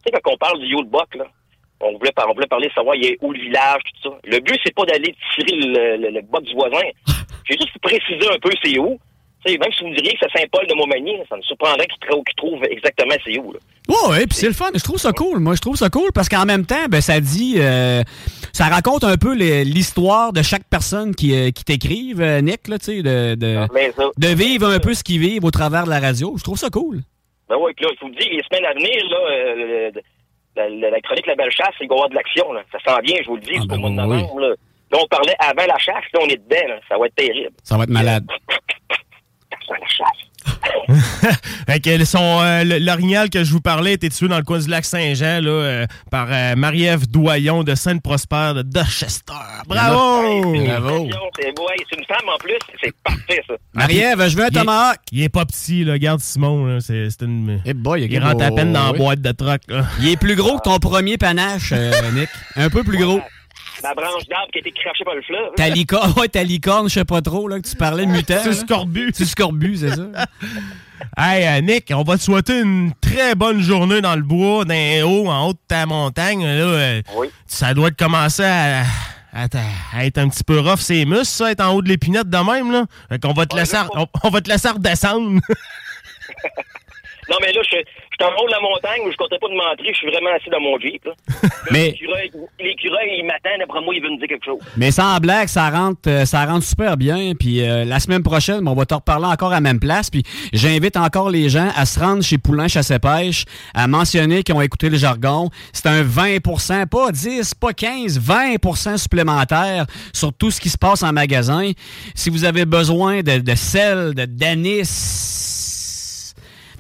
sais, 0.07 0.13
quand 0.13 0.33
on 0.33 0.37
parle 0.37 0.59
du 0.59 0.67
Yulbok, 0.67 1.15
là, 1.15 1.25
on 1.81 1.93
voulait, 1.99 2.13
on 2.27 2.33
voulait 2.35 2.47
parler 2.47 2.69
de 2.69 2.73
savoir 2.73 2.97
il 2.97 3.05
est 3.05 3.19
où 3.21 3.33
le 3.33 3.41
village, 3.41 3.83
tout 3.85 4.11
ça. 4.11 4.17
Le 4.25 4.39
but, 4.41 4.59
c'est 4.65 4.75
pas 4.75 4.85
d'aller 4.85 5.15
tirer 5.35 5.57
le, 5.57 6.11
le, 6.11 6.41
du 6.43 6.55
voisin. 6.55 6.81
J'ai 7.49 7.57
juste 7.59 7.79
précisé 7.83 8.27
un 8.33 8.39
peu 8.41 8.51
c'est 8.65 8.79
où. 8.79 8.99
Même 9.45 9.59
si 9.77 9.83
vous 9.83 9.91
me 9.91 9.97
diriez 9.97 10.13
que 10.13 10.19
c'est 10.23 10.39
Saint-Paul 10.41 10.67
de 10.69 10.75
Montmagny, 10.75 11.17
ça 11.29 11.37
me 11.37 11.43
surprendrait 11.43 11.87
qu'il 11.87 12.09
trou- 12.09 12.23
qu'il 12.23 12.35
trouve 12.37 12.63
exactement 12.65 13.15
c'est 13.25 13.39
où. 13.39 13.53
Là. 13.53 13.59
Ouais, 13.89 14.11
ouais, 14.11 14.27
puis 14.27 14.37
c'est 14.39 14.47
le 14.47 14.53
fun. 14.53 14.71
Je 14.75 14.83
trouve 14.83 14.99
ça 14.99 15.13
cool. 15.13 15.41
Moi, 15.41 15.57
je 15.57 15.61
trouve 15.61 15.77
ça 15.77 15.91
cool 15.91 16.11
parce 16.15 16.29
qu'en 16.29 16.45
même 16.45 16.65
temps, 16.65 16.87
ben, 16.89 17.01
ça 17.01 17.19
dit, 17.21 17.57
euh, 17.59 18.03
ça 18.53 18.67
raconte 18.67 19.03
un 19.05 19.17
peu 19.17 19.35
l'histoire 19.35 20.33
de 20.33 20.43
chaque 20.43 20.65
personne 20.71 21.15
qui, 21.17 21.35
euh, 21.35 21.51
qui 21.51 21.65
t'écrive, 21.65 22.21
euh, 22.23 22.41
Nick, 22.41 22.69
là, 22.69 22.79
tu 22.79 22.85
sais, 22.85 23.03
de, 23.03 24.35
vivre 24.35 24.69
un 24.69 24.79
peu 24.79 24.95
ce 24.95 25.03
qu'ils 25.03 25.19
vivent 25.21 25.45
au 25.45 25.51
travers 25.51 25.85
de 25.85 25.91
la 25.91 25.99
radio. 26.01 26.35
Je 26.39 26.45
trouve 26.45 26.59
ça 26.59 26.71
cool. 26.71 27.01
ben 27.49 27.57
ouais, 27.57 27.73
puis 27.75 27.85
là, 27.85 27.91
je 27.97 28.01
vous 28.07 28.13
le 28.13 28.17
dis, 28.19 28.29
les 28.29 28.43
semaines 28.49 28.65
à 28.65 28.75
venir, 28.75 29.05
là, 29.11 29.91
la, 30.55 30.69
la- 30.69 30.91
la 30.91 31.01
chronique 31.01 31.27
La 31.27 31.35
Belle 31.35 31.51
Chasse, 31.51 31.75
il 31.81 31.89
va 31.89 31.95
y 31.95 31.99
avoir 31.99 32.09
de 32.11 32.15
l'action. 32.15 32.45
Ça 32.71 32.79
sent 32.95 33.03
bien, 33.03 33.17
je 33.23 33.27
vous 33.29 33.37
le 33.37 33.43
dis, 33.43 33.59
au 33.59 33.77
mois 33.77 33.91
de 33.91 34.09
oui. 34.11 34.23
Là. 34.41 34.49
Là, 34.93 34.99
on 35.03 35.07
parlait 35.07 35.35
avant 35.39 35.67
la 35.67 35.79
chasse, 35.79 36.05
là, 36.13 36.21
on 36.23 36.29
est 36.29 36.37
dedans. 36.37 36.69
Là. 36.69 36.79
Ça 36.89 36.99
va 36.99 37.07
être 37.07 37.15
terrible. 37.15 37.55
Ça 37.65 37.77
va 37.79 37.85
être 37.85 37.91
malade. 37.91 38.27
Chasse. 39.89 40.09
Fait 41.69 41.81
que 41.81 42.05
son, 42.05 42.41
euh, 42.43 42.65
l'orignal 42.81 43.31
que 43.31 43.45
je 43.45 43.53
vous 43.53 43.61
parlais 43.61 43.93
était 43.93 44.09
tué 44.09 44.29
dans 44.29 44.37
le 44.39 44.43
coin 44.43 44.59
du 44.59 44.69
lac 44.69 44.85
Saint-Jean 44.85 45.41
là, 45.41 45.51
euh, 45.51 45.87
par 46.11 46.27
euh, 46.31 46.57
Marie-Ève 46.57 47.07
Doyon 47.09 47.63
de 47.63 47.75
Sainte-Prosper 47.75 48.53
de 48.57 48.63
Dorchester. 48.63 49.33
Bravo! 49.69 50.53
Bravo! 50.53 51.09
C'est 51.39 51.47
ouais, 51.47 51.77
c'est 51.89 51.99
une 51.99 52.05
femme 52.07 52.29
en 52.35 52.39
plus, 52.39 52.59
c'est 52.83 52.93
parfait 53.05 53.43
ça. 53.47 53.55
Marie-Ève, 53.75 54.29
je 54.29 54.37
veux 54.37 54.45
un 54.45 54.49
Il 54.51 54.57
est- 54.57 54.61
tomahawk. 54.61 54.99
Il 55.13 55.23
est 55.23 55.29
pas 55.29 55.45
petit, 55.47 55.85
là. 55.85 55.93
Regarde 55.93 56.21
Simon, 56.21 56.67
là. 56.67 56.81
C'est, 56.81 57.09
c'est 57.11 57.23
une... 57.25 57.61
boy, 57.77 58.03
il 58.11 58.19
rentre 58.23 58.45
à 58.45 58.51
peine 58.51 58.73
dans 58.73 58.87
la 58.87 58.93
oui. 58.93 58.99
boîte 58.99 59.21
de 59.21 59.33
troc, 59.33 59.61
là. 59.69 59.85
Il 60.01 60.09
est 60.09 60.17
plus 60.17 60.35
gros 60.35 60.59
que 60.59 60.63
ton 60.63 60.79
premier 60.79 61.19
panache, 61.19 61.73
euh, 61.73 61.93
Nick. 62.13 62.29
Un 62.57 62.69
peu 62.69 62.83
plus 62.83 62.99
gros. 62.99 63.21
Ma 63.83 63.95
branche 63.95 64.25
d'arbre 64.29 64.49
qui 64.53 64.59
a 64.59 64.61
été 64.61 64.71
crachée 64.73 65.05
par 65.05 65.15
le 65.15 65.23
fleuve. 65.23 65.55
Ta 65.57 65.69
licorne, 65.69 66.13
ouais, 66.19 66.29
ta 66.29 66.43
licorne, 66.45 66.89
je 66.89 66.95
sais 66.95 67.05
pas 67.05 67.21
trop, 67.23 67.49
là, 67.49 67.61
que 67.61 67.69
tu 67.69 67.77
parlais, 67.77 68.07
mutant. 68.07 68.39
C'est 68.43 68.53
scorbut. 68.53 69.13
C'est 69.15 69.25
scorbut, 69.25 69.77
c'est 69.77 69.91
ça. 69.97 70.03
Hey, 71.19 71.45
euh, 71.47 71.61
Nick, 71.61 71.93
on 71.95 72.05
va 72.05 72.17
te 72.17 72.23
souhaiter 72.23 72.61
une 72.61 72.93
très 73.01 73.35
bonne 73.35 73.61
journée 73.61 74.01
dans 74.01 74.15
le 74.15 74.23
bois, 74.23 74.65
dans 74.65 74.73
les 74.73 75.03
hauts, 75.03 75.29
en 75.29 75.49
haut 75.49 75.53
de 75.53 75.59
ta 75.67 75.85
montagne. 75.85 76.45
Là, 76.45 76.49
euh, 76.49 77.03
Ça 77.47 77.75
doit 77.75 77.91
te 77.91 77.97
commencer 78.03 78.45
à, 78.45 78.85
à 79.33 79.49
t'a- 79.49 79.59
à 79.93 80.05
être 80.07 80.19
un 80.19 80.29
petit 80.29 80.45
peu 80.45 80.61
rough, 80.61 80.79
ces 80.79 81.05
muscles, 81.05 81.25
ça, 81.27 81.51
être 81.51 81.61
en 81.61 81.75
haut 81.75 81.83
de 81.83 81.89
l'épinette 81.89 82.31
de 82.31 82.39
même. 82.39 82.71
Là. 82.71 82.85
Fait 83.09 83.21
qu'on 83.21 83.33
va 83.33 83.47
te 83.47 83.57
laisser, 83.57 83.79
on, 83.97 84.07
on 84.23 84.31
va 84.31 84.41
te 84.41 84.49
laisser 84.49 84.69
redescendre. 84.69 85.41
Non, 87.29 87.37
mais 87.41 87.53
là, 87.53 87.61
je, 87.63 87.77
je 87.77 88.12
suis 88.23 88.33
en 88.33 88.43
haut 88.43 88.47
de 88.47 88.53
la 88.53 88.61
montagne 88.61 89.01
où 89.07 89.11
je 89.11 89.17
comptais 89.17 89.39
pas 89.39 89.49
de 89.49 89.55
mentir, 89.55 89.87
je 89.93 89.99
suis 89.99 90.07
vraiment 90.11 90.31
assis 90.37 90.51
dans 90.51 90.61
mon 90.61 90.79
Jeep. 90.79 91.05
Là. 91.05 91.13
Mais- 91.71 91.95
L'écureuil, 92.61 93.09
il 93.19 93.25
m'attend, 93.27 93.59
d'après 93.59 93.81
moi, 93.81 93.95
il 93.95 94.03
veut 94.03 94.11
me 94.11 94.19
dire 94.19 94.29
quelque 94.29 94.45
chose. 94.45 94.59
Mais 94.77 94.91
sans 94.91 95.19
blague, 95.19 95.49
ça 95.49 95.69
rentre, 95.71 96.01
euh, 96.07 96.25
ça 96.25 96.45
rentre 96.45 96.65
super 96.65 96.97
bien. 96.97 97.33
Puis 97.39 97.63
euh, 97.69 97.85
la 97.85 97.99
semaine 98.01 98.23
prochaine, 98.23 98.67
on 98.69 98.75
va 98.75 98.87
te 98.87 98.95
reparler 98.95 99.27
encore 99.27 99.51
à 99.51 99.55
la 99.57 99.61
même 99.61 99.81
place. 99.81 100.11
Puis 100.11 100.23
j'invite 100.53 100.97
encore 100.97 101.31
les 101.31 101.49
gens 101.49 101.69
à 101.77 101.85
se 101.87 101.99
rendre 101.99 102.23
chez 102.23 102.39
Poulain 102.39 102.69
Chasse 102.69 102.93
Pêche, 103.03 103.45
à 103.75 103.87
mentionner 103.89 104.43
qu'ils 104.43 104.55
ont 104.55 104.61
écouté 104.61 104.91
le 104.91 104.97
jargon. 104.97 105.51
C'est 105.73 105.87
un 105.87 106.03
20% 106.03 106.87
pas 106.87 107.11
10, 107.11 107.55
pas 107.55 107.73
15, 107.73 108.21
20% 108.21 108.97
supplémentaire 108.99 109.87
sur 110.13 110.33
tout 110.33 110.51
ce 110.51 110.61
qui 110.61 110.69
se 110.69 110.79
passe 110.79 111.03
en 111.03 111.13
magasin. 111.13 111.71
Si 112.15 112.31
vous 112.31 112.45
avez 112.45 112.65
besoin 112.65 113.23
de, 113.23 113.39
de 113.39 113.55
sel, 113.55 114.15
de 114.15 114.25
d'anis, 114.25 114.85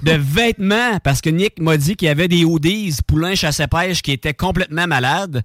de 0.03 0.13
vêtements, 0.13 0.99
parce 1.05 1.21
que 1.21 1.31
Nick 1.31 1.61
m'a 1.61 1.77
dit 1.77 1.97
qu'il 1.97 2.09
y 2.09 2.11
avait 2.11 2.29
des 2.29 2.45
hoodies 2.45 2.97
Poulain 3.07 3.35
Chasse-Pêche 3.35 4.03
qui 4.03 4.13
étaient 4.13 4.35
complètement 4.35 4.87
malades. 4.87 5.43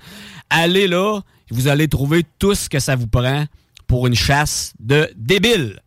Allez 0.49 0.88
là, 0.88 1.22
vous 1.51 1.68
allez 1.68 1.88
trouver 1.88 2.24
tout 2.39 2.55
ce 2.55 2.70
que 2.70 2.80
ça 2.80 2.95
vous 2.95 3.08
prend 3.08 3.45
pour 3.88 4.08
une 4.08 4.16
chasse 4.16 4.74
de 4.80 5.10
débiles. 5.16 5.80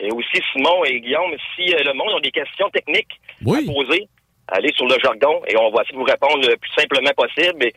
Et 0.00 0.10
aussi, 0.10 0.42
Simon 0.52 0.84
et 0.84 1.00
Guillaume, 1.00 1.32
si 1.54 1.72
euh, 1.72 1.82
le 1.84 1.94
monde 1.94 2.08
a 2.16 2.20
des 2.20 2.30
questions 2.30 2.68
techniques 2.70 3.20
à 3.46 3.72
poser, 3.72 4.08
allez 4.48 4.72
sur 4.76 4.86
le 4.86 4.96
jargon 5.02 5.40
et 5.46 5.56
on 5.56 5.70
va 5.70 5.82
essayer 5.82 5.94
de 5.94 5.98
vous 5.98 6.04
répondre 6.04 6.38
le 6.48 6.56
plus 6.56 6.70
simplement 6.76 7.10
possible. 7.16 7.64
Et 7.64 7.74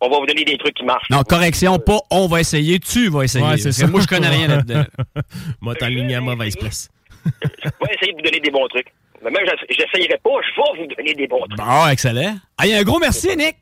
on 0.00 0.08
va 0.08 0.18
vous 0.18 0.26
donner 0.26 0.44
des 0.44 0.56
trucs 0.56 0.74
qui 0.74 0.84
marchent. 0.84 1.10
Non, 1.10 1.22
correction, 1.22 1.78
pas 1.78 1.98
on 2.10 2.26
va 2.26 2.40
essayer, 2.40 2.78
tu 2.78 3.08
vas 3.10 3.24
essayer. 3.24 3.44
Ouais, 3.44 3.56
c'est 3.58 3.64
Parce 3.64 3.76
que 3.76 3.82
ça. 3.82 3.90
Moi, 3.90 4.00
je 4.00 4.06
connais 4.06 4.28
rien 4.28 4.48
là-dedans. 4.48 4.84
Moi, 5.60 5.74
t'enligner 5.74 6.14
à 6.14 6.20
mauvaise 6.20 6.56
place. 6.56 6.88
Je 7.42 7.68
vais 7.68 7.94
essayer 7.94 8.12
de 8.12 8.16
vous 8.16 8.22
donner 8.22 8.40
des 8.40 8.50
bons 8.50 8.66
trucs. 8.68 8.92
Mais 9.22 9.30
même, 9.30 9.44
j'essa- 9.44 9.66
j'essayerai 9.70 10.18
pas, 10.22 10.30
je 10.42 10.60
vais 10.60 10.80
vous 10.86 10.94
donner 10.94 11.14
des 11.14 11.26
bons 11.26 11.40
trucs. 11.46 11.58
Bon, 11.58 11.88
excellent. 11.88 12.36
Hey, 12.60 12.74
un 12.74 12.82
gros 12.82 12.98
merci, 12.98 13.36
Nick. 13.36 13.56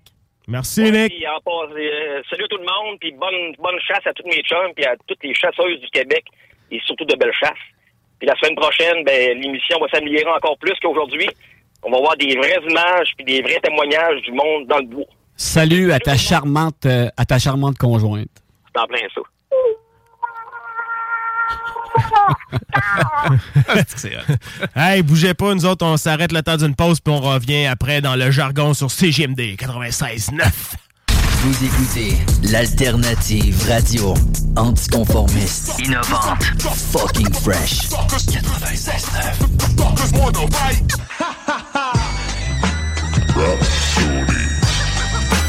Merci, 0.49 0.83
Nick. 0.93 1.13
Puis, 1.15 1.27
en 1.27 1.41
passe, 1.41 1.75
euh, 1.77 2.23
salut 2.31 2.45
tout 2.49 2.59
le 2.59 2.65
monde, 2.65 2.99
puis 3.01 3.11
bonne, 3.13 3.55
bonne 3.59 3.81
chasse 3.87 4.07
à 4.07 4.13
tous 4.13 4.27
mes 4.27 4.41
chums, 4.43 4.73
puis 4.77 4.85
à 4.85 4.95
toutes 5.09 5.23
les 5.25 5.35
chasseuses 5.35 5.81
du 5.81 5.89
Québec, 5.89 6.25
et 6.71 6.81
surtout 6.87 7.05
de 7.05 7.17
belles 7.17 7.33
chasses. 7.33 7.53
Puis 8.19 8.29
la 8.29 8.35
semaine 8.37 8.55
prochaine, 8.57 9.03
ben, 9.05 9.39
l'émission 9.41 9.79
va 9.81 9.89
s'améliorer 9.89 10.31
encore 10.31 10.57
plus 10.59 10.75
qu'aujourd'hui. 10.83 11.29
On 11.83 11.91
va 11.91 11.99
voir 11.99 12.17
des 12.17 12.35
vraies 12.37 12.59
images, 12.69 13.13
puis 13.17 13.25
des 13.25 13.43
vrais 13.43 13.61
témoignages 13.61 14.23
du 14.23 14.33
monde 14.33 14.67
dans 14.67 14.79
le 14.79 14.87
bois. 14.87 15.05
Salut 15.37 15.93
à 15.93 15.99
ta 15.99 16.17
charmante, 16.17 16.87
euh, 16.87 17.09
à 17.17 17.25
ta 17.27 17.39
charmante 17.39 17.77
conjointe. 17.77 18.29
C'est 18.75 18.81
en 18.81 18.87
plein 18.87 19.07
ça. 19.15 19.21
Hey, 24.77 25.03
bougez 25.03 25.35
pas, 25.35 25.55
nous 25.55 25.65
autres, 25.65 25.85
on 25.85 25.97
s'arrête 25.97 26.33
le 26.33 26.43
temps 26.43 26.57
d'une 26.57 26.75
pause, 26.75 27.01
puis 27.01 27.13
on 27.13 27.21
revient 27.21 27.67
après 27.67 28.01
dans 28.01 28.17
le 28.17 28.31
jargon 28.31 28.75
sur 28.75 28.91
CGMD 28.91 29.57
96.9. 29.57 30.43
Vous 31.43 31.65
écoutez 31.65 32.17
l'alternative 32.51 33.63
radio 33.69 34.15
anticonformiste, 34.57 35.79
innovante, 35.79 36.43
fucking 36.93 37.33
fresh. 37.33 37.89
96.9. 37.89 39.57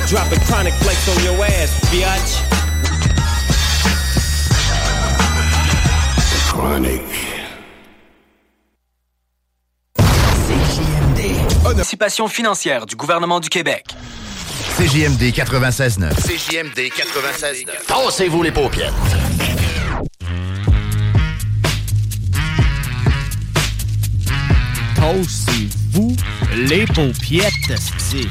Dropping 0.08 0.40
chronic 0.42 0.74
flakes 0.76 1.08
on 1.10 1.24
your 1.24 1.44
ass, 1.44 1.72
biatch. 1.92 2.57
Chronic. 6.58 7.04
CJMD. 9.96 11.64
Participation 11.64 12.28
financière 12.28 12.88
du 12.88 12.96
gouvernement 12.96 13.40
du 13.40 13.48
Québec. 13.48 13.86
CJMD 14.76 15.22
96.9. 15.22 16.16
CJMD 16.16 16.80
96.9. 16.80 17.86
Tassez-vous 17.86 18.42
les 18.42 18.52
paupières. 18.52 18.92
Tassez-vous 24.96 26.16
les 26.56 26.88
paupiettes, 26.88 27.70
esti. 27.70 28.28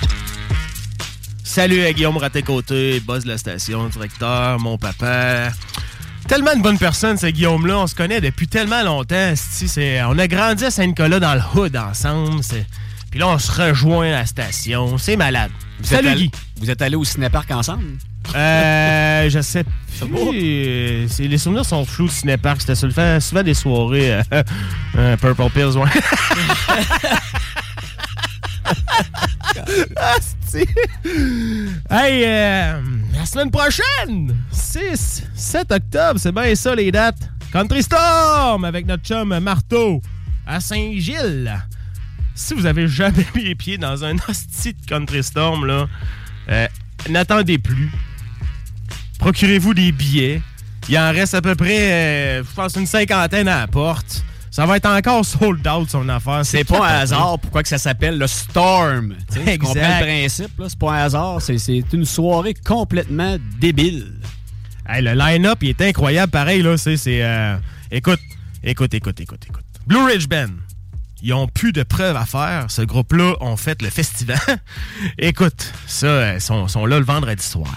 Salut 1.44 1.84
à 1.84 1.92
Guillaume 1.92 2.16
Raté-Côté, 2.16 2.98
boss 2.98 3.22
de 3.22 3.28
la 3.28 3.38
station, 3.38 3.86
directeur, 3.88 4.58
mon 4.58 4.76
papa. 4.78 5.52
Tellement 6.28 6.56
de 6.56 6.62
bonne 6.62 6.78
personne, 6.78 7.16
ce 7.16 7.26
Guillaume-là. 7.26 7.78
On 7.78 7.86
se 7.86 7.94
connaît 7.94 8.20
depuis 8.20 8.48
tellement 8.48 8.82
longtemps. 8.82 9.32
C'est- 9.36 10.02
On 10.02 10.18
a 10.18 10.26
grandi 10.26 10.64
à 10.64 10.70
Saint-Nicolas 10.70 11.20
dans 11.20 11.34
le 11.34 11.40
hood 11.54 11.76
ensemble. 11.76 12.40
Puis 13.10 13.20
là, 13.20 13.28
on 13.28 13.38
se 13.38 13.50
rejoint 13.52 14.08
à 14.08 14.10
la 14.10 14.26
station. 14.26 14.98
C'est 14.98 15.16
malade. 15.16 15.50
Vous 15.80 15.86
Salut, 15.86 16.08
êtes 16.08 16.12
allé- 16.14 16.22
Guy. 16.28 16.32
Vous 16.60 16.70
êtes 16.70 16.82
allé 16.82 16.96
au 16.96 17.04
cinéparc 17.04 17.50
ensemble? 17.52 17.84
Euh, 18.34 19.30
je 19.34 19.40
sais 19.40 19.62
plus. 20.00 21.08
Les 21.28 21.38
souvenirs 21.38 21.64
sont 21.64 21.84
flous 21.84 22.08
du 22.08 22.14
cinépark. 22.14 22.60
C'était 22.60 22.74
souvent, 22.74 23.20
souvent 23.20 23.42
des 23.44 23.54
soirées 23.54 24.14
euh, 24.14 24.22
euh, 24.98 25.16
Purple 25.16 25.50
Pills, 25.54 25.76
ouais. 25.78 25.88
Hey, 31.90 32.24
euh, 32.24 32.80
semaine 33.26 33.50
prochaine, 33.50 34.36
6, 34.52 35.24
7 35.34 35.72
octobre, 35.72 36.20
c'est 36.20 36.32
bien 36.32 36.54
ça 36.54 36.74
les 36.74 36.92
dates. 36.92 37.28
Country 37.52 37.82
Storm 37.82 38.64
avec 38.64 38.86
notre 38.86 39.02
chum 39.02 39.38
Marteau 39.40 40.00
à 40.46 40.60
Saint-Gilles. 40.60 41.52
Si 42.34 42.54
vous 42.54 42.66
avez 42.66 42.86
jamais 42.86 43.26
mis 43.34 43.44
les 43.44 43.54
pieds 43.54 43.78
dans 43.78 44.04
un 44.04 44.16
hostie 44.28 44.74
de 44.74 44.86
Country 44.86 45.22
Storm, 45.22 45.66
là, 45.66 45.86
euh, 46.50 46.66
n'attendez 47.08 47.58
plus. 47.58 47.90
Procurez-vous 49.18 49.74
des 49.74 49.92
billets. 49.92 50.42
Il 50.88 50.98
en 50.98 51.10
reste 51.10 51.34
à 51.34 51.42
peu 51.42 51.54
près, 51.54 51.92
euh, 51.92 52.44
je 52.44 52.54
pense, 52.54 52.76
une 52.76 52.86
cinquantaine 52.86 53.48
à 53.48 53.60
la 53.60 53.66
porte. 53.66 54.22
Ça 54.56 54.64
va 54.64 54.78
être 54.78 54.86
encore 54.88 55.22
sold 55.22 55.68
out, 55.68 55.90
son 55.90 56.08
affaire. 56.08 56.40
C'est 56.46 56.64
pas 56.64 56.78
un 56.78 57.00
hasard 57.00 57.38
pourquoi 57.38 57.62
que 57.62 57.68
ça 57.68 57.76
s'appelle 57.76 58.16
le 58.16 58.26
Storm. 58.26 59.14
Tu 59.30 59.44
sais, 59.44 59.58
comprends 59.58 59.74
le 59.74 60.02
principe, 60.02 60.58
là? 60.58 60.66
C'est 60.70 60.78
pas 60.78 60.92
un 60.94 61.04
hasard. 61.04 61.42
C'est- 61.42 61.58
C'est 61.58 61.84
une 61.92 62.06
soirée 62.06 62.54
complètement 62.54 63.36
débile. 63.60 64.14
Hey, 64.88 65.02
le 65.02 65.12
line-up, 65.12 65.58
il 65.60 65.68
est 65.68 65.80
incroyable, 65.82 66.32
pareil, 66.32 66.62
là. 66.62 66.78
C'est. 66.78 66.96
c'est, 66.96 67.22
euh, 67.22 67.58
Écoute, 67.90 68.18
écoute, 68.64 68.94
écoute, 68.94 69.20
écoute, 69.20 69.44
écoute. 69.46 69.64
Blue 69.86 70.02
Ridge 70.06 70.26
Band. 70.26 70.46
Ils 71.20 71.34
ont 71.34 71.48
plus 71.48 71.72
de 71.72 71.82
preuves 71.82 72.16
à 72.16 72.24
faire. 72.24 72.64
Ce 72.70 72.80
groupe-là 72.80 73.34
ont 73.42 73.56
fait 73.58 73.82
le 73.82 73.90
festival. 73.90 74.38
écoute, 75.18 75.70
ça, 75.86 76.06
euh, 76.06 76.32
ils 76.36 76.40
sont, 76.40 76.66
sont 76.66 76.86
là 76.86 76.98
le 76.98 77.04
vendredi 77.04 77.44
soir. 77.44 77.68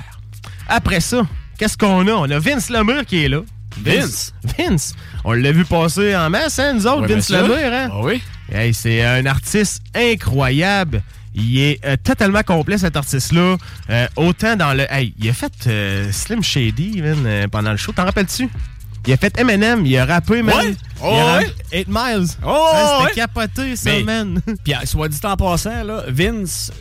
Après 0.70 1.02
ça, 1.02 1.28
qu'est-ce 1.58 1.78
qu'on 1.78 2.08
a? 2.08 2.12
On 2.14 2.30
a 2.32 2.40
Vince 2.40 2.70
Lemire 2.70 3.06
qui 3.06 3.26
est 3.26 3.28
là. 3.28 3.42
Vince? 3.78 4.34
Vince! 4.58 4.94
On 5.24 5.34
l'a 5.34 5.52
vu 5.52 5.66
passer 5.66 6.16
en 6.16 6.30
masse, 6.30 6.60
hein, 6.60 6.74
nous 6.74 6.88
autres, 6.88 7.02
Ouais, 7.08 7.16
Vince. 7.16 7.30
Lemire, 7.30 7.74
hein? 7.74 7.90
Ah 7.92 8.00
oui? 8.02 8.22
Hey, 8.52 8.74
c'est 8.74 9.04
un 9.06 9.26
artiste 9.26 9.82
incroyable. 9.96 11.02
Il 11.36 11.60
est 11.60 11.86
euh, 11.86 11.96
totalement 12.04 12.42
complet, 12.42 12.78
cet 12.80 12.98
artiste-là. 12.98 13.56
Euh, 13.90 14.08
autant 14.16 14.56
dans 14.56 14.74
le. 14.74 14.92
Hey, 14.92 15.14
il 15.20 15.30
a 15.30 15.34
fait 15.34 15.54
euh, 15.68 16.12
Slim 16.12 16.42
Shady 16.44 17.02
man, 17.02 17.48
pendant 17.52 17.72
le 17.72 17.78
show. 17.78 17.92
T'en 17.92 18.06
rappelles-tu? 18.06 18.50
Il 19.08 19.14
a 19.14 19.18
fait 19.18 19.38
Eminem, 19.40 19.86
il 19.86 19.96
a 19.98 20.06
rappé, 20.06 20.42
man. 20.42 20.56
Ouais. 20.58 20.72
Il 20.72 20.76
Oh, 21.02 21.06
a 21.06 21.12
ouais. 21.38 21.46
rappé 21.46 21.48
8 21.74 21.88
Miles. 21.88 22.28
Oh, 22.44 22.68
Hein, 22.74 22.86
C'était 22.98 23.04
ouais. 23.06 23.12
capoté, 23.16 23.76
ça, 23.76 23.90
Mais- 23.92 24.04
man. 24.04 24.42
Puis, 24.64 24.74
soit 24.86 25.08
dit 25.08 25.20
en 25.24 25.38
passant, 25.38 25.84
là, 25.84 26.04
Vince, 26.10 26.72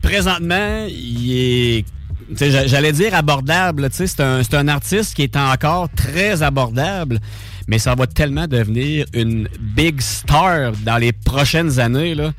présentement, 0.00 0.86
il 0.88 1.32
est. 1.32 1.84
J'allais 2.36 2.92
dire 2.92 3.14
abordable. 3.14 3.88
C'est 3.92 4.20
un, 4.20 4.40
un 4.52 4.68
artiste 4.68 5.14
qui 5.14 5.22
est 5.22 5.36
encore 5.36 5.88
très 5.94 6.42
abordable, 6.42 7.18
mais 7.68 7.78
ça 7.78 7.94
va 7.94 8.06
tellement 8.06 8.46
devenir 8.46 9.06
une 9.14 9.48
big 9.60 10.00
star 10.00 10.72
dans 10.84 10.98
les 10.98 11.12
prochaines 11.12 11.78
années. 11.78 12.14
Là, 12.14 12.32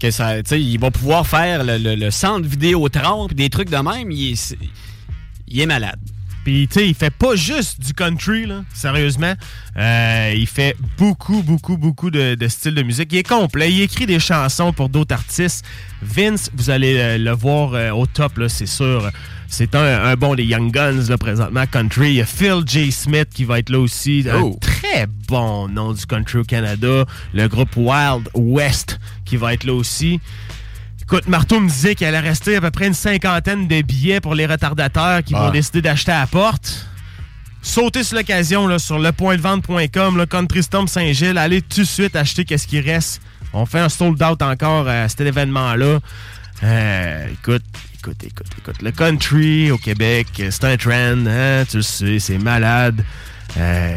que 0.00 0.10
ça, 0.10 0.36
il 0.52 0.78
va 0.80 0.90
pouvoir 0.90 1.26
faire 1.26 1.62
le, 1.64 1.76
le- 1.78 1.94
le 1.94 2.10
centre 2.10 2.46
Vidéotron 2.48 3.26
puis 3.26 3.36
des 3.36 3.50
trucs 3.50 3.70
de 3.70 3.76
même. 3.76 4.10
Il 4.10 4.32
est, 5.60 5.66
malade. 5.66 5.98
Puis, 6.44 6.66
tu 6.68 6.80
il 6.80 6.94
fait 6.94 7.10
pas 7.10 7.36
juste 7.36 7.80
du 7.84 7.92
country, 7.92 8.46
là, 8.46 8.64
sérieusement. 8.72 9.34
Euh, 9.76 10.32
il 10.34 10.46
fait 10.46 10.74
beaucoup, 10.96 11.42
beaucoup, 11.42 11.76
beaucoup 11.76 12.10
de, 12.10 12.34
de 12.34 12.48
styles 12.48 12.74
de 12.74 12.82
musique. 12.82 13.12
Il 13.12 13.18
est 13.18 13.28
complet. 13.28 13.70
Il 13.70 13.82
écrit 13.82 14.06
des 14.06 14.18
chansons 14.20 14.72
pour 14.72 14.88
d'autres 14.88 15.14
artistes. 15.14 15.66
Vince, 16.00 16.50
vous 16.54 16.70
allez 16.70 16.96
euh, 16.98 17.18
le 17.18 17.32
voir 17.32 17.74
euh, 17.74 17.90
au 17.90 18.06
top, 18.06 18.38
là, 18.38 18.48
c'est 18.48 18.64
sûr. 18.64 19.10
C'est 19.52 19.74
un, 19.74 20.04
un 20.04 20.14
bon 20.14 20.36
des 20.36 20.44
Young 20.44 20.70
Guns, 20.70 21.06
là, 21.08 21.18
présentement, 21.18 21.64
country. 21.66 22.10
Il 22.10 22.14
y 22.14 22.20
a 22.20 22.24
Phil 22.24 22.62
J. 22.64 22.92
Smith 22.92 23.28
qui 23.34 23.44
va 23.44 23.58
être 23.58 23.68
là 23.68 23.80
aussi. 23.80 24.24
Oh. 24.32 24.54
Un 24.54 24.58
très 24.60 25.06
bon 25.28 25.66
nom 25.68 25.92
du 25.92 26.06
country 26.06 26.38
au 26.38 26.44
Canada. 26.44 27.04
Le 27.34 27.48
groupe 27.48 27.76
Wild 27.76 28.28
West 28.34 29.00
qui 29.24 29.36
va 29.36 29.52
être 29.52 29.64
là 29.64 29.72
aussi. 29.74 30.20
Écoute, 31.02 31.26
Marteau 31.26 31.58
me 31.58 31.68
disait 31.68 31.96
qu'il 31.96 32.06
allait 32.06 32.20
rester 32.20 32.54
à 32.56 32.60
peu 32.60 32.70
près 32.70 32.86
une 32.86 32.94
cinquantaine 32.94 33.66
de 33.66 33.82
billets 33.82 34.20
pour 34.20 34.36
les 34.36 34.46
retardateurs 34.46 35.24
qui 35.24 35.34
Ah. 35.34 35.40
vont 35.46 35.50
décider 35.50 35.82
d'acheter 35.82 36.12
à 36.12 36.20
la 36.20 36.26
porte. 36.28 36.86
Sautez 37.60 38.04
sur 38.04 38.16
l'occasion 38.16 38.68
là, 38.68 38.78
sur 38.78 38.98
lepointdevente.com, 39.00 40.16
le 40.16 40.26
Country 40.26 40.62
Storm 40.62 40.86
Saint-Gilles. 40.86 41.36
Allez 41.36 41.60
tout 41.60 41.80
de 41.80 41.84
suite 41.84 42.14
acheter 42.14 42.44
qu'est-ce 42.44 42.68
qui 42.68 42.80
reste. 42.80 43.20
On 43.52 43.66
fait 43.66 43.80
un 43.80 43.88
sold 43.88 44.22
out 44.22 44.40
encore 44.42 44.86
à 44.88 45.08
cet 45.08 45.22
événement-là. 45.22 45.98
Euh, 46.62 47.26
écoute, 47.32 47.64
écoute, 48.00 48.24
écoute, 48.24 48.46
écoute. 48.58 48.82
Le 48.82 48.90
country 48.92 49.70
au 49.70 49.78
Québec, 49.78 50.26
c'est 50.36 50.64
un 50.64 50.76
trend, 50.76 51.26
hein, 51.26 51.64
tu 51.68 51.76
le 51.78 51.82
sais, 51.82 52.18
c'est 52.18 52.38
malade. 52.38 53.04
Euh, 53.58 53.96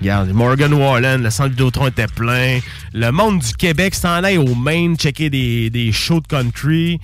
regarde, 0.00 0.30
Morgan 0.30 0.72
Wallen, 0.72 1.22
le 1.22 1.30
centre 1.30 1.50
Vidéotron 1.50 1.88
était 1.88 2.06
plein. 2.06 2.58
Le 2.94 3.10
monde 3.10 3.40
du 3.40 3.52
Québec 3.54 3.94
s'en 3.94 4.24
aille 4.24 4.38
au 4.38 4.54
Maine 4.54 4.96
checker 4.96 5.28
des, 5.30 5.68
des 5.70 5.92
shows 5.92 6.20
de 6.20 6.26
country. 6.26 6.98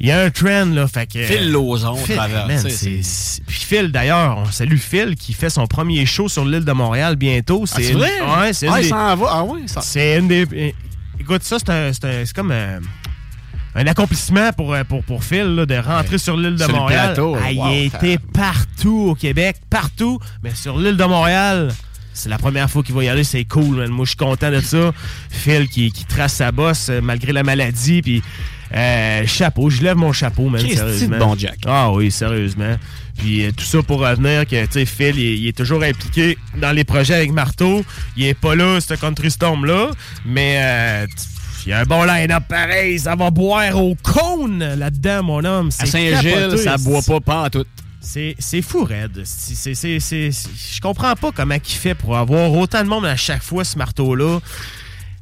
Il 0.00 0.08
y 0.08 0.10
a 0.10 0.22
un 0.22 0.30
trend, 0.30 0.64
là, 0.66 0.88
fait 0.88 1.06
que... 1.06 1.22
Phil 1.22 1.52
Phil, 2.04 2.16
travers, 2.16 2.46
man, 2.48 2.58
c'est- 3.02 3.42
Puis 3.46 3.60
Phil, 3.60 3.92
d'ailleurs, 3.92 4.38
on 4.38 4.46
salue 4.46 4.76
Phil 4.76 5.14
qui 5.14 5.32
fait 5.34 5.50
son 5.50 5.66
premier 5.66 6.04
show 6.04 6.28
sur 6.28 6.44
l'île 6.44 6.64
de 6.64 6.72
Montréal 6.72 7.16
bientôt. 7.16 7.64
Ah, 7.64 7.74
c'est 7.76 7.90
une- 7.90 7.98
vrai? 7.98 8.10
Ouais, 8.20 8.52
c'est 8.52 8.66
Ah, 8.66 8.72
une 8.72 8.78
il 8.78 8.82
des- 8.84 8.88
s'en 8.88 9.16
va. 9.16 9.26
Ah 9.30 9.44
ouais, 9.44 9.60
ça- 9.66 9.82
c'est 9.82 10.18
une 10.18 10.28
des. 10.28 10.74
Écoute, 11.20 11.42
ça, 11.44 11.58
c'est 11.58 11.70
un- 11.70 11.92
c'est 11.92 12.04
un- 12.06 12.24
c'est 12.24 12.34
comme 12.34 12.50
euh, 12.50 12.80
un 13.74 13.86
accomplissement 13.86 14.52
pour, 14.52 14.72
euh, 14.74 14.84
pour, 14.84 15.02
pour 15.04 15.24
Phil 15.24 15.54
là, 15.56 15.66
de 15.66 15.74
rentrer 15.76 16.18
sur 16.18 16.36
l'île 16.36 16.52
de 16.54 16.58
sur 16.58 16.68
le 16.68 16.74
Montréal. 16.74 17.06
plateau, 17.08 17.36
Ah, 17.36 17.46
wow, 17.52 17.52
il 17.52 17.60
a 17.60 17.78
été 17.80 18.18
partout 18.18 19.08
au 19.10 19.14
Québec, 19.14 19.56
partout, 19.68 20.18
mais 20.42 20.54
sur 20.54 20.78
l'île 20.78 20.96
de 20.96 21.04
Montréal. 21.04 21.72
C'est 22.16 22.28
la 22.28 22.38
première 22.38 22.70
fois 22.70 22.84
qu'il 22.84 22.94
va 22.94 23.02
y 23.02 23.08
aller, 23.08 23.24
c'est 23.24 23.44
cool, 23.44 23.76
man. 23.76 23.88
Moi, 23.90 24.04
je 24.04 24.10
suis 24.10 24.16
content 24.16 24.50
de 24.52 24.60
ça. 24.60 24.92
Phil 25.30 25.66
qui, 25.68 25.90
qui 25.90 26.04
trace 26.04 26.34
sa 26.34 26.52
bosse 26.52 26.88
euh, 26.88 27.00
malgré 27.02 27.32
la 27.32 27.42
maladie, 27.42 28.02
puis 28.02 28.22
euh, 28.72 29.26
chapeau, 29.26 29.68
je 29.68 29.82
lève 29.82 29.96
mon 29.96 30.12
chapeau, 30.12 30.48
man, 30.48 30.60
sérieusement. 30.60 31.18
bon 31.18 31.36
Jack. 31.36 31.58
Ah 31.66 31.90
oui, 31.90 32.12
sérieusement. 32.12 32.76
Puis 33.18 33.44
euh, 33.44 33.50
tout 33.56 33.64
ça 33.64 33.82
pour 33.82 33.98
revenir 34.00 34.46
que, 34.46 34.64
tu 34.66 34.72
sais, 34.72 34.86
Phil, 34.86 35.16
il, 35.18 35.26
est- 35.26 35.38
il 35.38 35.46
est 35.48 35.56
toujours 35.56 35.82
impliqué 35.82 36.38
dans 36.60 36.70
les 36.70 36.84
projets 36.84 37.14
avec 37.14 37.32
Marteau. 37.32 37.84
Il 38.16 38.26
est 38.26 38.34
pas 38.34 38.54
là, 38.54 38.80
ce 38.80 38.94
Country 38.94 39.32
Storm-là, 39.32 39.90
mais 40.24 40.58
euh, 40.60 41.06
il 41.66 41.70
y 41.70 41.72
a 41.72 41.80
un 41.80 41.84
bon 41.84 42.04
line-up 42.04 42.44
pareil. 42.48 42.98
Ça 42.98 43.14
va 43.14 43.30
boire 43.30 43.76
au 43.82 43.96
cône 44.02 44.58
là-dedans, 44.58 45.22
mon 45.22 45.44
homme. 45.44 45.70
À 45.78 45.86
Saint-Gilles, 45.86 46.58
ça 46.58 46.76
boit 46.76 47.02
pas 47.02 47.20
pas 47.20 47.42
en 47.44 47.50
tout. 47.50 47.64
C'est 48.00 48.62
fou, 48.62 48.84
Red. 48.84 49.24
Je 49.24 50.80
comprends 50.80 51.14
pas 51.14 51.32
comment 51.32 51.54
il 51.54 51.72
fait 51.72 51.94
pour 51.94 52.16
avoir 52.16 52.52
autant 52.52 52.82
de 52.82 52.88
monde 52.88 53.06
à 53.06 53.16
chaque 53.16 53.42
fois, 53.42 53.64
ce 53.64 53.78
marteau-là. 53.78 54.40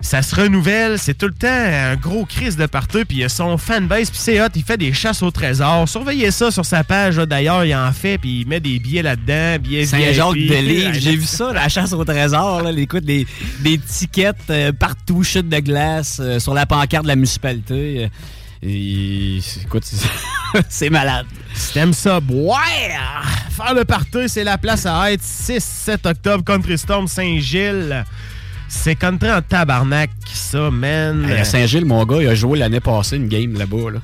Ça 0.04 0.20
se 0.20 0.34
renouvelle, 0.34 0.98
c'est 0.98 1.14
tout 1.16 1.26
le 1.28 1.32
temps 1.32 1.46
un 1.48 1.94
gros 1.94 2.26
crise 2.26 2.56
de 2.56 2.66
partout, 2.66 3.04
puis 3.08 3.18
il 3.18 3.24
a 3.24 3.28
son 3.28 3.56
fanbase, 3.56 4.10
puis 4.10 4.18
c'est 4.20 4.42
hot, 4.42 4.48
il 4.56 4.64
fait 4.64 4.76
des 4.76 4.92
chasses 4.92 5.22
au 5.22 5.30
trésor. 5.30 5.88
Surveillez 5.88 6.32
ça 6.32 6.50
sur 6.50 6.64
sa 6.66 6.82
page, 6.82 7.16
d'ailleurs, 7.16 7.64
il 7.64 7.74
en 7.74 7.92
fait, 7.92 8.18
puis 8.18 8.40
il 8.40 8.48
met 8.48 8.58
des 8.58 8.80
billets 8.80 9.02
là-dedans, 9.02 9.62
billets 9.62 9.86
Saint-Jacques 9.86 10.34
de 10.34 10.54
Livre, 10.56 10.92
j'ai 10.94 11.16
vu 11.16 11.24
ça, 11.24 11.52
la 11.52 11.68
chasse 11.68 11.92
au 11.92 12.04
trésor, 12.04 12.62
là, 12.62 12.72
écoute, 12.72 13.04
des, 13.04 13.26
des 13.60 13.78
tickets 13.78 14.36
euh, 14.50 14.72
partout, 14.72 15.22
chute 15.22 15.48
de 15.48 15.58
glace, 15.60 16.18
euh, 16.20 16.40
sur 16.40 16.52
la 16.52 16.66
pancarte 16.66 17.04
de 17.04 17.08
la 17.08 17.16
municipalité. 17.16 18.04
euh, 18.04 18.08
et, 18.64 19.38
écoute, 19.62 19.84
c'est- 19.84 20.06
c'est 20.68 20.90
malade. 20.90 21.26
Si 21.54 21.72
t'aimes 21.74 21.92
ça, 21.94 22.18
boire! 22.20 22.58
Faire 23.56 23.74
le 23.74 23.84
party, 23.84 24.28
c'est 24.28 24.44
la 24.44 24.58
place 24.58 24.84
à 24.84 25.12
être. 25.12 25.22
6-7 25.22 26.06
octobre, 26.08 26.44
Country 26.44 26.76
Storm 26.76 27.06
Saint-Gilles. 27.08 28.04
C'est 28.74 28.96
country 28.96 29.30
en 29.30 29.42
tabarnak, 29.42 30.10
ça, 30.32 30.70
man. 30.70 31.44
Saint-Gilles, 31.44 31.84
mon 31.84 32.04
gars, 32.04 32.22
il 32.22 32.26
a 32.26 32.34
joué 32.34 32.58
l'année 32.58 32.80
passée 32.80 33.16
une 33.16 33.28
game 33.28 33.56
là-bas. 33.56 33.90
Là. 33.92 34.00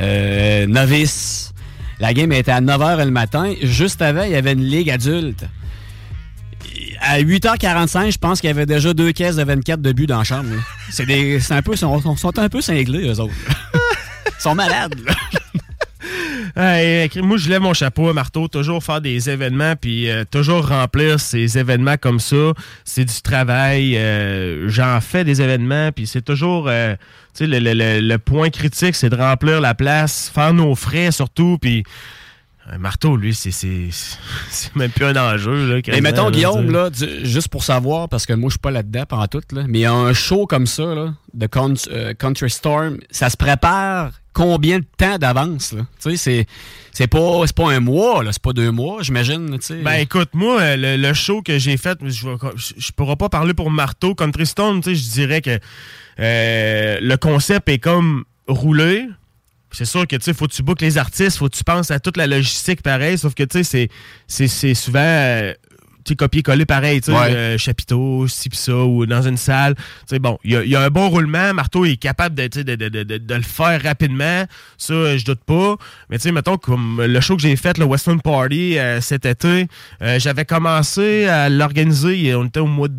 Euh, 0.00 0.66
novice. 0.66 1.54
La 2.00 2.12
game 2.12 2.32
était 2.32 2.50
à 2.50 2.60
9h 2.60 3.04
le 3.04 3.10
matin. 3.12 3.54
Juste 3.62 4.02
avant, 4.02 4.24
il 4.24 4.32
y 4.32 4.34
avait 4.34 4.52
une 4.52 4.64
ligue 4.64 4.90
adulte. 4.90 5.44
À 7.00 7.20
8h45, 7.20 8.12
je 8.12 8.18
pense 8.18 8.40
qu'il 8.40 8.48
y 8.48 8.50
avait 8.50 8.66
déjà 8.66 8.92
deux 8.92 9.12
caisses 9.12 9.36
de 9.36 9.44
24 9.44 9.80
de 9.80 9.92
but 9.92 10.06
dans 10.06 10.18
la 10.18 10.24
chambre. 10.24 10.48
C'est 10.90 11.04
un 11.52 11.62
peu. 11.62 11.72
Ils 11.72 11.78
sont, 11.78 12.16
sont 12.16 12.38
un 12.38 12.48
peu 12.48 12.60
cinglés, 12.60 13.08
eux 13.08 13.20
autres. 13.20 13.32
Ils 14.26 14.42
sont 14.42 14.54
malades. 14.54 14.96
là. 15.06 15.14
Moi, 16.56 17.36
je 17.36 17.48
lève 17.48 17.60
mon 17.60 17.74
chapeau 17.74 18.08
à 18.08 18.12
Marteau, 18.12 18.48
toujours 18.48 18.82
faire 18.82 19.00
des 19.00 19.30
événements, 19.30 19.74
puis 19.76 20.10
euh, 20.10 20.24
toujours 20.30 20.68
remplir 20.68 21.20
ces 21.20 21.58
événements 21.58 21.96
comme 21.96 22.20
ça. 22.20 22.52
C'est 22.84 23.04
du 23.04 23.22
travail. 23.22 23.96
euh, 23.96 24.68
J'en 24.68 25.00
fais 25.00 25.24
des 25.24 25.40
événements, 25.42 25.92
puis 25.92 26.06
c'est 26.06 26.22
toujours... 26.22 26.66
euh, 26.68 26.94
tu 27.34 27.44
sais, 27.44 27.46
le, 27.46 27.58
le- 27.58 27.74
le- 27.74 28.00
le 28.00 28.18
point 28.18 28.50
critique, 28.50 28.94
c'est 28.94 29.08
de 29.10 29.16
remplir 29.16 29.60
la 29.60 29.74
place, 29.74 30.30
faire 30.34 30.52
nos 30.52 30.74
frais 30.74 31.12
surtout, 31.12 31.58
puis... 31.60 31.84
euh, 32.72 32.78
Marteau, 32.78 33.16
lui, 33.16 33.34
c'est 33.34 33.56
même 34.74 34.90
plus 34.90 35.04
un 35.06 35.16
enjeu. 35.16 35.74
Là, 35.74 35.80
Mais 35.88 36.00
mettons, 36.00 36.26
là, 36.26 36.30
Guillaume, 36.30 36.70
là, 36.70 36.90
du- 36.90 37.24
juste 37.26 37.48
pour 37.48 37.64
savoir, 37.64 38.08
parce 38.08 38.26
que 38.26 38.32
moi, 38.32 38.48
je 38.48 38.52
suis 38.54 38.58
pas 38.60 38.70
là-dedans 38.70 39.04
pendant 39.08 39.26
tout, 39.26 39.42
là, 39.52 39.64
mais 39.68 39.84
un 39.86 40.12
show 40.12 40.46
comme 40.46 40.66
ça, 40.66 40.94
là, 40.94 41.14
de 41.34 41.48
euh, 41.90 42.14
Country 42.14 42.50
Storm, 42.50 42.98
ça 43.10 43.30
se 43.30 43.36
prépare 43.36 44.12
combien 44.32 44.78
de 44.78 44.84
temps 44.96 45.18
d'avance? 45.18 45.74
Tu 46.00 46.10
sais, 46.10 46.16
c'est, 46.16 46.46
c'est 46.92 47.06
pas, 47.08 47.44
pas 47.54 47.70
un 47.72 47.80
mois, 47.80 48.22
c'est 48.30 48.42
pas 48.42 48.52
deux 48.52 48.70
mois, 48.70 49.02
j'imagine. 49.02 49.58
Ben 49.82 49.94
écoute, 49.94 50.30
moi, 50.34 50.60
euh, 50.60 50.76
le, 50.76 50.96
le 50.96 51.14
show 51.14 51.42
que 51.42 51.58
j'ai 51.58 51.76
fait, 51.76 51.98
je 52.06 52.28
ne 52.28 52.92
pourrais 52.96 53.16
pas 53.16 53.28
parler 53.28 53.54
pour 53.54 53.70
Marteau. 53.70 54.14
Country 54.14 54.46
sais, 54.46 54.94
je 54.94 55.10
dirais 55.10 55.40
que 55.40 55.58
euh, 56.20 56.98
le 57.00 57.16
concept 57.16 57.68
est 57.68 57.78
comme 57.78 58.24
roulé. 58.46 59.08
C'est 59.72 59.84
sûr 59.84 60.06
que, 60.06 60.16
tu 60.16 60.22
sais, 60.24 60.34
faut 60.34 60.46
que 60.46 60.52
tu 60.52 60.62
bookes 60.62 60.80
les 60.82 60.98
artistes, 60.98 61.38
faut 61.38 61.48
que 61.48 61.56
tu 61.56 61.64
penses 61.64 61.90
à 61.90 62.00
toute 62.00 62.16
la 62.16 62.26
logistique 62.26 62.82
pareil, 62.82 63.16
sauf 63.18 63.34
que, 63.34 63.44
tu 63.44 63.62
sais, 63.64 63.88
c'est- 64.26 64.48
c'est 64.48 64.74
souvent... 64.74 64.98
euh, 65.00 65.54
tu 66.02 66.16
copier-coller 66.16 66.64
pareil, 66.64 67.02
tu 67.02 67.12
sais, 67.12 67.16
Ouais. 67.18 67.30
euh, 67.30 67.58
chapiteau, 67.58 68.26
ci 68.26 68.48
pis 68.48 68.56
ça, 68.56 68.74
ou 68.74 69.04
dans 69.04 69.20
une 69.20 69.36
salle. 69.36 69.74
Tu 69.76 69.82
sais, 70.08 70.18
bon, 70.18 70.38
il 70.44 70.52
y 70.52 70.56
a, 70.56 70.64
y 70.64 70.74
a 70.74 70.80
un 70.80 70.88
bon 70.88 71.10
roulement. 71.10 71.52
Marteau 71.52 71.84
est 71.84 71.98
capable 71.98 72.34
de, 72.34 72.46
tu 72.46 72.60
sais, 72.60 72.64
de, 72.64 72.74
de, 72.74 72.88
de, 72.88 73.02
de- 73.02 73.18
de 73.18 73.34
le 73.34 73.42
faire 73.42 73.80
rapidement. 73.82 74.44
Ça, 74.78 74.94
euh, 74.94 75.18
je 75.18 75.24
doute 75.26 75.44
pas. 75.44 75.76
Mais 76.08 76.16
tu 76.16 76.22
sais, 76.22 76.32
mettons, 76.32 76.56
comme 76.56 77.02
le 77.04 77.20
show 77.20 77.36
que 77.36 77.42
j'ai 77.42 77.54
fait, 77.54 77.76
le 77.76 77.84
Western 77.84 78.18
Party, 78.20 78.78
euh, 78.78 79.00
cet 79.02 79.26
été, 79.26 79.68
euh, 80.00 80.18
j'avais 80.18 80.46
commencé 80.46 81.26
à 81.26 81.50
l'organiser. 81.50 82.34
On 82.34 82.46
était 82.46 82.60
au 82.60 82.66
mois 82.66 82.88
de... 82.88 82.94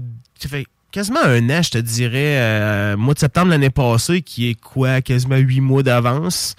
Quasiment 0.92 1.24
un 1.24 1.50
an, 1.50 1.62
je 1.62 1.70
te 1.70 1.78
dirais, 1.78 2.38
euh, 2.38 2.98
mois 2.98 3.14
de 3.14 3.20
septembre 3.20 3.52
l'année 3.52 3.70
passée, 3.70 4.22
qui 4.22 4.50
est 4.50 4.60
quoi, 4.60 5.02
quasiment 5.02 5.38
huit 5.38 5.62
mois 5.62 5.84
d'avance. 5.84 6.54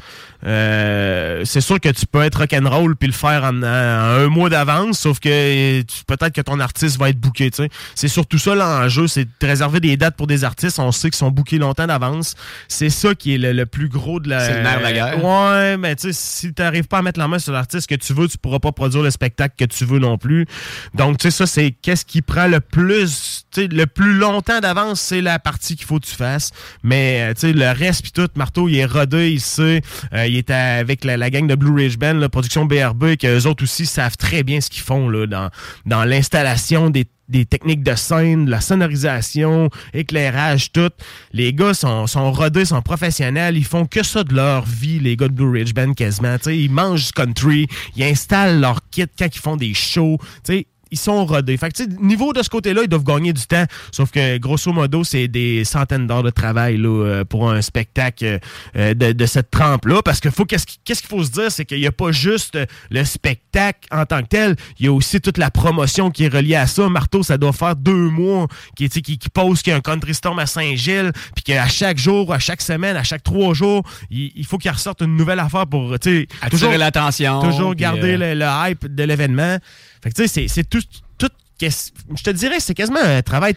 Euh, 0.44 1.42
c'est 1.44 1.60
sûr 1.60 1.78
que 1.80 1.88
tu 1.88 2.06
peux 2.06 2.22
être 2.22 2.38
rock'n'roll 2.38 2.96
puis 2.96 3.08
le 3.08 3.14
faire 3.14 3.44
en, 3.44 3.62
en 3.62 3.64
un 3.64 4.26
mois 4.28 4.48
d'avance, 4.48 4.98
sauf 4.98 5.20
que 5.20 5.28
euh, 5.28 5.82
peut-être 6.06 6.32
que 6.32 6.40
ton 6.40 6.58
artiste 6.60 6.98
va 6.98 7.10
être 7.10 7.18
booké. 7.18 7.50
tu 7.50 7.64
sais. 7.64 7.68
C'est 7.94 8.08
surtout 8.08 8.38
ça 8.38 8.54
l'enjeu, 8.54 9.06
c'est 9.06 9.24
de 9.24 9.46
réserver 9.46 9.80
des 9.80 9.96
dates 9.96 10.16
pour 10.16 10.26
des 10.26 10.44
artistes. 10.44 10.78
On 10.78 10.92
sait 10.92 11.10
qu'ils 11.10 11.18
sont 11.18 11.30
bookés 11.30 11.58
longtemps 11.58 11.86
d'avance. 11.86 12.34
C'est 12.68 12.90
ça 12.90 13.14
qui 13.14 13.34
est 13.34 13.38
le, 13.38 13.52
le 13.52 13.66
plus 13.66 13.88
gros 13.88 14.20
de 14.20 14.28
la. 14.28 14.40
C'est 14.40 14.56
le 14.56 14.62
nerf 14.62 14.78
de 14.78 14.82
la 14.82 14.92
guerre. 14.92 15.24
Ouais, 15.24 15.76
mais 15.76 15.94
tu 15.96 16.08
sais, 16.08 16.12
si 16.12 16.52
tu 16.52 16.62
n'arrives 16.62 16.88
pas 16.88 16.98
à 16.98 17.02
mettre 17.02 17.20
la 17.20 17.28
main 17.28 17.38
sur 17.38 17.52
l'artiste 17.52 17.88
que 17.88 17.94
tu 17.94 18.12
veux, 18.12 18.28
tu 18.28 18.38
pourras 18.38 18.58
pas 18.58 18.72
produire 18.72 19.02
le 19.02 19.10
spectacle 19.10 19.54
que 19.58 19.64
tu 19.64 19.84
veux 19.84 19.98
non 19.98 20.18
plus. 20.18 20.46
Donc, 20.94 21.18
tu 21.18 21.24
sais, 21.24 21.30
ça, 21.30 21.46
c'est 21.46 21.70
qu'est-ce 21.82 22.04
qui 22.04 22.22
prend 22.22 22.46
le 22.46 22.60
plus, 22.60 23.44
tu 23.52 23.62
sais, 23.62 23.66
le 23.68 23.86
plus 23.86 24.14
longtemps 24.14 24.60
d'avance, 24.60 25.00
c'est 25.00 25.20
la 25.20 25.38
partie 25.38 25.76
qu'il 25.76 25.86
faut 25.86 26.00
que 26.00 26.06
tu 26.06 26.14
fasses. 26.16 26.50
Mais, 26.82 27.30
euh, 27.30 27.34
tu 27.34 27.40
sais, 27.40 27.52
le 27.52 27.70
reste, 27.70 28.02
puis 28.02 28.12
tout, 28.12 28.28
Marteau, 28.36 28.68
il 28.68 28.76
est 28.76 28.84
rodé, 28.86 29.30
il 29.30 29.40
sait. 29.40 29.82
Euh, 30.12 30.26
il 30.38 30.52
à- 30.52 30.76
avec 30.76 31.04
la, 31.04 31.16
la 31.16 31.30
gang 31.30 31.46
de 31.46 31.54
Blue 31.54 31.74
Ridge 31.74 31.96
Band, 31.98 32.14
la 32.14 32.28
production 32.28 32.64
BRB, 32.64 33.16
que 33.16 33.26
eux 33.38 33.46
autres 33.46 33.64
aussi 33.64 33.86
savent 33.86 34.16
très 34.16 34.42
bien 34.42 34.60
ce 34.60 34.70
qu'ils 34.70 34.82
font 34.82 35.08
là, 35.08 35.26
dans, 35.26 35.50
dans 35.86 36.04
l'installation 36.04 36.90
des 36.90 37.06
des 37.28 37.46
techniques 37.46 37.82
de 37.82 37.94
scène, 37.94 38.50
la 38.50 38.60
sonorisation, 38.60 39.70
éclairage, 39.94 40.70
tout. 40.70 40.90
Les 41.32 41.54
gars 41.54 41.72
sont, 41.72 42.06
sont 42.06 42.30
rodés, 42.30 42.66
sont 42.66 42.82
professionnels, 42.82 43.56
ils 43.56 43.64
font 43.64 43.86
que 43.86 44.02
ça 44.02 44.22
de 44.22 44.34
leur 44.34 44.66
vie, 44.66 44.98
les 45.00 45.16
gars 45.16 45.28
de 45.28 45.32
Blue 45.32 45.50
Ridge 45.50 45.72
Band 45.72 45.94
quasiment. 45.94 46.36
Ils 46.46 46.70
mangent 46.70 47.06
du 47.06 47.12
country, 47.12 47.66
ils 47.96 48.04
installent 48.04 48.60
leur 48.60 48.80
kit 48.90 49.06
quand 49.18 49.34
ils 49.34 49.38
font 49.40 49.56
des 49.56 49.72
shows. 49.72 50.18
Tu 50.44 50.52
sais, 50.52 50.66
ils 50.92 50.98
sont 50.98 51.26
rodés. 51.26 51.56
Fait 51.56 51.70
que, 51.70 51.74
tu 51.82 51.82
sais, 51.84 51.88
niveau 52.00 52.32
de 52.32 52.42
ce 52.42 52.48
côté-là, 52.48 52.82
ils 52.84 52.88
doivent 52.88 53.02
gagner 53.02 53.32
du 53.32 53.44
temps. 53.46 53.64
Sauf 53.90 54.10
que, 54.12 54.38
grosso 54.38 54.72
modo, 54.72 55.02
c'est 55.02 55.26
des 55.26 55.64
centaines 55.64 56.06
d'heures 56.06 56.22
de 56.22 56.30
travail 56.30 56.76
là, 56.76 56.88
euh, 56.88 57.24
pour 57.24 57.50
un 57.50 57.60
spectacle 57.62 58.38
euh, 58.76 58.94
de, 58.94 59.12
de 59.12 59.26
cette 59.26 59.50
trempe-là. 59.50 60.02
Parce 60.04 60.20
que 60.20 60.30
faut 60.30 60.44
qu'est-ce 60.44 60.66
qui- 60.66 60.78
qu'est-ce 60.84 61.00
qu'il 61.00 61.08
faut 61.10 61.24
se 61.24 61.30
dire, 61.30 61.50
c'est 61.50 61.64
qu'il 61.64 61.80
n'y 61.80 61.86
a 61.86 61.92
pas 61.92 62.12
juste 62.12 62.54
euh, 62.56 62.66
le 62.90 63.04
spectacle 63.04 63.88
en 63.90 64.04
tant 64.06 64.22
que 64.22 64.28
tel, 64.28 64.54
il 64.78 64.86
y 64.86 64.88
a 64.88 64.92
aussi 64.92 65.20
toute 65.20 65.38
la 65.38 65.50
promotion 65.50 66.10
qui 66.10 66.24
est 66.24 66.28
reliée 66.34 66.54
à 66.56 66.66
ça. 66.66 66.88
Marteau, 66.88 67.22
ça 67.22 67.38
doit 67.38 67.52
faire 67.52 67.74
deux 67.74 68.08
mois 68.10 68.46
qui, 68.76 68.88
qui, 68.88 69.18
qui 69.18 69.28
pose 69.30 69.62
qu'il 69.62 69.70
y 69.72 69.74
a 69.74 69.78
un 69.78 69.80
country 69.80 70.14
storm 70.14 70.38
à 70.38 70.46
Saint-Gilles, 70.46 71.10
puis 71.34 71.42
qu'à 71.44 71.66
chaque 71.68 71.98
jour, 71.98 72.32
à 72.32 72.38
chaque 72.38 72.60
semaine, 72.62 72.96
à 72.96 73.02
chaque 73.02 73.22
trois 73.22 73.54
jours, 73.54 73.82
il, 74.10 74.30
il 74.36 74.44
faut 74.46 74.58
qu'il 74.58 74.70
ressorte 74.70 75.00
une 75.00 75.16
nouvelle 75.16 75.40
affaire 75.40 75.66
pour, 75.66 75.94
Attirer 75.94 76.78
l'attention, 76.78 77.40
Toujours 77.40 77.74
garder 77.74 78.14
euh, 78.14 78.34
le, 78.34 78.40
le 78.40 78.46
hype 78.70 78.86
de 78.94 79.02
l'événement. 79.04 79.56
Fait 80.02 80.10
que 80.10 80.14
tu 80.16 80.26
sais, 80.28 80.48
c'est- 80.48 80.64
tout, 80.64 80.82
tout 81.18 81.28
je 81.60 82.22
te 82.24 82.30
dirais, 82.30 82.58
c'est 82.60 82.74
quasiment 82.74 83.00
un 83.02 83.22
travail. 83.22 83.54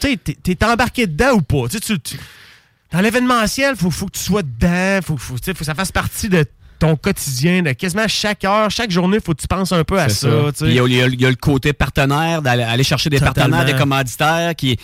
Tu 0.00 0.08
sais, 0.12 0.16
t'es- 0.16 0.64
embarqué 0.64 1.06
dedans 1.06 1.32
ou 1.34 1.42
pas. 1.42 1.68
Tu 1.68 1.76
sais, 1.76 1.80
tu- 1.80 2.00
tu- 2.00 2.18
dans 2.90 3.00
l'événementiel, 3.00 3.76
faut, 3.76 3.90
faut 3.90 4.06
que 4.06 4.16
tu 4.18 4.24
sois 4.24 4.42
dedans, 4.42 5.00
faut, 5.04 5.16
faut, 5.16 5.36
faut 5.36 5.52
que 5.52 5.64
ça 5.64 5.74
fasse 5.74 5.92
partie 5.92 6.28
de 6.28 6.44
ton 6.78 6.96
quotidien, 6.96 7.62
de 7.62 7.72
quasiment 7.72 8.08
chaque 8.08 8.44
heure, 8.44 8.70
chaque 8.70 8.90
journée, 8.90 9.18
faut 9.24 9.34
que 9.34 9.40
tu 9.40 9.46
penses 9.46 9.70
un 9.72 9.84
peu 9.84 10.00
à 10.00 10.08
ça. 10.08 10.28
Il 10.62 10.72
y, 10.72 10.74
y 10.74 10.80
a- 10.80 11.06
il 11.06 11.20
y 11.20 11.26
a 11.26 11.30
le 11.30 11.36
côté 11.36 11.72
partenaire, 11.72 12.42
d'aller 12.42 12.62
aller 12.64 12.82
chercher 12.84 13.08
des 13.10 13.18
Totalement. 13.18 13.34
partenaires, 13.56 13.64
des 13.64 13.78
commanditaires 13.80 14.56
qui, 14.56 14.76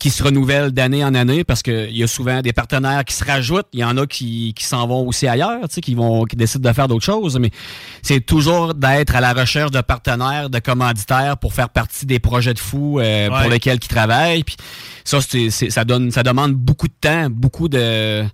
qui 0.00 0.10
se 0.10 0.22
renouvellent 0.24 0.72
d'année 0.72 1.04
en 1.04 1.14
année 1.14 1.44
parce 1.44 1.62
qu'il 1.62 1.96
y 1.96 2.02
a 2.02 2.06
souvent 2.08 2.40
des 2.40 2.52
partenaires 2.52 3.04
qui 3.04 3.14
se 3.14 3.22
rajoutent. 3.24 3.66
Il 3.72 3.80
y 3.80 3.84
en 3.84 3.96
a 3.98 4.06
qui, 4.06 4.54
qui 4.56 4.64
s'en 4.64 4.86
vont 4.88 5.06
aussi 5.06 5.28
ailleurs, 5.28 5.60
tu 5.68 5.74
sais, 5.76 5.80
qui, 5.82 5.94
vont, 5.94 6.24
qui 6.24 6.34
décident 6.36 6.68
de 6.68 6.74
faire 6.74 6.88
d'autres 6.88 7.04
choses. 7.04 7.38
Mais 7.38 7.50
c'est 8.02 8.20
toujours 8.20 8.74
d'être 8.74 9.14
à 9.14 9.20
la 9.20 9.32
recherche 9.34 9.70
de 9.70 9.80
partenaires, 9.82 10.50
de 10.50 10.58
commanditaires 10.58 11.36
pour 11.36 11.52
faire 11.52 11.68
partie 11.68 12.06
des 12.06 12.18
projets 12.18 12.54
de 12.54 12.58
fous 12.58 12.98
euh, 12.98 13.28
Ouais. 13.28 13.40
pour 13.42 13.50
lesquels 13.50 13.78
ils 13.80 13.88
travaillent. 13.88 14.42
Puis 14.42 14.56
ça, 15.04 15.20
c'est- 15.20 15.50
ça, 15.50 15.84
donne, 15.84 16.10
ça 16.10 16.22
demande 16.22 16.54
beaucoup 16.54 16.88
de 16.88 16.94
temps, 17.00 17.28
beaucoup 17.30 17.68
de... 17.68 18.24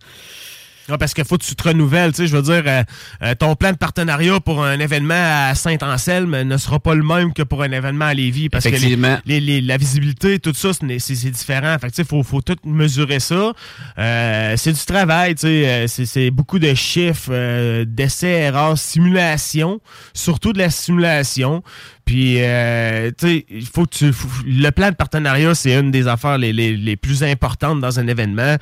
Ouais, 0.88 0.98
parce 0.98 1.14
qu'il 1.14 1.24
faut 1.24 1.36
que 1.36 1.44
tu 1.44 1.56
te 1.56 1.68
renouvelles. 1.68 2.12
Tu 2.12 2.18
sais, 2.18 2.26
je 2.28 2.36
veux 2.36 2.42
dire, 2.42 2.62
euh, 2.66 2.82
euh, 3.22 3.34
ton 3.34 3.56
plan 3.56 3.72
de 3.72 3.76
partenariat 3.76 4.38
pour 4.38 4.62
un 4.64 4.78
événement 4.78 5.14
à 5.48 5.54
Saint-Anselme 5.54 6.42
ne 6.42 6.56
sera 6.58 6.78
pas 6.78 6.94
le 6.94 7.02
même 7.02 7.32
que 7.32 7.42
pour 7.42 7.62
un 7.64 7.72
événement 7.72 8.04
à 8.04 8.14
Lévis. 8.14 8.48
Parce 8.48 8.64
que 8.64 8.68
les- 8.70 8.76
Effectivement. 8.76 9.18
les- 9.26 9.40
les- 9.40 9.60
la 9.60 9.76
visibilité, 9.78 10.38
tout 10.38 10.54
ça, 10.54 10.70
c'est 10.72 11.30
différent. 11.30 11.76
Fait 11.80 11.88
que, 11.88 11.92
tu 11.92 12.02
sais, 12.02 12.04
faut, 12.04 12.22
faut 12.22 12.40
tout 12.40 12.56
mesurer 12.64 13.18
ça. 13.18 13.52
Euh, 13.98 14.54
c'est 14.56 14.72
du 14.72 14.84
travail, 14.84 15.34
tu 15.34 15.40
sais. 15.42 15.68
euh, 15.68 15.86
c'est- 15.88 16.30
beaucoup 16.30 16.58
de 16.58 16.72
chiffres, 16.74 17.30
euh, 17.32 17.84
d'essais, 17.86 18.42
erreurs, 18.42 18.78
simulation. 18.78 19.80
Surtout 20.14 20.52
de 20.52 20.58
la 20.58 20.70
simulation. 20.70 21.62
Puis, 22.06 22.36
euh, 22.38 23.10
tu 23.18 23.26
sais, 23.26 23.46
il 23.50 23.66
faut 23.66 23.84
que 23.84 23.90
tu. 23.96 24.12
le 24.46 24.70
plan 24.70 24.90
de 24.90 24.94
partenariat, 24.94 25.54
c'est 25.56 25.74
une 25.74 25.90
des 25.90 26.06
affaires 26.06 26.38
les, 26.38 26.52
les- 26.52 26.76
les 26.76 26.96
plus 26.96 27.24
importantes 27.24 27.80
dans 27.80 27.98
un 27.98 28.06
événement 28.06 28.56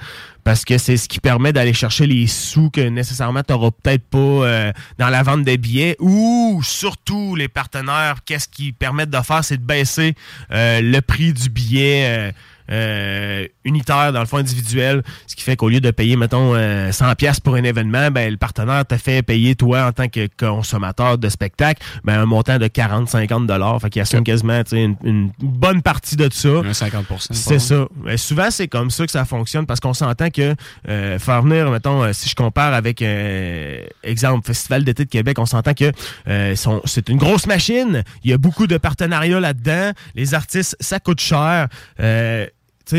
parce 0.45 0.65
que 0.65 0.79
c'est 0.79 0.97
ce 0.97 1.09
qui 1.09 1.21
permet 1.21 1.53
d'aller 1.53 1.75
chercher 1.75 2.07
les 2.07 2.27
sous 2.27 2.71
que 2.71 2.81
nécessairement 2.81 3.43
tu 3.43 3.53
n'auras 3.53 3.71
peut-être 3.71 4.05
pas 4.09 4.19
euh, 4.19 4.73
dans 4.99 5.11
la 5.11 5.23
vente 5.23 5.43
des 5.45 5.59
billets 5.59 5.95
ou 6.01 6.63
surtout 6.65 7.37
les 7.37 7.49
partenaires, 7.49 8.17
qu'est-ce 8.25 8.49
qu'ils 8.49 8.73
permettent 8.75 9.11
de 9.11 9.21
faire, 9.21 9.45
c'est 9.45 9.59
de 9.59 9.63
baisser 9.67 10.15
euh, 10.51 10.81
le 10.81 11.01
prix 11.03 11.35
du 11.35 11.51
billet. 11.51 12.33
Euh, 12.71 13.15
euh, 13.35 13.47
unitaire 13.65 14.13
dans 14.13 14.21
le 14.21 14.27
fond 14.27 14.39
individuel, 14.39 15.03
ce 15.27 15.35
qui 15.35 15.43
fait 15.43 15.57
qu'au 15.57 15.69
lieu 15.69 15.81
de 15.81 15.91
payer, 15.91 16.17
mettons, 16.17 16.55
euh, 16.55 16.93
100 16.93 17.15
pièces 17.15 17.41
pour 17.41 17.55
un 17.55 17.65
événement, 17.65 18.11
ben, 18.11 18.31
le 18.31 18.37
partenaire 18.37 18.85
t'a 18.85 18.99
fait 18.99 19.23
payer, 19.23 19.55
toi, 19.55 19.87
en 19.87 19.93
tant 19.93 20.09
que 20.09 20.29
consommateur 20.39 21.19
de 21.19 21.29
spectacle, 21.29 21.83
ben, 22.05 22.21
un 22.21 22.27
montant 22.27 22.59
de 22.59 22.67
40-50 22.67 23.47
dollars. 23.47 23.81
Fait 23.81 23.91
qu'il 23.91 24.03
assume 24.03 24.25
quasiment 24.25 24.63
tu 24.65 24.71
sais, 24.71 24.83
une, 24.83 24.97
une 25.05 25.31
bonne 25.41 25.83
partie 25.83 26.17
de 26.17 26.29
ça. 26.33 26.49
Un 26.49 26.73
50% 26.73 27.29
C'est 27.31 27.59
ça. 27.59 27.87
Mais 28.03 28.17
souvent, 28.17 28.51
c'est 28.51 28.69
comme 28.69 28.91
ça 28.91 29.07
que 29.07 29.13
ça 29.13 29.25
fonctionne 29.25 29.67
parce 29.67 29.81
qu'on 29.81 29.95
s'entend 29.95 30.31
que 30.31 30.55
euh, 30.89 31.19
faire 31.19 31.43
venir, 31.43 31.71
mettons, 31.71 32.03
euh, 32.03 32.13
si 32.13 32.29
je 32.29 32.35
compare 32.35 32.75
avec, 32.75 33.03
euh, 33.03 33.83
exemple, 34.03 34.47
Festival 34.47 34.85
d'été 34.85 35.05
de 35.05 35.11
Québec, 35.11 35.39
on 35.39 35.47
s'entend 35.47 35.75
que 35.75 35.91
euh, 36.29 36.55
c'est 36.85 37.09
une 37.09 37.19
grosse 37.19 37.47
machine. 37.47 38.05
Il 38.23 38.31
y 38.31 38.33
a 38.33 38.39
beaucoup 38.39 38.67
de 38.67 38.77
partenariats 38.77 39.41
là-dedans. 39.41 39.93
Les 40.15 40.35
artistes, 40.35 40.77
ça 40.81 41.01
coûte 41.01 41.21
cher. 41.21 41.69
Euh, 42.01 42.47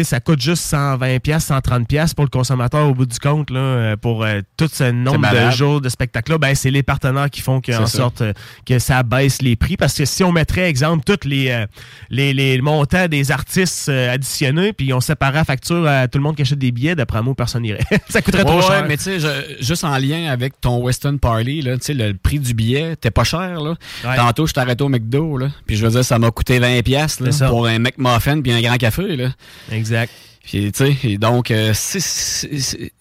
ça 0.04 0.20
coûte 0.20 0.42
juste 0.42 0.64
120 0.64 1.20
pièces, 1.20 1.46
130 1.46 1.88
pièces 1.88 2.14
pour 2.14 2.26
le 2.26 2.30
consommateur 2.30 2.88
au 2.88 2.94
bout 2.94 3.06
du 3.06 3.20
compte 3.20 3.50
là, 3.50 3.60
euh, 3.60 3.96
pour 3.96 4.24
euh, 4.24 4.42
tout 4.58 4.70
ce 4.72 4.92
nombre 4.92 5.30
de 5.32 5.52
jours 5.52 5.82
de 5.82 5.90
spectacle 5.90 6.32
là, 6.32 6.38
ben 6.38 6.56
c'est 6.56 6.72
les 6.72 6.84
partenaires 6.84 7.30
qui 7.30 7.42
font 7.42 7.62
que, 7.62 7.72
en 7.72 7.86
ça. 7.86 7.98
sorte 7.98 8.22
euh, 8.22 8.34
que 8.66 8.80
ça 8.80 9.04
baisse 9.04 9.42
les 9.42 9.56
prix 9.56 9.78
parce 9.78 9.94
que 9.94 10.06
si 10.06 10.24
on 10.24 10.32
mettrait 10.32 10.70
exemple 10.70 11.04
tous 11.06 11.28
les, 11.28 11.50
euh, 11.50 11.66
les 12.10 12.34
les 12.34 12.60
montants 12.62 13.08
des 13.08 13.32
artistes 13.32 13.90
additionnés 13.90 14.74
puis 14.74 14.92
on 14.94 15.02
séparait 15.02 15.40
la 15.40 15.44
facture 15.46 15.88
à 15.88 16.08
tout 16.08 16.18
le 16.18 16.24
monde 16.24 16.36
qui 16.36 16.42
achète 16.42 16.60
des 16.60 16.72
billets, 16.72 16.96
d'après 16.96 17.22
moi 17.22 17.36
personne 17.36 17.62
n'irait. 17.64 17.80
ça 18.10 18.22
coûterait 18.22 18.44
trop 18.44 18.62
cher. 18.62 18.82
ouais, 18.82 18.88
mais 18.88 18.98
tu 18.98 19.20
sais, 19.20 19.20
juste 19.60 19.84
en 19.84 19.98
lien 19.98 20.30
avec 20.32 20.60
ton 20.60 20.80
Western 20.82 21.20
Party, 21.20 21.62
là, 21.62 21.76
le 21.90 22.14
prix 22.14 22.40
du 22.40 22.54
billet, 22.54 22.96
t'es 22.96 23.12
pas 23.12 23.24
cher, 23.24 23.62
là. 23.62 23.76
Ouais. 24.04 24.16
Tantôt, 24.16 24.48
je 24.48 24.54
t'arrête 24.54 24.82
au 24.82 24.90
McDo, 24.90 25.38
là. 25.38 25.50
Puis 25.66 25.76
je 25.76 25.86
veux 25.86 25.92
dire, 25.92 26.04
ça 26.06 26.20
m'a 26.20 26.32
coûté 26.32 26.60
20$ 26.60 26.82
piastres, 26.84 27.24
là, 27.24 27.32
C'est 27.32 27.40
ça. 27.40 27.50
pour 27.50 27.68
un 27.68 27.80
McMuffin 27.80 28.42
puis 28.42 28.52
un 28.52 28.62
grand 28.62 28.78
café, 28.78 29.16
là. 29.16 29.30
Exact. 29.76 30.12
Puis, 30.44 30.72
tu 30.72 30.94
sais, 30.96 31.18
donc, 31.18 31.50
euh, 31.50 31.74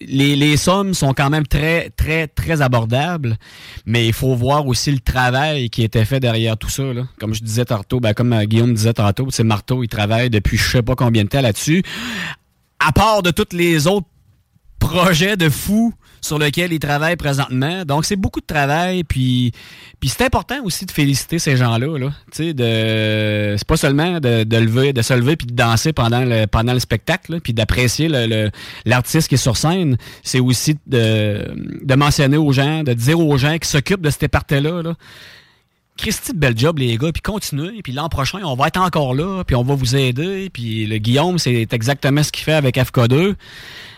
les, 0.01 0.35
les 0.35 0.57
sommes 0.57 0.95
sont 0.95 1.13
quand 1.13 1.29
même 1.29 1.45
très, 1.45 1.91
très, 1.91 2.27
très 2.27 2.63
abordables, 2.63 3.37
mais 3.85 4.07
il 4.07 4.13
faut 4.13 4.33
voir 4.33 4.65
aussi 4.65 4.91
le 4.91 4.99
travail 4.99 5.69
qui 5.69 5.83
était 5.83 6.05
fait 6.05 6.19
derrière 6.19 6.57
tout 6.57 6.69
ça. 6.69 6.81
Là. 6.83 7.03
Comme 7.19 7.35
je 7.35 7.43
disais 7.43 7.65
tantôt, 7.65 7.99
ben, 7.99 8.15
comme 8.15 8.33
euh, 8.33 8.45
Guillaume 8.45 8.73
disait 8.73 8.93
tantôt, 8.93 9.27
c'est 9.29 9.43
Marteau, 9.43 9.83
il 9.83 9.87
travaille 9.87 10.31
depuis 10.31 10.57
je 10.57 10.71
sais 10.71 10.81
pas 10.81 10.95
combien 10.95 11.23
de 11.23 11.29
temps 11.29 11.41
là-dessus. 11.41 11.83
À 12.79 12.91
part 12.91 13.21
de 13.21 13.29
tous 13.29 13.55
les 13.55 13.85
autres 13.85 14.07
projets 14.79 15.37
de 15.37 15.49
fous 15.49 15.93
sur 16.21 16.39
lesquels 16.39 16.73
il 16.73 16.79
travaille 16.79 17.15
présentement. 17.17 17.85
Donc, 17.85 18.05
c'est 18.05 18.15
beaucoup 18.15 18.41
de 18.41 18.45
travail. 18.45 19.03
Puis, 19.03 19.51
puis 19.99 20.09
c'est 20.09 20.25
important 20.25 20.55
aussi 20.63 20.85
de 20.85 20.91
féliciter 20.91 21.37
ces 21.37 21.55
gens-là. 21.55 21.99
Là. 21.99 22.11
Sais, 22.31 22.53
de, 22.53 23.55
c'est 23.57 23.67
pas 23.67 23.77
seulement 23.77 24.19
de, 24.19 24.43
de 24.43 24.57
lever, 24.57 24.91
de 24.91 25.03
se 25.03 25.13
lever 25.13 25.35
puis 25.35 25.45
de 25.47 25.53
danser 25.53 25.93
pendant 25.93 26.21
le, 26.25 26.47
pendant 26.47 26.73
le 26.73 26.79
spectacle, 26.79 27.33
là, 27.33 27.39
puis 27.39 27.53
d'apprécier 27.53 28.07
le- 28.09 28.49
l'artiste 28.85 29.27
qui 29.27 29.35
est 29.35 29.37
sur 29.37 29.55
scène. 29.57 29.97
C'est 30.23 30.39
aussi 30.39 30.77
de, 30.87 31.53
de 31.83 31.95
mentionner 31.95 32.37
aux 32.37 32.51
gens, 32.51 32.81
de 32.83 32.93
dire 32.93 33.19
aux 33.19 33.37
gens 33.37 33.57
qui 33.59 33.69
s'occupent 33.69 34.01
de 34.01 34.09
cet 34.09 34.23
éparté-là, 34.23 34.81
là, 34.81 34.95
Christy, 35.97 36.33
bel 36.35 36.57
job, 36.57 36.79
les 36.79 36.97
gars, 36.97 37.11
puis 37.11 37.21
continuez. 37.21 37.81
Puis 37.81 37.93
l'an 37.93 38.09
prochain, 38.09 38.39
on 38.43 38.55
va 38.55 38.67
être 38.67 38.79
encore 38.79 39.13
là, 39.13 39.43
puis 39.45 39.55
on 39.55 39.63
va 39.63 39.75
vous 39.75 39.95
aider. 39.95 40.49
Puis 40.51 40.85
le 40.85 40.97
Guillaume, 40.97 41.39
c'est 41.39 41.71
exactement 41.73 42.21
ce 42.21 42.31
qu'il 42.31 42.43
fait 42.43 42.53
avec 42.53 42.75
FK2. 42.75 43.35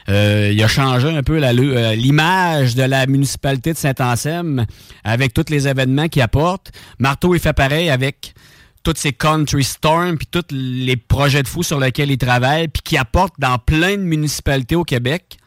Euh, 0.09 0.51
il 0.53 0.63
a 0.63 0.67
changé 0.67 1.09
un 1.09 1.23
peu 1.23 1.43
euh, 1.43 1.95
l'image 1.95 2.75
de 2.75 2.83
la 2.83 3.07
municipalité 3.07 3.73
de 3.73 3.77
Saint-Anselme 3.77 4.65
avec 5.03 5.33
tous 5.33 5.49
les 5.49 5.67
événements 5.67 6.07
qu'il 6.07 6.21
apporte. 6.21 6.71
Marteau, 6.99 7.33
il 7.33 7.41
fait 7.41 7.53
pareil 7.53 7.89
avec 7.89 8.33
toutes 8.83 8.97
ces 8.97 9.11
country 9.11 9.63
storms 9.63 10.17
puis 10.17 10.27
tous 10.27 10.45
les 10.51 10.95
projets 10.95 11.43
de 11.43 11.47
fou 11.47 11.61
sur 11.63 11.79
lesquels 11.79 12.11
il 12.11 12.17
travaille 12.17 12.69
puis 12.69 12.81
qui 12.83 12.97
apporte 12.97 13.33
dans 13.37 13.57
plein 13.57 13.97
de 13.97 14.03
municipalités 14.03 14.75
au 14.75 14.83
Québec. 14.83 15.37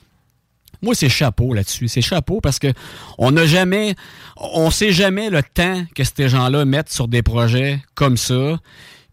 Moi, 0.82 0.94
c'est 0.94 1.08
chapeau 1.08 1.52
là-dessus. 1.54 1.88
C'est 1.88 2.02
chapeau 2.02 2.40
parce 2.40 2.58
que 2.58 2.72
on 3.18 3.32
n'a 3.32 3.46
jamais, 3.46 3.94
on 4.36 4.70
sait 4.70 4.92
jamais 4.92 5.30
le 5.30 5.42
temps 5.42 5.84
que 5.94 6.02
ces 6.04 6.28
gens-là 6.28 6.64
mettent 6.64 6.92
sur 6.92 7.08
des 7.08 7.22
projets 7.22 7.80
comme 7.94 8.16
ça. 8.16 8.58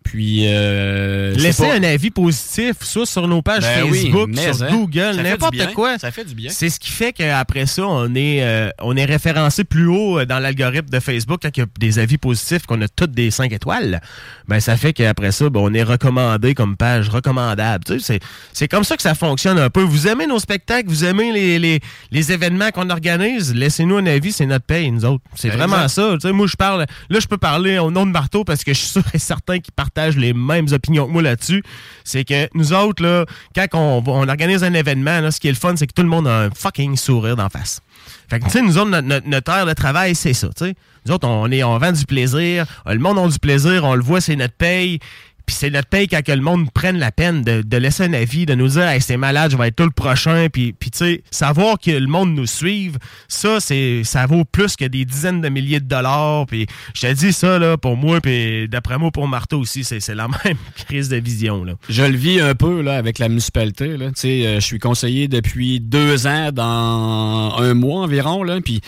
Puis, 0.07 0.43
euh, 0.47 1.33
Laissez 1.35 1.63
pas- 1.67 1.73
un 1.75 1.83
avis 1.83 2.11
positif, 2.11 2.75
soit 2.81 3.05
sur 3.05 3.27
nos 3.27 3.41
pages 3.41 3.61
Ben 3.63 3.87
Facebook, 3.91 4.29
sur 4.37 4.63
hein, 4.63 4.67
Google, 4.71 5.15
n'importe 5.21 5.73
quoi. 5.73 5.97
ça 5.99 6.11
fait 6.11 6.23
du 6.23 6.33
bien. 6.33 6.49
C'est 6.49 6.69
ce 6.69 6.79
qui 6.79 6.91
fait 6.91 7.11
qu'après 7.11 7.65
ça, 7.65 7.83
on 7.85 8.15
est, 8.15 8.41
euh, 8.41 8.69
on 8.81 8.95
est 8.95 9.03
référencé 9.05 9.63
plus 9.65 9.87
haut 9.87 10.19
euh, 10.19 10.25
dans 10.25 10.39
l'algorithme 10.39 10.89
de 10.89 10.99
Facebook 11.01 11.39
quand 11.41 11.49
il 11.55 11.59
y 11.59 11.63
a 11.63 11.67
des 11.79 11.99
avis 11.99 12.17
positifs, 12.17 12.65
qu'on 12.65 12.81
a 12.81 12.87
toutes 12.87 13.11
des 13.11 13.31
5 13.31 13.51
étoiles. 13.51 13.99
Ben, 14.47 14.59
ça 14.61 14.77
fait 14.77 14.93
qu'après 14.93 15.31
ça, 15.33 15.49
ben, 15.49 15.59
on 15.61 15.73
est 15.73 15.83
recommandé 15.83 16.53
comme 16.53 16.77
page 16.77 17.09
recommandable. 17.09 17.83
Tu 17.83 17.99
sais, 17.99 18.13
c'est, 18.13 18.19
c'est 18.53 18.67
comme 18.69 18.85
ça 18.85 18.95
que 18.95 19.01
ça 19.03 19.13
fonctionne 19.13 19.59
un 19.59 19.69
peu. 19.69 19.81
Vous 19.81 20.07
aimez 20.07 20.25
nos 20.25 20.39
spectacles, 20.39 20.87
vous 20.87 21.03
aimez 21.03 21.33
les, 21.33 21.59
les, 21.59 21.79
les 22.11 22.31
événements 22.31 22.69
qu'on 22.71 22.89
organise, 22.89 23.53
laissez-nous 23.53 23.97
un 23.97 24.05
avis, 24.05 24.31
c'est 24.31 24.45
notre 24.45 24.65
paye, 24.65 24.89
nous 24.89 25.03
autres. 25.03 25.23
C'est 25.35 25.49
Ben, 25.49 25.57
vraiment 25.57 25.83
exact. 25.83 25.89
ça. 25.89 26.13
Tu 26.13 26.19
sais, 26.27 26.31
moi, 26.31 26.47
je 26.47 26.55
parle. 26.55 26.85
Là, 27.09 27.19
je 27.19 27.27
peux 27.27 27.37
parler 27.37 27.77
au 27.77 27.91
nom 27.91 28.05
de 28.05 28.11
Marteau 28.11 28.43
parce 28.45 28.63
que 28.63 28.73
je 28.73 28.79
suis 28.79 28.87
sûr 28.87 29.03
et 29.13 29.19
certain 29.19 29.59
qu'ils 29.59 29.73
les 30.17 30.33
mêmes 30.33 30.67
opinions 30.71 31.07
que 31.07 31.11
moi 31.11 31.21
là-dessus. 31.21 31.63
C'est 32.03 32.23
que 32.23 32.47
nous 32.53 32.73
autres, 32.73 33.03
là, 33.03 33.25
quand 33.55 33.67
on, 33.73 34.27
organise 34.27 34.63
un 34.63 34.73
événement, 34.73 35.19
là, 35.21 35.31
ce 35.31 35.39
qui 35.39 35.47
est 35.47 35.51
le 35.51 35.57
fun, 35.57 35.75
c'est 35.75 35.87
que 35.87 35.93
tout 35.93 36.03
le 36.03 36.09
monde 36.09 36.27
a 36.27 36.43
un 36.43 36.49
fucking 36.51 36.95
sourire 36.95 37.35
d'en 37.35 37.49
face. 37.49 37.81
Fait 38.29 38.39
que, 38.39 38.45
tu 38.45 38.51
sais, 38.51 38.61
nous 38.61 38.77
autres, 38.77 38.89
notre, 38.89 39.07
notre, 39.07 39.27
notre 39.27 39.51
heure 39.51 39.65
de 39.65 39.73
travail, 39.73 40.15
c'est 40.15 40.33
ça, 40.33 40.47
tu 40.47 40.65
sais. 40.65 40.75
Nous 41.05 41.13
autres, 41.13 41.27
on, 41.27 41.49
est, 41.51 41.63
on 41.63 41.77
vend 41.77 41.91
du 41.91 42.05
plaisir. 42.05 42.65
Le 42.85 42.99
monde 42.99 43.17
a 43.17 43.27
du 43.27 43.39
plaisir. 43.39 43.85
On 43.85 43.95
le 43.95 44.03
voit, 44.03 44.19
c'est 44.19 44.35
notre 44.35 44.55
paye. 44.55 44.99
Puis 45.47 45.55
c'est 45.55 45.69
notre 45.69 45.87
paye 45.87 46.07
quand 46.07 46.21
que 46.21 46.31
le 46.33 46.41
monde 46.41 46.69
prenne 46.71 46.99
la 46.99 47.11
peine 47.11 47.41
de, 47.41 47.61
de 47.61 47.77
laisser 47.77 48.03
un 48.03 48.13
avis, 48.13 48.45
de 48.45 48.53
nous 48.53 48.67
dire 48.67 48.87
hey, 48.87 49.01
c'est 49.01 49.17
malade, 49.17 49.51
je 49.51 49.57
vais 49.57 49.69
être 49.69 49.77
tout 49.77 49.85
le 49.85 49.91
prochain. 49.91 50.47
Puis, 50.51 50.73
puis 50.73 50.91
tu 50.91 50.97
sais, 50.97 51.23
savoir 51.31 51.79
que 51.79 51.89
le 51.89 52.07
monde 52.07 52.35
nous 52.35 52.45
suive, 52.45 52.97
ça, 53.29 53.59
c'est 53.59 54.03
ça 54.03 54.25
vaut 54.25 54.43
plus 54.43 54.75
que 54.75 54.83
des 54.85 55.05
dizaines 55.05 55.39
de 55.39 55.49
milliers 55.49 55.79
de 55.79 55.87
dollars. 55.87 56.45
Puis 56.47 56.67
je 56.93 57.07
te 57.07 57.13
dis 57.13 57.31
ça, 57.31 57.57
là, 57.59 57.77
pour 57.77 57.95
moi, 57.95 58.19
puis 58.19 58.67
d'après 58.67 58.97
moi, 58.97 59.09
pour 59.09 59.27
Marteau 59.27 59.59
aussi, 59.59 59.83
c'est 59.83 60.05
la 60.13 60.27
même 60.45 60.57
crise 60.85 61.09
de 61.09 61.17
vision. 61.17 61.63
Là. 61.63 61.73
Je 61.87 62.03
le 62.03 62.17
vis 62.17 62.41
un 62.41 62.53
peu 62.53 62.81
là, 62.81 62.97
avec 62.97 63.17
la 63.17 63.29
municipalité. 63.29 63.95
Là. 63.95 64.07
Tu 64.07 64.13
sais, 64.15 64.45
euh, 64.45 64.55
je 64.55 64.65
suis 64.65 64.79
conseiller 64.79 65.29
depuis 65.29 65.79
deux 65.79 66.27
ans 66.27 66.51
dans 66.51 67.55
un 67.57 67.73
mois 67.73 68.03
environ. 68.03 68.43
Là, 68.43 68.59
puis 68.59 68.81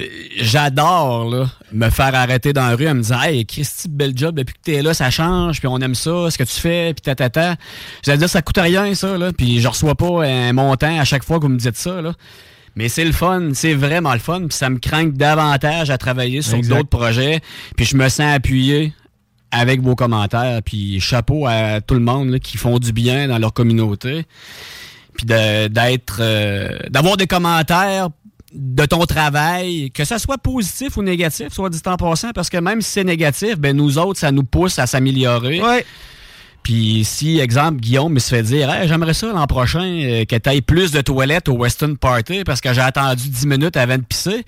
euh, 0.00 0.04
j'adore 0.40 1.28
là, 1.28 1.50
me 1.72 1.90
faire 1.90 2.14
arrêter 2.14 2.52
dans 2.54 2.68
la 2.68 2.76
rue 2.76 2.86
à 2.86 2.94
me 2.94 3.02
dire 3.02 3.22
Hey, 3.22 3.44
Christy, 3.44 3.88
bel 3.88 4.16
job, 4.16 4.36
depuis 4.36 4.54
que 4.54 4.60
tu 4.64 4.74
es 4.74 4.82
là, 4.82 4.94
ça 4.94 5.10
change, 5.10 5.58
puis 5.58 5.68
on 5.68 5.78
aime 5.78 5.94
ça, 5.94 6.05
ce 6.06 6.38
que 6.38 6.44
tu 6.44 6.60
fais, 6.60 6.94
puis 6.94 7.02
tatata. 7.02 7.56
J'allais 8.04 8.18
dire, 8.18 8.28
ça 8.28 8.42
coûte 8.42 8.58
rien, 8.58 8.94
ça, 8.94 9.18
là, 9.18 9.32
puis 9.32 9.60
je 9.60 9.68
reçois 9.68 9.94
pas 9.94 10.24
un 10.24 10.52
montant 10.52 10.98
à 10.98 11.04
chaque 11.04 11.24
fois 11.24 11.38
que 11.38 11.42
vous 11.42 11.50
me 11.50 11.58
dites 11.58 11.76
ça. 11.76 12.00
Là. 12.00 12.12
Mais 12.76 12.88
c'est 12.88 13.04
le 13.04 13.12
fun, 13.12 13.50
c'est 13.54 13.74
vraiment 13.74 14.12
le 14.12 14.18
fun, 14.18 14.40
puis 14.40 14.56
ça 14.56 14.68
me 14.68 14.78
craint 14.78 15.06
davantage 15.06 15.90
à 15.90 15.96
travailler 15.96 16.42
sur 16.42 16.60
d'autres 16.60 16.88
projets, 16.88 17.40
puis 17.76 17.86
je 17.86 17.96
me 17.96 18.08
sens 18.08 18.34
appuyé 18.34 18.92
avec 19.50 19.80
vos 19.80 19.94
commentaires, 19.94 20.60
puis 20.62 21.00
chapeau 21.00 21.46
à 21.46 21.80
tout 21.80 21.94
le 21.94 22.00
monde 22.00 22.30
là, 22.30 22.38
qui 22.38 22.58
font 22.58 22.78
du 22.78 22.92
bien 22.92 23.28
dans 23.28 23.38
leur 23.38 23.54
communauté, 23.54 24.26
puis 25.16 25.24
d'être, 25.24 26.18
euh, 26.20 26.78
d'avoir 26.90 27.16
des 27.16 27.26
commentaires 27.26 28.08
de 28.56 28.84
ton 28.86 29.04
travail, 29.04 29.90
que 29.90 30.04
ça 30.04 30.18
soit 30.18 30.38
positif 30.38 30.96
ou 30.96 31.02
négatif, 31.02 31.52
soit 31.52 31.70
dit 31.70 31.80
en 31.86 31.96
passant, 31.96 32.30
parce 32.34 32.50
que 32.50 32.56
même 32.56 32.80
si 32.80 32.90
c'est 32.90 33.04
négatif, 33.04 33.58
ben 33.58 33.76
nous 33.76 33.98
autres, 33.98 34.18
ça 34.18 34.32
nous 34.32 34.44
pousse 34.44 34.78
à 34.78 34.86
s'améliorer. 34.86 35.60
Puis 36.66 37.04
si, 37.04 37.38
exemple, 37.38 37.78
Guillaume 37.78 38.12
me 38.12 38.18
se 38.18 38.28
fait 38.28 38.42
dire 38.42 38.68
Hey, 38.68 38.88
j'aimerais 38.88 39.14
ça 39.14 39.28
l'an 39.28 39.46
prochain 39.46 39.84
euh, 39.84 40.24
que 40.24 40.34
tu 40.34 40.48
ailles 40.48 40.62
plus 40.62 40.90
de 40.90 41.00
toilettes 41.00 41.48
au 41.48 41.52
Western 41.52 41.96
Party 41.96 42.42
parce 42.42 42.60
que 42.60 42.72
j'ai 42.72 42.80
attendu 42.80 43.28
10 43.28 43.46
minutes 43.46 43.76
avant 43.76 43.98
de 43.98 44.02
pisser, 44.02 44.44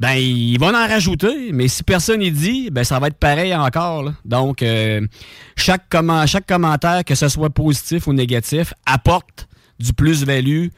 ben 0.00 0.14
il 0.14 0.58
va 0.58 0.70
en 0.70 0.88
rajouter. 0.88 1.52
Mais 1.52 1.68
si 1.68 1.84
personne 1.84 2.22
y 2.22 2.32
dit, 2.32 2.70
ben 2.72 2.82
ça 2.82 2.98
va 2.98 3.06
être 3.06 3.18
pareil 3.18 3.54
encore. 3.54 4.02
là. 4.02 4.14
Donc, 4.24 4.64
euh, 4.64 5.06
chaque, 5.54 5.84
comment, 5.88 6.26
chaque 6.26 6.44
commentaire, 6.44 7.04
que 7.04 7.14
ce 7.14 7.28
soit 7.28 7.50
positif 7.50 8.08
ou 8.08 8.14
négatif, 8.14 8.74
apporte 8.84 9.46
du 9.78 9.92
plus-value 9.92 10.70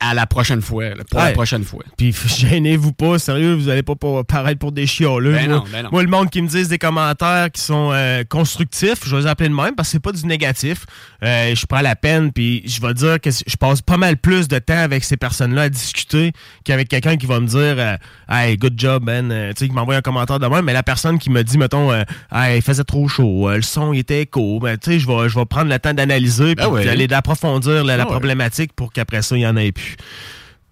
à 0.00 0.12
la 0.12 0.26
prochaine 0.26 0.60
fois. 0.60 0.90
là, 0.90 1.04
pour 1.10 1.20
la 1.20 1.30
prochaine 1.32 1.64
fois. 1.64 1.82
Puis 1.96 2.14
gênez-vous 2.26 2.92
pas, 2.92 3.18
sérieux, 3.18 3.54
vous 3.54 3.68
allez 3.68 3.82
pas 3.82 3.94
pa- 3.94 4.22
paraître 4.24 4.58
pour 4.58 4.72
des 4.72 4.86
chioleux. 4.86 5.32
Ben 5.32 5.48
moi, 5.48 5.56
non, 5.58 5.64
ben 5.72 5.82
non. 5.84 5.88
moi, 5.92 6.02
le 6.02 6.08
monde 6.08 6.30
qui 6.30 6.42
me 6.42 6.48
dise 6.48 6.68
des 6.68 6.78
commentaires 6.78 7.50
qui 7.50 7.60
sont 7.62 7.90
euh, 7.92 8.22
constructifs, 8.28 8.98
je 9.06 9.14
vais 9.16 9.22
les 9.22 9.26
appeler 9.26 9.48
de 9.48 9.54
même 9.54 9.74
parce 9.74 9.88
que 9.88 9.92
c'est 9.92 10.00
pas 10.00 10.12
du 10.12 10.26
négatif. 10.26 10.84
Euh, 11.22 11.54
je 11.54 11.64
prends 11.66 11.80
la 11.80 11.96
peine, 11.96 12.32
puis 12.32 12.62
je 12.66 12.80
vais 12.82 12.92
dire 12.92 13.20
que 13.20 13.30
je 13.30 13.56
passe 13.56 13.80
pas 13.82 13.96
mal 13.96 14.16
plus 14.18 14.46
de 14.48 14.58
temps 14.58 14.76
avec 14.76 15.04
ces 15.04 15.16
personnes-là 15.16 15.62
à 15.62 15.68
discuter 15.70 16.32
qu'avec 16.64 16.88
quelqu'un 16.88 17.16
qui 17.16 17.26
va 17.26 17.40
me 17.40 17.46
dire 17.46 17.76
euh, 17.78 17.96
Hey, 18.28 18.56
good 18.58 18.74
job, 18.76 19.04
Ben, 19.04 19.28
tu 19.28 19.60
sais, 19.60 19.68
qui 19.68 19.74
m'envoie 19.74 19.96
un 19.96 20.00
commentaire 20.02 20.38
de 20.38 20.46
même, 20.46 20.64
mais 20.64 20.72
la 20.74 20.82
personne 20.82 21.18
qui 21.18 21.30
me 21.30 21.42
dit, 21.42 21.56
mettons, 21.56 21.92
Hey, 22.32 22.56
il 22.58 22.62
faisait 22.62 22.84
trop 22.84 23.08
chaud, 23.08 23.48
le 23.50 23.62
son 23.62 23.92
il 23.92 24.00
était 24.00 24.22
écho, 24.22 24.58
ben, 24.60 24.76
tu 24.76 24.92
sais, 24.92 24.98
je 24.98 25.06
vais, 25.06 25.28
je 25.28 25.38
vais 25.38 25.46
prendre 25.46 25.70
le 25.70 25.78
temps 25.78 25.94
d'analyser, 25.94 26.54
puis 26.56 26.66
Ben 26.66 26.68
oui. 26.70 26.84
d'aller 26.84 27.06
d'approfondir 27.06 27.84
la, 27.84 27.96
la 27.96 28.04
ouais. 28.04 28.10
problématique 28.10 28.72
pour 28.74 28.92
qu'après 28.92 29.22
ça, 29.22 29.36
il 29.36 29.42
y 29.42 29.46
en 29.46 29.56
ait 29.56 29.72
plus. 29.72 29.83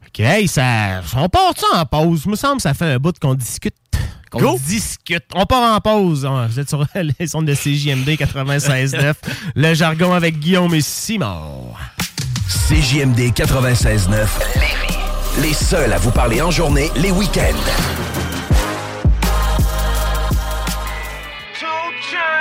OK, 0.06 0.20
hey, 0.20 0.46
ça, 0.48 1.00
on 1.16 1.28
part 1.28 1.52
ça 1.56 1.66
en 1.80 1.86
pause? 1.86 2.26
me 2.26 2.36
semble 2.36 2.56
que 2.56 2.62
ça 2.62 2.74
fait 2.74 2.84
un 2.92 2.98
bout 2.98 3.18
qu'on 3.18 3.34
discute. 3.34 3.74
Qu'on 4.30 4.40
Go. 4.40 4.58
discute. 4.66 5.24
On 5.34 5.44
part 5.46 5.74
en 5.74 5.80
pause. 5.80 6.26
Ah, 6.28 6.46
Vous 6.48 6.58
êtes 6.60 6.68
sur 6.68 6.84
les 7.20 7.34
ondes 7.36 7.46
de 7.46 7.54
CJMD 7.54 8.08
96.9. 8.10 9.14
Le 9.54 9.74
jargon 9.74 10.12
avec 10.12 10.38
Guillaume 10.38 10.74
et 10.74 10.80
Simon. 10.80 11.72
CJMD 12.68 13.32
96.9. 13.34 14.26
Les 15.40 15.52
seuls 15.54 15.92
à 15.92 15.98
vous 15.98 16.10
parler 16.10 16.40
en 16.42 16.50
journée, 16.50 16.90
les 16.96 17.10
week-ends. 17.10 17.42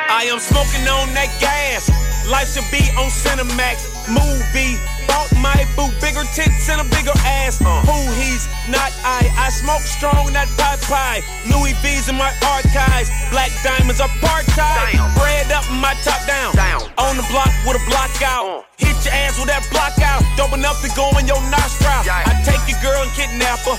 I 0.10 0.30
am 0.32 0.40
smoking 0.40 0.88
on 0.88 1.08
that 1.14 1.30
gas. 1.40 1.90
Life 2.32 2.56
should 2.56 2.72
be 2.72 2.80
on 2.96 3.12
Cinemax. 3.12 4.08
Movie. 4.08 4.80
Bought 5.04 5.28
my 5.44 5.68
boo 5.76 5.92
bigger 6.00 6.24
tits 6.32 6.72
and 6.72 6.80
a 6.80 6.88
bigger 6.88 7.12
ass. 7.28 7.60
Who 7.60 8.00
he's 8.16 8.48
not 8.72 8.96
I. 9.04 9.28
I 9.36 9.52
smoke 9.52 9.84
strong, 9.84 10.32
not 10.32 10.48
pot 10.56 10.80
pie. 10.88 11.20
Louis 11.52 11.76
V's 11.84 12.08
in 12.08 12.16
my 12.16 12.32
archives. 12.48 13.12
Black 13.36 13.52
diamonds 13.68 14.00
are 14.00 14.08
part 14.24 14.48
tie. 14.56 14.96
Bread 15.20 15.52
up, 15.52 15.68
my 15.84 15.92
top 16.08 16.24
down. 16.24 16.56
On 16.96 17.20
the 17.20 17.28
block 17.28 17.52
with 17.68 17.76
a 17.76 17.84
block 17.92 18.16
out. 18.24 18.64
Hit 18.80 18.96
your 19.04 19.12
ass 19.12 19.36
with 19.36 19.52
that 19.52 19.68
block 19.68 20.00
out. 20.00 20.24
Dope 20.40 20.56
enough 20.56 20.80
to 20.88 20.90
go 20.96 21.12
in 21.20 21.28
your 21.28 21.44
nostril. 21.52 22.00
I 22.08 22.32
take 22.48 22.64
your 22.64 22.80
girl 22.80 23.04
and 23.04 23.12
kidnap 23.12 23.60
her. 23.68 23.76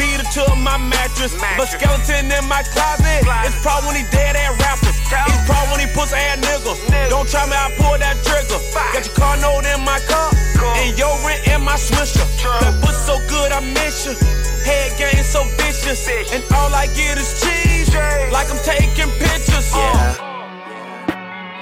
Feed 0.00 0.24
her 0.24 0.28
to 0.40 0.56
my 0.56 0.80
mattress. 0.80 1.36
But 1.36 1.68
skeleton 1.68 2.32
in 2.32 2.48
my 2.48 2.64
closet. 2.72 3.28
It's 3.44 3.60
probably 3.60 4.08
dead 4.08 4.40
ass 4.40 4.56
rappers. 4.56 4.89
It's 5.10 5.42
probably 5.46 5.70
when 5.70 5.80
he 5.82 5.88
pussy 5.94 6.16
ass 6.16 6.38
niggas. 6.38 6.78
Don't 7.10 7.28
try 7.28 7.46
me, 7.46 7.56
I 7.58 7.70
pull 7.76 7.98
that 7.98 8.16
trigger. 8.22 8.60
Got 8.94 9.06
your 9.06 9.14
car 9.18 9.36
note 9.42 9.66
in 9.66 9.82
my 9.82 9.98
car. 10.06 10.30
And 10.78 10.96
your 10.98 11.10
rent 11.26 11.46
in 11.50 11.62
my 11.62 11.74
swisher. 11.74 12.26
That 12.62 12.78
pussy 12.82 13.02
so 13.06 13.18
good, 13.26 13.50
I 13.50 13.60
miss 13.60 14.06
you. 14.06 14.14
Head 14.62 14.94
game 14.98 15.24
so 15.24 15.42
vicious. 15.58 16.06
And 16.30 16.44
all 16.54 16.72
I 16.74 16.86
get 16.94 17.18
is 17.18 17.42
cheese. 17.42 17.90
Like 18.30 18.50
I'm 18.50 18.60
taking 18.62 19.10
pictures. 19.18 19.70
Uh. 19.74 20.30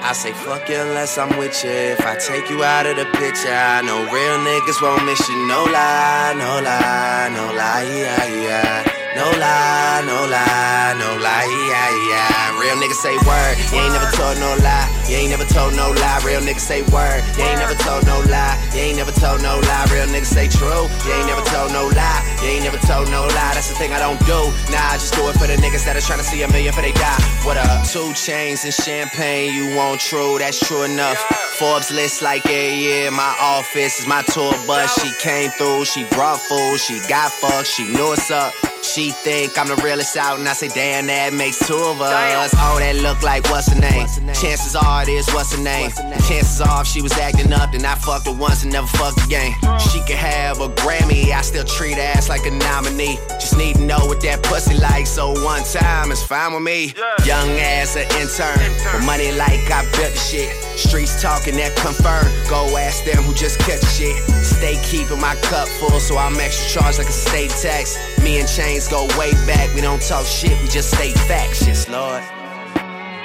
I 0.01 0.13
say 0.13 0.31
fuck 0.31 0.67
you 0.69 0.75
unless 0.75 1.17
I'm 1.17 1.37
with 1.37 1.63
you. 1.63 1.69
If 1.69 2.05
I 2.05 2.15
take 2.15 2.49
you 2.49 2.63
out 2.63 2.85
of 2.85 2.95
the 2.95 3.05
picture, 3.19 3.51
I 3.51 3.81
know 3.81 3.99
real 4.09 4.37
niggas 4.45 4.81
won't 4.81 5.05
miss 5.05 5.27
you. 5.27 5.35
No 5.47 5.65
lie, 5.65 6.33
no 6.37 6.61
lie, 6.63 7.29
no 7.35 7.45
lie, 7.53 7.83
yeah, 7.83 8.25
yeah. 8.41 8.83
No 9.15 9.29
lie, 9.37 10.01
no 10.05 10.25
lie, 10.25 10.95
no 10.97 11.17
lie, 11.21 11.49
yeah, 11.69 12.09
yeah. 12.09 12.38
Real 12.69 12.77
niggas 12.77 13.01
say 13.01 13.17
word, 13.25 13.57
you 13.73 13.81
ain't 13.81 13.93
never 13.97 14.11
told 14.13 14.37
no 14.37 14.53
lie. 14.61 14.85
You 15.09 15.17
ain't 15.17 15.31
never 15.31 15.43
told 15.43 15.73
no 15.73 15.89
lie. 15.89 16.21
Real 16.23 16.39
niggas 16.39 16.61
say 16.61 16.83
word, 16.93 17.25
you 17.33 17.41
ain't 17.41 17.57
never 17.57 17.73
told 17.73 18.05
no 18.05 18.21
lie. 18.29 18.61
You 18.75 18.81
ain't 18.81 18.97
never 18.97 19.09
told 19.09 19.41
no 19.41 19.57
lie. 19.57 19.89
Real 19.89 20.05
niggas 20.05 20.29
say 20.29 20.47
true, 20.47 20.85
you 21.01 21.11
ain't 21.17 21.25
never 21.25 21.41
told 21.49 21.73
no 21.73 21.89
lie. 21.97 22.21
You 22.43 22.49
ain't 22.49 22.63
never 22.63 22.77
told 22.85 23.09
no 23.09 23.25
lie. 23.25 23.57
That's 23.57 23.69
the 23.69 23.73
thing 23.73 23.91
I 23.91 23.97
don't 23.97 24.19
do. 24.29 24.53
Nah, 24.69 24.93
I 24.93 25.01
just 25.01 25.15
do 25.15 25.27
it 25.29 25.33
for 25.41 25.47
the 25.47 25.57
niggas 25.57 25.83
that 25.85 25.97
are 25.97 26.05
trying 26.05 26.19
to 26.19 26.23
see 26.23 26.43
a 26.43 26.47
million 26.53 26.71
for 26.71 26.83
they 26.85 26.93
die. 26.93 27.17
What 27.41 27.57
up? 27.57 27.89
Two 27.89 28.13
chains 28.13 28.63
and 28.65 28.73
champagne, 28.73 29.51
you 29.51 29.75
want 29.75 29.99
true, 29.99 30.37
that's 30.37 30.59
true 30.59 30.83
enough. 30.83 31.17
Forbes 31.57 31.89
list 31.89 32.21
like 32.21 32.45
a 32.45 32.77
year. 32.77 33.09
My 33.09 33.35
office 33.41 33.99
is 33.99 34.05
my 34.05 34.21
tour 34.29 34.53
bus. 34.69 34.93
She 35.01 35.09
came 35.17 35.49
through, 35.57 35.85
she 35.85 36.05
brought 36.13 36.37
food, 36.37 36.77
she 36.77 37.01
got 37.09 37.31
fucked, 37.31 37.65
she 37.65 37.87
knew 37.87 38.13
what's 38.13 38.29
up. 38.29 38.53
She 38.89 39.11
think 39.11 39.55
I'm 39.55 39.67
the 39.67 39.75
realest 39.85 40.17
out, 40.17 40.39
and 40.39 40.49
I 40.49 40.53
say, 40.53 40.67
damn, 40.67 41.05
that 41.07 41.31
makes 41.31 41.59
two 41.59 41.77
of 41.77 42.01
us. 42.01 42.09
Oh, 42.57 42.79
that 42.79 42.95
look 43.03 43.21
like 43.21 43.45
what's 43.51 43.71
her 43.71 43.79
name? 43.79 44.07
Chances 44.33 44.75
are 44.75 45.03
it 45.03 45.09
is 45.09 45.29
what's 45.29 45.53
her 45.53 45.61
name. 45.61 45.91
Chances 46.25 46.59
are 46.59 46.81
if 46.81 46.87
she 46.87 47.03
was 47.03 47.13
acting 47.13 47.53
up, 47.53 47.71
then 47.71 47.85
I 47.85 47.93
fucked 47.93 48.25
her 48.25 48.33
once 48.33 48.63
and 48.63 48.73
never 48.73 48.87
fucked 48.87 49.23
again. 49.25 49.53
Oh. 49.61 49.77
She 49.77 49.99
could 50.01 50.17
have 50.17 50.59
a 50.59 50.69
Grammy, 50.69 51.29
I 51.29 51.41
still 51.41 51.65
treat 51.65 51.95
her 51.95 52.01
ass 52.01 52.29
like 52.29 52.47
a 52.47 52.51
nominee. 52.51 53.19
Just 53.37 53.57
need 53.57 53.75
to 53.75 53.81
know 53.83 53.99
what 54.07 54.21
that 54.21 54.41
pussy 54.41 54.73
like, 54.73 55.05
so 55.05 55.37
one 55.45 55.61
time 55.63 56.11
is 56.11 56.23
fine 56.23 56.53
with 56.53 56.63
me. 56.63 56.95
Young 57.25 57.49
ass 57.61 57.95
an 57.95 58.09
intern, 58.17 58.57
with 58.57 59.05
money 59.05 59.31
like 59.37 59.69
I 59.69 59.85
built 59.93 60.17
the 60.17 60.19
shit. 60.19 60.49
Streets 60.79 61.21
talking 61.21 61.55
that 61.57 61.75
confirm. 61.77 62.25
Go 62.49 62.65
ask 62.75 63.05
them 63.05 63.21
who 63.21 63.35
just 63.35 63.59
catch 63.59 63.85
shit. 63.85 64.17
Stay 64.41 64.81
keeping 64.81 65.21
my 65.21 65.35
cup 65.45 65.67
full, 65.77 65.99
so 65.99 66.17
I'm 66.17 66.39
extra 66.39 66.81
charged 66.81 66.97
like 66.97 67.09
a 67.09 67.13
state 67.13 67.51
tax. 67.51 67.99
Me 68.23 68.39
and 68.39 68.49
Chains 68.49 68.87
go 68.87 69.07
way 69.17 69.31
back. 69.45 69.73
We 69.75 69.81
don't 69.81 70.01
talk 70.01 70.25
shit, 70.25 70.59
we 70.61 70.67
just 70.67 70.91
stay 70.93 71.11
facts. 71.27 71.65
Yes, 71.65 71.89
Lord. 71.89 72.23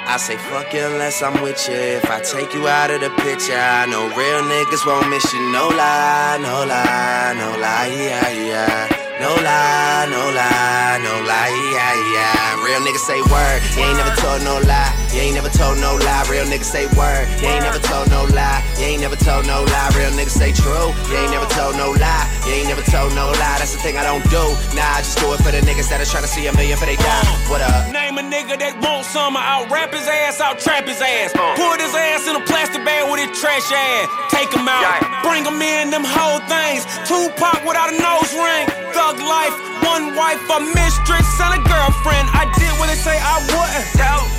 I 0.07 0.17
say 0.17 0.37
fuck 0.37 0.71
you 0.71 0.85
unless 0.85 1.23
I'm 1.23 1.41
with 1.41 1.67
you. 1.67 1.73
If 1.73 2.09
I 2.09 2.21
take 2.21 2.53
you 2.53 2.67
out 2.67 2.91
of 2.91 3.01
the 3.01 3.09
picture, 3.21 3.57
I 3.57 3.85
know 3.87 4.05
real 4.15 4.41
niggas 4.43 4.85
won't 4.85 5.09
miss 5.09 5.33
you. 5.33 5.39
No 5.51 5.67
lie, 5.67 6.37
no 6.41 6.63
lie, 6.63 7.33
no 7.35 7.49
lie, 7.59 7.89
yeah, 7.89 8.29
yeah. 8.29 8.87
No 9.19 9.33
lie, 9.33 10.05
no 10.09 10.21
lie, 10.29 10.99
no 11.03 11.13
lie, 11.25 11.53
yeah, 11.73 12.13
yeah. 12.13 12.34
Real 12.75 12.91
niggas 12.91 13.07
say 13.07 13.23
word, 13.31 13.63
you 13.79 13.87
ain't 13.87 13.95
never 13.95 14.11
told 14.19 14.43
no 14.43 14.59
lie. 14.67 14.91
You 15.15 15.23
ain't 15.23 15.35
never 15.39 15.47
told 15.47 15.79
no 15.79 15.95
lie. 15.95 16.27
Real 16.27 16.43
niggas 16.43 16.67
say 16.67 16.91
word, 16.99 17.23
you 17.39 17.47
ain't 17.47 17.63
never 17.63 17.79
told 17.79 18.11
no 18.11 18.27
lie. 18.35 18.59
You 18.75 18.91
ain't 18.91 18.99
never 18.99 19.15
told 19.15 19.47
no 19.47 19.63
lie. 19.63 19.95
Real 19.95 20.11
niggas 20.11 20.35
say 20.35 20.51
true, 20.51 20.91
you 21.07 21.15
ain't 21.15 21.31
never 21.31 21.47
told 21.55 21.79
no 21.79 21.95
lie. 21.95 22.27
You 22.43 22.51
ain't 22.51 22.67
never 22.67 22.83
told 22.83 23.15
no 23.15 23.31
lie. 23.31 23.63
That's 23.63 23.71
the 23.71 23.79
thing 23.79 23.95
I 23.95 24.03
don't 24.03 24.27
do. 24.27 24.43
Nah, 24.75 24.99
I 24.99 25.07
just 25.07 25.15
do 25.23 25.31
it 25.31 25.39
for 25.39 25.55
the 25.55 25.63
niggas 25.63 25.87
that 25.87 26.03
are 26.03 26.09
trying 26.11 26.27
to 26.27 26.31
see 26.35 26.51
a 26.51 26.53
million 26.59 26.75
for 26.75 26.83
they 26.83 26.99
die. 26.99 27.23
What 27.47 27.63
up? 27.63 27.95
Name 27.95 28.19
a 28.19 28.23
nigga 28.27 28.59
that 28.59 28.75
want 28.83 29.07
some. 29.07 29.39
I'll 29.39 29.71
rap 29.71 29.95
his 29.95 30.03
ass, 30.11 30.43
I'll 30.43 30.59
trap 30.59 30.83
his 30.83 30.99
ass. 30.99 31.31
Put 31.31 31.79
his 31.79 31.95
ass 31.95 32.27
in 32.27 32.35
a 32.35 32.43
plastic 32.43 32.83
bag 32.83 33.07
with 33.07 33.23
his 33.23 33.31
trash 33.39 33.71
ass. 33.71 34.11
Take 34.27 34.51
him 34.51 34.67
out, 34.67 34.83
bring 35.23 35.47
him 35.47 35.63
in, 35.63 35.95
them 35.95 36.03
whole 36.03 36.43
things. 36.51 36.83
Tupac 37.07 37.63
without 37.63 37.87
a 37.87 37.95
nose 37.95 38.35
ring. 38.35 38.67
Thug 38.91 39.15
life, 39.23 39.55
one 39.85 40.17
wife, 40.17 40.41
a 40.49 40.59
mistress, 40.73 41.29
and 41.39 41.53
a 41.55 41.61
girlfriend. 41.61 42.25
I 42.33 42.49
did 42.57 42.73
what 42.81 42.89
they 42.89 42.97
say 42.97 43.15
I 43.15 43.37
wouldn't. 43.53 43.85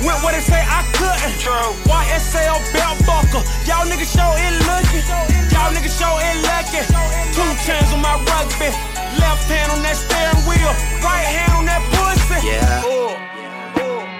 Went 0.03 0.19
what 0.21 0.35
they 0.35 0.43
say 0.43 0.59
I 0.59 0.83
couldn't. 0.93 1.39
YSL 1.87 2.59
belt 2.75 2.99
buckle. 3.07 3.41
Y'all 3.63 3.87
niggas 3.87 4.11
show 4.11 4.29
it 4.35 4.53
looking. 4.67 5.03
Y'all 5.49 5.71
niggas 5.71 5.95
show 5.95 6.13
it 6.19 6.35
lucky. 6.43 6.83
Two 7.33 7.49
chains 7.65 7.89
on 7.95 8.03
my 8.03 8.19
rugby. 8.27 8.69
Left 9.17 9.47
hand 9.49 9.71
on 9.71 9.81
that 9.81 9.95
steering 9.95 10.43
wheel. 10.45 10.73
Right 11.01 11.25
hand 11.25 11.51
on 11.55 11.65
that 11.65 11.81
pussy. 11.95 12.45
Yeah. 12.45 12.85
Ooh. 12.85 13.15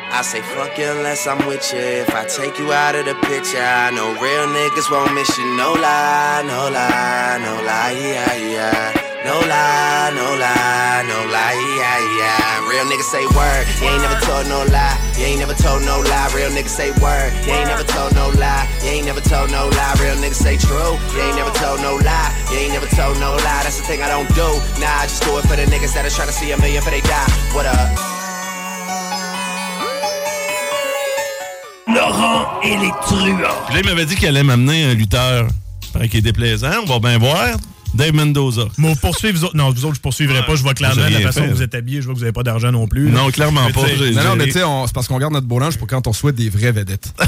I 0.10 0.24
say 0.24 0.42
fuck 0.42 0.76
you 0.80 0.90
unless 0.90 1.28
I'm 1.28 1.46
with 1.46 1.72
you. 1.74 1.80
If 1.80 2.10
I 2.16 2.26
take 2.26 2.58
you 2.58 2.72
out 2.72 2.96
of 2.96 3.06
the 3.06 3.14
picture, 3.28 3.62
I 3.62 3.92
know 3.92 4.18
real 4.18 4.48
niggas 4.50 4.90
won't 4.90 5.14
miss 5.14 5.38
you. 5.38 5.46
No 5.56 5.74
lie, 5.74 6.42
no 6.48 6.70
lie, 6.74 7.38
no 7.44 7.54
lie, 7.62 7.92
yeah, 7.92 8.36
yeah. 8.36 9.07
No 9.28 9.44
lie, 9.44 10.16
no 10.16 10.40
lie, 10.40 11.04
no 11.04 11.20
lie, 11.28 11.60
yeah, 11.76 12.00
yeah. 12.16 12.64
Real 12.64 12.88
niggas 12.88 13.12
say 13.12 13.28
word, 13.36 13.68
you 13.84 13.92
ain't 13.92 14.00
never 14.00 14.16
told 14.24 14.48
no 14.48 14.64
lie. 14.72 14.96
You 15.20 15.26
ain't 15.26 15.40
never 15.40 15.54
told 15.54 15.84
no 15.84 16.00
lie. 16.00 16.32
Real 16.34 16.50
niggas 16.50 16.72
say 16.72 16.92
word, 17.04 17.36
you 17.44 17.52
ain't 17.52 17.68
never 17.68 17.84
told 17.84 18.16
no 18.16 18.32
lie. 18.40 18.64
You 18.88 18.96
ain't 18.96 19.06
never 19.06 19.20
told 19.20 19.52
no 19.52 19.68
lie. 19.68 20.00
Real 20.00 20.16
niggas 20.16 20.40
say 20.40 20.56
true, 20.56 20.96
you 21.12 21.20
ain't 21.20 21.36
never 21.36 21.52
told 21.60 21.82
no 21.82 22.00
lie. 22.08 22.32
You 22.52 22.58
ain't 22.58 22.72
never 22.72 22.88
told 22.96 23.20
no 23.20 23.36
lie. 23.44 23.68
That's 23.68 23.76
the 23.76 23.84
thing 23.84 24.02
I 24.02 24.08
don't 24.08 24.32
do. 24.32 24.48
Nah, 24.80 25.04
I 25.04 25.12
just 25.12 25.22
do 25.24 25.38
it 25.38 25.44
for 25.44 25.58
the 25.60 25.68
niggas 25.68 25.92
that 25.96 26.06
are 26.08 26.16
trying 26.16 26.32
to 26.32 26.34
see 26.34 26.52
a 26.54 26.58
million 26.64 26.82
for 26.82 26.92
they 26.92 27.02
die. 27.02 27.28
What 27.52 27.66
up? 27.68 27.92
Laurent 31.92 32.62
et 32.64 32.78
les 32.80 32.96
truands. 33.04 33.60
Puis 33.68 33.76
là, 33.76 33.82
il 33.84 33.86
m'avait 33.90 34.06
dit 34.06 34.16
qu'il 34.16 34.30
allait 34.30 34.44
m'amener 34.44 34.86
un 34.86 34.94
lutteur. 34.94 35.50
Paraît 35.92 36.08
qu'il 36.08 36.20
est 36.20 36.32
déplaisant. 36.32 36.72
On 36.84 36.86
va 36.86 37.00
bien 37.00 37.18
voir. 37.18 37.58
Dave 37.94 38.14
Mendoza. 38.14 38.64
Mais 38.78 38.96
poursuivre 38.96 39.38
vous 39.38 39.46
autres. 39.46 39.56
Non, 39.56 39.72
vous 39.72 39.86
autres, 39.86 39.96
je 39.96 40.02
poursuivrai 40.02 40.46
pas. 40.46 40.56
Je 40.56 40.62
vois 40.62 40.74
clairement 40.74 41.02
la 41.10 41.20
façon 41.22 41.42
que 41.42 41.54
vous 41.54 41.62
êtes 41.62 41.76
habillés. 41.76 42.02
Je 42.02 42.06
vois 42.06 42.14
que 42.14 42.20
vous 42.20 42.24
avez 42.24 42.34
pas 42.34 42.44
d'argent 42.44 42.72
non 42.72 42.88
plus. 42.88 43.10
Non, 43.10 43.30
clairement 43.32 43.66
Mais 43.68 43.74
pas. 43.74 43.82
Non, 44.24 44.36
mais 44.36 44.46
tu 44.46 44.52
sais, 44.54 44.62
c'est 44.86 44.94
parce 44.94 45.08
qu'on 45.08 45.18
garde 45.18 45.34
notre 45.34 45.48
beau 45.48 45.60
linge 45.60 45.78
pour 45.78 45.88
quand 45.88 46.08
on 46.08 46.14
souhaite 46.14 46.36
des 46.36 46.50
vraies 46.50 46.72
vedettes. 46.72 47.14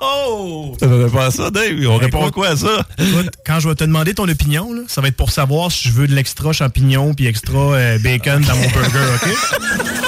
Oh! 0.00 0.76
Ça 0.78 0.88
fait 0.88 1.14
pas 1.14 1.26
à 1.26 1.30
ça, 1.30 1.50
Dave. 1.50 1.86
On 1.88 1.96
répond 1.96 2.20
écoute, 2.20 2.34
quoi 2.34 2.48
à 2.48 2.56
ça? 2.56 2.86
Écoute, 2.98 3.30
quand 3.46 3.60
je 3.60 3.68
vais 3.68 3.74
te 3.74 3.84
demander 3.84 4.14
ton 4.14 4.28
opinion, 4.28 4.72
là, 4.72 4.82
ça 4.86 5.00
va 5.00 5.08
être 5.08 5.16
pour 5.16 5.30
savoir 5.30 5.70
si 5.72 5.88
je 5.88 5.92
veux 5.92 6.06
de 6.06 6.14
l'extra 6.14 6.52
champignon 6.52 7.14
puis 7.14 7.26
extra 7.26 7.74
euh, 7.74 7.98
bacon 7.98 8.42
dans 8.42 8.56
mon 8.56 8.68
burger, 8.68 8.98
OK? 9.16 9.30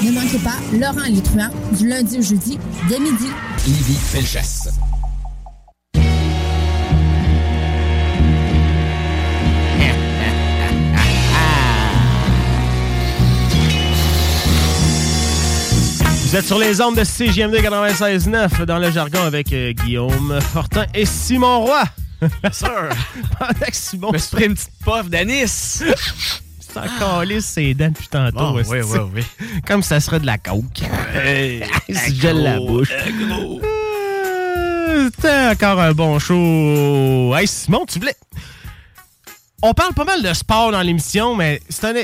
Ne 0.00 0.12
manquez 0.12 0.38
pas 0.38 0.54
Laurent 0.72 1.22
truands 1.24 1.50
du 1.76 1.88
lundi 1.88 2.18
au 2.18 2.22
jeudi 2.22 2.56
dès 2.88 3.00
midi. 3.00 3.26
Livy 3.66 3.94
Felchasse. 3.94 4.68
Vous 16.28 16.36
êtes 16.36 16.46
sur 16.46 16.58
les 16.58 16.80
ondes 16.82 16.96
de 16.96 17.04
CGMD 17.04 17.54
96.9 17.56 18.64
dans 18.66 18.78
le 18.78 18.90
jargon 18.90 19.22
avec 19.22 19.50
euh, 19.52 19.72
Guillaume 19.72 20.38
Fortin 20.42 20.84
et 20.92 21.06
Simon 21.06 21.60
Roy. 21.60 21.84
Sûr. 22.52 22.88
Avec 23.40 23.74
Simon. 23.74 24.10
Je 24.12 24.36
pris 24.36 24.44
une 24.46 24.54
petite 24.54 24.70
puff 24.84 25.08
d'anis. 25.08 25.46
C'est 25.48 25.86
encore 26.76 27.24
lisse 27.24 27.46
ses 27.46 27.72
dents 27.74 27.88
depuis 27.88 28.08
tantôt. 28.08 28.36
Bon, 28.36 28.54
oui, 28.56 28.62
oui, 28.82 28.98
oui. 29.14 29.22
Comme 29.66 29.82
ça 29.82 30.00
serait 30.00 30.20
de 30.20 30.26
la 30.26 30.36
coke. 30.36 30.82
Hey, 31.14 31.64
gèle 32.12 32.42
la 32.42 32.58
bouche. 32.58 32.90
Euh, 32.92 33.60
C'était 35.14 35.48
encore 35.64 35.80
un 35.80 35.92
bon 35.92 36.18
show. 36.18 37.34
Hey 37.36 37.46
Simon, 37.46 37.86
tu 37.86 38.00
voulais. 38.00 38.16
On 39.62 39.72
parle 39.72 39.94
pas 39.94 40.04
mal 40.04 40.22
de 40.22 40.32
sport 40.34 40.72
dans 40.72 40.82
l'émission, 40.82 41.34
mais 41.34 41.60
c'est 41.70 41.84
un- 41.86 41.94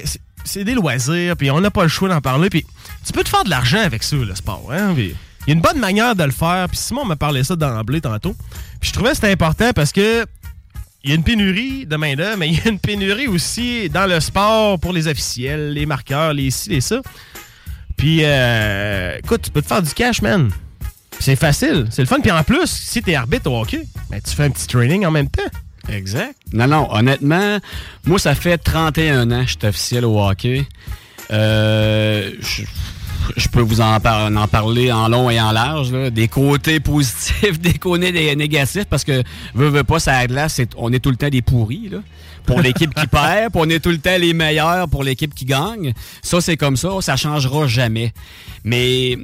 c'est- 0.44 0.64
des 0.64 0.74
loisirs, 0.74 1.36
puis 1.36 1.50
on 1.50 1.60
n'a 1.60 1.70
pas 1.70 1.82
le 1.82 1.88
choix 1.88 2.08
d'en 2.08 2.20
parler. 2.20 2.50
Puis 2.50 2.64
tu 3.04 3.12
peux 3.12 3.24
te 3.24 3.28
faire 3.28 3.44
de 3.44 3.50
l'argent 3.50 3.80
avec 3.82 4.02
ça, 4.02 4.16
le 4.16 4.34
sport. 4.34 4.70
Hein? 4.72 4.94
Il 4.96 5.08
y 5.48 5.50
a 5.50 5.54
une 5.54 5.60
bonne 5.60 5.78
manière 5.78 6.14
de 6.14 6.24
le 6.24 6.30
faire. 6.30 6.66
Puis 6.68 6.78
Simon 6.78 7.04
m'a 7.04 7.16
parlé 7.16 7.44
ça 7.44 7.56
d'emblée 7.56 8.00
tantôt. 8.00 8.34
Puis 8.80 8.88
je 8.88 8.92
trouvais 8.94 9.10
que 9.10 9.16
c'était 9.16 9.32
important 9.32 9.72
parce 9.74 9.92
que 9.92 10.24
il 11.02 11.10
y 11.10 11.12
a 11.12 11.16
une 11.16 11.22
pénurie 11.24 11.84
de 11.84 11.96
main-d'œuvre, 11.96 12.38
mais 12.38 12.48
il 12.48 12.54
y 12.58 12.60
a 12.62 12.68
une 12.70 12.78
pénurie 12.78 13.26
aussi 13.28 13.90
dans 13.90 14.06
le 14.06 14.20
sport 14.20 14.80
pour 14.80 14.92
les 14.94 15.06
officiels, 15.06 15.74
les 15.74 15.84
marqueurs, 15.84 16.32
les 16.32 16.50
ci, 16.50 16.70
les 16.70 16.80
ça. 16.80 17.02
Puis, 17.96 18.20
euh, 18.22 19.18
écoute, 19.22 19.42
tu 19.42 19.50
peux 19.50 19.60
te 19.60 19.66
faire 19.66 19.82
du 19.82 19.92
cash, 19.92 20.22
man. 20.22 20.50
C'est 21.20 21.36
facile, 21.36 21.86
c'est 21.90 22.00
le 22.02 22.08
fun. 22.08 22.20
Puis 22.20 22.30
en 22.30 22.42
plus, 22.42 22.66
si 22.66 23.02
t'es 23.02 23.14
arbitre 23.14 23.50
au 23.50 23.60
hockey, 23.60 23.86
ben, 24.10 24.20
tu 24.20 24.34
fais 24.34 24.44
un 24.44 24.50
petit 24.50 24.66
training 24.66 25.04
en 25.06 25.10
même 25.10 25.28
temps. 25.28 25.42
Exact. 25.88 26.34
Non, 26.52 26.66
non, 26.66 26.88
honnêtement, 26.90 27.58
moi, 28.06 28.18
ça 28.18 28.34
fait 28.34 28.58
31 28.58 29.30
ans 29.30 29.42
que 29.42 29.50
je 29.50 29.56
suis 29.58 29.68
officiel 29.68 30.04
au 30.04 30.18
hockey. 30.20 30.64
Euh, 31.30 32.30
je, 32.40 32.62
je 33.36 33.48
peux 33.48 33.60
vous 33.60 33.80
en, 33.80 34.00
par- 34.00 34.30
en 34.30 34.48
parler 34.48 34.92
en 34.92 35.08
long 35.08 35.30
et 35.30 35.40
en 35.40 35.52
large, 35.52 35.92
là. 35.92 36.10
des 36.10 36.28
côtés 36.28 36.80
positifs, 36.80 37.60
des 37.60 37.74
côtés 37.74 38.34
négatifs, 38.36 38.84
parce 38.84 39.04
que, 39.04 39.22
veux, 39.54 39.68
veux 39.68 39.84
pas, 39.84 39.98
ça 39.98 40.26
glace, 40.26 40.60
on 40.76 40.92
est 40.92 41.00
tout 41.00 41.10
le 41.10 41.16
temps 41.16 41.28
des 41.28 41.42
pourris, 41.42 41.88
là. 41.90 41.98
Pour 42.46 42.60
l'équipe 42.60 42.94
qui 42.94 43.06
perd, 43.10 43.52
puis 43.52 43.60
on 43.64 43.70
est 43.70 43.80
tout 43.80 43.88
le 43.90 43.98
temps 43.98 44.18
les 44.18 44.34
meilleurs 44.34 44.86
pour 44.88 45.02
l'équipe 45.02 45.34
qui 45.34 45.46
gagne. 45.46 45.94
Ça, 46.22 46.40
c'est 46.42 46.58
comme 46.58 46.76
ça, 46.76 46.90
ça 47.00 47.16
changera 47.16 47.66
jamais. 47.66 48.12
Mais 48.64 49.16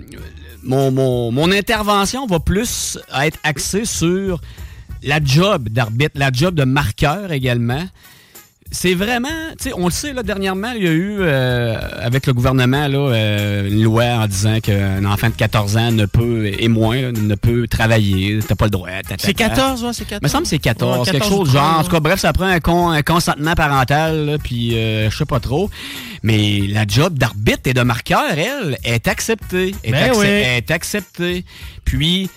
mon, 0.62 0.90
mon, 0.90 1.30
mon 1.30 1.52
intervention 1.52 2.26
va 2.26 2.40
plus 2.40 2.98
être 3.22 3.38
axée 3.44 3.84
sur 3.84 4.40
la 5.02 5.20
job 5.22 5.68
d'arbitre, 5.68 6.12
la 6.14 6.30
job 6.32 6.54
de 6.54 6.64
marqueur 6.64 7.32
également. 7.32 7.82
C'est 8.72 8.94
vraiment, 8.94 9.26
tu 9.60 9.64
sais, 9.70 9.72
on 9.76 9.86
le 9.86 9.90
sait, 9.90 10.12
là, 10.12 10.22
dernièrement, 10.22 10.70
il 10.76 10.84
y 10.84 10.86
a 10.86 10.92
eu, 10.92 11.16
euh, 11.22 11.76
avec 12.00 12.24
le 12.28 12.32
gouvernement, 12.32 12.86
là, 12.86 12.98
euh, 12.98 13.68
une 13.68 13.82
loi 13.82 14.04
en 14.04 14.26
disant 14.28 14.60
qu'un 14.60 15.04
enfant 15.06 15.28
de 15.28 15.34
14 15.34 15.76
ans 15.76 15.90
ne 15.90 16.06
peut, 16.06 16.46
et 16.56 16.68
moins, 16.68 17.00
là, 17.02 17.10
ne 17.10 17.34
peut 17.34 17.66
travailler, 17.66 18.38
t'as 18.46 18.54
pas 18.54 18.66
le 18.66 18.70
droit. 18.70 18.88
C'est 19.18 19.34
ta. 19.34 19.48
14, 19.48 19.82
ouais, 19.82 19.92
c'est 19.92 20.04
14. 20.04 20.22
Me 20.22 20.28
semble 20.28 20.42
que 20.44 20.50
c'est 20.50 20.58
14, 20.60 20.98
Ouais, 21.00 21.04
quelque 21.04 21.22
14 21.24 21.36
chose 21.36 21.52
genre. 21.52 21.68
13, 21.68 21.80
En 21.80 21.82
tout 21.84 21.90
cas, 21.90 21.98
bref, 22.00 22.20
ça 22.20 22.32
prend 22.32 22.44
un, 22.46 22.60
con- 22.60 22.90
un 22.90 23.02
consentement 23.02 23.54
parental, 23.54 24.24
là, 24.26 24.38
puis 24.38 24.76
euh, 24.78 25.10
je 25.10 25.16
sais 25.16 25.24
pas 25.24 25.40
trop. 25.40 25.68
Mais 26.22 26.60
la 26.68 26.86
job 26.86 27.18
d'arbitre 27.18 27.62
et 27.64 27.74
de 27.74 27.82
marqueur, 27.82 28.22
elle, 28.36 28.78
est 28.84 29.08
acceptée. 29.08 29.74
Est, 29.82 29.90
Ben 29.90 30.12
accep- 30.12 30.16
oui. 30.20 30.26
est 30.28 30.70
acceptée. 30.70 31.44
Puis, 31.84 32.30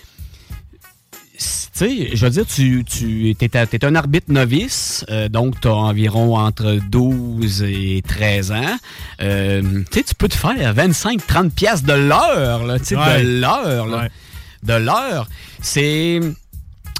sais, 1.43 2.15
je 2.15 2.25
veux 2.25 2.31
dire, 2.31 2.45
tu, 2.45 2.83
tu 2.85 3.35
es, 3.39 3.85
un 3.85 3.95
arbitre 3.95 4.31
novice, 4.31 5.05
euh, 5.09 5.29
donc 5.29 5.59
tu 5.61 5.67
as 5.67 5.73
environ 5.75 6.37
entre 6.37 6.79
12 6.89 7.63
et 7.63 8.01
13 8.07 8.51
ans. 8.51 8.77
Euh, 9.21 9.61
tu 9.91 9.99
sais, 9.99 10.03
tu 10.03 10.15
peux 10.15 10.27
te 10.27 10.35
faire 10.35 10.73
25-30 10.73 11.51
piastres 11.51 11.87
de 11.87 11.93
l'heure, 11.93 12.65
là, 12.65 12.79
tu 12.79 12.85
sais, 12.85 12.95
Ouais. 12.95 13.23
de 13.23 13.39
l'heure, 13.41 13.87
là. 13.87 13.97
Ouais. 14.03 14.11
De 14.63 14.73
l'heure. 14.73 15.27
C'est... 15.61 16.19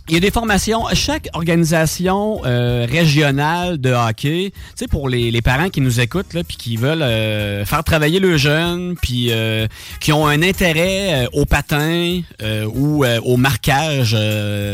il 0.10 0.16
y 0.16 0.18
a 0.18 0.20
des 0.20 0.32
formations. 0.32 0.84
Chaque 0.94 1.30
organisation 1.34 2.42
euh, 2.46 2.86
régionale 2.90 3.78
de 3.78 3.92
hockey, 3.92 4.52
tu 4.52 4.62
sais, 4.76 4.88
pour 4.88 5.08
les, 5.08 5.32
les 5.32 5.42
parents 5.42 5.70
qui 5.70 5.80
nous 5.80 6.02
écoutent, 6.02 6.36
puis 6.46 6.58
qui 6.58 6.76
veulent 6.76 7.02
euh, 7.02 7.64
faire 7.64 7.84
travailler 7.86 8.20
le 8.20 8.36
jeune, 8.36 8.96
puis 9.02 9.28
euh, 9.32 9.66
qui 10.02 10.12
ont 10.12 10.28
un 10.28 10.42
intérêt 10.42 11.26
euh, 11.26 11.28
au 11.32 11.46
patin 11.46 12.20
euh, 12.42 12.66
ou 12.74 13.06
euh, 13.06 13.22
au 13.22 13.38
marquage, 13.38 14.16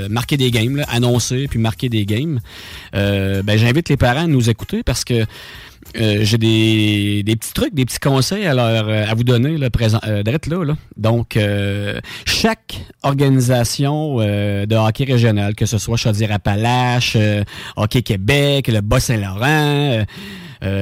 marquer 0.10 0.38
des 0.38 0.50
games, 0.50 0.78
là, 0.78 0.86
annoncer 0.90 1.48
puis 1.48 1.60
marquer 1.60 1.90
des 1.90 2.06
games, 2.06 2.40
ben, 2.94 3.58
j'invite 3.58 3.90
les 3.90 3.98
parents 3.98 4.24
à 4.24 4.28
nous 4.28 4.50
écouter 4.50 4.84
parce 4.84 5.04
que 5.04 5.26
euh, 5.98 6.20
j'ai 6.22 6.38
des, 6.38 7.24
des 7.24 7.36
petits 7.36 7.54
trucs, 7.54 7.74
des 7.74 7.86
petits 7.86 8.00
conseils 8.00 8.46
à, 8.46 8.54
leur, 8.54 8.88
euh, 8.88 9.06
à 9.08 9.14
vous 9.14 9.24
donner 9.24 9.58
là, 9.58 9.70
présent, 9.70 10.00
euh, 10.06 10.24
d'être 10.24 10.48
là, 10.48 10.64
là. 10.64 10.76
Donc, 10.98 11.36
euh, 11.38 12.00
chaque 12.26 12.80
organisation 13.04 14.18
euh, 14.20 14.66
de 14.66 14.76
hockey 14.76 15.06
régional, 15.06 15.56
que 15.56 15.66
ce 15.66 15.78
soit 15.78 15.98
Chaudière-Appalaches, 15.98 17.18
Hockey 17.76 18.02
Québec, 18.02 18.68
le 18.68 18.82
Bas-Saint-Laurent, 18.82 20.06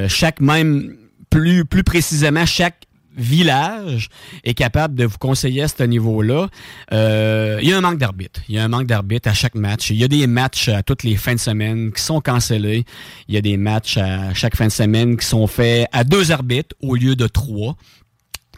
chaque 0.08 0.42
même, 0.42 0.96
plus, 1.30 1.66
plus 1.66 1.84
précisément, 1.84 2.46
chaque 2.46 2.87
village 3.18 4.10
est 4.44 4.54
capable 4.54 4.96
de 4.96 5.06
vous 5.06 5.18
conseiller 5.18 5.64
à 5.64 5.68
ce 5.68 5.84
niveau-là. 5.84 6.48
Euh, 6.94 7.60
il 7.62 7.70
y 7.70 7.74
a 7.74 7.78
un 7.78 7.82
manque 7.82 7.98
d'arbitre. 7.98 8.42
Il 8.48 8.56
y 8.56 8.60
a 8.60 8.64
un 8.64 8.68
manque 8.68 8.88
d'arbitre 8.88 9.30
à 9.30 9.34
chaque 9.34 9.56
match. 9.56 9.90
Il 9.90 9.98
y 9.98 10.04
a 10.04 10.08
des 10.08 10.28
matchs 10.28 10.70
à 10.70 10.84
toutes 10.84 11.04
les 11.04 11.16
fins 11.16 11.36
de 11.36 11.40
semaine 11.40 11.92
qui 11.92 12.02
sont 12.02 12.22
cancellés. 12.22 12.86
Il 13.28 13.36
y 13.36 13.38
a 13.38 13.42
des 13.42 13.58
matchs 13.58 13.98
à 13.98 14.34
chaque 14.34 14.56
fin 14.56 14.68
de 14.68 14.72
semaine 14.72 15.18
qui 15.18 15.26
sont 15.26 15.48
faits 15.48 15.88
à 15.92 16.04
deux 16.04 16.32
arbitres 16.32 16.76
au 16.82 16.96
lieu 16.96 17.16
de 17.16 17.28
trois. 17.28 17.76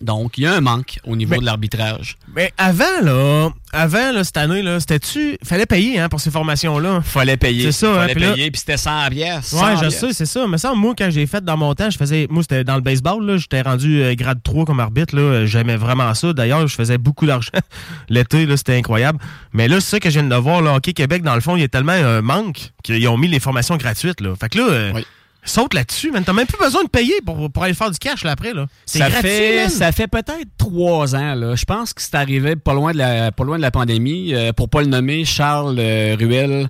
Donc, 0.01 0.37
il 0.37 0.43
y 0.43 0.47
a 0.47 0.53
un 0.53 0.61
manque 0.61 0.99
au 1.05 1.15
niveau 1.15 1.35
de 1.37 1.45
l'arbitrage. 1.45 2.17
Mais 2.35 2.53
avant, 2.57 3.01
là, 3.03 3.49
avant, 3.73 4.11
là, 4.11 4.23
cette 4.23 4.37
année, 4.37 4.61
là, 4.61 4.79
c'était-tu. 4.79 5.37
Fallait 5.43 5.65
payer, 5.65 5.99
hein, 5.99 6.09
pour 6.09 6.19
ces 6.21 6.31
formations-là? 6.31 7.01
Fallait 7.03 7.37
payer. 7.37 7.63
C'est 7.63 7.85
ça, 7.85 7.93
Fallait 7.93 8.11
hein, 8.11 8.15
puis 8.15 8.23
là- 8.23 8.33
payer, 8.33 8.51
puis 8.51 8.59
c'était 8.59 8.77
100 8.77 9.09
pièces. 9.09 9.53
Ouais, 9.53 9.75
je 9.83 9.89
sais, 9.89 10.13
c'est 10.13 10.25
ça. 10.25 10.47
Mais 10.47 10.57
ça, 10.57 10.73
moi, 10.73 10.93
quand 10.97 11.09
j'ai 11.09 11.27
fait 11.27 11.43
dans 11.43 11.57
mon 11.57 11.73
temps, 11.75 11.89
je 11.89 11.97
faisais. 11.97 12.27
Moi, 12.29 12.43
c'était 12.43 12.63
dans 12.63 12.75
le 12.75 12.81
baseball, 12.81 13.25
là. 13.25 13.37
J'étais 13.37 13.61
rendu 13.61 14.01
euh, 14.01 14.15
grade 14.15 14.41
3 14.43 14.65
comme 14.65 14.79
arbitre, 14.79 15.15
là. 15.15 15.45
J'aimais 15.45 15.75
vraiment 15.77 16.13
ça. 16.13 16.33
D'ailleurs, 16.33 16.65
je 16.67 16.75
faisais 16.75 16.97
beaucoup 16.97 17.25
d'argent. 17.25 17.51
L'été, 18.09 18.45
là, 18.45 18.57
c'était 18.57 18.75
incroyable. 18.77 19.19
Mais 19.53 19.67
là, 19.67 19.79
c'est 19.81 19.89
ça 19.91 19.99
que 19.99 20.09
je 20.09 20.19
viens 20.19 20.29
de 20.29 20.35
voir, 20.35 20.61
là. 20.61 20.75
Hockey 20.75 20.93
Québec, 20.93 21.23
dans 21.23 21.35
le 21.35 21.41
fond, 21.41 21.55
il 21.55 21.61
y 21.61 21.65
a 21.65 21.67
tellement 21.67 21.91
un 21.91 22.21
manque 22.21 22.71
qu'ils 22.83 23.07
ont 23.07 23.17
mis 23.17 23.27
les 23.27 23.39
formations 23.39 23.75
gratuites, 23.77 24.21
là. 24.21 24.33
Fait 24.39 24.49
que 24.49 24.57
là, 24.57 24.67
euh, 24.69 25.01
saute 25.43 25.73
là-dessus, 25.73 26.11
man. 26.11 26.23
T'as 26.23 26.33
même 26.33 26.47
plus 26.47 26.57
besoin 26.63 26.83
de 26.83 26.89
payer 26.89 27.13
pour, 27.25 27.51
pour 27.51 27.63
aller 27.63 27.73
faire 27.73 27.91
du 27.91 27.97
cash, 27.97 28.23
là, 28.23 28.31
après, 28.31 28.53
là. 28.53 28.65
C'est 28.85 28.99
Ça 28.99 29.09
gratuit, 29.09 29.29
fait, 29.29 29.55
man. 29.63 29.69
ça 29.69 29.91
fait 29.91 30.07
peut-être 30.07 30.47
trois 30.57 31.15
ans. 31.15 31.35
Là. 31.35 31.55
Je 31.55 31.65
pense 31.65 31.93
que 31.93 32.01
c'est 32.01 32.15
arrivé 32.15 32.55
pas 32.55 32.73
loin 32.73 32.91
de 32.91 32.97
la, 32.97 33.31
pas 33.31 33.43
loin 33.43 33.57
de 33.57 33.61
la 33.61 33.71
pandémie. 33.71 34.33
Euh, 34.33 34.53
pour 34.53 34.69
pas 34.69 34.81
le 34.81 34.87
nommer, 34.87 35.25
Charles 35.25 35.77
euh, 35.79 36.15
Ruel, 36.19 36.67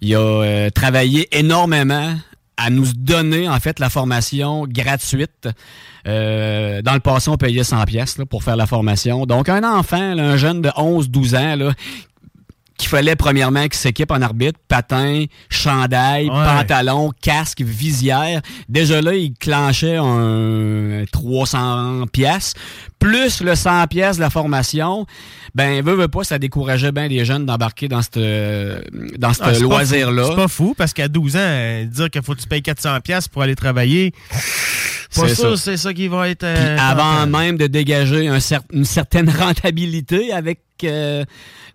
il 0.00 0.14
a 0.14 0.18
euh, 0.18 0.70
travaillé 0.70 1.28
énormément 1.36 2.14
à 2.56 2.70
nous 2.70 2.86
donner 2.96 3.48
en 3.48 3.58
fait 3.60 3.78
la 3.80 3.90
formation 3.90 4.66
gratuite. 4.68 5.48
Euh, 6.06 6.82
dans 6.82 6.94
le 6.94 7.00
passé, 7.00 7.30
on 7.30 7.36
payait 7.36 7.64
100 7.64 7.84
pièces 7.84 8.18
pour 8.28 8.42
faire 8.44 8.56
la 8.56 8.66
formation. 8.66 9.24
Donc 9.26 9.48
un 9.48 9.64
enfant, 9.64 10.14
là, 10.14 10.22
un 10.32 10.36
jeune 10.36 10.60
de 10.62 10.68
11-12 10.68 11.36
ans, 11.36 11.56
là, 11.56 11.72
qu'il 12.82 12.90
fallait 12.90 13.16
premièrement 13.16 13.62
qu'il 13.62 13.74
s'équipe 13.74 14.10
en 14.10 14.20
arbitre, 14.20 14.58
patin, 14.68 15.24
chandail, 15.48 16.28
pantalon, 16.28 17.10
casque, 17.22 17.62
visière. 17.62 18.40
Déjà 18.68 19.00
là, 19.00 19.14
il 19.14 19.32
clenchait 19.34 19.96
un 19.96 21.04
300 21.10 22.06
pièces 22.12 22.54
plus 22.98 23.40
le 23.42 23.54
100 23.56 23.86
pièces 23.88 24.16
de 24.16 24.20
la 24.20 24.30
formation. 24.30 25.06
Ben 25.54 25.82
veut 25.84 25.94
veut 25.94 26.08
pas, 26.08 26.22
ça 26.24 26.38
décourageait 26.38 26.92
bien 26.92 27.08
les 27.08 27.24
jeunes 27.24 27.46
d'embarquer 27.46 27.88
dans 27.88 28.02
cette 28.02 28.18
dans 29.18 29.32
ce 29.32 29.40
Ah, 29.42 29.54
c'est 29.54 29.60
pas 29.60 29.66
loisir 29.66 30.08
fou. 30.08 30.14
là. 30.14 30.24
C'est 30.28 30.36
pas 30.36 30.48
fou 30.48 30.74
parce 30.76 30.92
qu'à 30.92 31.08
12 31.08 31.36
ans, 31.36 31.84
dire 31.86 32.10
qu'il 32.10 32.22
faut 32.22 32.34
que 32.34 32.40
tu 32.40 32.46
payes 32.48 32.60
400$ 32.62 33.00
piastres 33.00 33.30
pour 33.30 33.42
aller 33.42 33.56
travailler, 33.56 34.12
pas 34.30 35.28
C'est 35.28 35.34
sûr, 35.34 35.58
ça. 35.58 35.64
c'est 35.64 35.76
ça 35.76 35.92
qui 35.92 36.08
va 36.08 36.28
être. 36.28 36.44
euh, 36.44 36.76
avant 36.78 37.26
même 37.26 37.56
de 37.58 37.66
dégager 37.66 38.28
un 38.28 38.38
cer- 38.38 38.60
une 38.72 38.84
certaine 38.84 39.28
rentabilité 39.38 40.32
avec 40.32 40.60
euh, 40.84 41.24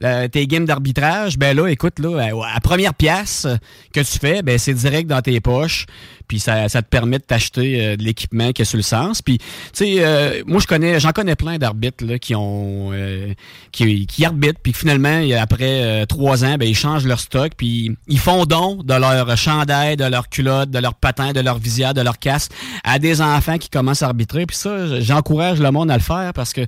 euh, 0.04 0.28
tes 0.28 0.48
games 0.48 0.66
d'arbitrage, 0.66 1.38
ben 1.38 1.56
là, 1.56 1.68
écoute, 1.68 2.00
là, 2.00 2.20
à, 2.20 2.56
à 2.56 2.60
première 2.60 2.94
pièce 2.94 3.48
que 3.94 4.00
tu 4.00 4.20
fais, 4.20 4.42
ben 4.42 4.58
c'est 4.58 4.74
direct 4.74 5.08
dans 5.08 5.22
tes 5.22 5.40
poches. 5.40 5.86
Puis 6.28 6.40
ça, 6.40 6.68
te 6.68 6.82
permet 6.82 7.20
de 7.20 7.24
t'acheter 7.24 7.82
euh, 7.82 7.96
de 7.96 8.04
l'équipement 8.04 8.52
qui 8.52 8.62
a 8.62 8.66
sur 8.66 8.78
le 8.78 8.84
sens. 8.84 9.22
Puis, 9.22 9.38
tu 9.38 9.46
sais, 9.74 9.96
euh, 10.00 10.44
moi, 10.46 10.60
je 10.60 10.68
connais, 10.68 11.00
j'en 11.00 11.12
connais 11.12 11.36
plein 11.36 11.58
d'arbitres 11.58 12.18
qui 12.18 12.36
ont, 12.36 12.90
euh, 12.92 13.34
qui, 13.72 14.26
arbitrent, 14.26 14.60
puis 14.62 14.74
finalement, 14.74 15.22
après 15.40 15.84
euh, 15.84 16.06
trois 16.06 16.44
ans, 16.44 16.58
ben 16.58 16.68
ils 16.68 16.76
changent 16.76 17.06
leur 17.06 17.20
stock, 17.20 17.54
puis 17.56 17.96
ils 18.08 18.20
font 18.20 18.46
don 18.46 18.84
de 18.84 18.94
leur 18.94 19.38
chandail, 19.38 19.96
de 19.96 20.04
leur 20.04 20.28
culotte, 20.28 20.70
de 20.70 20.80
leur 20.80 20.96
patin, 20.96 21.32
de 21.32 21.40
leur 21.40 21.60
visière, 21.60 21.94
de 21.94 22.02
leur 22.02 22.20
casque 22.20 22.52
à 22.84 23.00
des 23.00 23.22
enfants 23.22 23.58
qui 23.58 23.70
commencent 23.70 24.04
à 24.04 24.08
arbitrer. 24.08 24.46
Puis 24.46 24.58
ça, 24.58 25.00
j'encourage 25.00 25.60
le 25.60 25.72
monde 25.72 25.90
à 25.90 25.96
le 25.96 26.04
faire 26.04 26.34
parce 26.34 26.52
que 26.52 26.66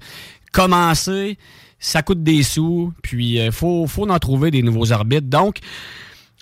commencer, 0.54 1.38
ça 1.80 2.02
coûte 2.02 2.24
des 2.24 2.44
sous, 2.44 2.94
puis 3.02 3.40
il 3.40 3.52
faut, 3.52 3.88
faut 3.88 4.10
en 4.10 4.20
trouver 4.20 4.52
des 4.52 4.62
nouveaux 4.62 4.92
arbitres. 4.92 5.28
Donc, 5.28 5.60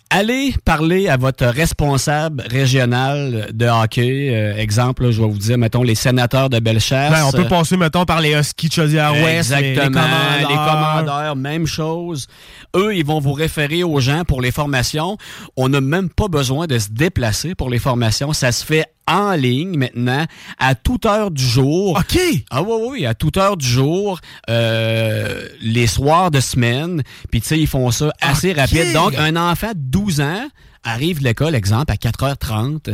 Allez 0.10 0.56
parler 0.64 1.10
à 1.10 1.18
votre 1.18 1.46
responsable 1.48 2.42
régional 2.50 3.50
de 3.54 3.66
hockey. 3.66 4.30
Euh, 4.34 4.56
exemple, 4.56 5.04
là, 5.04 5.12
je 5.12 5.22
vais 5.22 5.28
vous 5.28 5.38
dire, 5.38 5.58
mettons, 5.58 5.84
les 5.84 5.96
sénateurs 5.96 6.50
de 6.50 6.60
Bellechasse. 6.60 7.12
Ben, 7.12 7.26
on 7.26 7.32
peut 7.34 7.46
passer, 7.50 7.76
mettons, 7.76 8.06
par 8.06 8.22
les 8.22 8.32
Huskies 8.34 8.70
de 8.70 8.74
Chaudière-Ouest, 8.74 9.52
les- 9.54 9.62
les 9.62 9.68
Exactement. 9.72 10.02
commandeurs. 10.02 10.50
Les 10.50 10.56
commandeurs, 10.56 11.36
même 11.36 11.66
chose. 11.68 12.28
Eux, 12.74 12.96
ils 12.96 13.06
vont 13.06 13.20
vous 13.20 13.34
référer 13.34 13.84
aux 13.84 14.00
gens 14.00 14.24
pour 14.24 14.40
les 14.40 14.52
formations. 14.52 15.18
On 15.58 15.68
n'a 15.68 15.82
même 15.82 16.08
pas 16.10 16.30
besoin 16.30 16.68
de 16.68 16.80
se 16.80 16.88
déplacer 16.90 17.54
pour 17.54 17.70
les 17.70 17.80
formations. 17.80 18.32
Ça 18.32 18.54
se 18.54 18.64
fait 18.64 18.86
en 19.08 19.32
ligne 19.34 19.78
maintenant, 19.78 20.26
à 20.60 20.76
toute 20.76 21.06
heure 21.06 21.32
du 21.32 21.44
jour. 21.44 21.98
OK! 22.00 22.20
Ah 22.52 22.62
oui, 22.62 22.76
oui, 22.90 23.06
à 23.06 23.14
toute 23.14 23.38
heure 23.38 23.58
du 23.58 23.68
jour, 23.68 24.20
euh, 24.50 25.48
les 25.62 25.88
soirs 25.88 26.32
de 26.32 26.40
semaine. 26.40 27.04
Puis, 27.32 27.42
tu 27.42 27.48
sais, 27.48 27.60
ils 27.60 27.68
font 27.68 27.90
ça 27.92 28.12
assez 28.22 28.54
rapide. 28.54 28.94
Donc, 28.94 29.14
un 29.16 29.36
enfant 29.36 29.70
de 29.72 29.80
12 29.80 30.22
ans 30.22 30.48
arrive 30.84 31.20
de 31.20 31.24
l'école, 31.26 31.56
exemple, 31.56 31.92
à 31.92 31.96
4h30, 31.96 32.94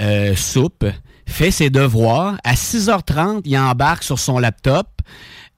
euh, 0.00 0.34
soupe, 0.36 0.84
fait 1.26 1.50
ses 1.50 1.70
devoirs. 1.70 2.36
À 2.44 2.54
6h30, 2.54 3.42
il 3.44 3.56
embarque 3.58 4.02
sur 4.04 4.18
son 4.18 4.38
laptop 4.38 4.88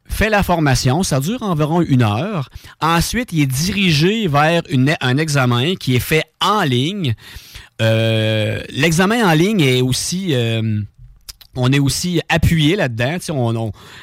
fait 0.07 0.29
la 0.29 0.43
formation, 0.43 1.03
ça 1.03 1.19
dure 1.19 1.43
environ 1.43 1.81
une 1.81 2.03
heure. 2.03 2.51
Ensuite, 2.83 3.31
il 3.33 3.41
est 3.41 3.47
dirigé 3.47 4.29
vers 4.29 4.61
une- 4.69 4.95
un 5.01 5.17
examen 5.17 5.77
qui 5.77 5.97
est 5.97 6.01
fait 6.01 6.25
en 6.43 6.61
ligne. 6.63 7.15
Euh, 7.83 8.63
L'examen 8.71 9.27
en 9.29 9.33
ligne 9.33 9.61
est 9.61 9.81
aussi... 9.81 10.35
euh, 10.35 10.81
on 11.57 11.73
est 11.73 11.79
aussi 11.79 12.21
appuyé 12.29 12.75
là-dedans. 12.75 13.17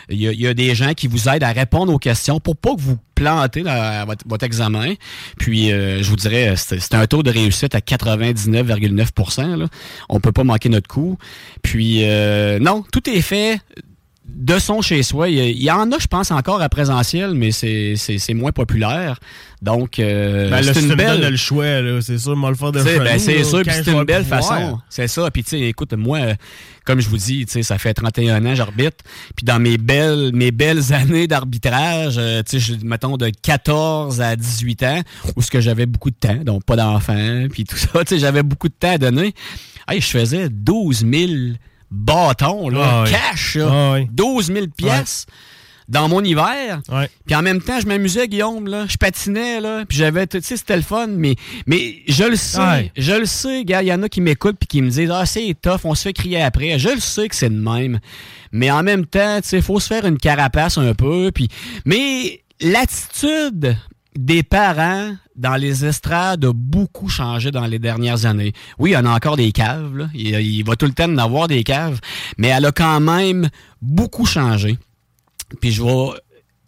Il 0.09 0.21
y, 0.21 0.47
a- 0.47 0.53
des 0.53 0.73
gens 0.73 0.93
qui 0.93 1.07
vous 1.07 1.27
aident 1.27 1.43
à 1.43 1.51
répondre 1.51 1.93
aux 1.93 1.99
questions 1.99 2.39
pour 2.39 2.55
pas 2.55 2.73
que 2.75 2.81
vous 2.81 2.97
plantez 3.13 3.63
votre, 4.25 4.45
examen. 4.45 4.93
Puis, 5.37 5.71
euh, 5.71 6.01
je 6.01 6.09
vous 6.09 6.15
dirais, 6.15 6.53
c'est 6.55 6.93
un 6.95 7.05
taux 7.07 7.23
de 7.23 7.29
réussite 7.29 7.75
à 7.75 7.79
99,9 7.79 9.57
là. 9.57 9.65
On 10.07 10.19
peut 10.21 10.31
pas 10.31 10.43
manquer 10.45 10.69
notre 10.69 10.87
coup. 10.87 11.17
Puis, 11.61 12.05
euh, 12.05 12.57
non, 12.59 12.83
tout 12.91 13.09
est 13.09 13.21
fait 13.21 13.59
de 14.33 14.57
son 14.59 14.81
chez 14.81 15.03
soi. 15.03 15.29
Il 15.29 15.61
y, 15.61 15.69
en 15.71 15.91
a, 15.91 15.99
je 15.99 16.07
pense, 16.07 16.31
encore 16.31 16.61
à 16.61 16.69
présentiel, 16.69 17.33
mais 17.33 17.51
c'est 17.51 17.95
c'est- 17.95 18.17
c'est 18.17 18.33
moins 18.33 18.51
populaire. 18.51 19.19
Donc, 19.61 19.99
euh, 19.99 20.49
Ben, 20.49 20.63
c'est 20.63 20.81
une 20.81 20.95
belle... 20.95 21.21
le 21.29 21.37
choix, 21.37 21.81
là, 21.81 22.01
c'est 22.01 22.17
sûr, 22.17 22.35
moi 22.35 22.49
le 22.49 22.55
faire 22.55 22.71
de 22.71 22.81
ben, 22.81 23.19
c'est 23.19 23.43
sûr, 23.43 23.61
puis 23.61 23.71
c'est 23.83 23.91
une 23.91 24.03
belle 24.05 24.23
pouvoir. 24.23 24.41
façon. 24.47 24.79
C'est 24.89 25.07
ça. 25.07 25.29
Puis, 25.29 25.43
tu 25.43 25.49
sais, 25.51 25.59
écoute, 25.61 25.93
moi, 25.93 26.17
euh, 26.19 26.33
comme 26.83 26.99
je 26.99 27.07
vous 27.07 27.17
dis, 27.17 27.45
tu 27.45 27.51
sais, 27.53 27.63
ça 27.63 27.77
fait 27.77 27.93
31 27.93 28.43
ans 28.45 28.55
j'arbitre. 28.55 28.97
Puis, 29.35 29.43
dans 29.45 29.59
mes 29.59 29.77
belles, 29.77 30.31
mes 30.33 30.49
belles 30.51 30.91
années 30.93 31.27
d'arbitrage, 31.27 32.15
euh, 32.17 32.41
tu 32.47 32.59
sais, 32.59 32.73
mettons 32.83 33.17
de 33.17 33.29
14 33.43 34.19
à 34.21 34.35
18 34.35 34.83
ans, 34.83 35.01
où 35.35 35.41
ce 35.43 35.51
que 35.51 35.61
j'avais 35.61 35.85
beaucoup 35.85 36.09
de 36.09 36.15
temps, 36.15 36.37
donc 36.43 36.63
pas 36.63 36.75
d'enfants, 36.75 37.45
puis 37.51 37.63
tout 37.65 37.77
ça, 37.77 37.87
tu 37.99 38.15
sais, 38.15 38.19
j'avais 38.19 38.41
beaucoup 38.43 38.69
de 38.69 38.73
temps 38.73 38.93
à 38.93 38.97
donner. 38.97 39.33
Hey, 39.87 40.01
je 40.01 40.07
faisais 40.07 40.49
12 40.49 41.05
000 41.11 41.31
bâtons, 41.91 42.69
là, 42.69 42.81
Ah 42.83 43.03
oui. 43.05 43.11
cash, 43.11 43.55
là. 43.55 43.67
Ah 43.69 43.91
oui. 43.93 44.07
12 44.11 44.47
000 44.47 44.65
pièces 44.75 45.25
dans 45.89 46.07
mon 46.07 46.23
hiver. 46.23 46.81
Puis 47.25 47.35
en 47.35 47.41
même 47.41 47.61
temps, 47.61 47.79
je 47.81 47.85
m'amusais, 47.85 48.27
Guillaume, 48.29 48.65
là. 48.67 48.85
Je 48.87 48.95
patinais, 48.95 49.59
là. 49.59 49.83
Puis 49.85 49.97
j'avais, 49.97 50.25
tu 50.25 50.41
sais, 50.41 50.55
c'était 50.55 50.77
le 50.77 50.83
fun, 50.83 51.07
mais, 51.07 51.35
mais 51.67 51.97
je 52.07 52.23
le 52.23 52.37
sais. 52.37 52.91
Je 52.95 53.11
le 53.13 53.25
sais, 53.25 53.65
gars. 53.65 53.81
Il 53.81 53.87
y 53.89 53.93
en 53.93 54.01
a 54.01 54.07
qui 54.07 54.21
m'écoutent 54.21 54.57
puis 54.57 54.67
qui 54.67 54.81
me 54.81 54.89
disent, 54.89 55.11
ah, 55.11 55.25
c'est 55.25 55.53
tough, 55.61 55.81
on 55.83 55.93
se 55.93 56.03
fait 56.03 56.13
crier 56.13 56.41
après. 56.41 56.79
Je 56.79 56.89
le 56.89 56.99
sais 57.01 57.27
que 57.27 57.35
c'est 57.35 57.49
de 57.49 57.59
même. 57.59 57.99
Mais 58.53 58.71
en 58.71 58.83
même 58.83 59.05
temps, 59.05 59.41
tu 59.41 59.49
sais, 59.49 59.61
faut 59.61 59.79
se 59.81 59.87
faire 59.87 60.05
une 60.05 60.17
carapace 60.17 60.77
un 60.77 60.93
peu. 60.93 61.31
Puis, 61.33 61.49
mais 61.85 62.41
l'attitude 62.61 63.75
des 64.15 64.43
parents 64.43 65.15
dans 65.41 65.55
les 65.55 65.83
estrades 65.85 66.45
a 66.45 66.53
beaucoup 66.53 67.09
changé 67.09 67.49
dans 67.49 67.65
les 67.65 67.79
dernières 67.79 68.25
années. 68.25 68.53
Oui, 68.77 68.91
il 68.91 68.93
y 68.93 68.97
en 68.97 69.05
a 69.07 69.09
encore 69.09 69.37
des 69.37 69.51
caves. 69.51 70.07
Il, 70.13 70.63
va 70.63 70.75
tout 70.75 70.85
le 70.85 70.93
temps 70.93 71.11
en 71.11 71.17
avoir 71.17 71.47
des 71.47 71.63
caves, 71.63 71.99
mais 72.37 72.49
elle 72.49 72.65
a 72.65 72.71
quand 72.71 72.99
même 72.99 73.49
beaucoup 73.81 74.25
changé. 74.25 74.77
Puis 75.59 75.71
je 75.71 75.81
vais 75.83 76.09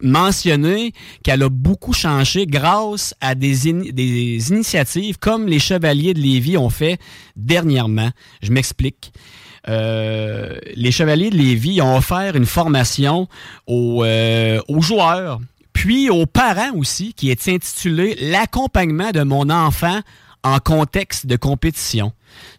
mentionné 0.02 0.92
qu'elle 1.24 1.44
a 1.44 1.50
beaucoup 1.50 1.94
changé 1.94 2.46
grâce 2.48 3.14
à 3.22 3.36
des, 3.36 3.70
ini- 3.70 3.94
des 3.94 4.50
initiatives 4.50 5.18
comme 5.20 5.48
les 5.48 5.60
Chevaliers 5.60 6.14
de 6.16 6.20
Lévis 6.20 6.58
ont 6.58 6.72
fait 6.72 7.00
dernièrement. 7.36 8.10
Je 8.42 8.52
m'explique. 8.52 9.14
Euh, 9.70 10.58
les 10.76 10.92
Chevaliers 10.92 11.30
de 11.30 11.38
Lévis 11.38 11.80
ont 11.82 11.96
offert 11.96 12.36
une 12.36 12.46
formation 12.48 13.30
aux, 13.66 14.04
euh, 14.04 14.60
aux 14.68 14.82
joueurs, 14.82 15.40
puis 15.74 16.10
aux 16.10 16.26
parents 16.26 16.72
aussi, 16.76 17.14
qui 17.14 17.30
est 17.30 17.48
intitulée 17.48 18.16
L'accompagnement 18.22 19.12
de 19.12 19.24
mon 19.24 19.50
enfant 19.50 20.00
en 20.44 20.60
contexte 20.60 21.26
de 21.26 21.36
compétition. 21.36 22.14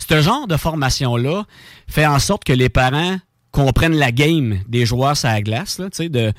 Ce 0.08 0.20
genre 0.20 0.46
de 0.46 0.56
formation-là 0.56 1.44
fait 1.86 2.06
en 2.06 2.18
sorte 2.18 2.44
que 2.44 2.52
les 2.52 2.68
parents 2.68 3.16
comprennent 3.50 3.96
la 3.96 4.10
game 4.10 4.60
des 4.68 4.84
joueurs 4.84 5.16
sur 5.16 5.28
la 5.28 5.42
glace, 5.42 5.78
là, 5.78 5.88
de, 6.08 6.32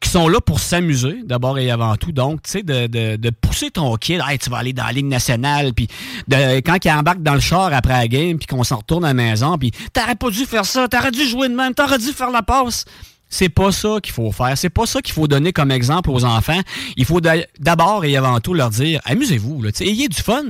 qui 0.00 0.08
sont 0.08 0.28
là 0.28 0.40
pour 0.40 0.60
s'amuser, 0.60 1.20
d'abord 1.24 1.58
et 1.58 1.70
avant 1.70 1.96
tout. 1.96 2.10
Donc, 2.10 2.42
tu 2.42 2.50
sais, 2.50 2.62
de, 2.62 2.86
de, 2.86 3.16
de 3.16 3.30
pousser 3.30 3.70
ton 3.70 3.94
kid, 3.96 4.20
hey, 4.26 4.38
tu 4.38 4.48
vas 4.50 4.58
aller 4.58 4.72
dans 4.72 4.84
la 4.84 4.92
Ligue 4.92 5.06
nationale, 5.06 5.72
puis 5.74 5.88
quand 6.30 6.84
il 6.84 6.90
embarque 6.90 7.22
dans 7.22 7.34
le 7.34 7.40
char 7.40 7.72
après 7.72 7.92
la 7.92 8.08
game, 8.08 8.38
puis 8.38 8.46
qu'on 8.46 8.64
s'en 8.64 8.78
retourne 8.78 9.04
à 9.04 9.08
la 9.08 9.14
maison, 9.14 9.58
puis 9.58 9.72
t'aurais 9.92 10.16
pas 10.16 10.30
dû 10.30 10.46
faire 10.46 10.64
ça, 10.64 10.88
t'aurais 10.88 11.10
dû 11.10 11.24
jouer 11.26 11.48
de 11.48 11.54
même, 11.54 11.74
t'aurais 11.74 11.98
dû 11.98 12.12
faire 12.12 12.30
la 12.30 12.42
passe. 12.42 12.86
C'est 13.32 13.48
pas 13.48 13.70
ça 13.70 13.98
qu'il 14.02 14.12
faut 14.12 14.32
faire. 14.32 14.58
C'est 14.58 14.70
pas 14.70 14.86
ça 14.86 15.00
qu'il 15.00 15.14
faut 15.14 15.28
donner 15.28 15.52
comme 15.52 15.70
exemple 15.70 16.10
aux 16.10 16.24
enfants. 16.24 16.60
Il 16.96 17.04
faut 17.04 17.20
d'a- 17.20 17.46
d'abord 17.60 18.04
et 18.04 18.16
avant 18.16 18.40
tout 18.40 18.52
leur 18.54 18.70
dire 18.70 19.00
amusez-vous, 19.04 19.64
ayez 19.80 20.08
du 20.08 20.20
fun. 20.20 20.42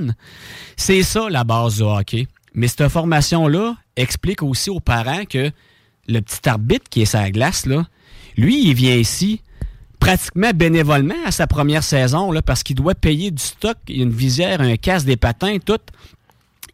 C'est 0.75 1.03
ça 1.03 1.29
la 1.29 1.43
base 1.43 1.75
du 1.77 1.83
hockey. 1.83 2.27
Mais 2.55 2.67
cette 2.67 2.89
formation-là 2.89 3.75
explique 3.95 4.41
aussi 4.41 4.69
aux 4.71 4.79
parents 4.79 5.25
que 5.25 5.51
le 6.07 6.19
petit 6.21 6.49
arbitre 6.49 6.89
qui 6.89 7.03
est 7.03 7.13
la 7.13 7.29
glace, 7.31 7.65
là, 7.67 7.85
lui, 8.35 8.67
il 8.67 8.73
vient 8.73 8.95
ici 8.95 9.41
pratiquement 9.99 10.49
bénévolement 10.53 11.13
à 11.25 11.31
sa 11.31 11.45
première 11.45 11.83
saison 11.83 12.31
là, 12.31 12.41
parce 12.41 12.63
qu'il 12.63 12.75
doit 12.75 12.95
payer 12.95 13.29
du 13.29 13.43
stock, 13.43 13.77
une 13.87 14.09
visière, 14.09 14.59
un 14.59 14.75
casque, 14.75 15.05
des 15.05 15.17
patins, 15.17 15.57
tout. 15.63 15.77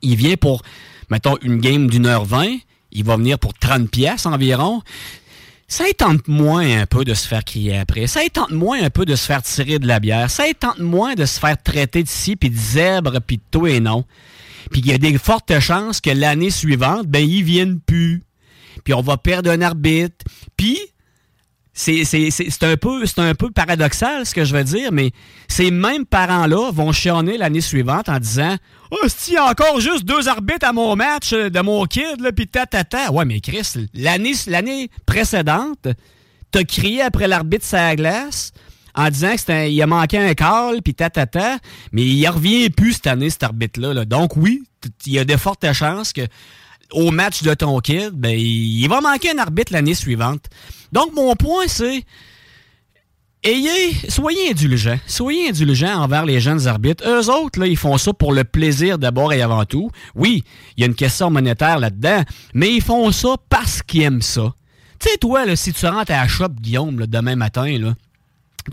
Il 0.02 0.16
vient 0.16 0.36
pour, 0.38 0.62
mettons, 1.10 1.36
une 1.42 1.58
game 1.60 1.88
d'une 1.90 2.06
heure 2.06 2.24
vingt. 2.24 2.56
Il 2.94 3.04
va 3.04 3.18
venir 3.18 3.38
pour 3.38 3.54
30 3.54 3.90
pièces 3.92 4.26
environ. 4.26 4.82
Ça 5.69 5.84
tente 5.98 6.30
moins 6.30 6.81
un 6.81 6.85
peu 6.85 7.03
de 7.03 7.14
se 7.14 7.27
faire 7.27 7.44
crier 7.44 7.77
après. 7.77 8.07
Ça 8.07 8.22
tente 8.31 8.52
moins 8.52 8.81
un 8.81 8.89
peu 8.89 9.03
de 9.03 9.15
se 9.15 9.26
faire 9.26 9.44
tirer 9.44 9.80
de 9.80 9.88
la 9.88 9.99
bière. 9.99 10.31
Ça 10.31 10.45
tente 10.57 10.80
moins 10.80 11.14
de 11.14 11.26
se 11.26 11.41
faire 11.41 11.61
traiter 11.61 12.03
d'ici, 12.03 12.38
puis 12.38 12.49
de 12.49 12.56
zèbre, 12.56 13.19
puis 13.19 13.35
de 13.35 13.44
tout 13.52 13.68
et 13.68 13.81
non. 13.81 14.06
Puis 14.72 14.80
il 14.80 14.88
y 14.88 14.94
a 14.94 14.98
des 14.98 15.18
fortes 15.18 15.60
chances 15.60 15.99
que 15.99 16.10
l'année 16.10 16.52
suivante, 16.52 17.07
ben, 17.07 17.19
ils 17.19 17.44
viennent 17.44 17.81
plus. 17.81 18.23
Puis 18.85 18.94
on 18.94 19.02
va 19.02 19.18
perdre 19.18 19.52
un 19.52 19.61
arbitre. 19.61 20.26
Puis 20.56 20.80
c'est 21.80 22.64
un, 22.64 22.76
peu- 22.76 23.52
paradoxal 23.54 24.26
ce 24.26 24.34
que 24.34 24.44
je 24.44 24.56
veux 24.56 24.64
dire, 24.64 24.91
mais 24.91 25.12
ces 25.48 25.70
mêmes 25.70 26.06
parents-là 26.06 26.72
vont 26.72 26.91
chianer 26.91 27.38
l'année 27.38 27.62
suivante 27.62 28.10
en 28.10 28.20
disant 28.20 28.56
Oh, 28.90 28.98
il 29.28 29.34
y 29.34 29.38
a 29.38 29.45
encore 29.45 29.80
juste 29.80 30.04
deux 30.06 30.28
arbitres 30.28 30.66
à 30.68 30.74
mon 30.74 30.95
match 30.95 31.32
de 31.34 31.60
mon 31.62 31.86
kid, 31.86 32.20
là, 32.20 32.32
pis 32.32 32.48
tatata. 32.48 33.12
Ouais, 33.12 33.26
mais 33.26 33.41
Chris, 33.41 33.74
l'année 33.94 34.90
précédente, 35.06 35.88
t'as 36.52 36.64
crié 36.64 37.02
après 37.04 37.28
l'arbitre 37.28 37.66
la 37.72 37.95
glace 37.95 38.54
en 38.95 39.10
disant 39.10 39.34
que 39.34 39.40
c'était 39.40 39.54
un- 39.54 39.66
il 39.66 39.80
a 39.82 39.86
manqué 39.88 40.18
un 40.18 40.34
call, 40.34 40.82
puis 40.82 40.95
tatata, 40.95 41.60
mais 41.91 42.04
il 42.04 42.28
revient 42.28 42.70
plus 42.72 42.94
cette 42.94 43.08
année, 43.08 43.30
cet 43.30 43.44
arbitre-là. 43.44 43.94
là. 43.94 44.06
Donc 44.06 44.36
oui, 44.36 44.64
il 45.06 45.14
y 45.14 45.20
a 45.20 45.26
de 45.26 45.38
fortes 45.38 45.72
chances 45.74 46.12
que 46.14 46.22
au 46.92 47.12
match 47.12 47.44
de 47.44 47.54
ton 47.54 47.80
kid, 47.80 48.12
ben, 48.12 48.38
il 48.38 48.88
va 48.88 49.02
manquer 49.02 49.32
un 49.32 49.38
arbitre 49.38 49.74
l'année 49.74 49.94
suivante. 49.94 50.46
Donc, 50.92 51.14
mon 51.14 51.36
point, 51.36 51.66
c'est 51.68 52.06
ayez, 53.44 53.94
soyez 54.10 54.52
indulgents. 54.52 55.00
Soyez 55.06 55.50
indulgents 55.50 56.02
envers 56.02 56.26
les 56.26 56.40
jeunes 56.40 56.68
arbitres. 56.68 57.04
Eux 57.08 57.30
autres, 57.30 57.60
là, 57.60 57.68
ils 57.68 57.78
font 57.78 57.98
ça 57.98 58.14
pour 58.14 58.34
le 58.34 58.44
plaisir 58.44 58.98
d'abord 58.98 59.34
et 59.34 59.42
avant 59.42 59.66
tout. 59.66 59.90
Oui, 60.16 60.44
il 60.76 60.82
y 60.82 60.84
a 60.84 60.88
une 60.88 60.96
question 60.96 61.30
monétaire 61.30 61.80
là-dedans, 61.80 62.24
mais 62.54 62.74
ils 62.74 62.82
font 62.82 63.12
ça 63.12 63.36
parce 63.50 63.82
qu'ils 63.82 64.04
aiment 64.04 64.22
ça. 64.22 64.54
Tu 65.00 65.10
sais, 65.10 65.18
toi, 65.18 65.46
là, 65.46 65.56
si 65.56 65.74
tu 65.74 65.86
rentres 65.86 66.12
à 66.12 66.22
la 66.22 66.28
shop, 66.28 66.50
Guillaume, 66.60 67.00
là, 67.00 67.08
demain 67.08 67.36
matin, 67.36 67.78
là, 67.78 67.94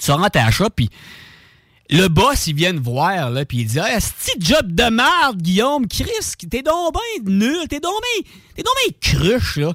tu 0.00 0.10
rentres 0.10 0.38
à 0.38 0.44
la 0.46 0.50
shop, 0.50 0.70
puis 0.74 0.90
le 1.90 2.08
boss, 2.08 2.46
il 2.46 2.54
vient 2.54 2.72
voir, 2.74 3.30
là, 3.30 3.44
puis 3.44 3.58
il 3.58 3.66
dit 3.66 3.78
Ah, 3.78 3.98
c'est 4.00 4.40
job 4.42 4.72
de 4.72 4.84
merde, 4.84 5.40
Guillaume, 5.40 5.86
Chris, 5.86 6.08
t'es 6.50 6.62
donc 6.62 6.94
ben 6.94 7.30
nul, 7.32 7.68
t'es 7.68 7.80
donc 7.80 7.92
ben, 8.00 8.30
t'es 8.54 8.62
donc 8.62 8.74
ben 8.86 8.94
cruche, 9.00 9.56
là. 9.56 9.72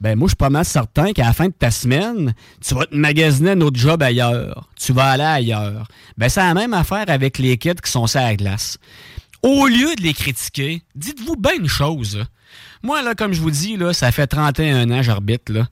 Ben, 0.00 0.14
moi, 0.14 0.26
je 0.26 0.30
suis 0.30 0.36
pas 0.36 0.50
mal 0.50 0.64
certain 0.64 1.12
qu'à 1.12 1.24
la 1.24 1.32
fin 1.32 1.46
de 1.46 1.54
ta 1.58 1.70
semaine, 1.70 2.34
tu 2.62 2.74
vas 2.74 2.84
te 2.84 2.94
magasiner 2.94 3.52
un 3.52 3.60
autre 3.62 3.78
job 3.78 4.02
ailleurs. 4.02 4.68
Tu 4.78 4.92
vas 4.92 5.06
aller 5.12 5.24
ailleurs. 5.24 5.88
Ben, 6.18 6.28
c'est 6.28 6.40
la 6.40 6.52
même 6.52 6.74
affaire 6.74 7.06
avec 7.08 7.38
les 7.38 7.56
kids 7.56 7.76
qui 7.82 7.90
sont 7.90 8.06
sur 8.06 8.20
la 8.20 8.36
glace. 8.36 8.76
Au 9.42 9.66
lieu 9.66 9.94
de 9.96 10.02
les 10.02 10.12
critiquer, 10.12 10.82
dites-vous 10.94 11.36
bien 11.36 11.54
une 11.58 11.68
chose. 11.68 12.18
là. 12.18 12.24
Moi, 12.86 13.02
là, 13.02 13.16
comme 13.16 13.32
je 13.32 13.40
vous 13.40 13.50
dis, 13.50 13.76
là, 13.76 13.92
ça 13.92 14.12
fait 14.12 14.28
31 14.28 14.88
ans 14.92 14.96
que 14.98 15.02
j'arbitre, 15.02 15.52
là. 15.52 15.66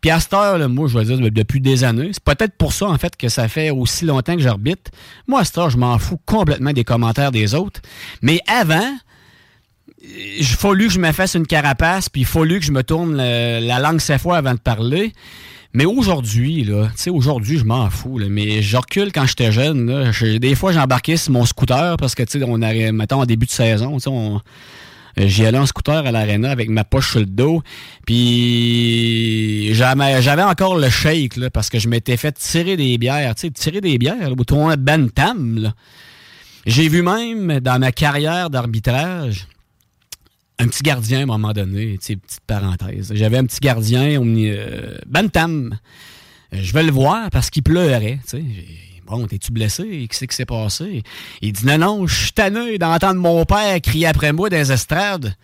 Puis 0.00 0.10
à 0.10 0.18
cette 0.18 0.32
heure, 0.32 0.66
moi, 0.70 0.88
je 0.88 0.98
vais 0.98 1.04
dire, 1.04 1.18
depuis 1.30 1.60
des 1.60 1.84
années, 1.84 2.10
c'est 2.12 2.24
peut-être 2.24 2.56
pour 2.56 2.72
ça, 2.72 2.86
en 2.86 2.96
fait, 2.96 3.16
que 3.16 3.28
ça 3.28 3.48
fait 3.48 3.68
aussi 3.70 4.06
longtemps 4.06 4.34
que 4.34 4.40
j'arbitre. 4.42 4.90
Moi, 5.28 5.40
à 5.40 5.44
cette 5.44 5.58
heure, 5.58 5.68
je 5.68 5.76
m'en 5.76 5.98
fous 5.98 6.18
complètement 6.24 6.72
des 6.72 6.82
commentaires 6.84 7.32
des 7.32 7.54
autres. 7.54 7.80
Mais 8.22 8.40
avant, 8.46 8.96
il 10.02 10.44
fallu 10.44 10.86
que 10.86 10.92
je 10.94 10.98
me 11.00 11.12
fasse 11.12 11.34
une 11.34 11.46
carapace, 11.46 12.08
puis 12.08 12.22
il 12.22 12.26
fallu 12.26 12.60
que 12.60 12.64
je 12.66 12.72
me 12.72 12.82
tourne 12.82 13.14
la 13.16 13.78
langue 13.78 14.00
cette 14.00 14.20
fois 14.22 14.38
avant 14.38 14.54
de 14.54 14.58
parler. 14.58 15.12
Mais 15.74 15.84
aujourd'hui, 15.86 16.64
là, 16.64 16.86
tu 16.96 17.02
sais, 17.02 17.10
aujourd'hui, 17.10 17.58
je 17.58 17.64
m'en 17.64 17.90
fous, 17.90 18.20
mais 18.30 18.62
je 18.62 18.76
recule 18.76 19.10
quand 19.12 19.26
j'étais 19.26 19.52
jeune, 19.52 20.12
des 20.38 20.54
fois, 20.54 20.72
j'embarquais 20.72 21.16
sur 21.16 21.32
mon 21.32 21.44
scooter 21.44 21.96
parce 21.96 22.14
que, 22.14 22.22
tu 22.22 22.38
sais, 22.38 22.44
on 22.46 22.62
arrive, 22.62 22.92
mettons, 22.92 23.20
en 23.22 23.26
début 23.26 23.46
de 23.46 23.50
saison, 23.50 23.98
on- 24.06 24.40
J'y 25.16 25.46
allais 25.46 25.58
en 25.58 25.66
scooter 25.66 26.06
à 26.06 26.12
l'aréna 26.12 26.50
avec 26.50 26.68
ma 26.68 26.84
poche 26.84 27.10
sur 27.12 27.20
le 27.20 27.26
dos. 27.26 27.62
Puis 28.06 29.70
j'avais 29.74 30.42
encore 30.42 30.76
le 30.76 30.88
shake 30.90 31.36
là, 31.36 31.50
parce 31.50 31.70
que 31.70 31.78
je 31.78 31.88
m'étais 31.88 32.16
fait 32.16 32.32
tirer 32.32 32.76
des 32.76 32.98
bières. 32.98 33.34
Tu 33.34 33.42
sais, 33.42 33.50
tirer 33.50 33.80
des 33.80 33.98
bières 33.98 34.32
au 34.36 34.44
tournoi 34.44 34.76
Bantam. 34.76 35.58
là. 35.58 35.74
J'ai 36.66 36.88
vu 36.88 37.02
même 37.02 37.60
dans 37.60 37.78
ma 37.78 37.92
carrière 37.92 38.50
d'arbitrage 38.50 39.46
un 40.58 40.68
petit 40.68 40.82
gardien 40.82 41.20
à 41.20 41.22
un 41.22 41.26
moment 41.26 41.52
donné, 41.52 41.98
tu 41.98 42.06
sais, 42.06 42.16
petite 42.16 42.40
parenthèse. 42.46 43.12
J'avais 43.14 43.38
un 43.38 43.44
petit 43.44 43.58
gardien 43.60 44.20
au 44.20 44.24
euh, 44.24 44.96
Bantam. 45.06 45.78
Euh, 46.52 46.58
Je 46.62 46.72
vais 46.72 46.84
le 46.84 46.92
voir 46.92 47.28
parce 47.30 47.50
qu'il 47.50 47.62
pleurait. 47.62 48.20
tu 48.28 48.38
sais. 48.38 48.44
Bon, 49.06 49.26
t'es-tu 49.26 49.52
blessé? 49.52 50.06
Qu'est-ce 50.08 50.24
qui 50.24 50.34
s'est 50.34 50.46
passé? 50.46 51.02
Il 51.42 51.52
dit 51.52 51.66
non, 51.66 51.78
non, 51.78 52.06
je 52.06 52.14
suis 52.14 52.32
tanné 52.32 52.78
d'entendre 52.78 53.20
mon 53.20 53.44
père 53.44 53.80
crier 53.82 54.06
après 54.06 54.32
moi 54.32 54.48
dans 54.48 54.56
les 54.56 54.72
estrades. 54.72 55.34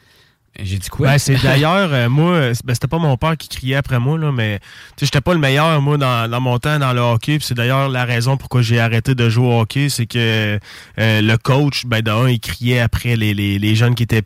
J'ai 0.59 0.79
dit 0.79 0.89
quoi? 0.89 1.09
Ben, 1.09 1.19
c'est 1.19 1.41
d'ailleurs, 1.43 1.93
euh, 1.93 2.09
moi, 2.09 2.51
ben, 2.65 2.75
c'était 2.75 2.89
pas 2.89 2.99
mon 2.99 3.17
père 3.17 3.37
qui 3.37 3.49
criait 3.49 3.77
après 3.77 4.01
moi, 4.01 4.19
là, 4.19 4.33
mais 4.33 4.59
j'étais 5.01 5.21
pas 5.21 5.33
le 5.33 5.39
meilleur, 5.39 5.81
moi, 5.81 5.97
dans, 5.97 6.29
dans 6.29 6.41
mon 6.41 6.59
temps 6.59 6.79
dans 6.79 6.93
le 6.93 7.01
hockey. 7.01 7.39
c'est 7.41 7.55
d'ailleurs 7.55 7.89
la 7.89 8.05
raison 8.05 8.37
pourquoi 8.37 8.61
j'ai 8.61 8.81
arrêté 8.81 9.15
de 9.15 9.29
jouer 9.29 9.47
au 9.47 9.61
hockey, 9.61 9.89
c'est 9.89 10.07
que 10.07 10.59
euh, 10.99 11.21
le 11.23 11.37
coach, 11.37 11.87
ben, 11.87 12.03
d'un, 12.03 12.29
il 12.29 12.41
criait 12.41 12.81
après 12.81 13.17
les 13.17 13.75
jeunes 13.75 13.95
qui 13.95 14.03
étaient 14.03 14.25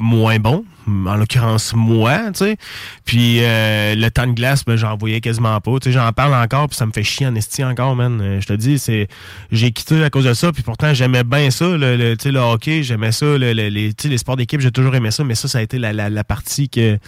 moins 0.00 0.38
bons, 0.38 0.64
en 0.88 1.14
l'occurrence 1.16 1.72
moi, 1.74 2.18
tu 2.32 2.38
sais. 2.44 2.56
Puis 3.04 3.38
euh, 3.42 3.94
le 3.94 4.10
temps 4.10 4.26
de 4.26 4.32
glace, 4.32 4.64
ben 4.64 4.76
j'en 4.76 4.96
voyais 4.96 5.20
quasiment 5.20 5.60
pas. 5.60 5.78
Tu 5.78 5.88
sais, 5.88 5.92
j'en 5.92 6.10
parle 6.12 6.34
encore, 6.34 6.68
puis 6.68 6.76
ça 6.76 6.86
me 6.86 6.92
fait 6.92 7.02
chier 7.04 7.26
en 7.26 7.34
esti 7.34 7.62
encore, 7.62 7.94
man. 7.94 8.20
Euh, 8.20 8.40
je 8.40 8.46
te 8.46 8.52
dis, 8.54 8.78
c'est 8.78 9.06
j'ai 9.52 9.70
quitté 9.72 10.02
à 10.02 10.10
cause 10.10 10.24
de 10.24 10.34
ça, 10.34 10.50
puis 10.52 10.62
pourtant 10.62 10.92
j'aimais 10.94 11.22
bien 11.24 11.50
ça, 11.50 11.66
le, 11.66 11.96
le, 11.96 12.16
tu 12.16 12.24
sais, 12.24 12.32
le 12.32 12.40
hockey, 12.40 12.82
j'aimais 12.82 13.12
ça, 13.12 13.26
le, 13.26 13.52
le- 13.52 13.68
les, 13.68 13.94
tu 13.94 14.04
sais, 14.04 14.08
les 14.08 14.18
sports 14.18 14.36
d'équipe, 14.36 14.60
j'ai 14.60 14.72
toujours 14.72 14.94
aimé 14.94 15.10
ça, 15.10 15.22
mais 15.22 15.34
ça, 15.34 15.46
ça 15.48 15.58
a 15.58 15.62
été 15.62 15.78
la, 15.78 15.92
la, 15.92 16.10
la 16.10 16.24
partie 16.24 16.68
que 16.68 16.98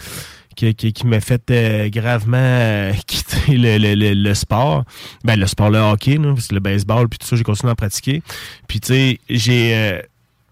qui, 0.55 0.75
qui, 0.75 0.93
qui 0.93 1.07
m'a 1.07 1.19
fait 1.19 1.41
euh, 1.49 1.89
gravement 1.89 2.37
euh, 2.37 2.93
quitter 3.07 3.57
le, 3.57 3.79
le, 3.79 3.95
le, 3.95 4.13
le 4.13 4.33
sport. 4.35 4.83
Ben, 5.23 5.35
le 5.39 5.47
sport, 5.47 5.71
le 5.71 5.79
hockey, 5.79 6.17
là, 6.17 6.31
parce 6.31 6.47
que 6.49 6.53
le 6.53 6.59
baseball, 6.59 7.09
puis 7.09 7.17
tout 7.17 7.25
ça, 7.25 7.35
j'ai 7.35 7.43
continué 7.43 7.71
à 7.71 7.75
pratiquer. 7.75 8.21
Puis, 8.67 8.79
tu 8.79 8.93
sais, 8.93 9.19
j'ai... 9.31 9.75
euh, 9.75 9.99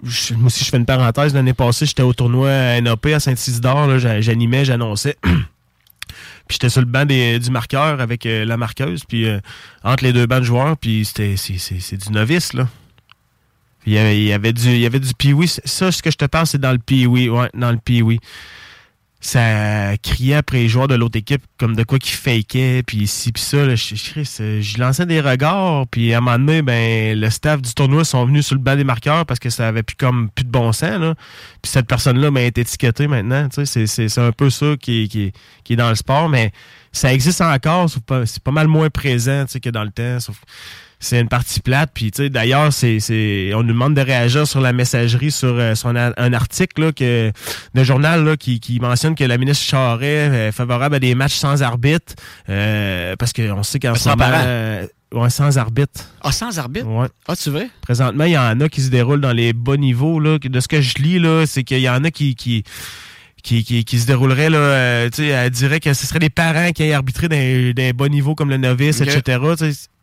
moi 0.04 0.48
aussi, 0.48 0.64
je 0.64 0.70
fais 0.70 0.78
une 0.78 0.86
parenthèse. 0.86 1.34
L'année 1.34 1.54
passée, 1.54 1.86
j'étais 1.86 2.02
au 2.04 2.14
tournoi 2.14 2.80
NAP 2.82 3.06
à 3.08 3.20
Saint-Isidore. 3.20 4.00
J'animais, 4.00 4.66
j'annonçais. 4.66 5.18
Puis 5.24 6.56
j'étais 6.56 6.70
sur 6.70 6.82
le 6.82 6.88
banc 6.88 7.06
des- 7.06 7.40
du 7.40 7.50
marqueur 7.52 8.02
avec 8.02 8.26
euh, 8.26 8.44
la 8.44 8.58
marqueuse, 8.58 9.04
puis 9.08 9.26
euh, 9.26 9.40
entre 9.84 10.04
les 10.04 10.12
deux 10.12 10.26
bancs 10.26 10.40
de 10.40 10.46
joueurs, 10.46 10.76
puis 10.76 11.06
c'était 11.06 11.38
c'est- 11.38 11.96
du 11.96 12.12
novice, 12.12 12.52
là. 12.54 12.68
Il 13.86 13.94
y 13.94 13.98
avait, 14.34 14.52
du, 14.54 14.70
il 14.70 14.90
du 15.00 15.14
Ça, 15.66 15.92
ce 15.92 16.04
que 16.04 16.12
je 16.12 16.18
te 16.18 16.26
parle, 16.26 16.46
c'est 16.48 16.60
dans 16.60 16.72
le 16.74 16.78
pee 16.78 17.08
ouais, 17.08 17.50
dans 17.54 17.72
le 17.72 17.78
pee 17.78 18.02
Ça 19.24 19.96
criait 20.02 20.34
après 20.34 20.58
les 20.58 20.68
joueurs 20.68 20.88
de 20.88 20.96
l'autre 20.96 21.16
équipe 21.18 21.44
comme 21.60 21.76
de 21.76 21.84
quoi 21.84 22.00
qu'ils 22.00 22.16
fakaient, 22.16 22.82
puis 22.86 22.98
ici, 22.98 23.32
puis 23.32 23.44
ça. 23.44 23.66
Là, 23.66 23.76
je, 23.76 23.94
je, 23.96 24.80
lançais 24.80 25.06
des 25.06 25.22
regards, 25.22 25.86
puis 25.88 26.12
à 26.14 26.18
un 26.18 26.22
moment 26.22 26.40
donné, 26.40 26.64
ben, 26.64 27.20
le 27.20 27.30
staff 27.30 27.62
du 27.62 27.72
tournoi 27.76 28.04
sont 28.04 28.26
venus 28.26 28.48
sur 28.48 28.56
le 28.56 28.62
banc 28.62 28.76
des 28.76 28.84
marqueurs 28.84 29.28
parce 29.28 29.40
que 29.40 29.52
ça 29.52 29.68
avait 29.68 29.84
plus 29.84 29.96
comme 29.96 30.32
plus 30.32 30.44
de 30.44 30.50
bon 30.50 30.72
sens. 30.72 31.00
Là. 31.00 31.14
Puis 31.62 31.72
cette 31.72 31.86
personne-là 31.86 32.32
m'a 32.32 32.42
été 32.42 32.62
étiquetée 32.62 33.08
maintenant. 33.08 33.48
C'est- 33.52 33.86
c'est 33.86 34.10
c'est 34.10 34.22
un 34.22 34.32
peu 34.32 34.50
ça 34.50 34.74
qui 34.80 35.04
est, 35.04 35.08
qui, 35.08 35.22
est, 35.26 35.34
qui 35.64 35.74
est 35.74 35.78
dans 35.78 35.90
le 35.90 35.96
sport, 35.96 36.28
mais 36.28 36.52
ça 36.92 37.14
existe 37.14 37.42
encore, 37.42 37.90
c'est 37.90 38.44
pas 38.44 38.52
mal 38.52 38.68
moins 38.68 38.90
présent 38.90 39.46
que 39.62 39.70
dans 39.70 39.84
le 39.84 39.92
temps. 39.92 40.18
C'est 41.02 41.20
une 41.20 41.28
partie 41.28 41.60
plate. 41.60 41.90
Puis, 41.94 42.12
tu 42.12 42.24
sais, 42.24 42.30
d'ailleurs, 42.30 42.72
c'est, 42.72 43.02
c'est, 43.02 43.52
on 43.54 43.64
nous 43.64 43.74
demande 43.74 43.96
de 43.96 44.02
réagir 44.02 44.48
sur 44.48 44.62
la 44.62 44.72
messagerie 44.72 45.32
sur, 45.32 45.50
euh, 45.50 45.76
sur 45.76 45.90
un, 45.90 46.14
un 46.16 46.32
article 46.34 46.82
là, 46.82 46.92
que, 46.94 47.32
d'un 47.74 47.84
journal 47.84 48.24
là, 48.24 48.38
qui, 48.38 48.60
qui 48.62 48.80
mentionne 48.80 49.16
que 49.16 49.24
la 49.26 49.38
ministre 49.38 49.66
Charest 49.66 50.34
est 50.34 50.52
favorable 50.54 50.96
à 50.96 51.00
des 51.00 51.16
matchs 51.16 51.36
sans 51.36 51.62
arbitre. 51.64 52.14
euh, 52.48 53.16
parce 53.18 53.34
qu'on 53.34 53.64
sait 53.64 53.80
qu'en 53.80 53.96
ce 53.96 54.10
moment, 54.10 54.26
euh, 54.46 54.86
ouais, 55.14 55.30
sans 55.32 55.58
arbitre. 55.58 56.02
Ah, 56.22 56.32
sans 56.32 56.60
arbitre? 56.60 56.86
Ouais. 56.88 57.08
Ah, 57.28 57.36
tu 57.36 57.50
veux? 57.50 57.68
Présentement, 57.82 58.26
il 58.26 58.32
y 58.34 58.38
en 58.38 58.60
a 58.62 58.70
qui 58.70 58.82
se 58.82 58.90
déroulent 58.90 59.22
dans 59.22 59.34
les 59.34 59.54
bas 59.54 59.78
niveaux. 59.78 60.20
Là. 60.20 60.38
De 60.38 60.60
ce 60.60 60.68
que 60.68 60.82
je 60.82 60.96
lis, 61.00 61.18
là, 61.20 61.46
c'est 61.48 61.64
qu'il 61.64 61.80
y 61.80 61.90
en 61.90 62.04
a 62.04 62.12
qui, 62.12 62.36
qui, 62.36 62.64
qui, 63.44 63.64
qui, 63.64 63.84
qui 63.86 64.00
se 64.00 64.06
dérouleraient. 64.06 64.52
Là, 64.52 64.58
euh, 64.60 65.10
tu 65.10 65.24
sais, 65.24 65.28
elle 65.30 65.50
dirait 65.50 65.80
que 65.80 65.94
ce 65.96 66.06
seraient 66.06 66.20
des 66.20 66.30
parents 66.30 66.72
qui 66.72 66.84
aient 66.84 66.94
arbitré 66.94 67.28
dans 67.28 67.74
des 67.74 67.94
bas 67.94 68.08
niveaux 68.08 68.36
comme 68.36 68.50
le 68.52 68.58
novice, 68.58 69.02
etc. 69.02 69.40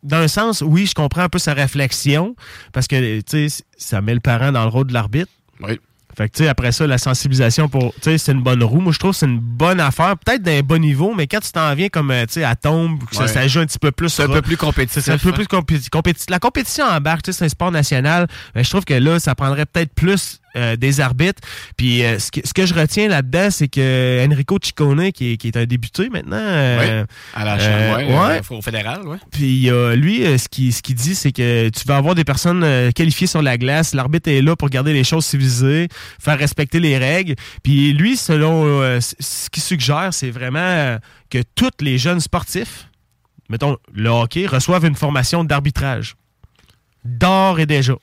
sais, 0.02 0.08
Dans 0.08 0.16
un 0.18 0.28
sens, 0.28 0.62
oui, 0.66 0.86
je 0.86 0.94
comprends 0.94 1.22
un 1.22 1.28
peu 1.28 1.38
sa 1.38 1.54
réflexion 1.54 2.34
parce 2.72 2.86
que 2.86 3.20
tu 3.20 3.48
sais, 3.48 3.64
ça 3.76 4.00
met 4.00 4.14
le 4.14 4.20
parent 4.20 4.52
dans 4.52 4.62
le 4.62 4.68
rôle 4.70 4.86
de 4.86 4.92
l'arbitre. 4.92 5.30
Oui. 5.60 5.78
Fait 6.16 6.28
que, 6.28 6.36
tu 6.36 6.42
sais, 6.42 6.48
après 6.48 6.72
ça, 6.72 6.84
la 6.84 6.98
sensibilisation 6.98 7.68
pour, 7.68 7.94
tu 7.94 8.00
sais, 8.02 8.18
c'est 8.18 8.32
une 8.32 8.42
bonne 8.42 8.62
roue. 8.64 8.80
Moi, 8.80 8.92
je 8.92 8.98
trouve 8.98 9.12
que 9.12 9.18
c'est 9.18 9.26
une 9.26 9.38
bonne 9.38 9.78
affaire. 9.78 10.16
Peut-être 10.18 10.42
d'un 10.42 10.60
bon 10.62 10.80
niveau, 10.80 11.14
mais 11.14 11.28
quand 11.28 11.38
tu 11.38 11.52
t'en 11.52 11.72
viens 11.76 11.88
comme, 11.90 12.10
euh, 12.10 12.26
tu 12.26 12.34
sais, 12.34 12.44
à 12.44 12.56
tombe, 12.56 12.98
que 13.04 13.14
ça, 13.14 13.22
Ouais. 13.22 13.28
ça 13.28 13.46
joue 13.46 13.60
un 13.60 13.66
petit 13.66 13.78
peu 13.78 13.92
plus. 13.92 14.08
C'est 14.08 14.24
un 14.24 14.28
peu 14.28 14.42
plus 14.42 14.56
compétitif, 14.56 15.04
C'est 15.04 15.12
un 15.12 15.18
peu 15.18 15.28
hein. 15.28 15.32
plus 15.32 15.44
compéti- 15.46 15.88
compéti- 15.88 16.28
La 16.28 16.40
compétition 16.40 16.86
embarque, 16.86 17.22
tu 17.22 17.32
sais, 17.32 17.38
c'est 17.38 17.44
un 17.44 17.48
sport 17.48 17.70
national. 17.70 18.26
Mais 18.56 18.64
je 18.64 18.70
trouve 18.70 18.84
que 18.84 18.94
là, 18.94 19.20
ça 19.20 19.36
prendrait 19.36 19.64
peut-être 19.66 19.94
plus 19.94 20.40
euh, 20.58 20.76
des 20.76 21.00
arbitres. 21.00 21.40
Puis, 21.76 22.02
euh, 22.04 22.18
ce, 22.18 22.30
que, 22.30 22.40
ce 22.46 22.52
que 22.52 22.66
je 22.66 22.74
retiens 22.74 23.08
là-dedans, 23.08 23.50
c'est 23.50 23.68
que 23.68 24.26
Enrico 24.26 24.58
Ciccone, 24.62 25.12
qui 25.12 25.32
est, 25.32 25.36
qui 25.36 25.48
est 25.48 25.56
un 25.56 25.64
débuté 25.64 26.08
maintenant. 26.08 26.36
euh, 26.38 27.02
Oui. 27.02 27.14
À 27.34 27.44
la 27.44 27.58
chambre, 27.58 27.96
ouais, 27.98 28.38
ouais. 28.50 28.56
au 28.58 28.62
fédéral, 28.62 29.06
ouais. 29.06 29.18
Puis 29.30 29.70
lui, 29.96 30.22
ce 30.38 30.48
qu'il 30.48 30.72
ce 30.72 30.82
qu'il 30.82 30.94
dit, 30.94 31.14
c'est 31.14 31.32
que 31.32 31.68
tu 31.68 31.86
vas 31.86 31.96
avoir 31.96 32.14
des 32.14 32.24
personnes 32.24 32.92
qualifiées 32.92 33.26
sur 33.26 33.42
la 33.42 33.56
glace. 33.56 33.94
L'arbitre 33.94 34.30
est 34.30 34.42
là 34.42 34.56
pour 34.56 34.68
garder 34.68 34.92
les 34.92 35.04
choses 35.04 35.24
civilisées, 35.24 35.88
faire 36.20 36.38
respecter 36.38 36.80
les 36.80 36.98
règles. 36.98 37.34
Puis 37.62 37.92
lui, 37.92 38.16
selon 38.16 38.98
ce 39.00 39.48
qu'il 39.50 39.62
suggère, 39.62 40.08
c'est 40.12 40.30
vraiment 40.30 40.98
que 41.30 41.38
tous 41.54 41.70
les 41.80 41.98
jeunes 41.98 42.20
sportifs, 42.20 42.88
mettons 43.48 43.76
le 43.92 44.08
hockey, 44.10 44.46
reçoivent 44.46 44.84
une 44.86 44.94
formation 44.94 45.44
d'arbitrage. 45.44 46.14
D'or 47.04 47.60
et 47.60 47.66
déjà. 47.66 47.94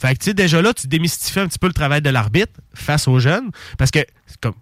Fait 0.00 0.14
que, 0.14 0.18
tu 0.20 0.24
sais, 0.26 0.34
déjà 0.34 0.62
là, 0.62 0.72
tu 0.72 0.86
démystifies 0.86 1.40
un 1.40 1.48
petit 1.48 1.58
peu 1.58 1.66
le 1.66 1.72
travail 1.72 2.02
de 2.02 2.10
l'arbitre 2.10 2.52
face 2.74 3.08
aux 3.08 3.18
jeunes. 3.18 3.50
Parce 3.78 3.90
que, 3.90 4.00
comme 4.40 4.54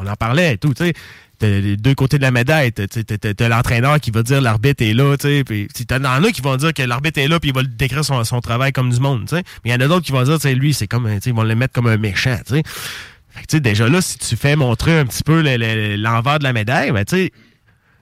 on 0.00 0.06
en 0.06 0.14
parlait 0.14 0.54
et 0.54 0.58
tout, 0.58 0.72
tu 0.74 0.84
sais, 0.84 0.92
les 1.40 1.76
deux 1.76 1.94
côtés 1.94 2.16
de 2.16 2.22
la 2.22 2.30
médaille. 2.30 2.72
T'as- 2.72 3.48
l'entraîneur 3.48 4.00
qui 4.00 4.10
va 4.10 4.22
dire 4.22 4.40
l'arbitre 4.40 4.82
est 4.82 4.94
là, 4.94 5.16
tu 5.16 5.26
sais. 5.26 5.44
Puis 5.44 5.68
t'en 5.86 6.02
as 6.04 6.30
qui 6.32 6.40
vont 6.40 6.56
dire 6.56 6.72
que 6.72 6.82
l'arbitre 6.82 7.18
est 7.18 7.28
là, 7.28 7.38
puis 7.40 7.50
il 7.50 7.54
va 7.54 7.62
décrire 7.64 8.04
son, 8.04 8.22
son 8.24 8.40
travail 8.40 8.72
comme 8.72 8.90
du 8.90 9.00
monde, 9.00 9.26
tu 9.28 9.36
sais. 9.36 9.42
Mais 9.64 9.70
il 9.70 9.72
y 9.72 9.74
en 9.74 9.80
a 9.80 9.88
d'autres 9.88 10.06
qui 10.06 10.12
vont 10.12 10.22
dire, 10.22 10.36
tu 10.36 10.42
sais, 10.42 10.54
lui, 10.54 10.72
c'est 10.72 10.86
comme, 10.86 11.06
tu 11.06 11.20
sais, 11.20 11.30
ils 11.30 11.36
vont 11.36 11.42
le 11.42 11.54
mettre 11.54 11.74
comme 11.74 11.86
un 11.88 11.96
méchant, 11.98 12.38
tu 12.46 12.54
sais. 12.54 12.62
Fait 13.30 13.42
que, 13.42 13.46
tu 13.46 13.56
sais, 13.56 13.60
déjà 13.60 13.88
là, 13.88 14.00
si 14.00 14.16
tu 14.18 14.36
fais 14.36 14.54
montrer 14.56 14.98
un 14.98 15.06
petit 15.06 15.24
peu 15.24 15.42
le- 15.42 15.56
le- 15.56 15.96
l'envers 15.96 16.38
de 16.38 16.44
la 16.44 16.52
médaille, 16.52 16.92
ben, 16.92 17.04
tu 17.04 17.16
sais, 17.16 17.32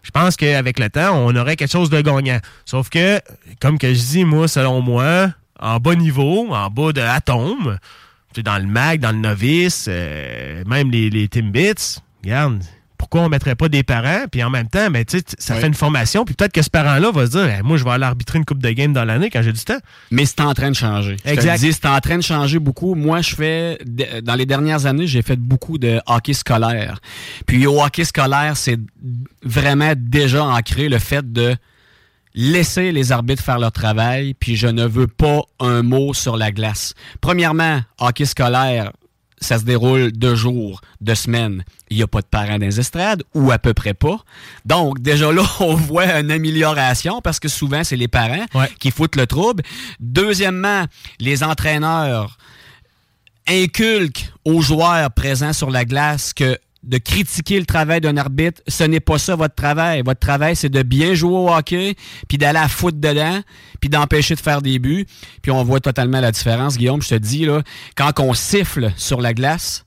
je 0.02 0.10
pense 0.10 0.36
qu'avec 0.36 0.78
le 0.78 0.90
temps, 0.90 1.16
on 1.16 1.34
aurait 1.34 1.56
quelque 1.56 1.72
chose 1.72 1.88
de 1.90 2.00
gagnant. 2.00 2.38
Sauf 2.66 2.90
que, 2.90 3.18
comme 3.60 3.78
que 3.78 3.88
je 3.94 4.00
dis, 4.00 4.24
moi, 4.24 4.46
selon 4.46 4.82
moi, 4.82 5.30
en 5.62 5.78
bas 5.78 5.94
niveau, 5.94 6.52
en 6.52 6.68
bas 6.68 6.92
de 6.92 7.00
sais, 8.34 8.42
dans 8.42 8.58
le 8.58 8.66
mag, 8.66 9.00
dans 9.00 9.12
le 9.12 9.18
novice, 9.18 9.86
euh, 9.88 10.62
même 10.66 10.90
les, 10.90 11.08
les 11.08 11.28
Timbits, 11.28 11.98
regarde, 12.22 12.60
pourquoi 12.98 13.22
on 13.22 13.28
mettrait 13.28 13.56
pas 13.56 13.68
des 13.68 13.82
parents? 13.82 14.26
Puis 14.30 14.42
en 14.42 14.50
même 14.50 14.68
temps, 14.68 14.90
ben, 14.90 15.04
tu 15.04 15.18
sais, 15.18 15.24
ça 15.38 15.56
fait 15.56 15.66
une 15.66 15.74
formation, 15.74 16.24
puis 16.24 16.34
peut-être 16.34 16.52
que 16.52 16.62
ce 16.62 16.70
parent-là 16.70 17.10
va 17.10 17.26
se 17.26 17.32
dire, 17.32 17.48
Eh, 17.58 17.62
moi, 17.62 17.76
je 17.76 17.84
vais 17.84 17.90
aller 17.90 18.04
arbitrer 18.04 18.38
une 18.38 18.44
coupe 18.44 18.62
de 18.62 18.70
game 18.70 18.92
dans 18.92 19.04
l'année 19.04 19.28
quand 19.28 19.42
j'ai 19.42 19.52
du 19.52 19.62
temps. 19.62 19.78
Mais 20.10 20.24
c'est 20.24 20.40
en 20.40 20.54
train 20.54 20.70
de 20.70 20.76
changer. 20.76 21.16
Exact. 21.24 21.58
c'est 21.58 21.86
en 21.86 22.00
train 22.00 22.16
de 22.16 22.22
changer 22.22 22.58
beaucoup. 22.58 22.94
Moi, 22.94 23.20
je 23.20 23.34
fais, 23.34 23.78
dans 24.22 24.34
les 24.34 24.46
dernières 24.46 24.86
années, 24.86 25.06
j'ai 25.06 25.22
fait 25.22 25.36
beaucoup 25.36 25.78
de 25.78 26.00
hockey 26.06 26.32
scolaire. 26.32 27.00
Puis 27.46 27.66
au 27.66 27.82
hockey 27.82 28.04
scolaire, 28.04 28.56
c'est 28.56 28.78
vraiment 29.42 29.94
déjà 29.96 30.44
ancré 30.44 30.88
le 30.88 30.98
fait 30.98 31.30
de 31.32 31.56
laisser 32.34 32.92
les 32.92 33.12
arbitres 33.12 33.42
faire 33.42 33.58
leur 33.58 33.72
travail, 33.72 34.34
puis 34.34 34.56
je 34.56 34.66
ne 34.66 34.86
veux 34.86 35.06
pas 35.06 35.42
un 35.60 35.82
mot 35.82 36.14
sur 36.14 36.36
la 36.36 36.50
glace. 36.50 36.94
Premièrement, 37.20 37.80
hockey 37.98 38.24
scolaire, 38.24 38.92
ça 39.42 39.58
se 39.58 39.64
déroule 39.64 40.12
deux 40.12 40.34
jours, 40.34 40.80
deux 41.00 41.14
semaines. 41.14 41.64
Il 41.90 41.96
n'y 41.96 42.02
a 42.02 42.06
pas 42.06 42.20
de 42.20 42.26
parents 42.26 42.58
dans 42.58 42.66
les 42.66 42.80
estrades, 42.80 43.22
ou 43.34 43.50
à 43.50 43.58
peu 43.58 43.74
près 43.74 43.94
pas. 43.94 44.18
Donc, 44.64 45.00
déjà 45.00 45.32
là, 45.32 45.42
on 45.60 45.74
voit 45.74 46.20
une 46.20 46.30
amélioration 46.30 47.20
parce 47.20 47.40
que 47.40 47.48
souvent, 47.48 47.84
c'est 47.84 47.96
les 47.96 48.08
parents 48.08 48.46
qui 48.78 48.90
foutent 48.90 49.16
le 49.16 49.26
trouble. 49.26 49.62
Deuxièmement, 50.00 50.84
les 51.18 51.42
entraîneurs 51.42 52.38
inculquent 53.48 54.32
aux 54.44 54.62
joueurs 54.62 55.10
présents 55.10 55.52
sur 55.52 55.70
la 55.70 55.84
glace 55.84 56.32
que 56.32 56.58
de 56.82 56.98
critiquer 56.98 57.60
le 57.60 57.66
travail 57.66 58.00
d'un 58.00 58.16
arbitre, 58.16 58.60
ce 58.66 58.84
n'est 58.84 59.00
pas 59.00 59.18
ça 59.18 59.36
votre 59.36 59.54
travail. 59.54 60.02
Votre 60.02 60.20
travail, 60.20 60.56
c'est 60.56 60.68
de 60.68 60.82
bien 60.82 61.14
jouer 61.14 61.36
au 61.36 61.52
hockey, 61.52 61.94
puis 62.28 62.38
d'aller 62.38 62.58
à 62.58 62.68
foutre 62.68 62.98
dedans, 62.98 63.40
puis 63.80 63.88
d'empêcher 63.88 64.34
de 64.34 64.40
faire 64.40 64.62
des 64.62 64.78
buts. 64.78 65.06
Puis 65.42 65.50
on 65.50 65.62
voit 65.62 65.80
totalement 65.80 66.20
la 66.20 66.32
différence, 66.32 66.76
Guillaume, 66.76 67.02
je 67.02 67.10
te 67.10 67.14
dis, 67.14 67.44
là, 67.44 67.62
quand 67.96 68.18
on 68.18 68.34
siffle 68.34 68.92
sur 68.96 69.20
la 69.20 69.32
glace, 69.32 69.84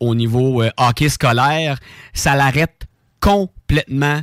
au 0.00 0.14
niveau 0.14 0.62
euh, 0.62 0.70
hockey 0.76 1.08
scolaire, 1.08 1.78
ça 2.12 2.36
l'arrête 2.36 2.86
complètement 3.20 4.20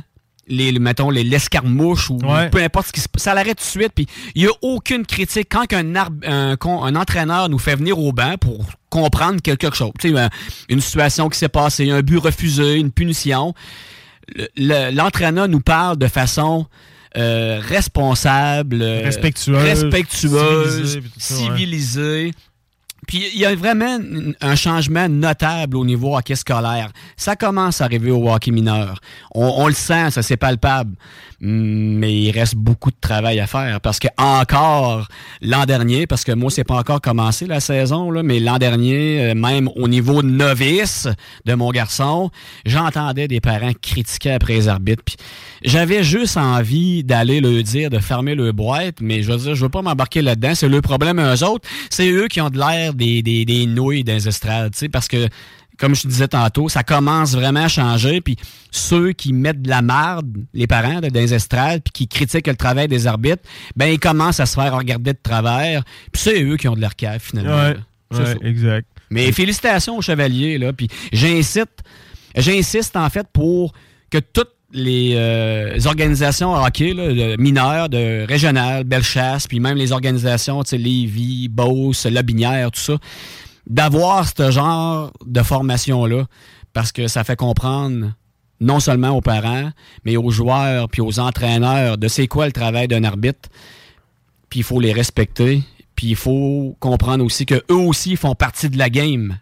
les, 0.48 0.72
le- 0.72 0.80
mettons, 0.80 1.10
les, 1.10 1.24
l'escarmouche 1.24 2.10
ou 2.10 2.18
Ouais. 2.22 2.50
peu 2.50 2.62
importe 2.62 2.88
ce 2.88 2.92
qui 2.92 3.00
se 3.00 3.08
Ça 3.16 3.34
l'arrête 3.34 3.58
tout 3.58 3.64
de 3.64 3.82
suite. 3.82 3.92
Puis 3.94 4.06
il 4.34 4.42
n'y 4.42 4.48
a 4.48 4.52
aucune 4.62 5.06
critique. 5.06 5.48
Quand 5.50 5.66
un, 5.72 6.94
entraîneur 6.96 7.48
nous 7.48 7.58
fait 7.58 7.76
venir 7.76 7.98
au 7.98 8.12
banc 8.12 8.36
pour 8.40 8.66
comprendre 8.90 9.40
quelque 9.42 9.74
chose, 9.74 9.90
tu 9.98 10.10
sais, 10.10 10.18
un- 10.18 10.30
une 10.68 10.80
situation 10.80 11.28
qui 11.28 11.38
s'est 11.38 11.48
passée, 11.48 11.90
un 11.90 12.02
but 12.02 12.18
refusé, 12.18 12.74
une 12.74 12.90
punition, 12.92 13.54
le- 14.34 14.48
le- 14.56 14.94
l'entraîneur 14.94 15.48
nous 15.48 15.60
parle 15.60 15.96
de 15.98 16.06
façon 16.06 16.66
euh, 17.16 17.60
responsable, 17.62 18.82
euh, 18.82 19.02
Respectueuse, 19.04 19.56
respectueuse, 19.62 20.98
civilisée. 21.16 22.32
Puis 23.06 23.24
il 23.34 23.40
y 23.40 23.46
a 23.46 23.54
vraiment 23.54 23.98
un 24.40 24.56
changement 24.56 25.08
notable 25.08 25.76
au 25.76 25.84
niveau 25.84 26.16
hockey 26.16 26.34
scolaire. 26.34 26.90
Ça 27.16 27.36
commence 27.36 27.80
à 27.80 27.84
arriver 27.84 28.10
au 28.10 28.30
hockey 28.30 28.50
mineur. 28.50 29.00
On, 29.34 29.46
on 29.46 29.66
le 29.66 29.74
sent, 29.74 30.10
ça 30.10 30.22
c'est 30.22 30.36
palpable. 30.36 30.94
Mais 31.46 32.14
il 32.14 32.30
reste 32.30 32.54
beaucoup 32.54 32.90
de 32.90 32.96
travail 32.98 33.38
à 33.38 33.46
faire 33.46 33.78
parce 33.82 33.98
que 33.98 34.08
encore 34.16 35.08
l'an 35.42 35.66
dernier, 35.66 36.06
parce 36.06 36.24
que 36.24 36.32
moi 36.32 36.50
c'est 36.50 36.64
pas 36.64 36.76
encore 36.76 37.02
commencé 37.02 37.46
la 37.46 37.60
saison 37.60 38.10
là, 38.10 38.22
mais 38.22 38.40
l'an 38.40 38.56
dernier, 38.56 39.20
euh, 39.20 39.34
même 39.34 39.68
au 39.76 39.86
niveau 39.86 40.22
novice 40.22 41.06
de 41.44 41.52
mon 41.52 41.70
garçon, 41.70 42.30
j'entendais 42.64 43.28
des 43.28 43.40
parents 43.40 43.72
critiquer 43.82 44.32
après 44.32 44.54
les 44.54 44.68
arbitres. 44.68 45.02
Puis 45.04 45.16
j'avais 45.62 46.02
juste 46.02 46.38
envie 46.38 47.04
d'aller 47.04 47.40
leur 47.40 47.62
dire 47.62 47.90
de 47.90 47.98
fermer 47.98 48.34
le 48.34 48.52
boîte, 48.52 49.02
mais 49.02 49.22
je 49.22 49.30
veux 49.30 49.38
dire, 49.38 49.54
je 49.54 49.62
veux 49.62 49.68
pas 49.68 49.82
m'embarquer 49.82 50.22
là-dedans. 50.22 50.54
C'est 50.54 50.68
le 50.68 50.80
problème 50.80 51.18
à 51.18 51.34
eux 51.34 51.44
autres. 51.44 51.68
C'est 51.90 52.10
eux 52.10 52.28
qui 52.28 52.40
ont 52.40 52.48
de 52.50 52.58
l'air 52.58 52.94
des, 52.94 53.22
des, 53.22 53.44
des 53.44 53.66
nouilles 53.66 54.04
dans 54.04 54.14
les 54.14 54.28
estrades, 54.28 54.72
tu 54.72 54.78
sais, 54.78 54.88
parce 54.88 55.08
que 55.08 55.28
comme 55.78 55.94
je 55.94 56.06
disais 56.06 56.28
tantôt, 56.28 56.68
ça 56.68 56.82
commence 56.82 57.34
vraiment 57.34 57.64
à 57.64 57.68
changer. 57.68 58.20
Puis 58.20 58.36
ceux 58.70 59.12
qui 59.12 59.32
mettent 59.32 59.62
de 59.62 59.68
la 59.68 59.82
marde, 59.82 60.28
les 60.52 60.66
parents 60.66 61.00
là, 61.00 61.10
dans 61.10 61.20
les 61.20 61.34
estrades, 61.34 61.82
puis 61.82 61.92
qui 61.92 62.08
critiquent 62.08 62.46
le 62.46 62.56
travail 62.56 62.88
des 62.88 63.06
arbitres, 63.06 63.42
ben 63.76 63.86
ils 63.86 63.98
commencent 63.98 64.40
à 64.40 64.46
se 64.46 64.54
faire 64.54 64.76
regarder 64.76 65.12
de 65.12 65.18
travers. 65.22 65.82
Puis 66.12 66.22
c'est 66.22 66.42
eux 66.42 66.56
qui 66.56 66.68
ont 66.68 66.74
de 66.74 66.80
leur 66.80 66.96
cave, 66.96 67.20
finalement. 67.20 67.74
Ouais, 68.10 68.18
ouais, 68.18 68.36
exact. 68.42 68.88
Mais 69.10 69.30
félicitations 69.32 69.98
aux 69.98 70.02
chevaliers, 70.02 70.58
là. 70.58 70.72
Puis 70.72 70.88
j'incite, 71.12 71.82
j'insiste 72.36 72.96
en 72.96 73.10
fait 73.10 73.26
pour 73.32 73.72
que 74.10 74.18
toutes 74.18 74.50
les 74.72 75.12
euh, 75.14 75.78
organisations 75.84 76.52
hockey 76.52 76.92
là, 76.94 77.08
de 77.12 77.40
mineures, 77.40 77.88
de 77.88 78.26
régionales, 78.26 78.84
Bellechasse, 78.84 79.46
puis 79.46 79.60
même 79.60 79.76
les 79.76 79.92
organisations, 79.92 80.62
tu 80.64 80.70
sais, 80.70 80.78
Lévis, 80.78 81.48
Beauce, 81.48 82.06
Lobinière, 82.06 82.70
tout 82.72 82.80
ça, 82.80 82.98
d'avoir 83.66 84.28
ce 84.28 84.50
genre 84.50 85.12
de 85.24 85.42
formation-là, 85.42 86.26
parce 86.72 86.92
que 86.92 87.08
ça 87.08 87.24
fait 87.24 87.36
comprendre 87.36 88.12
non 88.60 88.80
seulement 88.80 89.10
aux 89.10 89.20
parents, 89.20 89.70
mais 90.04 90.16
aux 90.16 90.30
joueurs 90.30 90.88
puis 90.88 91.00
aux 91.02 91.18
entraîneurs 91.18 91.98
de 91.98 92.08
c'est 92.08 92.26
quoi 92.26 92.46
le 92.46 92.52
travail 92.52 92.88
d'un 92.88 93.04
arbitre. 93.04 93.48
Puis 94.48 94.60
il 94.60 94.62
faut 94.62 94.80
les 94.80 94.92
respecter. 94.92 95.62
Puis 95.96 96.08
il 96.08 96.16
faut 96.16 96.76
comprendre 96.80 97.24
aussi 97.24 97.46
que 97.46 97.62
eux 97.70 97.76
aussi 97.76 98.16
font 98.16 98.34
partie 98.34 98.68
de 98.68 98.78
la 98.78 98.90
game. 98.90 99.38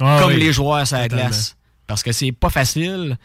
Ah 0.00 0.18
comme 0.20 0.32
oui, 0.32 0.40
les 0.40 0.52
joueurs 0.52 0.86
sur 0.86 0.98
la 0.98 1.08
glace. 1.08 1.56
Parce 1.86 2.02
que 2.02 2.12
c'est 2.12 2.32
pas 2.32 2.50
facile. 2.50 3.16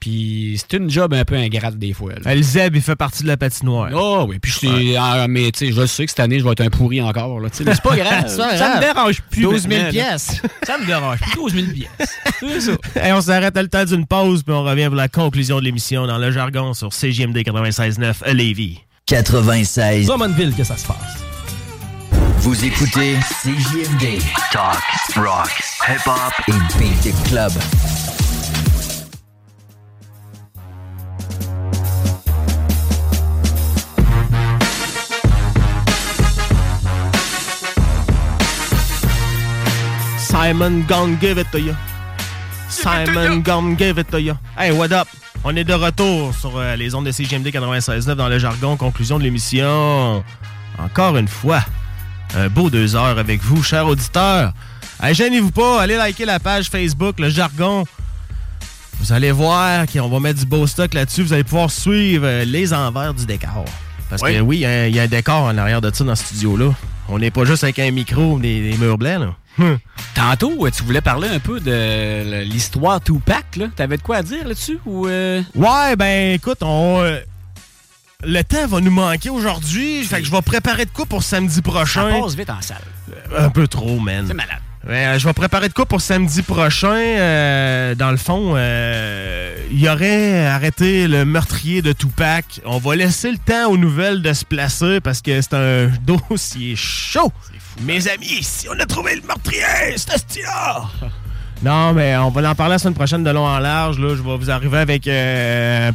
Puis 0.00 0.56
c'est 0.58 0.78
une 0.78 0.88
job 0.90 1.12
un 1.12 1.24
peu 1.26 1.34
ingrate 1.36 1.76
des 1.76 1.92
fois. 1.92 2.12
là. 2.14 2.20
Euh, 2.30 2.34
Le 2.34 2.42
Zeb, 2.42 2.74
il 2.74 2.80
fait 2.80 2.96
partie 2.96 3.22
de 3.22 3.28
la 3.28 3.36
patinoire. 3.36 3.90
Oh 3.94 4.24
oui, 4.28 4.38
puis 4.38 4.50
je 4.50 4.58
sais, 4.60 4.96
ah, 4.98 5.26
mais 5.28 5.52
tu 5.52 5.66
sais, 5.66 5.72
je 5.72 5.84
sais 5.86 6.04
que 6.06 6.10
cette 6.10 6.20
année, 6.20 6.38
je 6.38 6.44
vais 6.44 6.52
être 6.52 6.62
un 6.62 6.70
pourri 6.70 7.02
encore. 7.02 7.38
Là, 7.38 7.50
c'est 7.52 7.64
pas 7.82 7.96
grave. 7.96 8.26
Ça 8.28 8.56
grave. 8.56 8.76
me 8.76 8.80
dérange 8.80 9.20
plus. 9.30 9.42
12 9.42 9.62
000 9.62 9.68
maintenant, 9.68 9.84
là. 9.84 9.90
pièces. 9.90 10.40
Ça 10.66 10.78
me 10.78 10.86
dérange 10.86 11.20
plus. 11.20 11.34
12 11.34 11.52
000 11.54 11.66
pièces. 11.74 12.16
C'est 12.40 12.60
ça. 12.62 12.72
Hey, 12.96 13.12
on 13.12 13.20
s'arrête 13.20 13.56
à 13.56 13.62
le 13.62 13.68
temps 13.68 13.84
d'une 13.84 14.06
pause, 14.06 14.42
puis 14.42 14.54
on 14.54 14.62
revient 14.64 14.86
pour 14.86 14.94
la 14.96 15.08
conclusion 15.08 15.58
de 15.58 15.64
l'émission 15.64 16.06
dans 16.06 16.16
le 16.18 16.30
jargon 16.32 16.72
sur 16.72 16.94
CGMD 16.94 17.36
96.9 17.38 18.14
à 18.24 18.32
Lévis. 18.32 18.80
96. 19.06 20.06
Drummondville 20.06 20.54
que 20.54 20.64
ça 20.64 20.76
se 20.78 20.86
passe? 20.86 20.96
Vous 22.38 22.64
écoutez 22.64 23.16
CJMD. 23.42 24.18
Talk, 24.50 24.78
rock, 25.16 25.50
hip-hop 25.88 26.32
et 26.48 26.52
beat 26.78 27.14
club. 27.28 27.52
Simon 40.50 40.82
Gone 40.88 41.16
Give 41.20 41.38
It 41.38 41.48
To 41.52 41.58
You. 41.58 41.74
Simon 42.68 43.40
Gone 43.40 43.76
Give 43.76 43.98
It 44.00 44.10
To 44.10 44.18
You. 44.18 44.34
Hey, 44.58 44.72
what 44.72 44.90
up? 44.92 45.06
On 45.44 45.54
est 45.54 45.62
de 45.62 45.74
retour 45.74 46.34
sur 46.34 46.58
euh, 46.58 46.74
les 46.74 46.92
ondes 46.92 47.06
de 47.06 47.12
CGMD 47.12 47.46
96.9 47.50 48.14
dans 48.16 48.28
le 48.28 48.36
jargon. 48.40 48.76
Conclusion 48.76 49.20
de 49.20 49.22
l'émission. 49.22 50.24
Encore 50.76 51.16
une 51.18 51.28
fois, 51.28 51.60
un 52.36 52.48
beau 52.48 52.68
deux 52.68 52.96
heures 52.96 53.16
avec 53.16 53.40
vous, 53.44 53.62
chers 53.62 53.86
auditeurs. 53.86 54.52
Hey, 55.00 55.14
gênez-vous 55.14 55.52
pas, 55.52 55.82
allez 55.82 55.94
liker 55.96 56.24
la 56.24 56.40
page 56.40 56.68
Facebook, 56.68 57.20
le 57.20 57.28
jargon. 57.30 57.84
Vous 58.98 59.12
allez 59.12 59.30
voir 59.30 59.86
qu'on 59.86 60.08
va 60.08 60.18
mettre 60.18 60.40
du 60.40 60.46
beau 60.46 60.66
stock 60.66 60.92
là-dessus. 60.94 61.22
Vous 61.22 61.32
allez 61.32 61.44
pouvoir 61.44 61.70
suivre 61.70 62.26
euh, 62.26 62.44
les 62.44 62.74
envers 62.74 63.14
du 63.14 63.24
décor. 63.24 63.64
Parce 64.08 64.20
que 64.22 64.40
oui, 64.40 64.56
il 64.56 64.60
y 64.62 64.66
a 64.66 64.70
un- 64.70 64.86
il 64.86 64.96
y, 64.96 64.98
a 64.98 65.04
un 65.04 65.06
décor 65.06 65.44
en 65.44 65.56
arrière 65.56 65.80
de 65.80 65.94
ça 65.94 66.02
dans 66.02 66.16
ce 66.16 66.24
studio-là. 66.24 66.72
On 67.08 67.20
n'est 67.20 67.30
pas 67.30 67.44
juste 67.44 67.62
avec 67.62 67.78
un 67.78 67.92
micro 67.92 68.36
des, 68.40 68.72
des 68.72 68.76
murs 68.78 68.98
blancs, 68.98 69.20
là. 69.20 69.34
Hum. 69.58 69.78
Tantôt, 70.14 70.66
euh, 70.66 70.70
tu 70.70 70.82
voulais 70.84 71.00
parler 71.00 71.28
un 71.28 71.38
peu 71.38 71.60
de 71.60 72.42
l'histoire 72.42 73.00
Tupac, 73.00 73.56
là. 73.56 73.66
T'avais 73.76 73.96
de 73.96 74.02
quoi 74.02 74.16
à 74.18 74.22
dire 74.22 74.46
là-dessus? 74.46 74.78
Ou 74.86 75.06
euh, 75.06 75.42
Ouais, 75.54 75.96
ben 75.96 76.32
écoute, 76.34 76.58
on. 76.62 77.00
euh, 77.02 77.20
le 78.22 78.42
temps 78.42 78.66
va 78.66 78.80
nous 78.80 78.90
manquer 78.90 79.30
aujourd'hui. 79.30 80.04
Fait 80.04 80.20
que 80.20 80.26
je 80.26 80.30
vais 80.30 80.42
préparer 80.42 80.84
de 80.84 80.90
quoi 80.90 81.06
pour 81.06 81.22
samedi 81.22 81.54
ça 81.56 81.62
prochain. 81.62 82.20
passe 82.22 82.34
vite 82.34 82.50
en 82.50 82.60
salle? 82.60 82.82
Un 83.36 83.48
peu 83.50 83.66
trop, 83.66 83.98
man. 83.98 84.24
C'est 84.28 84.34
malade. 84.34 84.58
Ouais, 84.88 85.18
je 85.18 85.26
vais 85.26 85.32
préparer 85.34 85.68
de 85.68 85.74
quoi 85.74 85.84
pour 85.84 86.00
samedi 86.00 86.40
prochain. 86.42 86.88
dans 87.96 88.10
le 88.10 88.16
fond, 88.16 88.54
euh, 88.56 89.54
il 89.70 89.78
y 89.80 89.88
aurait 89.90 90.46
arrêté 90.46 91.06
le 91.06 91.24
meurtrier 91.26 91.82
de 91.82 91.92
Tupac. 91.92 92.60
On 92.64 92.78
va 92.78 92.96
laisser 92.96 93.30
le 93.30 93.36
temps 93.38 93.70
aux 93.70 93.76
nouvelles 93.76 94.22
de 94.22 94.32
se 94.32 94.44
placer 94.44 95.00
parce 95.00 95.20
que 95.20 95.40
c'est 95.42 95.54
un 95.54 95.88
dossier 96.30 96.76
chaud. 96.76 97.30
Mes 97.82 98.08
amis, 98.08 98.42
si 98.42 98.68
on 98.68 98.78
a 98.78 98.86
trouvé 98.86 99.16
le 99.16 99.22
meurtrier, 99.22 99.96
c'est 99.96 100.10
ce 100.10 100.42
là 100.42 100.82
Non, 101.62 101.92
mais 101.92 102.16
on 102.16 102.30
va 102.30 102.50
en 102.50 102.54
parler 102.54 102.72
la 102.72 102.78
semaine 102.78 102.94
prochaine 102.94 103.22
de 103.22 103.30
long 103.30 103.46
en 103.46 103.58
large. 103.58 103.98
Là, 103.98 104.14
je 104.16 104.22
vais 104.22 104.36
vous 104.36 104.50
arriver 104.50 104.78
avec 104.78 105.06
euh, 105.06 105.92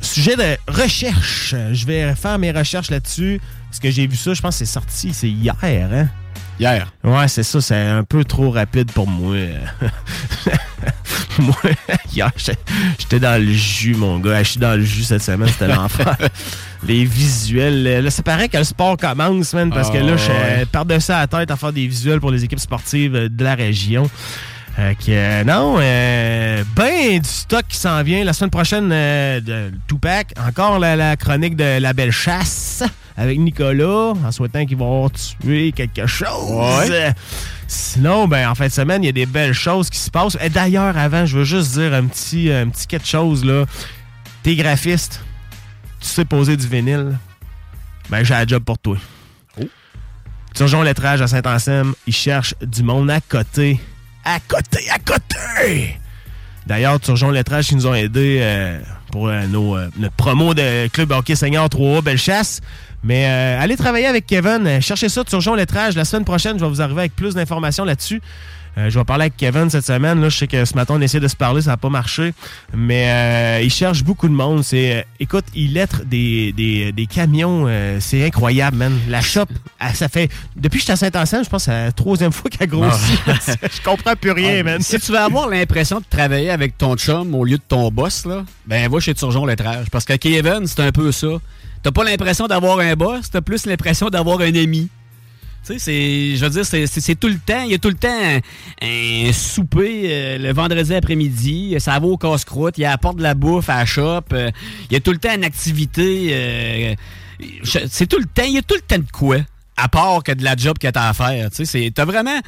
sujet 0.00 0.36
de 0.36 0.56
recherche. 0.68 1.54
Je 1.72 1.86
vais 1.86 2.14
faire 2.14 2.38
mes 2.38 2.52
recherches 2.52 2.90
là-dessus. 2.90 3.40
Parce 3.68 3.80
que 3.80 3.90
j'ai 3.90 4.06
vu 4.06 4.16
ça, 4.16 4.34
je 4.34 4.40
pense 4.40 4.54
que 4.58 4.64
c'est 4.64 4.72
sorti, 4.72 5.12
c'est 5.12 5.28
hier, 5.28 5.56
hein? 5.62 6.08
Hier. 6.62 6.86
Ouais, 7.02 7.26
c'est 7.26 7.42
ça, 7.42 7.60
c'est 7.60 7.74
un 7.74 8.04
peu 8.04 8.24
trop 8.24 8.52
rapide 8.52 8.92
pour 8.92 9.08
moi. 9.08 9.34
moi, 11.38 11.56
hier, 12.14 12.30
j'étais- 12.36 13.18
dans 13.18 13.42
le 13.44 13.52
jus, 13.52 13.96
mon 13.96 14.20
gars. 14.20 14.44
Je 14.44 14.50
suis 14.50 14.60
dans 14.60 14.76
le 14.76 14.84
jus 14.84 15.02
cette 15.02 15.22
semaine, 15.22 15.48
c'était 15.48 15.66
l'enfer. 15.66 16.16
Les 16.86 17.04
visuels, 17.04 18.04
là, 18.04 18.10
ça 18.10 18.22
paraît 18.22 18.48
que 18.48 18.58
le 18.58 18.64
sport 18.64 18.96
commence, 18.96 19.52
man, 19.54 19.70
parce 19.70 19.90
que 19.90 19.98
là, 19.98 20.16
je 20.16 20.30
Ah, 20.30 20.58
ouais. 20.58 20.64
par-dessus 20.66 21.10
la 21.12 21.26
tête 21.26 21.50
à 21.50 21.56
faire 21.56 21.72
des 21.72 21.86
visuels 21.86 22.20
pour 22.20 22.30
les 22.30 22.44
équipes 22.44 22.60
sportives 22.60 23.14
euh, 23.16 23.28
de 23.28 23.42
la 23.44 23.54
région. 23.56 24.08
Euh, 24.78 24.94
que, 24.94 25.10
euh, 25.10 25.44
non, 25.44 25.76
euh, 25.78 26.64
ben 26.74 27.18
du 27.18 27.28
stock 27.28 27.64
qui 27.68 27.76
s'en 27.76 28.02
vient. 28.02 28.24
La 28.24 28.32
semaine 28.32 28.50
prochaine, 28.50 28.90
euh, 28.90 29.40
de 29.40 29.70
Tupac, 29.86 30.32
encore 30.38 30.78
la, 30.78 30.96
la 30.96 31.16
chronique 31.16 31.56
de 31.56 31.78
La 31.78 31.92
Belle 31.92 32.10
Chasse 32.10 32.82
avec 33.16 33.38
Nicolas, 33.38 34.14
en 34.24 34.32
souhaitant 34.32 34.64
qu'ils 34.64 34.78
vont 34.78 35.10
tuer 35.10 35.72
quelque 35.72 36.06
chose. 36.06 36.88
Ouais. 36.88 37.12
Sinon, 37.68 38.26
ben, 38.26 38.48
en 38.48 38.54
fin 38.54 38.66
de 38.66 38.72
semaine, 38.72 39.02
il 39.02 39.06
y 39.06 39.10
a 39.10 39.12
des 39.12 39.26
belles 39.26 39.52
choses 39.52 39.90
qui 39.90 39.98
se 39.98 40.10
passent. 40.10 40.38
Et 40.42 40.48
d'ailleurs, 40.48 40.96
avant, 40.96 41.26
je 41.26 41.38
veux 41.38 41.44
juste 41.44 41.72
dire 41.72 41.92
un 41.92 42.06
petit, 42.06 42.50
un 42.50 42.68
petit 42.68 42.86
quelque 42.86 43.06
chose, 43.06 43.44
là. 43.44 43.66
T'es 44.42 44.56
graphiste, 44.56 45.20
tu 46.00 46.08
sais 46.08 46.24
poser 46.24 46.56
du 46.56 46.66
vinyle, 46.66 47.18
ben, 48.08 48.24
j'ai 48.24 48.34
un 48.34 48.46
job 48.46 48.64
pour 48.64 48.78
toi. 48.78 48.96
Turgeon 50.54 50.82
Lettrage 50.82 51.22
à 51.22 51.26
Saint-Anselme, 51.26 51.94
ils 52.06 52.14
cherchent 52.14 52.54
du 52.60 52.82
monde 52.82 53.10
à 53.10 53.20
côté. 53.20 53.80
À 54.24 54.38
côté, 54.40 54.88
à 54.90 54.98
côté! 54.98 55.96
D'ailleurs, 56.66 57.00
Turgeon 57.00 57.30
Lettrage 57.30 57.66
qui 57.68 57.74
nous 57.74 57.86
ont 57.86 57.94
aidés 57.94 58.38
euh, 58.40 58.78
pour 59.10 59.28
euh, 59.28 59.46
nos, 59.46 59.76
euh, 59.76 59.88
notre 59.98 60.14
promo 60.14 60.54
de 60.54 60.88
Club 60.88 61.10
Hockey 61.10 61.34
Senior 61.34 61.68
3A 61.68 62.02
Bellechasse. 62.02 62.60
Mais 63.02 63.26
euh, 63.26 63.60
allez 63.60 63.76
travailler 63.76 64.06
avec 64.06 64.26
Kevin. 64.26 64.80
Cherchez 64.80 65.08
ça, 65.08 65.24
Turgeon 65.24 65.54
Lettrage. 65.54 65.96
La 65.96 66.04
semaine 66.04 66.24
prochaine, 66.24 66.58
je 66.58 66.64
vais 66.64 66.70
vous 66.70 66.80
arriver 66.80 67.00
avec 67.00 67.16
plus 67.16 67.34
d'informations 67.34 67.84
là-dessus. 67.84 68.22
Euh, 68.78 68.88
je 68.88 68.98
vais 68.98 69.04
parler 69.04 69.24
avec 69.24 69.36
Kevin 69.36 69.68
cette 69.68 69.84
semaine. 69.84 70.20
Là, 70.20 70.28
je 70.28 70.38
sais 70.38 70.46
que 70.46 70.64
ce 70.64 70.74
matin, 70.74 70.94
on 70.96 71.00
essaie 71.00 71.20
de 71.20 71.28
se 71.28 71.36
parler, 71.36 71.62
ça 71.62 71.70
n'a 71.70 71.76
pas 71.76 71.90
marché. 71.90 72.32
Mais 72.74 73.04
euh, 73.08 73.60
il 73.62 73.70
cherche 73.70 74.02
beaucoup 74.02 74.28
de 74.28 74.32
monde. 74.32 74.64
C'est, 74.64 74.96
euh, 74.96 75.02
écoute, 75.20 75.44
il 75.54 75.74
lettre 75.74 76.04
des, 76.04 76.52
des, 76.52 76.92
des 76.92 77.06
camions. 77.06 77.68
c'est 78.00 78.24
incroyable, 78.24 78.76
man. 78.76 78.98
La 79.08 79.20
shop, 79.20 79.46
ah, 79.78 79.92
ça 79.94 80.08
fait... 80.08 80.30
Depuis 80.56 80.78
que 80.78 80.82
j'étais 80.82 80.92
à 80.92 80.96
Saint-Anselme, 80.96 81.44
je 81.44 81.50
pense 81.50 81.66
que 81.66 81.72
c'est 81.72 81.84
la 81.84 81.92
troisième 81.92 82.32
fois 82.32 82.50
qu'elle 82.50 82.68
grossit. 82.68 83.20
je 83.26 83.82
comprends 83.84 84.16
plus 84.16 84.32
rien, 84.32 84.60
Ah, 84.60 84.62
man. 84.62 84.80
Si 84.82 84.98
tu 84.98 85.12
veux 85.12 85.18
avoir 85.18 85.48
l'impression 85.48 86.00
de 86.00 86.04
travailler 86.08 86.50
avec 86.50 86.78
ton 86.78 86.96
chum 86.96 87.34
au 87.34 87.44
lieu 87.44 87.58
de 87.58 87.62
ton 87.66 87.90
boss, 87.90 88.24
là, 88.26 88.44
ben 88.66 88.90
va 88.90 89.00
chez 89.00 89.14
Turgeon 89.14 89.44
Lettrage. 89.44 89.86
Parce 89.90 90.04
que 90.04 90.14
Kevin, 90.14 90.66
c'est 90.66 90.80
un 90.80 90.92
peu 90.92 91.12
ça. 91.12 91.28
T'as 91.82 91.90
pas 91.90 92.04
l'impression 92.04 92.46
d'avoir 92.46 92.78
un 92.78 92.94
boss, 92.94 93.28
t'as 93.30 93.40
plus 93.40 93.66
l'impression 93.66 94.08
d'avoir 94.08 94.40
un 94.40 94.54
ami. 94.54 94.88
Tu 95.64 95.74
sais, 95.74 95.78
c'est, 95.78 96.36
je 96.36 96.44
veux 96.44 96.50
dire, 96.50 96.64
c'est, 96.66 97.14
tout 97.14 97.28
le 97.28 97.38
temps. 97.38 97.62
Il 97.62 97.70
y 97.70 97.74
a 97.74 97.78
tout 97.78 97.88
le 97.88 97.94
temps 97.94 98.08
un, 98.82 99.32
souper 99.32 100.02
euh, 100.06 100.38
le 100.38 100.52
vendredi 100.52 100.92
après-midi. 100.94 101.76
Ça 101.78 101.98
va 102.00 102.06
au 102.06 102.16
casse-croûte. 102.16 102.78
Il 102.78 102.84
apporte 102.84 103.18
de 103.18 103.22
la 103.22 103.34
bouffe 103.34 103.68
à 103.68 103.78
la 103.78 103.84
shop. 103.86 104.22
euh, 104.32 104.50
il 104.90 104.94
y 104.94 104.96
a 104.96 105.00
tout 105.00 105.12
le 105.12 105.18
temps 105.18 105.34
une 105.34 105.44
activité. 105.44 106.30
euh, 106.32 106.94
c'est 107.64 108.06
tout 108.06 108.18
le 108.18 108.24
temps. 108.24 108.44
Il 108.44 108.54
y 108.54 108.58
a 108.58 108.62
tout 108.62 108.74
le 108.74 108.80
temps 108.80 108.98
de 108.98 109.10
quoi. 109.12 109.36
À 109.76 109.88
part 109.88 110.22
que 110.22 110.32
de 110.32 110.42
la 110.42 110.56
job 110.56 110.78
que 110.78 110.88
t'as 110.88 111.08
à 111.08 111.12
faire. 111.12 111.48
Tu 111.50 111.58
sais, 111.58 111.64
c'est, 111.64 111.90
t'as 111.94 112.04
vraiment. 112.04 112.40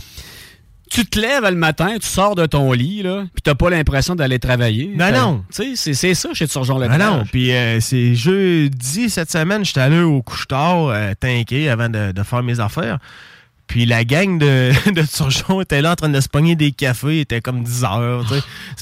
Tu 0.91 1.05
te 1.07 1.19
lèves 1.19 1.45
le 1.45 1.57
matin, 1.57 1.97
tu 2.01 2.07
sors 2.07 2.35
de 2.35 2.47
ton 2.47 2.73
lit, 2.73 3.03
là, 3.03 3.25
puis 3.35 3.43
t'as 3.43 3.55
pas 3.55 3.71
l'impression 3.71 4.15
d'aller 4.15 4.39
travailler. 4.39 4.93
Ben 4.95 5.11
T'as- 5.13 5.21
non. 5.21 5.45
Tu 5.53 5.77
sais, 5.77 5.95
c'est, 5.95 6.15
ça 6.15 6.29
chez 6.35 6.47
Turgeon 6.47 6.77
Ah 6.81 6.89
Lettrage. 6.89 7.01
non, 7.01 7.25
puis 7.25 7.53
euh, 7.53 7.81
c'est 7.81 8.15
jeudi 8.15 9.11
cette 9.11 9.31
semaine, 9.31 9.65
j'étais 9.65 9.81
allé 9.81 10.01
au 10.01 10.23
couche-tard, 10.23 10.89
euh, 10.89 11.13
tinqué 11.19 11.69
avant 11.69 11.89
de, 11.89 12.13
de 12.13 12.23
faire 12.23 12.43
mes 12.43 12.61
affaires. 12.61 12.99
Puis 13.67 13.87
la 13.87 14.05
gang 14.05 14.39
de, 14.39 14.73
de 14.93 15.03
Turgeon 15.03 15.63
était 15.63 15.81
là 15.81 15.93
en 15.93 15.97
train 15.97 16.11
de 16.11 16.21
se 16.21 16.29
pogner 16.29 16.55
des 16.55 16.71
cafés, 16.71 17.17
il 17.17 17.21
était 17.21 17.41
comme 17.41 17.65
10 17.65 17.85
heures. 17.85 18.25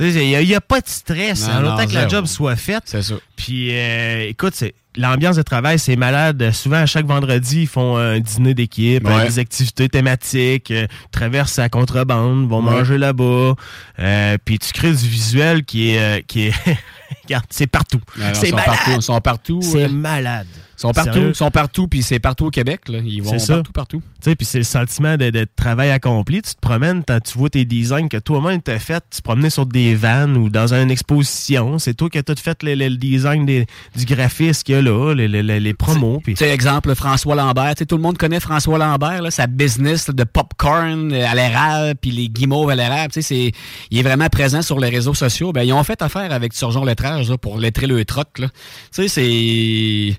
Il 0.01 0.45
n'y 0.47 0.55
a, 0.55 0.61
pas 0.61 0.81
de 0.81 0.89
stress, 0.89 1.47
Non, 1.49 1.55
en 1.69 1.79
non, 1.79 1.87
que 1.87 1.95
la 1.95 2.09
job 2.09 2.27
soit 2.27 2.57
faite. 2.57 2.83
C'est 2.87 3.03
ça. 3.03 3.15
Puis 3.37 3.69
euh, 3.71 4.27
écoute, 4.29 4.55
c'est 4.57 4.75
l'ambiance 4.97 5.37
de 5.37 5.43
travail, 5.43 5.79
c'est 5.79 5.97
malade. 5.97 6.51
Souvent, 6.53 6.77
à 6.77 6.87
chaque 6.87 7.07
vendredi, 7.07 7.63
ils 7.63 7.67
font 7.67 7.97
un 7.97 8.21
dîner 8.21 8.55
d'équipe, 8.55 9.07
Ouais. 9.07 9.27
des 9.27 9.39
activités 9.39 9.89
thématiques, 9.89 10.71
euh, 10.71 10.87
traversent 11.11 11.59
la 11.59 11.69
contrebande, 11.69 12.49
vont 12.49 12.63
Ouais. 12.63 12.71
manger 12.73 12.99
là-bas. 12.99 13.55
Euh, 13.99 14.37
puis 14.45 14.59
tu 14.59 14.73
crées 14.73 14.93
du 14.93 15.09
visuel 15.09 15.65
qui 15.65 15.91
est... 15.95 15.99
euh, 15.99 16.21
qui 16.27 16.49
est 16.49 16.53
Regarde, 17.25 17.45
c'est 17.51 17.67
partout. 17.67 18.01
C'est 18.17 18.49
ils 18.49 18.51
sont 18.51 18.57
malade. 18.57 18.65
partout. 18.67 19.01
Sont 19.03 19.21
partout. 19.21 19.61
C'est 19.63 19.89
malade. 19.89 20.47
Ils 20.83 20.89
sont 20.89 20.93
partout. 20.93 21.13
Sérieux? 21.13 21.35
Sont 21.35 21.51
partout, 21.51 21.87
puis 21.89 22.03
c'est 22.03 22.19
partout 22.19 22.47
au 22.47 22.51
Québec. 22.51 22.89
Là. 22.89 22.99
Ils 23.05 23.23
vont 23.23 23.39
ça. 23.39 23.55
partout, 23.57 23.73
partout. 23.73 24.03
Tu 24.23 24.31
sais, 24.31 24.37
puis 24.37 24.45
c'est 24.47 24.59
le 24.59 24.65
sentiment 24.65 25.17
de, 25.17 25.31
de 25.31 25.47
travail 25.57 25.91
accompli. 25.91 26.43
Tu 26.43 26.55
te 26.55 26.61
promènes, 26.61 27.05
tu 27.05 27.39
vois 27.39 27.51
tes 27.51 27.65
designs 27.65 28.09
que 28.09 28.17
toi-même 28.17 28.61
t'as 28.61 28.79
fait, 28.79 29.03
tu 29.11 29.19
te 29.19 29.23
promenais 29.23 29.51
sur 29.51 29.67
des 29.67 29.95
vannes 29.95 30.37
ou 30.37 30.49
dans 30.49 30.75
une 30.75 30.91
exposition. 30.91 31.79
C'est 31.79 31.95
toi 31.95 32.11
qui 32.11 32.19
as 32.19 32.23
tout 32.23 32.35
fait 32.37 32.63
le, 32.63 32.75
le- 32.75 32.89
le 32.89 32.97
design 32.97 33.47
des- 33.47 33.67
du 33.97 34.05
graphisme 34.05 34.63
qu'il 34.65 34.75
y 34.75 34.79
a 34.79 34.83
là, 34.83 35.15
les, 35.15 35.29
les- 35.29 35.43
les- 35.43 35.61
les 35.61 35.75
promos. 35.75 36.21
Tu 36.25 36.37
sais, 36.37 36.49
exemple, 36.51 36.95
François 36.95 37.35
Lambert. 37.35 37.75
Tout 37.89 37.97
le 37.97 38.03
monde 38.03 38.19
connaît 38.19 38.41
François 38.41 38.79
Lambert, 38.79 39.23
là, 39.23 39.31
sa 39.31 39.47
business 39.47 40.09
là, 40.09 40.15
de 40.15 40.25
popcorn 40.25 41.13
euh, 41.13 41.27
à 41.27 41.35
l'érable, 41.35 41.99
puis 42.01 42.11
les 42.11 42.29
guimauves 42.29 42.71
à 42.71 42.75
l'érable. 42.77 43.13
Tu 43.13 43.23
sais, 43.23 43.35
c'est- 43.35 43.53
il 43.91 43.99
est 43.99 44.03
vraiment 44.03 44.29
présent 44.29 44.63
sur 44.63 44.79
les 44.81 44.89
réseaux 44.89 45.15
sociaux. 45.15 45.53
Ben, 45.53 45.63
ils 45.63 45.73
ont 45.73 45.85
fait 45.85 46.01
affaire 46.03 46.33
avec 46.33 46.53
Turgeon 46.55 46.85
Lettrage 46.85 47.31
là, 47.31 47.39
pour 47.39 47.59
lettrer 47.59 47.87
le 47.87 48.05
troc. 48.05 48.29
Tu 48.35 48.45
sais, 48.91 49.09
c'est, 49.09 50.17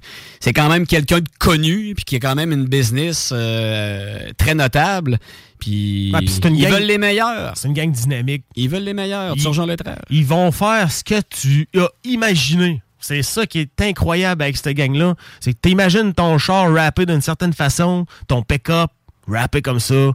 c'est 0.55 0.61
quand 0.61 0.69
même 0.69 0.85
quelqu'un 0.85 1.19
de 1.19 1.27
connu, 1.39 1.93
puis 1.95 2.05
qui 2.05 2.15
a 2.17 2.19
quand 2.19 2.35
même 2.35 2.51
une 2.51 2.65
business 2.65 3.31
euh, 3.33 4.29
très 4.37 4.53
notable. 4.53 5.17
Puis 5.59 6.11
ils 6.55 6.61
gang- 6.63 6.71
veulent 6.73 6.83
les 6.83 6.97
meilleurs. 6.97 7.53
C'est 7.55 7.67
une 7.67 7.73
gang 7.73 7.91
dynamique. 7.91 8.43
Ils 8.55 8.69
veulent 8.69 8.83
les 8.83 8.93
meilleurs. 8.93 9.33
Ils- 9.35 9.41
Sur 9.41 9.53
Jean 9.53 9.65
Lettrage. 9.65 9.97
Ils 10.09 10.25
vont 10.25 10.51
faire 10.51 10.91
ce 10.91 11.03
que 11.03 11.21
tu 11.21 11.67
as 11.77 11.87
imaginé. 12.03 12.81
C'est 12.99 13.21
ça 13.23 13.45
qui 13.45 13.59
est 13.59 13.81
incroyable 13.81 14.43
avec 14.43 14.55
cette 14.57 14.75
gang-là. 14.77 15.15
C'est 15.39 15.53
que 15.53 15.59
t'imagines 15.61 16.13
ton 16.13 16.37
char 16.37 16.71
rappé 16.73 17.05
d'une 17.05 17.21
certaine 17.21 17.53
façon, 17.53 18.05
ton 18.27 18.43
pick-up 18.43 18.91
rappé 19.27 19.61
comme 19.61 19.79
ça. 19.79 20.11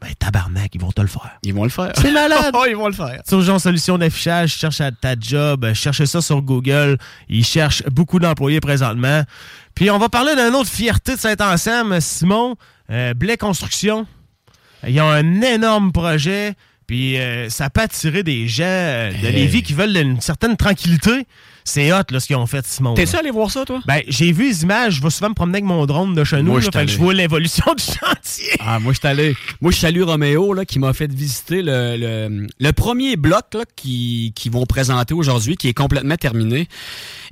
Ben, 0.00 0.08
tabarnak, 0.18 0.74
ils 0.74 0.80
vont 0.80 0.92
te 0.92 1.00
le 1.00 1.06
faire. 1.06 1.38
Ils 1.42 1.54
vont 1.54 1.64
le 1.64 1.70
faire. 1.70 1.92
C'est 1.96 2.12
malade! 2.12 2.50
Oh, 2.54 2.64
ils 2.68 2.76
vont 2.76 2.86
le 2.88 2.92
faire. 2.92 3.20
Sur 3.26 3.40
Jean 3.40 3.58
Solution 3.58 3.96
d'affichage, 3.96 4.52
cherche 4.54 4.80
à 4.82 4.90
ta 4.92 5.14
job, 5.18 5.72
cherchez 5.72 6.04
ça 6.06 6.20
sur 6.20 6.42
Google. 6.42 6.98
Ils 7.28 7.44
cherchent 7.44 7.82
beaucoup 7.84 8.18
d'employés 8.18 8.60
présentement. 8.60 9.22
Puis 9.74 9.90
on 9.90 9.98
va 9.98 10.08
parler 10.10 10.34
d'une 10.34 10.54
autre 10.54 10.68
fierté 10.70 11.14
de 11.14 11.20
Saint-Anselme, 11.20 11.98
Simon. 12.00 12.56
Euh, 12.90 13.14
Blais 13.14 13.36
Construction. 13.36 14.06
Ils 14.86 15.00
ont 15.00 15.08
un 15.10 15.40
énorme 15.40 15.92
projet. 15.92 16.54
Puis 16.86 17.18
euh, 17.18 17.48
ça 17.48 17.68
peut 17.70 17.80
attirer 17.80 18.22
des 18.22 18.46
gens 18.46 18.64
euh, 18.64 19.10
de 19.10 19.26
Hey. 19.26 19.32
Lévis 19.32 19.62
qui 19.62 19.72
veulent 19.72 19.96
une 19.96 20.20
certaine 20.20 20.56
tranquillité. 20.56 21.26
C'est 21.68 21.92
hot 21.92 22.02
là, 22.10 22.20
ce 22.20 22.26
qu'ils 22.28 22.36
ont 22.36 22.46
fait, 22.46 22.64
Simon. 22.64 22.94
T'es-tu 22.94 23.14
là. 23.14 23.18
allé 23.18 23.32
voir 23.32 23.50
ça, 23.50 23.64
toi? 23.64 23.80
Ben, 23.86 24.02
j'ai 24.06 24.30
vu 24.30 24.44
les 24.48 24.62
images. 24.62 24.94
Je 24.94 25.02
vais 25.02 25.10
souvent 25.10 25.30
me 25.30 25.34
promener 25.34 25.56
avec 25.58 25.64
mon 25.64 25.84
drone 25.84 26.14
de 26.14 26.22
chez 26.22 26.36
nous. 26.36 26.52
Moi, 26.52 26.54
là, 26.54 26.60
je 26.60 26.64
fait 26.66 26.70
que 26.70 26.72
t'allais. 26.74 26.88
je 26.92 26.98
vois 26.98 27.12
l'évolution 27.12 27.64
du 27.76 27.82
chantier. 27.82 28.52
Ah, 28.60 28.78
moi, 28.78 28.92
je 28.92 28.98
suis 29.00 29.08
allé. 29.08 29.36
Moi, 29.60 29.72
je 29.72 29.78
salue 29.78 30.02
Roméo, 30.02 30.54
là, 30.54 30.64
qui 30.64 30.78
m'a 30.78 30.92
fait 30.92 31.12
visiter 31.12 31.62
le, 31.62 31.96
le, 31.98 32.46
le 32.58 32.72
premier 32.72 33.16
bloc, 33.16 33.54
là, 33.54 33.64
qui, 33.74 34.32
qui 34.36 34.48
vont 34.48 34.64
présenter 34.64 35.12
aujourd'hui, 35.12 35.56
qui 35.56 35.66
est 35.68 35.74
complètement 35.74 36.16
terminé. 36.16 36.68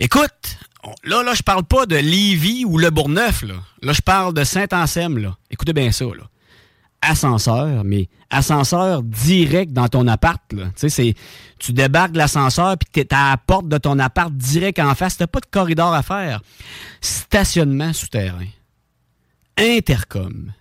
Écoute, 0.01 0.59
là, 1.05 1.23
là, 1.23 1.33
je 1.35 1.43
parle 1.43 1.63
pas 1.63 1.87
de 1.87 1.97
Lévis 1.97 2.65
ou 2.65 2.77
Le 2.77 2.91
Bourgneuf, 2.91 3.43
là. 3.43 3.55
Là, 3.83 3.93
je 3.93 4.01
parle 4.03 4.35
de 4.35 4.43
Saint-Anselme, 4.43 5.19
là. 5.19 5.37
Écoutez 5.51 5.73
bien 5.73 5.93
ça, 5.93 6.07
là. 6.07 6.25
Ascenseur, 7.07 7.85
mais 7.85 8.09
ascenseur 8.31 9.03
direct 9.03 9.73
dans 9.73 9.89
ton 9.89 10.07
appart, 10.09 10.41
là. 10.53 10.65
Tu 10.67 10.73
sais, 10.77 10.89
c'est, 10.89 11.15
tu 11.59 11.73
débarques 11.73 12.13
de 12.13 12.19
l'ascenseur 12.19 12.77
puis 12.79 12.89
t'es 12.93 13.15
à 13.15 13.31
la 13.31 13.37
porte 13.37 13.69
de 13.69 13.79
ton 13.79 13.99
appart 13.99 14.33
direct 14.33 14.79
en 14.79 14.95
face. 14.95 15.17
T'as 15.17 15.27
pas 15.27 15.41
de 15.41 15.47
corridor 15.47 15.93
à 15.93 16.03
faire. 16.03 16.41
Stationnement 17.01 17.93
souterrain. 17.93 18.47
Intercom 19.59 20.53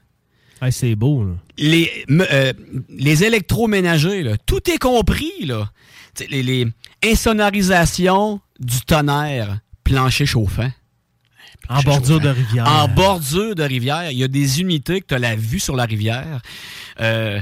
c'est 0.72 0.96
beau, 0.96 1.24
là. 1.24 1.34
les, 1.58 2.06
euh, 2.10 2.54
les 2.90 3.24
électroménagers, 3.24 4.24
là, 4.24 4.38
tout 4.46 4.70
est 4.70 4.78
compris. 4.78 5.46
Là. 5.46 5.70
Tu 6.16 6.26
Les, 6.28 6.44
les 6.44 6.68
insonorisations 7.04 8.40
du 8.60 8.82
tonnerre, 8.82 9.60
plancher 9.84 10.26
chauffant. 10.26 10.70
En 11.70 11.82
bordure 11.82 12.20
de 12.20 12.30
rivière. 12.30 12.68
En 12.68 12.88
bordure 12.88 13.56
de 13.56 13.64
rivière. 13.64 14.12
Il 14.12 14.18
y 14.18 14.24
a 14.24 14.28
des 14.28 14.62
unités 14.62 15.02
que 15.02 15.08
tu 15.08 15.14
as 15.16 15.20
la 15.20 15.36
vue 15.36 15.60
sur 15.60 15.76
la 15.76 15.86
rivière. 15.86 16.42
Euh, 17.00 17.40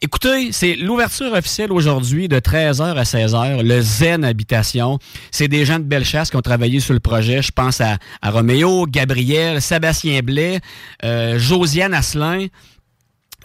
écoutez, 0.00 0.52
c'est 0.52 0.76
l'ouverture 0.76 1.32
officielle 1.32 1.72
aujourd'hui 1.72 2.28
de 2.28 2.38
13h 2.38 2.94
à 2.96 3.02
16h, 3.02 3.62
le 3.62 3.80
Zen 3.80 4.24
Habitation. 4.24 4.98
C'est 5.30 5.48
des 5.48 5.64
gens 5.64 5.78
de 5.78 5.84
Bellechasse 5.84 6.30
qui 6.30 6.36
ont 6.36 6.42
travaillé 6.42 6.80
sur 6.80 6.94
le 6.94 7.00
projet. 7.00 7.42
Je 7.42 7.52
pense 7.52 7.80
à, 7.80 7.98
à 8.22 8.30
Roméo, 8.30 8.86
Gabriel, 8.86 9.60
Sébastien 9.60 10.20
Blais, 10.20 10.60
euh, 11.04 11.38
Josiane 11.38 11.94
Asselin. 11.94 12.46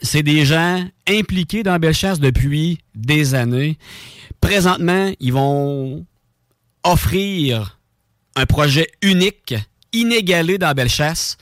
C'est 0.03 0.23
des 0.23 0.45
gens 0.45 0.84
impliqués 1.07 1.64
dans 1.64 1.77
Bellechasse 1.77 2.19
depuis 2.19 2.80
des 2.95 3.35
années. 3.35 3.77
Présentement, 4.39 5.11
ils 5.19 5.34
vont 5.34 6.06
offrir 6.84 7.80
un 8.35 8.45
projet 8.45 8.88
unique, 9.02 9.53
inégalé 9.93 10.57
dans 10.57 10.73
Bellechasse. 10.73 11.38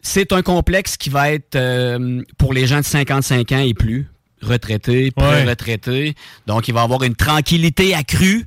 C'est 0.00 0.32
un 0.32 0.42
complexe 0.42 0.96
qui 0.96 1.10
va 1.10 1.32
être 1.32 1.54
euh, 1.54 2.22
pour 2.38 2.52
les 2.52 2.66
gens 2.66 2.78
de 2.78 2.84
55 2.84 3.52
ans 3.52 3.58
et 3.58 3.74
plus, 3.74 4.08
retraités, 4.42 5.10
pré-retraités. 5.12 6.14
Donc, 6.46 6.66
il 6.68 6.74
va 6.74 6.82
avoir 6.82 7.04
une 7.04 7.14
tranquillité 7.14 7.94
accrue. 7.94 8.46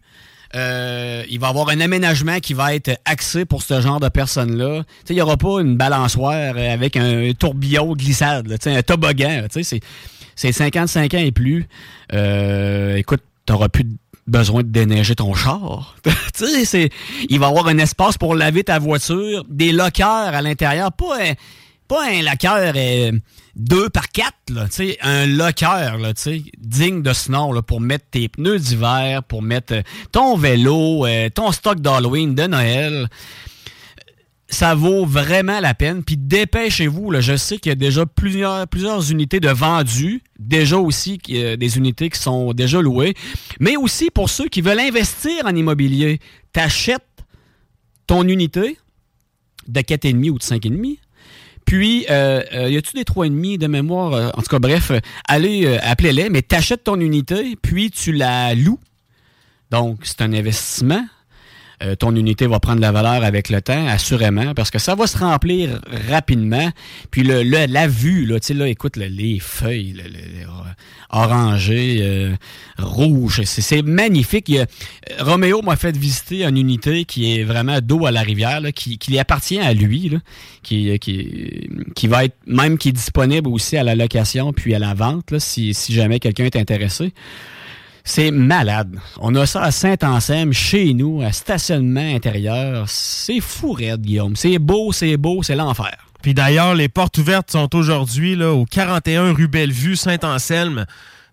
Euh, 0.55 1.23
il 1.29 1.39
va 1.39 1.47
avoir 1.49 1.69
un 1.69 1.79
aménagement 1.81 2.39
qui 2.39 2.53
va 2.53 2.75
être 2.75 2.97
axé 3.05 3.45
pour 3.45 3.61
ce 3.61 3.81
genre 3.81 3.99
de 3.99 4.09
personnes-là. 4.09 4.83
Il 5.09 5.15
n'y 5.15 5.21
aura 5.21 5.37
pas 5.37 5.59
une 5.61 5.75
balançoire 5.75 6.57
avec 6.57 6.95
un 6.95 7.31
tourbillon 7.37 7.93
glissade, 7.93 8.47
là, 8.47 8.57
un 8.65 8.81
toboggan. 8.81 9.41
là, 9.41 9.49
tu 9.49 9.63
sais, 9.63 9.79
C'est 9.79 9.79
c'est 10.35 10.51
55 10.51 11.13
ans 11.13 11.17
et 11.19 11.31
plus. 11.31 11.65
Euh, 12.13 12.95
écoute, 12.97 13.21
tu 13.45 13.53
n'auras 13.53 13.69
plus 13.69 13.85
besoin 14.27 14.63
de 14.63 14.69
déneiger 14.69 15.15
ton 15.15 15.33
char. 15.33 15.95
c'est- 16.33 16.89
il 17.29 17.39
va 17.39 17.47
y 17.47 17.49
avoir 17.49 17.67
un 17.67 17.77
espace 17.77 18.17
pour 18.17 18.35
laver 18.35 18.63
ta 18.63 18.79
voiture, 18.79 19.45
des 19.49 19.71
lockers 19.71 20.07
à 20.33 20.41
l'intérieur, 20.41 20.91
pas 20.91 21.17
un, 21.21 21.33
pas 21.87 22.05
un 22.09 22.21
locker 22.23 22.71
euh, 22.75 23.11
deux 23.55 23.89
par 23.89 24.09
quatre, 24.09 24.33
là, 24.49 24.65
tu 24.65 24.71
sais, 24.71 24.97
un 25.01 25.27
locker, 25.27 25.97
là, 25.99 26.13
digne 26.57 27.01
de 27.03 27.13
ce 27.13 27.31
nom, 27.31 27.51
là, 27.53 27.61
pour 27.61 27.79
mettre 27.79 28.05
tes 28.09 28.27
pneus 28.27 28.57
d'hiver, 28.59 29.23
pour 29.23 29.41
mettre 29.43 29.73
euh, 29.73 29.81
ton 30.11 30.35
vélo, 30.35 31.05
euh, 31.05 31.29
ton 31.29 31.51
stock 31.51 31.79
d'Halloween, 31.79 32.33
de 32.33 32.43
Noël 32.47 33.07
ça 34.55 34.73
vaut 34.73 35.05
vraiment 35.05 35.59
la 35.59 35.73
peine. 35.73 36.03
Puis 36.03 36.17
dépêchez-vous. 36.17 37.13
Je 37.19 37.35
sais 37.35 37.57
qu'il 37.57 37.69
y 37.69 37.73
a 37.73 37.75
déjà 37.75 38.05
plusieurs, 38.05 38.67
plusieurs 38.67 39.11
unités 39.11 39.39
de 39.39 39.49
vendues. 39.49 40.23
Déjà 40.39 40.77
aussi 40.77 41.19
a 41.29 41.57
des 41.57 41.77
unités 41.77 42.09
qui 42.09 42.19
sont 42.19 42.53
déjà 42.53 42.81
louées. 42.81 43.13
Mais 43.59 43.75
aussi 43.75 44.09
pour 44.09 44.29
ceux 44.29 44.47
qui 44.47 44.61
veulent 44.61 44.79
investir 44.79 45.45
en 45.45 45.55
immobilier. 45.55 46.19
T'achètes 46.53 47.03
ton 48.07 48.27
unité 48.27 48.77
de 49.67 49.81
4,5 49.81 50.29
ou 50.29 50.37
de 50.37 50.43
5,5. 50.43 50.99
Puis, 51.65 52.05
euh, 52.09 52.41
euh, 52.53 52.69
y 52.69 52.77
a-tu 52.77 52.95
des 52.95 53.03
3,5 53.03 53.57
de 53.57 53.67
mémoire? 53.67 54.13
Euh, 54.13 54.29
En 54.35 54.41
tout 54.41 54.49
cas, 54.49 54.59
bref, 54.59 54.91
euh, 54.91 54.99
allez, 55.27 55.65
euh, 55.65 55.79
appelez-les, 55.81 56.29
mais 56.29 56.43
t'achètes 56.43 56.83
ton 56.83 56.99
unité, 56.99 57.57
puis 57.59 57.89
tu 57.89 58.11
la 58.11 58.53
loues. 58.53 58.79
Donc, 59.71 60.01
c'est 60.03 60.21
un 60.21 60.31
investissement. 60.31 61.03
Euh, 61.83 61.95
ton 61.95 62.15
unité 62.15 62.47
va 62.47 62.59
prendre 62.59 62.79
la 62.81 62.91
valeur 62.91 63.23
avec 63.23 63.49
le 63.49 63.61
temps, 63.61 63.87
assurément, 63.87 64.53
parce 64.53 64.71
que 64.71 64.79
ça 64.79 64.95
va 64.95 65.07
se 65.07 65.17
remplir 65.17 65.81
rapidement. 66.09 66.71
Puis 67.11 67.23
le, 67.23 67.43
le- 67.43 67.65
la 67.67 67.87
vue, 67.87 68.25
là, 68.25 68.39
tu 68.39 68.47
sais, 68.47 68.53
là, 68.53 68.67
écoute, 68.67 68.95
le- 68.97 69.07
les 69.07 69.39
feuilles, 69.39 69.93
le- 69.93 70.03
le- 70.03 70.09
le- 70.09 70.47
orangées, 71.09 71.97
euh, 72.01 72.33
rouges, 72.77 73.41
c'est 73.45 73.81
magnifique. 73.81 74.49
Il 74.49 74.59
euh, 74.59 74.65
Roméo 75.19 75.61
m'a 75.61 75.75
fait 75.75 75.95
visiter 75.95 76.43
une 76.45 76.57
unité 76.57 77.05
qui 77.05 77.37
est 77.37 77.43
vraiment 77.43 77.79
dos 77.81 78.05
à 78.05 78.11
la 78.11 78.21
rivière, 78.21 78.61
là, 78.61 78.71
qui, 78.71 78.97
qui 78.97 79.17
appartient 79.19 79.59
à 79.59 79.73
lui, 79.73 80.09
là, 80.09 80.17
qui, 80.63 80.97
qui, 80.99 81.69
qui 81.95 82.07
va 82.07 82.25
être 82.25 82.35
même 82.47 82.77
qui 82.77 82.89
est 82.89 82.93
disponible 82.93 83.47
aussi 83.49 83.77
à 83.77 83.83
la 83.83 83.95
location 83.95 84.53
puis 84.53 84.73
à 84.75 84.79
la 84.79 84.93
vente, 84.93 85.31
là, 85.31 85.39
si, 85.39 85.73
si 85.73 85.93
jamais 85.93 86.19
quelqu'un 86.19 86.45
est 86.45 86.55
intéressé. 86.55 87.13
C'est 88.07 88.29
malade. 88.29 88.95
On 89.19 89.33
a 89.35 89.47
ça 89.47 89.63
à 89.63 89.71
Saint-Anselme, 89.71 90.53
chez 90.53 90.93
nous, 90.93 91.23
à 91.23 91.31
stationnement 91.31 91.99
intérieur. 92.15 92.85
C'est 92.87 93.39
fou, 93.41 93.73
raide, 93.73 94.01
Guillaume. 94.01 94.35
C'est 94.35 94.59
beau, 94.59 94.91
c'est 94.91 95.17
beau, 95.17 95.41
c'est 95.41 95.55
l'enfer. 95.55 95.97
Puis 96.21 96.35
d'ailleurs, 96.35 96.75
les 96.75 96.87
portes 96.87 97.17
ouvertes 97.17 97.51
sont 97.51 97.75
aujourd'hui 97.75 98.41
au 98.43 98.65
41 98.65 99.33
rue 99.33 99.47
Bellevue, 99.47 99.95
Saint-Anselme, 99.95 100.85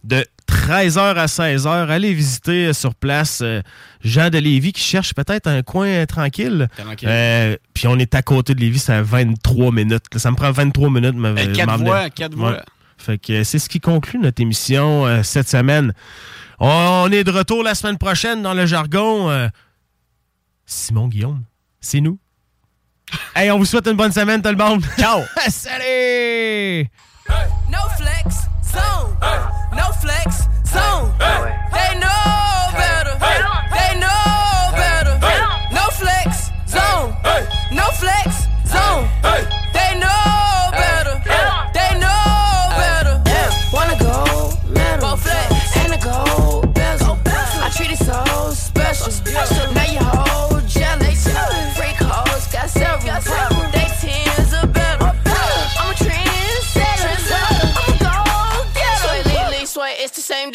de 0.02 0.24
13h 0.48 1.14
à 1.14 1.26
16h. 1.26 1.68
Allez 1.88 2.14
visiter 2.14 2.66
euh, 2.68 2.72
sur 2.72 2.94
place 2.94 3.40
euh, 3.42 3.60
Jean 4.02 4.30
de 4.30 4.38
Lévis 4.38 4.72
qui 4.72 4.82
cherche 4.82 5.14
peut-être 5.14 5.46
un 5.48 5.62
coin 5.62 5.86
euh, 5.86 6.06
tranquille. 6.06 6.68
Tranquille. 6.76 7.08
Euh, 7.10 7.56
puis 7.74 7.86
on 7.86 7.98
est 7.98 8.14
à 8.14 8.22
côté 8.22 8.54
de 8.54 8.60
Lévis, 8.60 8.80
c'est 8.80 8.94
à 8.94 9.02
23 9.02 9.72
minutes. 9.72 10.04
Ça 10.16 10.30
me 10.30 10.36
prend 10.36 10.50
23 10.50 10.90
minutes. 10.90 11.14
Euh, 11.22 11.52
quatre 11.54 11.78
voies, 11.78 12.10
quatre 12.10 12.34
voies. 12.34 12.62
Fait 12.98 13.18
que 13.18 13.42
c'est 13.44 13.58
ce 13.58 13.68
qui 13.68 13.80
conclut 13.80 14.20
notre 14.20 14.40
émission 14.40 15.06
euh, 15.06 15.22
cette 15.22 15.48
semaine. 15.48 15.92
On 16.58 17.08
est 17.10 17.24
de 17.24 17.30
retour 17.30 17.62
la 17.62 17.74
semaine 17.74 17.98
prochaine 17.98 18.42
dans 18.42 18.54
le 18.54 18.66
jargon. 18.66 19.30
euh, 19.30 19.48
Simon 20.66 21.08
Guillaume, 21.08 21.42
c'est 21.80 22.00
nous. 22.00 22.18
hey, 23.36 23.50
on 23.50 23.58
vous 23.58 23.64
souhaite 23.66 23.86
une 23.86 23.96
bonne 23.96 24.12
semaine, 24.12 24.40
tout 24.42 24.48
le 24.50 24.56
monde. 24.56 24.84
Ciao. 24.98 25.20
Salut! 25.48 26.86
No 27.70 27.78
flex 27.96 28.46
zone. 28.64 29.16
No 29.72 29.92
flex 30.00 30.48
zone. 30.66 31.12
They 31.18 31.98
know 31.98 32.72
better. 32.72 33.16
They 33.70 33.98
know 33.98 34.72
better. 34.74 35.18
No 35.72 35.90
flex 35.90 36.50
zone. 36.68 37.14
No 37.72 37.84
flex 37.92 38.46
zone. 38.66 39.08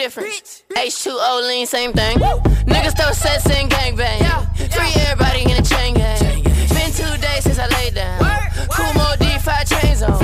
difference. 0.07 0.63
H2O 0.69 1.47
lean, 1.47 1.67
same 1.67 1.91
thing. 1.91 2.19
Woo. 2.19 2.39
Niggas 2.71 2.95
throw 2.97 3.11
sets 3.11 3.45
and 3.49 3.69
gangbang. 3.69 4.19
Yeah. 4.21 4.45
Free 4.71 4.93
everybody 5.03 5.41
in 5.43 5.57
the 5.57 5.67
chain 5.67 5.95
gang. 5.95 6.17
Chain 6.19 6.43
gang. 6.43 6.67
Been 6.69 6.91
two 6.91 7.13
days 7.19 7.43
since 7.43 7.59
I 7.59 7.67
laid 7.67 7.95
down. 7.95 8.19
Word. 8.19 8.69
Kumo 8.71 9.07
D5 9.19 9.49
chains 9.67 10.03
on. 10.03 10.19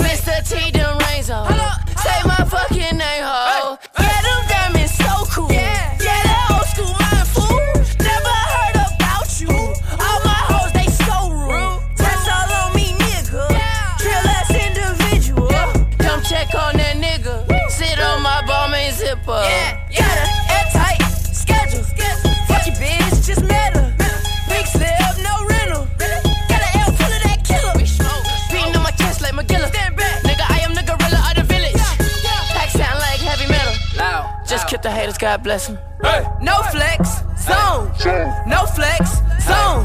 Mr. 0.00 0.36
T, 0.48 0.70
them 0.70 0.96
rings 1.10 1.28
on. 1.30 1.48
Say 2.02 2.18
my 2.24 2.44
fucking 2.48 2.96
name, 2.96 3.24
hard. 3.24 3.45
God 35.26 35.42
bless 35.42 35.66
him. 35.66 35.76
Hey. 36.04 36.24
No 36.40 36.62
flex 36.70 37.16
zone. 37.36 37.90
No 38.46 38.64
flex 38.64 39.18
zone. 39.42 39.84